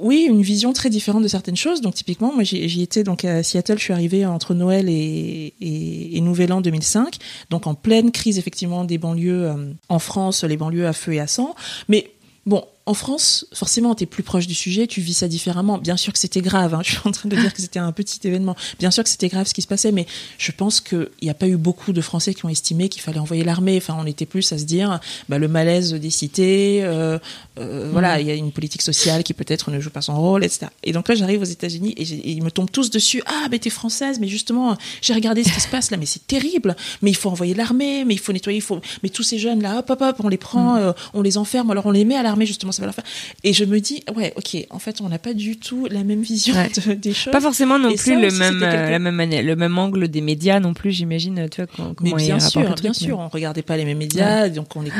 oui, 0.00 0.26
une 0.28 0.42
vision 0.42 0.72
très 0.72 0.90
différente 0.90 1.22
de 1.22 1.28
certaines 1.28 1.56
choses. 1.56 1.80
Donc 1.80 1.94
typiquement, 1.94 2.32
moi 2.32 2.44
j'y 2.44 2.82
étais 2.82 3.02
donc 3.02 3.24
à 3.24 3.42
Seattle, 3.42 3.78
je 3.78 3.84
suis 3.84 3.92
arrivée 3.92 4.26
entre 4.26 4.54
Noël 4.54 4.88
et 4.88 6.20
Nouvel 6.20 6.52
An 6.52 6.60
2005, 6.60 7.16
donc 7.50 7.66
en 7.66 7.74
pleine 7.74 8.10
crise 8.10 8.38
effectivement 8.38 8.84
des 8.84 8.98
banlieues 8.98 9.46
euh, 9.46 9.72
en 9.88 9.98
France, 9.98 10.44
les 10.44 10.56
banlieues 10.56 10.86
à 10.86 10.92
feu 10.92 11.14
et 11.14 11.20
à 11.20 11.26
sang. 11.26 11.54
Mais 11.88 12.10
bon, 12.46 12.64
en 12.88 12.94
France, 12.94 13.46
forcément, 13.52 13.96
tu 13.96 14.04
es 14.04 14.06
plus 14.06 14.22
proche 14.22 14.46
du 14.46 14.54
sujet, 14.54 14.86
tu 14.86 15.00
vis 15.00 15.14
ça 15.14 15.26
différemment. 15.26 15.76
Bien 15.76 15.96
sûr 15.96 16.12
que 16.12 16.20
c'était 16.20 16.40
grave, 16.40 16.72
hein, 16.72 16.80
je 16.84 16.92
suis 16.92 17.00
en 17.04 17.10
train 17.10 17.28
de 17.28 17.34
dire 17.34 17.52
que 17.52 17.60
c'était 17.60 17.80
un 17.80 17.90
petit 17.90 18.20
événement. 18.26 18.54
Bien 18.78 18.92
sûr 18.92 19.02
que 19.02 19.10
c'était 19.10 19.28
grave 19.28 19.48
ce 19.48 19.54
qui 19.54 19.62
se 19.62 19.66
passait, 19.66 19.90
mais 19.90 20.06
je 20.38 20.52
pense 20.52 20.80
qu'il 20.80 21.08
n'y 21.20 21.28
a 21.28 21.34
pas 21.34 21.48
eu 21.48 21.56
beaucoup 21.56 21.92
de 21.92 22.00
Français 22.00 22.32
qui 22.32 22.46
ont 22.46 22.48
estimé 22.48 22.88
qu'il 22.88 23.02
fallait 23.02 23.18
envoyer 23.18 23.42
l'armée. 23.42 23.76
Enfin, 23.76 23.96
on 23.98 24.06
était 24.06 24.24
plus 24.24 24.52
à 24.52 24.58
se 24.58 24.64
dire 24.64 25.00
bah, 25.28 25.38
le 25.38 25.48
malaise 25.48 25.94
des 25.94 26.10
cités, 26.10 26.84
euh, 26.84 27.18
euh, 27.58 27.88
voilà, 27.90 28.20
il 28.20 28.26
y 28.28 28.30
a 28.30 28.34
une 28.34 28.52
politique 28.52 28.82
sociale 28.82 29.24
qui 29.24 29.34
peut-être 29.34 29.72
ne 29.72 29.80
joue 29.80 29.90
pas 29.90 30.02
son 30.02 30.14
rôle, 30.14 30.44
etc. 30.44 30.66
Et 30.84 30.92
donc 30.92 31.08
là, 31.08 31.16
j'arrive 31.16 31.40
aux 31.40 31.44
États-Unis 31.44 31.92
et, 31.96 32.04
ils 32.30 32.42
me 32.44 32.52
tombent 32.52 32.70
tous 32.70 32.90
dessus. 32.90 33.20
Ah, 33.26 33.48
mais 33.50 33.58
t'es 33.58 33.70
française, 33.70 34.20
mais 34.20 34.28
justement, 34.28 34.76
j'ai 35.02 35.12
regardé 35.12 35.42
ce 35.42 35.52
qui 35.52 35.60
se 35.60 35.68
passe 35.68 35.90
là, 35.90 35.96
mais 35.96 36.06
c'est 36.06 36.24
terrible. 36.28 36.76
Mais 37.02 37.10
il 37.10 37.16
faut 37.16 37.30
envoyer 37.30 37.54
l'armée, 37.54 38.04
mais 38.04 38.14
il 38.14 38.20
faut 38.20 38.32
nettoyer, 38.32 38.58
il 38.58 38.62
faut. 38.62 38.80
Mais 39.02 39.08
tous 39.08 39.24
ces 39.24 39.38
jeunes 39.38 39.60
là, 39.60 39.78
hop, 39.80 39.90
hop, 39.90 40.02
hop, 40.02 40.16
on 40.22 40.28
les 40.28 40.36
prend, 40.36 40.76
euh, 40.76 40.92
on 41.14 41.22
les 41.22 41.36
enferme, 41.36 41.72
alors 41.72 41.86
on 41.86 41.90
les 41.90 42.04
met 42.04 42.14
à 42.14 42.22
l'armée 42.22 42.46
justement, 42.46 42.70
ça 42.76 42.82
va 42.82 42.86
leur 42.86 42.94
faire. 42.94 43.04
Et 43.44 43.52
je 43.52 43.64
me 43.64 43.80
dis, 43.80 44.02
ouais, 44.14 44.32
ok, 44.36 44.56
en 44.70 44.78
fait, 44.78 45.00
on 45.00 45.08
n'a 45.08 45.18
pas 45.18 45.34
du 45.34 45.56
tout 45.58 45.86
la 45.90 46.04
même 46.04 46.22
vision 46.22 46.54
Ouais. 46.54 46.68
de- 46.68 46.92
des 46.94 47.12
choses. 47.12 47.32
Pas 47.32 47.40
forcément 47.40 47.78
non 47.78 47.88
Et 47.90 47.94
plus 47.96 48.14
ça 48.14 48.20
le 48.20 48.30
même, 48.30 48.62
euh, 48.62 48.90
la 48.90 48.98
même 48.98 49.18
année- 49.20 49.42
le 49.42 49.56
même 49.56 49.78
angle 49.78 50.08
des 50.08 50.20
médias 50.20 50.60
non 50.60 50.74
plus, 50.74 50.92
j'imagine. 50.92 51.48
Tu 51.50 51.62
vois 51.62 51.66
comment, 51.96 52.14
Mais 52.16 52.22
bien 52.24 52.38
sûr, 52.40 52.60
le 52.60 52.66
bien 52.68 52.92
truc, 52.92 52.94
sûr, 52.94 53.18
on 53.18 53.28
regardait 53.28 53.62
pas 53.62 53.76
les 53.76 53.84
mêmes 53.84 53.98
médias, 53.98 54.48
donc 54.48 54.74
on 54.76 54.84
est, 54.84 54.90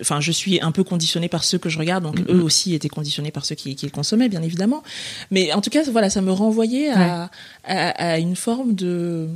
enfin, 0.00 0.20
je 0.20 0.32
suis 0.32 0.60
un 0.60 0.72
peu 0.72 0.84
conditionnée 0.84 1.28
par 1.28 1.44
ceux 1.44 1.58
que 1.58 1.68
je 1.68 1.78
regarde, 1.78 2.04
donc 2.04 2.20
eux 2.28 2.40
aussi 2.42 2.74
étaient 2.74 2.88
conditionnés 2.88 3.30
par 3.30 3.44
ceux 3.44 3.54
qui, 3.54 3.74
qui 3.76 3.86
le 3.86 3.92
consommaient, 3.92 4.28
bien 4.28 4.42
évidemment. 4.42 4.82
Mais 5.30 5.52
en 5.52 5.60
tout 5.60 5.70
cas, 5.70 5.82
voilà, 5.90 6.10
ça 6.10 6.20
me 6.20 6.32
renvoyait 6.32 6.90
à, 6.90 7.30
à, 7.64 7.88
à 8.12 8.18
une 8.18 8.36
forme 8.36 8.74
de. 8.74 9.28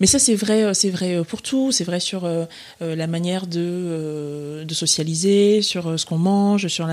Mais 0.00 0.06
ça, 0.06 0.18
c'est 0.18 0.34
vrai, 0.34 0.64
euh, 0.64 0.74
c'est 0.74 0.90
vrai 0.90 1.22
pour 1.24 1.42
tout. 1.42 1.72
C'est 1.72 1.84
vrai 1.84 2.00
sur 2.00 2.24
euh, 2.24 2.46
euh, 2.82 2.96
la 2.96 3.06
manière 3.06 3.46
de, 3.46 3.60
euh, 3.60 4.64
de 4.64 4.74
socialiser, 4.74 5.62
sur 5.62 5.88
euh, 5.88 5.96
ce 5.96 6.06
qu'on 6.06 6.18
mange, 6.18 6.68
sur 6.68 6.88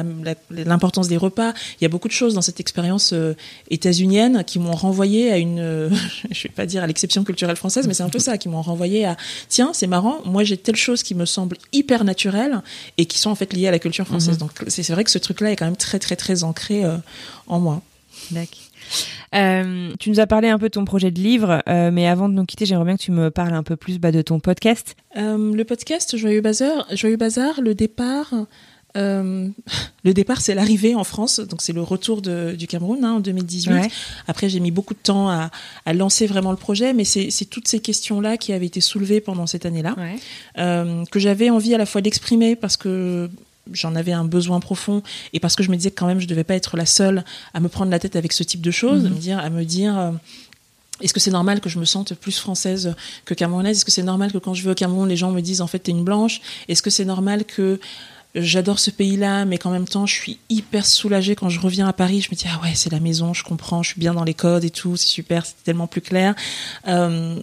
l'importance 0.49 1.07
des 1.07 1.17
repas. 1.17 1.53
Il 1.79 1.83
y 1.83 1.85
a 1.85 1.89
beaucoup 1.89 2.07
de 2.07 2.13
choses 2.13 2.33
dans 2.33 2.41
cette 2.41 2.59
expérience 2.59 3.13
euh, 3.13 3.33
états-unienne 3.69 4.43
qui 4.45 4.59
m'ont 4.59 4.75
renvoyé 4.75 5.31
à 5.31 5.37
une, 5.37 5.59
euh, 5.59 5.89
je 6.31 6.43
vais 6.43 6.53
pas 6.53 6.65
dire 6.65 6.83
à 6.83 6.87
l'exception 6.87 7.23
culturelle 7.23 7.55
française, 7.55 7.87
mais 7.87 7.93
c'est 7.93 8.03
un 8.03 8.09
peu 8.09 8.19
ça, 8.19 8.37
qui 8.37 8.49
m'ont 8.49 8.61
renvoyé 8.61 9.05
à, 9.05 9.17
tiens, 9.49 9.71
c'est 9.73 9.87
marrant, 9.87 10.21
moi 10.25 10.43
j'ai 10.43 10.57
telle 10.57 10.75
chose 10.75 11.03
qui 11.03 11.15
me 11.15 11.25
semble 11.25 11.57
hyper 11.73 12.03
naturelle 12.03 12.61
et 12.97 13.05
qui 13.05 13.19
sont 13.19 13.29
en 13.29 13.35
fait 13.35 13.53
liées 13.53 13.67
à 13.67 13.71
la 13.71 13.79
culture 13.79 14.05
française. 14.05 14.37
Donc 14.37 14.51
c'est 14.67 14.87
vrai 14.91 15.03
que 15.03 15.11
ce 15.11 15.17
truc-là 15.17 15.51
est 15.51 15.55
quand 15.55 15.65
même 15.65 15.77
très 15.77 15.99
très 15.99 16.15
très 16.15 16.43
ancré 16.43 16.83
euh, 16.83 16.97
en 17.47 17.59
moi. 17.59 17.81
D'accord. 18.31 18.59
Euh, 19.35 19.91
tu 19.99 20.09
nous 20.09 20.19
as 20.19 20.27
parlé 20.27 20.47
un 20.49 20.57
peu 20.57 20.67
de 20.67 20.73
ton 20.73 20.85
projet 20.85 21.11
de 21.11 21.19
livre, 21.19 21.61
euh, 21.67 21.91
mais 21.91 22.07
avant 22.07 22.29
de 22.29 22.33
nous 22.33 22.45
quitter, 22.45 22.65
j'aimerais 22.65 22.85
bien 22.85 22.97
que 22.97 23.01
tu 23.01 23.11
me 23.11 23.29
parles 23.31 23.53
un 23.53 23.63
peu 23.63 23.75
plus 23.75 23.99
bah, 23.99 24.11
de 24.11 24.21
ton 24.21 24.39
podcast. 24.39 24.95
Euh, 25.17 25.53
le 25.53 25.63
podcast 25.65 26.15
Joyeux 26.17 26.41
Bazar, 26.41 26.85
Joyeux 26.95 27.17
Bazar, 27.17 27.59
le 27.61 27.75
départ, 27.75 28.33
le 28.95 29.53
départ 30.05 30.41
c'est 30.41 30.55
l'arrivée 30.55 30.95
en 30.95 31.03
France, 31.03 31.39
donc 31.39 31.61
c'est 31.61 31.73
le 31.73 31.83
retour 31.83 32.23
de- 32.23 32.55
du 32.57 32.65
Cameroun 32.65 33.03
hein, 33.05 33.13
en 33.13 33.19
2018. 33.19 33.71
Ouais. 33.71 33.89
Après 34.27 34.49
j'ai 34.49 34.59
mis 34.59 34.71
beaucoup 34.71 34.95
de 34.95 34.99
temps 34.99 35.29
à, 35.29 35.51
à 35.85 35.93
lancer 35.93 36.25
vraiment 36.25 36.49
le 36.49 36.57
projet, 36.57 36.93
mais 36.93 37.03
c'est 37.03 37.29
toutes 37.47 37.67
ces 37.67 37.79
questions-là 37.79 38.37
qui 38.37 38.53
avaient 38.53 38.65
été 38.65 38.81
soulevées 38.81 39.21
pendant 39.21 39.45
cette 39.45 39.67
année-là. 39.67 39.95
Ouais. 39.99 41.05
que 41.11 41.19
j'avais 41.19 41.51
envie 41.51 41.75
à 41.75 41.77
la 41.77 41.85
fois 41.85 42.01
d'exprimer 42.01 42.55
parce 42.55 42.75
que 42.75 43.29
j'en 43.73 43.95
avais 43.95 44.11
un 44.13 44.25
besoin 44.25 44.59
profond 44.59 45.01
et 45.33 45.39
parce 45.39 45.55
que 45.55 45.63
je 45.63 45.69
me 45.71 45.75
disais 45.75 45.91
que 45.91 45.95
quand 45.99 46.07
même 46.07 46.19
je 46.19 46.27
devais 46.27 46.43
pas 46.43 46.55
être 46.55 46.77
la 46.77 46.85
seule 46.85 47.23
à 47.53 47.59
me 47.59 47.67
prendre 47.69 47.91
la 47.91 47.99
tête 47.99 48.15
avec 48.15 48.33
ce 48.33 48.43
type 48.43 48.61
de 48.61 48.71
choses, 48.71 49.01
Mhm. 49.03 49.07
à 49.07 49.09
me 49.09 49.19
dire, 49.19 49.39
à 49.39 49.49
me 49.49 49.63
dire 49.65 49.97
euh, 49.97 50.11
est-ce 51.01 51.13
que 51.13 51.19
c'est 51.19 51.31
normal 51.31 51.59
que 51.61 51.69
je 51.69 51.77
me 51.79 51.85
sente 51.85 52.13
plus 52.15 52.37
française 52.39 52.95
que 53.25 53.33
camerounaise? 53.33 53.77
Est-ce 53.77 53.85
que 53.85 53.91
c'est 53.91 54.01
normal 54.03 54.31
que 54.31 54.39
quand 54.39 54.53
je 54.55 54.63
vais 54.63 54.71
au 54.71 54.75
Cameroun, 54.75 55.07
les 55.07 55.15
gens 55.17 55.31
me 55.31 55.41
disent 55.41 55.61
en 55.61 55.67
fait 55.67 55.79
t'es 55.79 55.91
une 55.91 56.03
blanche? 56.03 56.41
Est-ce 56.67 56.81
que 56.81 56.89
c'est 56.89 57.05
normal 57.05 57.45
que 57.45 57.79
j'adore 58.35 58.77
ce 58.79 58.91
pays-là, 58.91 59.45
mais 59.45 59.57
qu'en 59.57 59.71
même 59.71 59.87
temps 59.87 60.05
je 60.05 60.13
suis 60.13 60.37
hyper 60.49 60.85
soulagée 60.85 61.35
quand 61.35 61.49
je 61.49 61.59
reviens 61.59 61.87
à 61.87 61.93
Paris? 61.93 62.21
Je 62.21 62.29
me 62.31 62.35
dis 62.35 62.45
ah 62.51 62.59
ouais 62.63 62.73
c'est 62.75 62.91
la 62.91 62.99
maison, 62.99 63.33
je 63.33 63.43
comprends, 63.43 63.83
je 63.83 63.91
suis 63.91 63.99
bien 63.99 64.13
dans 64.13 64.23
les 64.23 64.33
codes 64.33 64.63
et 64.63 64.69
tout, 64.69 64.95
c'est 64.97 65.07
super, 65.07 65.45
c'est 65.45 65.63
tellement 65.63 65.87
plus 65.87 66.01
clair. 66.01 66.33
Euh, 66.87 67.39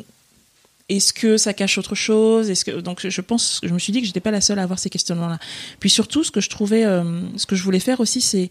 est-ce 0.89 1.13
que 1.13 1.37
ça 1.37 1.55
cache 1.55 1.79
autre 1.79 1.95
chose? 1.95 2.53
Que 2.63 2.81
donc 2.81 3.07
je 3.09 3.21
pense, 3.21 3.61
je 3.63 3.73
me 3.73 3.79
suis 3.79 3.93
dit 3.93 4.01
que 4.01 4.07
j'étais 4.07 4.21
pas 4.21 4.31
la 4.31 4.41
seule 4.41 4.59
à 4.59 4.63
avoir 4.63 4.79
ces 4.79 4.91
questionnements-là. 4.91 5.39
Puis 5.81 5.91
surtout, 5.91 6.25
ce 6.25 6.31
que 6.31 6.41
je 6.41 6.51
trouvais, 6.51 6.85
euh, 6.85 7.23
ce 7.37 7.47
que 7.47 7.57
je 7.57 7.63
voulais 7.63 7.81
faire 7.81 8.01
aussi, 8.01 8.21
c'est 8.21 8.51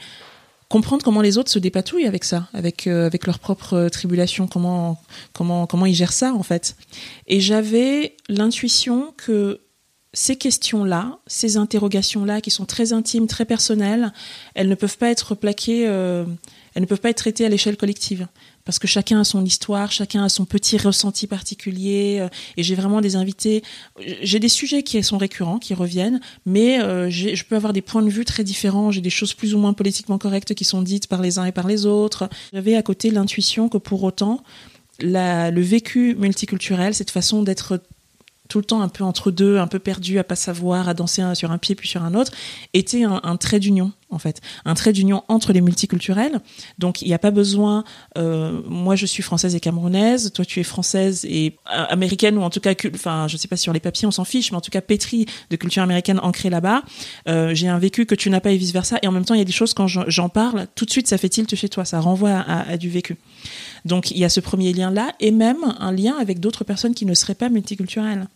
comprendre 0.69 1.03
comment 1.03 1.21
les 1.21 1.37
autres 1.37 1.51
se 1.51 1.59
dépatouillent 1.59 2.07
avec 2.07 2.23
ça, 2.23 2.47
avec 2.53 2.87
euh, 2.87 3.05
avec 3.05 3.27
leurs 3.27 3.37
propres 3.37 3.75
euh, 3.75 3.89
tribulations, 3.89 4.47
comment 4.47 4.99
comment 5.31 5.67
comment 5.67 5.85
ils 5.85 5.93
gèrent 5.93 6.13
ça 6.13 6.33
en 6.33 6.43
fait. 6.43 6.75
Et 7.27 7.39
j'avais 7.39 8.15
l'intuition 8.29 9.13
que 9.15 9.61
ces 10.13 10.35
questions-là, 10.35 11.19
ces 11.27 11.57
interrogations-là, 11.57 12.39
qui 12.39 12.51
sont 12.51 12.65
très 12.65 12.93
intimes, 12.93 13.27
très 13.27 13.45
personnelles, 13.45 14.13
elles 14.53 14.69
ne 14.69 14.75
peuvent 14.75 14.97
pas 14.97 15.09
être 15.09 15.35
plaquées, 15.35 15.87
euh, 15.87 16.25
elles 16.75 16.83
ne 16.83 16.87
peuvent 16.87 17.01
pas 17.01 17.09
être 17.09 17.17
traitées 17.17 17.45
à 17.45 17.49
l'échelle 17.49 17.77
collective 17.77 18.27
parce 18.65 18.79
que 18.79 18.87
chacun 18.87 19.19
a 19.19 19.23
son 19.23 19.43
histoire, 19.43 19.91
chacun 19.91 20.23
a 20.23 20.29
son 20.29 20.45
petit 20.45 20.77
ressenti 20.77 21.27
particulier. 21.27 22.19
euh, 22.21 22.29
et 22.57 22.63
j'ai 22.63 22.75
vraiment 22.75 23.01
des 23.01 23.15
invités. 23.15 23.63
J'ai 24.21 24.39
des 24.39 24.49
sujets 24.49 24.83
qui 24.83 25.01
sont 25.03 25.17
récurrents, 25.17 25.59
qui 25.59 25.73
reviennent, 25.73 26.21
mais 26.45 26.81
euh, 26.81 27.09
je 27.09 27.43
peux 27.43 27.55
avoir 27.55 27.73
des 27.73 27.81
points 27.81 28.01
de 28.01 28.09
vue 28.09 28.25
très 28.25 28.43
différents. 28.43 28.91
J'ai 28.91 29.01
des 29.01 29.09
choses 29.09 29.33
plus 29.33 29.53
ou 29.53 29.57
moins 29.57 29.73
politiquement 29.73 30.17
correctes 30.17 30.53
qui 30.53 30.65
sont 30.65 30.81
dites 30.81 31.07
par 31.07 31.21
les 31.21 31.39
uns 31.39 31.45
et 31.45 31.51
par 31.51 31.67
les 31.67 31.85
autres. 31.85 32.29
J'avais 32.53 32.75
à 32.75 32.83
côté 32.83 33.11
l'intuition 33.11 33.69
que 33.69 33.77
pour 33.77 34.03
autant, 34.03 34.43
le 34.99 35.61
vécu 35.61 36.15
multiculturel, 36.15 36.93
cette 36.93 37.11
façon 37.11 37.43
d'être 37.43 37.81
tout 38.49 38.59
le 38.59 38.65
temps 38.65 38.81
un 38.81 38.89
peu 38.89 39.03
entre 39.03 39.31
deux, 39.31 39.57
un 39.57 39.67
peu 39.67 39.79
perdu, 39.79 40.19
à 40.19 40.23
pas 40.23 40.35
savoir, 40.35 40.87
à 40.87 40.93
danser 40.93 41.23
sur 41.33 41.51
un 41.51 41.57
pied 41.57 41.75
puis 41.75 41.89
sur 41.89 42.03
un 42.03 42.13
autre, 42.13 42.31
était 42.73 43.03
un 43.03 43.37
trait 43.37 43.59
d'union 43.59 43.93
en 44.13 44.19
fait, 44.19 44.41
un 44.65 44.73
trait 44.73 44.93
d'union 44.93 45.23
entre 45.27 45.53
les 45.53 45.61
multiculturels. 45.61 46.39
Donc 46.79 47.01
il 47.01 47.07
n'y 47.07 47.13
a 47.13 47.19
pas 47.19 47.31
besoin. 47.31 47.83
Euh, 48.17 48.61
moi, 48.67 48.95
je 48.95 49.05
suis 49.05 49.23
française 49.23 49.55
et 49.55 49.59
camerounaise. 49.59 50.31
Toi, 50.33 50.45
tu 50.45 50.59
es 50.59 50.63
française 50.63 51.25
et 51.25 51.55
euh, 51.73 51.85
américaine 51.89 52.37
ou 52.37 52.41
en 52.41 52.49
tout 52.49 52.59
cas, 52.59 52.73
enfin, 52.93 53.27
je 53.27 53.37
sais 53.37 53.47
pas 53.47 53.57
sur 53.57 53.73
les 53.73 53.79
papiers, 53.79 54.07
on 54.07 54.11
s'en 54.11 54.25
fiche, 54.25 54.51
mais 54.51 54.57
en 54.57 54.61
tout 54.61 54.71
cas 54.71 54.81
pétrie 54.81 55.25
de 55.49 55.55
culture 55.55 55.83
américaine 55.83 56.19
ancrée 56.19 56.49
là-bas. 56.49 56.83
Euh, 57.27 57.53
j'ai 57.53 57.67
un 57.67 57.79
vécu 57.79 58.05
que 58.05 58.15
tu 58.15 58.29
n'as 58.29 58.39
pas 58.39 58.51
et 58.51 58.57
vice 58.57 58.73
versa. 58.73 58.97
Et 59.01 59.07
en 59.07 59.11
même 59.11 59.25
temps, 59.25 59.33
il 59.33 59.39
y 59.39 59.41
a 59.41 59.45
des 59.45 59.51
choses 59.51 59.73
quand 59.73 59.87
j'en 59.87 60.29
parle, 60.29 60.67
tout 60.75 60.85
de 60.85 60.91
suite, 60.91 61.07
ça 61.07 61.17
fait 61.17 61.29
tilt 61.29 61.53
chez 61.55 61.69
toi. 61.69 61.85
Ça 61.85 61.99
renvoie 61.99 62.31
à, 62.31 62.69
à 62.71 62.77
du 62.77 62.89
vécu. 62.89 63.17
Donc 63.85 64.11
il 64.11 64.17
y 64.17 64.25
a 64.25 64.29
ce 64.29 64.39
premier 64.39 64.73
lien 64.73 64.91
là 64.91 65.13
et 65.19 65.31
même 65.31 65.57
un 65.79 65.91
lien 65.91 66.15
avec 66.19 66.39
d'autres 66.39 66.63
personnes 66.63 66.93
qui 66.93 67.05
ne 67.05 67.13
seraient 67.13 67.35
pas 67.35 67.49
multiculturelles. 67.49 68.27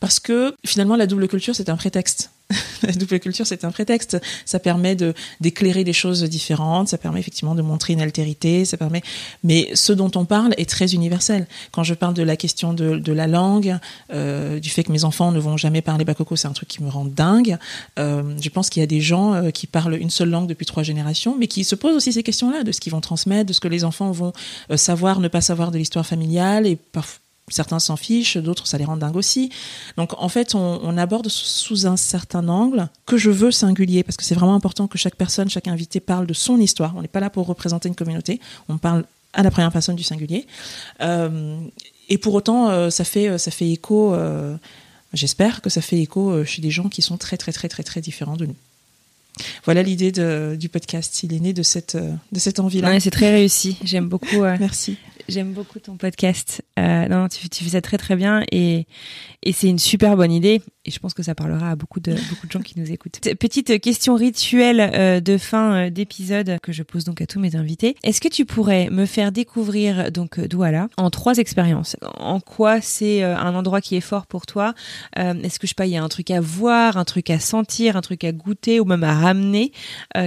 Parce 0.00 0.20
que 0.20 0.54
finalement, 0.64 0.96
la 0.96 1.06
double 1.06 1.28
culture, 1.28 1.54
c'est 1.54 1.68
un 1.68 1.76
prétexte. 1.76 2.30
la 2.82 2.92
double 2.92 3.20
culture, 3.20 3.46
c'est 3.46 3.64
un 3.64 3.70
prétexte. 3.70 4.18
Ça 4.46 4.58
permet 4.58 4.96
de 4.96 5.12
d'éclairer 5.40 5.84
des 5.84 5.92
choses 5.92 6.22
différentes. 6.24 6.88
Ça 6.88 6.98
permet 6.98 7.20
effectivement 7.20 7.54
de 7.54 7.62
montrer 7.62 7.92
une 7.92 8.00
altérité. 8.00 8.64
Ça 8.64 8.76
permet. 8.76 9.02
Mais 9.44 9.70
ce 9.74 9.92
dont 9.92 10.10
on 10.14 10.24
parle 10.24 10.54
est 10.56 10.68
très 10.68 10.94
universel. 10.94 11.46
Quand 11.72 11.82
je 11.82 11.94
parle 11.94 12.14
de 12.14 12.22
la 12.22 12.36
question 12.36 12.72
de, 12.72 12.98
de 12.98 13.12
la 13.12 13.26
langue, 13.26 13.78
euh, 14.12 14.60
du 14.60 14.70
fait 14.70 14.82
que 14.82 14.92
mes 14.92 15.04
enfants 15.04 15.30
ne 15.32 15.38
vont 15.38 15.56
jamais 15.56 15.82
parler 15.82 16.04
bakoko, 16.04 16.36
c'est 16.36 16.48
un 16.48 16.52
truc 16.52 16.68
qui 16.68 16.82
me 16.82 16.88
rend 16.88 17.04
dingue. 17.04 17.58
Euh, 17.98 18.34
je 18.40 18.48
pense 18.48 18.70
qu'il 18.70 18.80
y 18.80 18.84
a 18.84 18.86
des 18.86 19.00
gens 19.00 19.34
euh, 19.34 19.50
qui 19.50 19.66
parlent 19.66 19.96
une 19.96 20.10
seule 20.10 20.30
langue 20.30 20.48
depuis 20.48 20.66
trois 20.66 20.82
générations, 20.82 21.36
mais 21.38 21.48
qui 21.48 21.64
se 21.64 21.74
posent 21.74 21.96
aussi 21.96 22.12
ces 22.12 22.22
questions-là 22.22 22.62
de 22.62 22.72
ce 22.72 22.80
qu'ils 22.80 22.92
vont 22.92 23.00
transmettre, 23.00 23.46
de 23.46 23.52
ce 23.52 23.60
que 23.60 23.68
les 23.68 23.84
enfants 23.84 24.10
vont 24.10 24.32
savoir, 24.76 25.20
ne 25.20 25.28
pas 25.28 25.40
savoir 25.40 25.70
de 25.70 25.78
l'histoire 25.78 26.06
familiale 26.06 26.66
et 26.66 26.76
parfois 26.76 27.20
certains 27.50 27.78
s'en 27.78 27.96
fichent, 27.96 28.36
d'autres 28.36 28.66
ça 28.66 28.78
les 28.78 28.84
rend 28.84 28.96
dingues 28.96 29.16
aussi. 29.16 29.50
Donc 29.96 30.12
en 30.16 30.28
fait, 30.28 30.54
on, 30.54 30.96
aborde 30.98 31.28
sous 31.28 31.86
un 31.86 31.96
certain 31.96 32.48
angle 32.48 32.88
que 33.06 33.16
je 33.16 33.30
veux 33.30 33.50
singulier 33.50 34.02
parce 34.02 34.16
que 34.16 34.24
c'est 34.24 34.34
vraiment 34.34 34.54
important 34.54 34.88
que 34.88 34.98
chaque 34.98 35.16
personne, 35.16 35.48
chaque 35.48 35.68
invité 35.68 36.00
parle 36.00 36.26
de 36.26 36.34
son 36.34 36.58
histoire. 36.58 36.96
On 36.96 37.02
n'est 37.02 37.08
pas 37.08 37.20
là 37.20 37.30
pour 37.30 37.46
représenter 37.46 37.88
une 37.88 37.94
communauté, 37.94 38.40
on 38.68 38.78
parle 38.78 39.04
à 39.32 39.42
la 39.42 39.50
première 39.50 39.72
personne 39.72 39.96
du 39.96 40.02
singulier. 40.02 40.46
Euh, 41.00 41.58
et 42.08 42.18
pour 42.18 42.34
autant, 42.34 42.70
euh, 42.70 42.90
ça 42.90 43.04
fait 43.04 43.38
ça 43.38 43.50
fait 43.50 43.70
écho. 43.70 44.14
Euh, 44.14 44.56
j'espère 45.12 45.62
que 45.62 45.70
ça 45.70 45.80
fait 45.80 45.98
écho 45.98 46.44
chez 46.44 46.62
des 46.62 46.70
gens 46.70 46.88
qui 46.88 47.02
sont 47.02 47.16
très 47.16 47.36
très 47.36 47.52
très 47.52 47.68
très 47.68 47.82
très 47.82 48.00
différents 48.00 48.36
de 48.36 48.46
nous. 48.46 48.56
Voilà 49.64 49.82
l'idée 49.82 50.10
du 50.56 50.68
podcast. 50.68 51.22
Il 51.22 51.32
est 51.32 51.40
né 51.40 51.52
de 51.52 51.62
cette 51.62 51.96
de 51.96 52.38
cette 52.38 52.58
envie-là. 52.58 52.98
c'est 53.00 53.10
très 53.10 53.30
réussi. 53.30 53.78
J'aime 53.84 54.08
beaucoup. 54.08 54.42
Merci. 54.60 54.96
J'aime 55.28 55.52
beaucoup 55.52 55.78
ton 55.78 55.96
podcast. 55.96 56.62
Euh, 56.78 57.08
non, 57.08 57.28
tu, 57.28 57.48
fais 57.64 57.70
ça 57.70 57.80
très 57.80 57.98
très 57.98 58.16
bien 58.16 58.42
et 58.52 58.86
c'est 59.52 59.68
une 59.68 59.78
super 59.78 60.16
bonne 60.16 60.32
idée. 60.32 60.62
Et 60.88 60.90
je 60.90 61.00
pense 61.00 61.12
que 61.12 61.22
ça 61.22 61.34
parlera 61.34 61.72
à 61.72 61.76
beaucoup 61.76 62.00
de 62.00 62.14
beaucoup 62.30 62.46
de 62.46 62.52
gens 62.52 62.62
qui 62.62 62.80
nous 62.80 62.90
écoutent. 62.90 63.20
Petite 63.38 63.78
question 63.78 64.14
rituelle 64.14 64.80
euh, 64.80 65.20
de 65.20 65.36
fin 65.36 65.74
euh, 65.74 65.90
d'épisode 65.90 66.56
que 66.62 66.72
je 66.72 66.82
pose 66.82 67.04
donc 67.04 67.20
à 67.20 67.26
tous 67.26 67.40
mes 67.40 67.56
invités. 67.56 67.94
Est-ce 68.02 68.22
que 68.22 68.28
tu 68.28 68.46
pourrais 68.46 68.88
me 68.88 69.04
faire 69.04 69.30
découvrir 69.30 70.10
donc 70.10 70.40
Douala 70.40 70.88
en 70.96 71.10
trois 71.10 71.36
expériences? 71.36 71.96
En 72.18 72.40
quoi 72.40 72.80
c'est 72.80 73.22
un 73.22 73.54
endroit 73.54 73.82
qui 73.82 73.96
est 73.96 74.00
fort 74.00 74.26
pour 74.26 74.46
toi? 74.46 74.72
Est-ce 75.16 75.58
que 75.58 75.66
je 75.66 75.68
sais 75.68 75.74
pas, 75.74 75.86
il 75.86 75.92
y 75.92 75.96
a 75.98 76.02
un 76.02 76.08
truc 76.08 76.30
à 76.30 76.40
voir, 76.40 76.96
un 76.96 77.04
truc 77.04 77.28
à 77.28 77.38
sentir, 77.38 77.96
un 77.96 78.00
truc 78.00 78.24
à 78.24 78.32
goûter 78.32 78.80
ou 78.80 78.86
même 78.86 79.04
à 79.04 79.14
ramener 79.14 79.72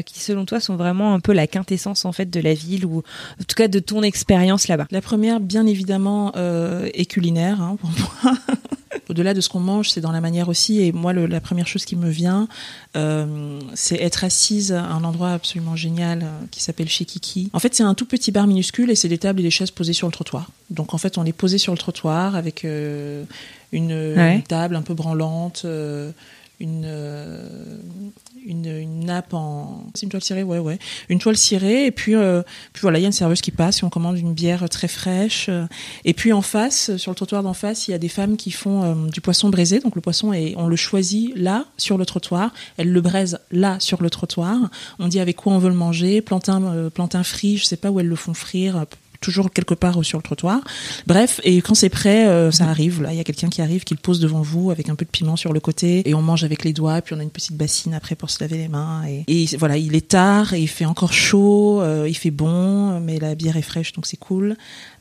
qui 0.05 0.19
selon 0.19 0.45
toi 0.45 0.59
sont 0.59 0.75
vraiment 0.75 1.13
un 1.13 1.19
peu 1.19 1.33
la 1.33 1.47
quintessence 1.47 2.05
en 2.05 2.11
fait 2.11 2.29
de 2.29 2.39
la 2.39 2.53
ville 2.53 2.85
ou 2.85 2.99
en 2.99 3.43
tout 3.47 3.55
cas 3.55 3.67
de 3.67 3.79
ton 3.79 4.03
expérience 4.03 4.67
là-bas? 4.67 4.87
La 4.91 5.01
première, 5.01 5.39
bien 5.39 5.65
évidemment, 5.65 6.33
euh, 6.35 6.89
est 6.93 7.05
culinaire 7.05 7.61
hein, 7.61 7.77
pour 7.79 7.89
moi. 7.89 8.37
Au-delà 9.09 9.33
de 9.33 9.41
ce 9.41 9.49
qu'on 9.49 9.59
mange, 9.59 9.89
c'est 9.89 10.01
dans 10.01 10.11
la 10.11 10.21
manière 10.21 10.49
aussi. 10.49 10.81
Et 10.81 10.91
moi, 10.91 11.13
le, 11.13 11.25
la 11.25 11.41
première 11.41 11.67
chose 11.67 11.85
qui 11.85 11.95
me 11.95 12.09
vient, 12.09 12.47
euh, 12.95 13.59
c'est 13.73 14.01
être 14.01 14.23
assise 14.23 14.71
à 14.71 14.83
un 14.83 15.03
endroit 15.03 15.31
absolument 15.31 15.75
génial 15.75 16.23
euh, 16.23 16.45
qui 16.51 16.61
s'appelle 16.61 16.89
Chez 16.89 17.05
Kiki. 17.05 17.49
En 17.53 17.59
fait, 17.59 17.73
c'est 17.73 17.83
un 17.83 17.93
tout 17.93 18.05
petit 18.05 18.31
bar 18.31 18.47
minuscule 18.47 18.89
et 18.89 18.95
c'est 18.95 19.07
des 19.07 19.17
tables 19.17 19.39
et 19.39 19.43
des 19.43 19.51
chaises 19.51 19.71
posées 19.71 19.93
sur 19.93 20.07
le 20.07 20.13
trottoir. 20.13 20.49
Donc, 20.69 20.93
en 20.93 20.97
fait, 20.97 21.17
on 21.17 21.25
est 21.25 21.33
posé 21.33 21.57
sur 21.57 21.73
le 21.73 21.77
trottoir 21.77 22.35
avec 22.35 22.65
euh, 22.65 23.23
une, 23.71 23.91
une, 23.91 24.43
table 24.43 24.75
un 24.75 24.81
peu 24.81 24.93
branlante, 24.93 25.65
une, 26.61 26.87
une, 28.45 28.65
une, 28.65 29.05
nappe 29.05 29.33
en. 29.33 29.85
C'est 29.93 30.03
une 30.03 30.09
toile 30.09 30.23
cirée, 30.23 30.43
ouais, 30.43 30.59
ouais. 30.59 30.79
Une 31.09 31.19
toile 31.19 31.37
cirée, 31.37 31.85
et 31.85 31.91
puis, 31.91 32.15
euh, 32.15 32.41
puis 32.73 32.81
voilà, 32.81 32.99
il 32.99 33.01
y 33.01 33.05
a 33.05 33.07
une 33.07 33.13
serveuse 33.13 33.41
qui 33.41 33.51
passe 33.51 33.81
et 33.81 33.83
on 33.83 33.89
commande 33.89 34.17
une 34.17 34.33
bière 34.33 34.67
très 34.69 34.87
fraîche. 34.87 35.49
Et 36.05 36.13
puis 36.13 36.33
en 36.33 36.41
face, 36.41 36.95
sur 36.97 37.11
le 37.11 37.15
trottoir 37.15 37.43
d'en 37.43 37.53
face, 37.53 37.87
il 37.87 37.91
y 37.91 37.93
a 37.93 37.97
des 37.97 38.09
femmes 38.09 38.37
qui 38.37 38.51
font 38.51 38.83
euh, 38.83 39.09
du 39.09 39.21
poisson 39.21 39.49
braisé. 39.49 39.79
Donc 39.79 39.95
le 39.95 40.01
poisson, 40.01 40.33
est, 40.33 40.53
on 40.57 40.67
le 40.67 40.75
choisit 40.75 41.35
là, 41.35 41.65
sur 41.77 41.97
le 41.97 42.05
trottoir. 42.05 42.53
Elles 42.77 42.91
le 42.91 43.01
braisent 43.01 43.39
là, 43.51 43.79
sur 43.79 44.01
le 44.01 44.09
trottoir. 44.09 44.57
On 44.99 45.07
dit 45.07 45.19
avec 45.19 45.35
quoi 45.35 45.53
on 45.53 45.59
veut 45.59 45.69
le 45.69 45.75
manger. 45.75 46.21
Plantain, 46.21 46.63
euh, 46.63 46.89
plantain 46.89 47.23
frit, 47.23 47.57
je 47.57 47.65
sais 47.65 47.77
pas 47.77 47.91
où 47.91 47.99
elles 47.99 48.07
le 48.07 48.15
font 48.15 48.33
frire 48.33 48.85
toujours 49.21 49.51
quelque 49.51 49.73
part 49.73 50.03
sur 50.03 50.17
le 50.17 50.23
trottoir. 50.23 50.59
Bref, 51.07 51.39
et 51.43 51.61
quand 51.61 51.75
c'est 51.75 51.89
prêt, 51.89 52.27
euh, 52.27 52.51
ça 52.51 52.65
arrive. 52.65 53.01
Là, 53.01 53.13
il 53.13 53.17
y 53.17 53.19
a 53.19 53.23
quelqu'un 53.23 53.49
qui 53.49 53.61
arrive, 53.61 53.83
qui 53.83 53.93
le 53.93 53.99
pose 53.99 54.19
devant 54.19 54.41
vous 54.41 54.71
avec 54.71 54.89
un 54.89 54.95
peu 54.95 55.05
de 55.05 55.09
piment 55.09 55.35
sur 55.35 55.53
le 55.53 55.59
côté, 55.59 56.07
et 56.09 56.13
on 56.13 56.21
mange 56.21 56.43
avec 56.43 56.63
les 56.63 56.73
doigts. 56.73 57.01
Puis 57.01 57.15
on 57.15 57.19
a 57.19 57.23
une 57.23 57.29
petite 57.29 57.55
bassine 57.55 57.93
après 57.93 58.15
pour 58.15 58.29
se 58.29 58.39
laver 58.41 58.57
les 58.57 58.67
mains. 58.67 59.03
Et, 59.27 59.45
voilà, 59.57 59.77
il 59.77 59.95
est 59.95 60.09
tard, 60.09 60.53
et 60.53 60.61
il 60.61 60.67
fait 60.67 60.85
encore 60.85 61.13
chaud, 61.13 61.81
euh, 61.81 62.07
il 62.09 62.15
fait 62.15 62.31
bon, 62.31 62.99
mais 62.99 63.19
la 63.19 63.35
bière 63.35 63.57
est 63.57 63.61
fraîche, 63.61 63.93
donc 63.93 64.05
c'est 64.05 64.17
cool. 64.17 64.57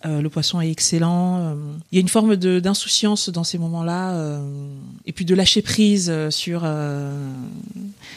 Euh, 0.07 0.23
le 0.23 0.31
poisson 0.31 0.61
est 0.61 0.71
excellent. 0.71 1.41
Euh, 1.41 1.55
il 1.93 1.97
y 1.97 1.99
a 1.99 2.01
une 2.01 2.09
forme 2.09 2.37
d'insouciance 2.37 3.29
dans 3.29 3.45
ces 3.45 3.59
moments-là, 3.59 4.13
euh, 4.13 4.75
et 5.05 5.13
puis 5.13 5.25
de 5.25 5.35
lâcher 5.35 5.61
prise 5.61 6.13
sur, 6.31 6.61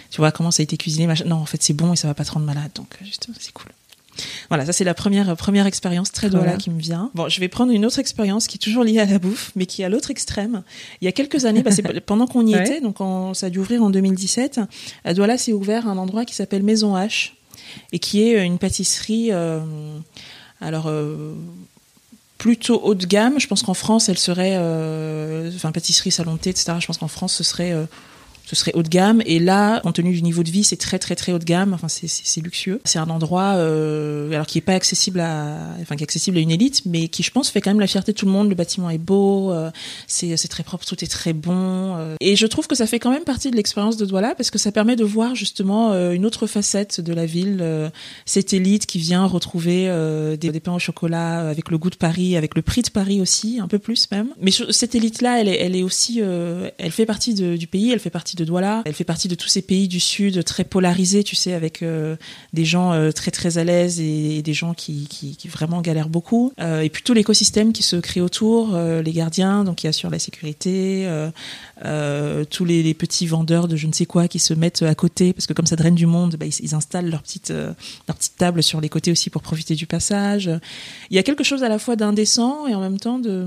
tu 0.10 0.18
vois, 0.18 0.32
comment 0.32 0.52
ça 0.52 0.62
a 0.62 0.64
été 0.64 0.78
cuisiné. 0.78 1.14
Non, 1.26 1.38
en 1.38 1.46
fait, 1.46 1.62
c'est 1.62 1.74
bon 1.74 1.94
et 1.94 1.96
ça 1.96 2.08
va 2.08 2.14
pas 2.14 2.24
te 2.24 2.32
rendre 2.32 2.46
malade, 2.46 2.72
donc 2.76 2.98
c'est 3.40 3.52
cool. 3.54 3.72
Voilà, 4.50 4.66
ça 4.66 4.74
c'est 4.74 4.84
la 4.84 4.94
première 4.94 5.36
première 5.36 5.66
expérience 5.66 6.12
très 6.12 6.30
douala 6.30 6.58
qui 6.58 6.70
me 6.70 6.80
vient. 6.80 7.12
Bon, 7.14 7.30
je 7.30 7.40
vais 7.40 7.48
prendre 7.48 7.72
une 7.72 7.86
autre 7.86 8.00
expérience 8.00 8.48
qui 8.48 8.58
est 8.58 8.60
toujours 8.60 8.84
liée 8.84 9.00
à 9.00 9.06
la 9.06 9.20
bouffe, 9.20 9.52
mais 9.56 9.66
qui 9.66 9.82
est 9.82 9.86
à 9.86 9.90
l'autre 9.90 10.12
extrême. 10.12 10.64
Il 11.02 11.06
y 11.06 11.08
a 11.08 11.12
quelques 11.12 11.46
années, 11.46 11.64
bah, 11.64 11.72
pendant 12.06 12.28
qu'on 12.28 12.46
y 12.46 12.54
ouais. 12.56 12.62
était, 12.62 12.82
donc 12.82 12.98
ça 13.36 13.48
a 13.48 13.50
dû 13.50 13.60
ouvrir 13.60 13.84
en 13.84 13.90
2017, 13.90 14.62
à 15.04 15.14
Douala 15.14 15.38
s'est 15.38 15.54
ouvert 15.54 15.88
un 15.88 15.98
endroit 15.98 16.26
qui 16.26 16.36
s'appelle 16.36 16.64
Maison 16.64 16.96
H 16.96 17.32
et 17.92 18.00
qui 18.00 18.22
est 18.22 18.46
une 18.46 18.58
pâtisserie. 18.58 19.30
Euh, 19.32 19.60
alors. 20.62 20.88
Euh, 20.88 21.34
plutôt 22.44 22.82
haut 22.84 22.94
de 22.94 23.06
gamme. 23.06 23.40
Je 23.40 23.48
pense 23.48 23.64
qu'en 23.64 23.74
France, 23.74 24.10
elle 24.10 24.18
serait, 24.18 24.56
euh, 24.58 25.50
enfin 25.56 25.72
pâtisserie, 25.72 26.12
salon 26.12 26.34
de 26.34 26.40
thé, 26.40 26.50
etc. 26.50 26.74
Je 26.78 26.86
pense 26.86 26.98
qu'en 26.98 27.08
France, 27.08 27.34
ce 27.34 27.44
serait 27.44 27.72
euh, 27.72 27.86
ce 28.54 28.60
serait 28.60 28.74
haut 28.76 28.84
de 28.84 28.90
gamme. 28.90 29.22
Et 29.26 29.40
là, 29.40 29.80
compte 29.82 29.96
tenu 29.96 30.14
du 30.14 30.22
niveau 30.22 30.44
de 30.44 30.50
vie, 30.50 30.64
c'est 30.64 30.78
très 30.78 31.00
très 31.00 31.16
très 31.16 31.32
haut 31.32 31.40
de 31.40 31.44
gamme. 31.44 31.74
Enfin, 31.74 31.88
c'est 31.88 32.42
luxueux. 32.42 32.82
C'est 32.86 33.00
un 33.00 33.10
endroit, 33.10 33.56
euh, 33.56 34.32
alors 34.32 34.46
qui 34.46 34.58
est 34.58 34.62
pas 34.62 34.74
accessible 34.74 35.20
à, 35.20 35.76
enfin 35.82 35.96
qui 35.96 36.04
est 36.04 36.06
accessible 36.06 36.38
à 36.38 36.42
une 36.42 36.52
élite, 36.52 36.84
mais 36.86 37.08
qui, 37.08 37.24
je 37.24 37.32
pense, 37.32 37.50
fait 37.50 37.62
quand 37.62 37.72
même 37.72 37.80
la 37.80 37.88
fierté 37.88 38.12
de 38.12 38.18
tout 38.18 38.26
le 38.26 38.32
monde. 38.32 38.50
Le 38.50 38.56
bâtiment 38.56 38.90
est 38.90 38.98
beau, 38.98 39.52
euh, 39.52 39.72
c'est 40.08 40.48
très 40.48 40.64
propre, 40.64 40.86
tout 40.86 41.04
est 41.04 41.08
très 41.08 41.34
bon. 41.34 41.96
Euh. 41.98 42.16
Et 42.20 42.36
je 42.36 42.48
trouve 42.48 42.68
que 42.68 42.76
ça 42.76 42.88
fait 42.88 43.00
quand 43.00 43.12
même 43.12 43.24
partie 43.24 43.52
de 43.52 43.56
l'expérience 43.56 43.98
de 43.98 44.06
Douala 44.06 44.36
parce 44.36 44.52
que 44.52 44.58
ça 44.58 44.72
permet 44.72 44.96
de 44.96 45.04
voir 45.04 45.36
justement 45.36 45.92
euh, 45.92 46.12
une 46.12 46.26
autre 46.26 46.48
facette 46.48 47.02
de 47.02 47.14
la 47.14 47.26
ville, 47.26 47.64
cette 48.26 48.54
élite 48.54 48.86
qui 48.86 49.00
vient 49.00 49.26
retrouver 49.26 49.88
des, 50.40 50.60
pains 50.60 50.74
au 50.74 50.80
chocolat 50.80 51.50
avec 51.50 51.70
le 51.70 51.78
goût 51.78 51.90
de 51.90 51.96
Paris, 51.96 52.38
avec 52.38 52.56
le 52.56 52.62
prix 52.62 52.82
de 52.82 52.90
Paris 52.90 53.22
aussi, 53.22 53.60
un 53.60 53.68
peu 53.68 53.80
plus 53.80 54.08
même. 54.12 54.30
Mais 54.40 54.52
cette 54.52 54.96
élite-là, 54.96 55.42
elle 55.42 55.50
est, 55.50 55.60
elle 55.60 55.76
est 55.76 55.84
aussi, 55.84 56.20
elle 56.20 56.92
fait 56.92 57.06
partie 57.06 57.34
du 57.34 57.68
pays, 57.68 57.92
elle 57.92 58.00
fait 58.00 58.10
partie 58.10 58.36
de 58.36 58.43
Douala. 58.46 58.82
Elle 58.86 58.94
fait 58.94 59.04
partie 59.04 59.28
de 59.28 59.36
tous 59.36 59.48
ces 59.48 59.62
pays 59.62 59.88
du 59.88 60.00
Sud 60.00 60.44
très 60.44 60.64
polarisés, 60.64 61.24
tu 61.24 61.36
sais, 61.36 61.54
avec 61.54 61.82
euh, 61.82 62.16
des 62.54 62.66
gens 62.66 62.94
euh, 62.94 63.12
très 63.12 63.32
très 63.32 63.58
à 63.58 63.64
l'aise 63.64 64.00
et, 64.00 64.42
des 64.42 64.54
gens 64.54 64.74
qui, 64.74 65.08
qui, 65.08 65.48
vraiment 65.48 65.82
galèrent 65.82 66.10
beaucoup. 66.10 66.52
Euh, 66.60 66.82
et 66.82 66.90
puis 66.90 67.04
tout 67.04 67.14
l'écosystème 67.14 67.74
qui 67.74 67.84
se 67.84 67.96
crée 67.96 68.22
autour, 68.22 68.78
les 68.78 69.12
gardiens, 69.12 69.64
donc 69.64 69.78
qui 69.78 69.88
assurent 69.88 70.10
la 70.10 70.20
sécurité, 70.20 71.08
tous 72.50 72.66
les, 72.66 72.94
petits 72.94 73.26
vendeurs 73.26 73.68
de 73.68 73.76
je 73.76 73.88
ne 73.88 73.94
sais 73.94 74.06
quoi 74.06 74.28
qui 74.28 74.40
se 74.40 74.54
mettent 74.54 74.84
à 74.84 74.96
côté, 74.96 75.34
parce 75.34 75.48
que 75.48 75.54
comme 75.54 75.66
ça 75.66 75.76
draine 75.76 75.96
du 75.96 76.06
monde, 76.06 76.36
bah, 76.36 76.46
ils, 76.46 76.76
installent 76.76 77.10
leur 77.10 77.22
petite, 77.22 77.52
leur 77.52 78.18
table 78.38 78.64
sur 78.64 78.82
les 78.82 78.90
côtés 78.90 79.12
aussi 79.12 79.30
pour 79.30 79.42
profiter 79.42 79.76
du 79.76 79.88
passage. 79.88 80.50
Il 81.10 81.16
y 81.16 81.20
a 81.20 81.24
quelque 81.24 81.44
chose 81.44 81.64
à 81.64 81.70
la 81.70 81.80
fois 81.80 81.96
d'indécent 81.96 82.68
et 82.68 82.76
en 82.76 82.82
même 82.82 83.00
temps 83.00 83.20
de... 83.20 83.46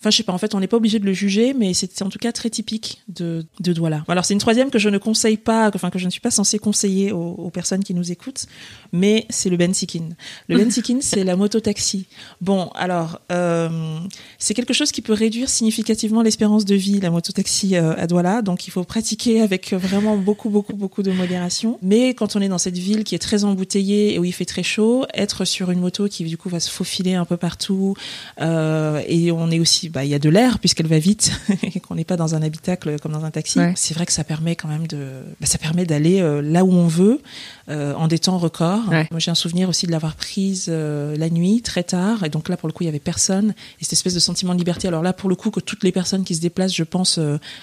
Enfin, 0.00 0.10
je 0.10 0.16
sais 0.16 0.22
pas, 0.22 0.32
en 0.32 0.38
fait, 0.38 0.54
on 0.54 0.60
n'est 0.60 0.66
pas 0.66 0.76
obligé 0.76 0.98
de 0.98 1.06
le 1.06 1.12
juger, 1.12 1.54
mais 1.54 1.74
c'est 1.74 2.02
en 2.02 2.08
tout 2.08 2.18
cas 2.18 2.32
très 2.32 2.50
typique 2.50 3.02
de, 3.08 3.44
de 3.60 3.72
Douala. 3.72 4.04
C'est 4.24 4.34
une 4.34 4.40
troisième 4.40 4.70
que 4.70 4.78
je 4.78 4.88
ne 4.88 4.98
conseille 4.98 5.36
pas, 5.36 5.70
enfin 5.74 5.90
que 5.90 5.98
je 5.98 6.06
ne 6.06 6.10
suis 6.10 6.20
pas 6.20 6.30
censée 6.30 6.58
conseiller 6.58 7.12
aux, 7.12 7.32
aux 7.32 7.50
personnes 7.50 7.84
qui 7.84 7.94
nous 7.94 8.10
écoutent, 8.10 8.46
mais 8.92 9.26
c'est 9.28 9.50
le 9.50 9.56
Bensikin. 9.56 10.10
Le 10.48 10.56
Bensikin, 10.56 10.98
c'est 11.00 11.24
la 11.24 11.36
moto-taxi. 11.36 12.06
Bon, 12.40 12.70
alors, 12.74 13.20
euh, 13.32 13.98
c'est 14.38 14.54
quelque 14.54 14.72
chose 14.72 14.92
qui 14.92 15.02
peut 15.02 15.12
réduire 15.12 15.48
significativement 15.48 16.22
l'espérance 16.22 16.64
de 16.64 16.74
vie, 16.74 17.00
la 17.00 17.10
moto-taxi 17.10 17.76
euh, 17.76 17.94
à 17.96 18.06
Douala, 18.06 18.42
donc 18.42 18.66
il 18.66 18.70
faut 18.70 18.84
pratiquer 18.84 19.40
avec 19.40 19.72
vraiment 19.72 20.16
beaucoup, 20.16 20.48
beaucoup, 20.48 20.74
beaucoup 20.74 21.02
de 21.02 21.12
modération. 21.12 21.78
Mais 21.82 22.14
quand 22.14 22.36
on 22.36 22.40
est 22.40 22.48
dans 22.48 22.58
cette 22.58 22.78
ville 22.78 23.04
qui 23.04 23.14
est 23.14 23.18
très 23.18 23.44
embouteillée 23.44 24.14
et 24.14 24.18
où 24.18 24.24
il 24.24 24.32
fait 24.32 24.44
très 24.44 24.62
chaud, 24.62 25.06
être 25.12 25.44
sur 25.44 25.70
une 25.70 25.80
moto 25.80 26.08
qui 26.08 26.24
du 26.24 26.36
coup 26.36 26.48
va 26.48 26.60
se 26.60 26.70
faufiler 26.70 27.14
un 27.14 27.24
peu 27.24 27.36
partout, 27.36 27.94
euh, 28.40 29.02
et 29.08 29.32
on 29.32 29.50
est 29.50 29.58
aussi, 29.58 29.88
bah, 29.88 30.04
il 30.04 30.10
y 30.10 30.14
a 30.14 30.18
de 30.18 30.28
l'air 30.28 30.58
puisqu'elle 30.58 30.86
va 30.86 30.98
vite, 30.98 31.32
et 31.62 31.80
qu'on 31.80 31.96
n'est 31.96 32.04
pas 32.04 32.16
dans 32.16 32.34
un 32.34 32.42
habitacle 32.42 32.98
comme 33.00 33.12
dans 33.12 33.24
un 33.24 33.30
taxi, 33.30 33.58
ouais. 33.58 33.72
c'est 33.76 33.94
vrai 33.94 34.03
vrai 34.04 34.06
que 34.06 34.12
ça 34.12 34.24
permet 34.24 34.54
quand 34.54 34.68
même 34.68 34.86
de, 34.86 35.22
bah, 35.40 35.46
ça 35.46 35.58
permet 35.58 35.86
d'aller 35.86 36.20
euh, 36.20 36.42
là 36.42 36.64
où 36.64 36.72
on 36.72 36.86
veut 36.86 37.20
euh, 37.68 37.94
en 37.94 38.06
des 38.06 38.18
temps 38.18 38.38
records. 38.38 38.88
Ouais. 38.88 39.08
Moi, 39.10 39.18
j'ai 39.18 39.30
un 39.30 39.34
souvenir 39.34 39.68
aussi 39.68 39.86
de 39.86 39.92
l'avoir 39.92 40.14
prise 40.14 40.66
euh, 40.68 41.16
la 41.16 41.30
nuit, 41.30 41.62
très 41.62 41.82
tard, 41.84 42.24
et 42.24 42.28
donc 42.28 42.48
là, 42.48 42.56
pour 42.56 42.68
le 42.68 42.72
coup, 42.72 42.84
il 42.84 42.86
y 42.86 42.90
avait 42.90 42.98
personne, 42.98 43.54
et 43.80 43.84
cette 43.84 43.94
espèce 43.94 44.14
de 44.14 44.20
sentiment 44.20 44.52
de 44.52 44.58
liberté. 44.58 44.88
Alors 44.88 45.02
là, 45.02 45.12
pour 45.12 45.28
le 45.28 45.36
coup, 45.36 45.50
que 45.50 45.60
toutes 45.60 45.84
les 45.84 45.92
personnes 45.92 46.24
qui 46.24 46.34
se 46.34 46.40
déplacent, 46.40 46.74
je 46.74 46.84
pense, 46.84 47.18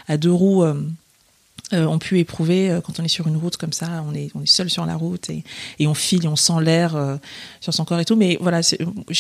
à 0.08 0.18
deux 0.18 0.34
roues. 0.34 0.64
euh, 1.74 1.86
ont 1.86 2.00
pu 2.00 2.20
éprouver 2.20 2.70
euh, 2.70 2.82
quand 2.82 3.00
on 3.00 3.04
est 3.04 3.08
sur 3.08 3.28
une 3.28 3.38
route 3.38 3.58
comme 3.58 3.74
ça, 3.74 4.04
on 4.08 4.14
est, 4.14 4.30
on 4.36 4.42
est 4.42 4.48
seul 4.48 4.70
sur 4.70 4.86
la 4.86 4.96
route 4.96 5.30
et, 5.30 5.44
et 5.80 5.88
on 5.88 5.94
file 5.94 6.26
et 6.26 6.28
on 6.28 6.36
sent 6.36 6.62
l'air 6.62 6.96
euh, 6.96 7.18
sur 7.60 7.74
son 7.74 7.86
corps 7.86 8.00
et 8.00 8.06
tout. 8.06 8.16
Mais 8.16 8.38
voilà, 8.42 8.62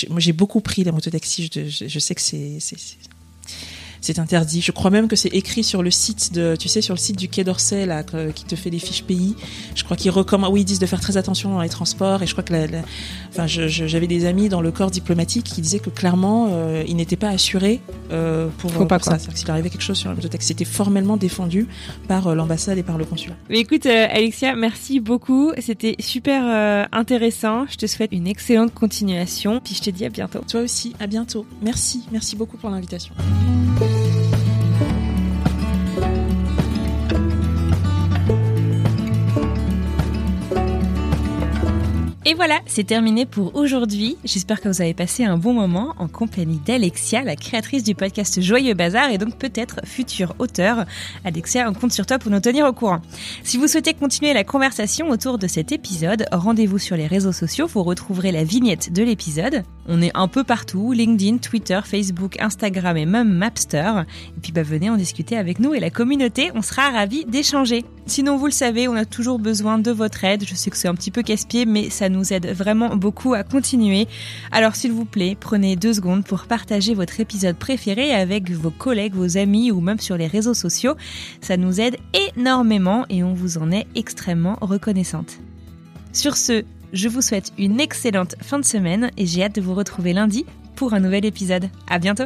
moi 0.09 0.19
j'ai 0.19 0.33
beaucoup 0.33 0.61
pris 0.61 0.83
la 0.83 0.91
mototaxi. 0.91 1.49
Je, 1.53 1.69
je, 1.69 1.87
je 1.87 1.99
sais 1.99 2.15
que 2.15 2.21
c'est 2.21 2.59
c'est- 4.01 4.19
interdit. 4.19 4.61
Je 4.61 4.71
crois 4.71 4.91
même 4.91 5.07
que 5.07 5.15
c'est 5.15 5.29
écrit 5.29 5.63
sur 5.63 5.81
le 5.83 5.89
site 5.91 6.33
de, 6.33 6.55
tu 6.57 6.67
sais, 6.67 6.81
sur 6.81 6.93
le 6.95 6.99
site 6.99 7.17
du 7.17 7.27
Quai 7.29 7.43
d'Orsay 7.43 7.85
là, 7.85 8.03
que- 8.03 8.31
qui 8.31 8.43
te 8.45 8.55
fait 8.55 8.69
les 8.69 8.79
fiches 8.79 9.03
pays. 9.03 9.35
Je 9.75 9.83
crois 9.83 9.95
qu'ils 9.97 10.11
recommandent, 10.11 10.51
oui, 10.53 10.61
ils 10.61 10.65
disent 10.65 10.79
de 10.79 10.85
faire 10.85 10.99
très 10.99 11.17
attention 11.17 11.51
dans 11.51 11.61
les 11.61 11.69
transports. 11.69 12.21
Et 12.23 12.27
je 12.27 12.33
crois 12.33 12.43
que, 12.43 12.51
la, 12.53 12.67
la- 12.67 12.81
enfin, 13.29 13.47
je- 13.47 13.67
je- 13.67 13.87
j'avais 13.87 14.07
des 14.07 14.25
amis 14.25 14.49
dans 14.49 14.61
le 14.61 14.71
corps 14.71 14.91
diplomatique 14.91 15.45
qui 15.45 15.61
disaient 15.61 15.79
que 15.79 15.89
clairement, 15.89 16.47
euh, 16.51 16.83
ils 16.87 16.95
n'étaient 16.95 17.15
pas 17.15 17.29
assurés 17.29 17.79
euh, 18.11 18.47
pour, 18.57 18.71
Faut 18.71 18.85
pas, 18.85 18.99
pour 18.99 19.05
ça. 19.11 19.17
S'il 19.33 19.49
arrivait 19.49 19.69
quelque 19.69 19.81
chose 19.81 19.97
sur 19.97 20.09
la 20.09 20.15
mototaxi, 20.15 20.49
c'était 20.49 20.65
formellement 20.65 21.15
défendu 21.17 21.67
par 22.07 22.27
euh, 22.27 22.35
l'ambassade 22.35 22.77
et 22.77 22.83
par 22.83 22.97
le 22.97 23.05
consulat. 23.05 23.35
Mais 23.49 23.59
écoute, 23.59 23.85
euh, 23.85 24.07
Alexia, 24.11 24.55
merci 24.55 24.99
beaucoup. 24.99 25.51
C'était 25.59 25.95
super 25.99 26.43
euh, 26.45 26.85
intéressant. 26.91 27.65
Je 27.69 27.77
te 27.77 27.85
souhaite 27.87 28.11
une 28.11 28.27
excellente 28.27 28.73
continuation. 28.73 29.61
Puis 29.63 29.75
je 29.75 29.81
te 29.81 29.89
dis 29.89 30.05
à 30.05 30.09
bientôt. 30.09 30.39
Toi 30.49 30.61
aussi, 30.61 30.93
à 30.99 31.07
bientôt. 31.07 31.45
Merci, 31.61 32.03
merci 32.11 32.35
beaucoup 32.35 32.57
pour 32.57 32.69
l'invitation. 32.69 33.13
Et 42.31 42.33
voilà, 42.33 42.61
c'est 42.65 42.85
terminé 42.85 43.25
pour 43.25 43.55
aujourd'hui. 43.55 44.15
J'espère 44.23 44.61
que 44.61 44.69
vous 44.69 44.81
avez 44.81 44.93
passé 44.93 45.25
un 45.25 45.37
bon 45.37 45.51
moment 45.51 45.93
en 45.97 46.07
compagnie 46.07 46.61
d'Alexia, 46.65 47.23
la 47.23 47.35
créatrice 47.35 47.83
du 47.83 47.93
podcast 47.93 48.39
Joyeux 48.39 48.73
Bazar 48.73 49.11
et 49.11 49.17
donc 49.17 49.35
peut-être 49.35 49.81
future 49.83 50.33
auteur. 50.39 50.85
Alexia, 51.25 51.69
on 51.69 51.73
compte 51.73 51.91
sur 51.91 52.05
toi 52.05 52.19
pour 52.19 52.31
nous 52.31 52.39
tenir 52.39 52.65
au 52.65 52.71
courant. 52.71 53.01
Si 53.43 53.57
vous 53.57 53.67
souhaitez 53.67 53.93
continuer 53.93 54.31
la 54.31 54.45
conversation 54.45 55.09
autour 55.09 55.39
de 55.39 55.47
cet 55.47 55.73
épisode, 55.73 56.25
rendez-vous 56.31 56.77
sur 56.77 56.95
les 56.95 57.05
réseaux 57.05 57.33
sociaux, 57.33 57.67
vous 57.67 57.83
retrouverez 57.83 58.31
la 58.31 58.45
vignette 58.45 58.93
de 58.93 59.03
l'épisode. 59.03 59.63
On 59.89 60.01
est 60.01 60.15
un 60.15 60.29
peu 60.29 60.45
partout, 60.45 60.93
LinkedIn, 60.93 61.39
Twitter, 61.39 61.81
Facebook, 61.83 62.39
Instagram 62.39 62.95
et 62.95 63.05
même 63.05 63.33
Mapster. 63.33 64.03
Et 64.37 64.39
puis 64.41 64.53
bah, 64.53 64.63
venez 64.63 64.89
en 64.89 64.95
discuter 64.95 65.35
avec 65.35 65.59
nous 65.59 65.73
et 65.73 65.81
la 65.81 65.89
communauté, 65.89 66.51
on 66.55 66.61
sera 66.61 66.91
ravis 66.91 67.25
d'échanger. 67.25 67.83
Sinon, 68.05 68.37
vous 68.37 68.45
le 68.45 68.51
savez, 68.51 68.87
on 68.87 68.95
a 68.95 69.05
toujours 69.05 69.37
besoin 69.37 69.79
de 69.79 69.91
votre 69.91 70.23
aide. 70.23 70.43
Je 70.45 70.55
sais 70.55 70.69
que 70.69 70.77
c'est 70.77 70.87
un 70.87 70.95
petit 70.95 71.11
peu 71.11 71.23
casse-pied, 71.23 71.65
mais 71.65 71.89
ça 71.89 72.09
aide 72.31 72.47
vraiment 72.47 72.95
beaucoup 72.95 73.33
à 73.33 73.43
continuer. 73.43 74.07
Alors 74.51 74.75
s'il 74.75 74.91
vous 74.91 75.05
plaît, 75.05 75.35
prenez 75.39 75.75
deux 75.75 75.93
secondes 75.93 76.25
pour 76.25 76.45
partager 76.45 76.93
votre 76.93 77.19
épisode 77.19 77.55
préféré 77.55 78.13
avec 78.13 78.51
vos 78.51 78.71
collègues, 78.71 79.13
vos 79.13 79.37
amis 79.37 79.71
ou 79.71 79.81
même 79.81 79.99
sur 79.99 80.17
les 80.17 80.27
réseaux 80.27 80.53
sociaux. 80.53 80.95
Ça 81.41 81.57
nous 81.57 81.79
aide 81.79 81.97
énormément 82.35 83.05
et 83.09 83.23
on 83.23 83.33
vous 83.33 83.57
en 83.57 83.71
est 83.71 83.87
extrêmement 83.95 84.57
reconnaissante. 84.61 85.39
Sur 86.13 86.37
ce, 86.37 86.63
je 86.93 87.07
vous 87.07 87.21
souhaite 87.21 87.53
une 87.57 87.79
excellente 87.79 88.35
fin 88.41 88.59
de 88.59 88.65
semaine 88.65 89.11
et 89.17 89.25
j'ai 89.25 89.43
hâte 89.43 89.55
de 89.55 89.61
vous 89.61 89.73
retrouver 89.73 90.13
lundi 90.13 90.45
pour 90.75 90.93
un 90.93 90.99
nouvel 90.99 91.25
épisode. 91.25 91.69
À 91.89 91.99
bientôt! 91.99 92.25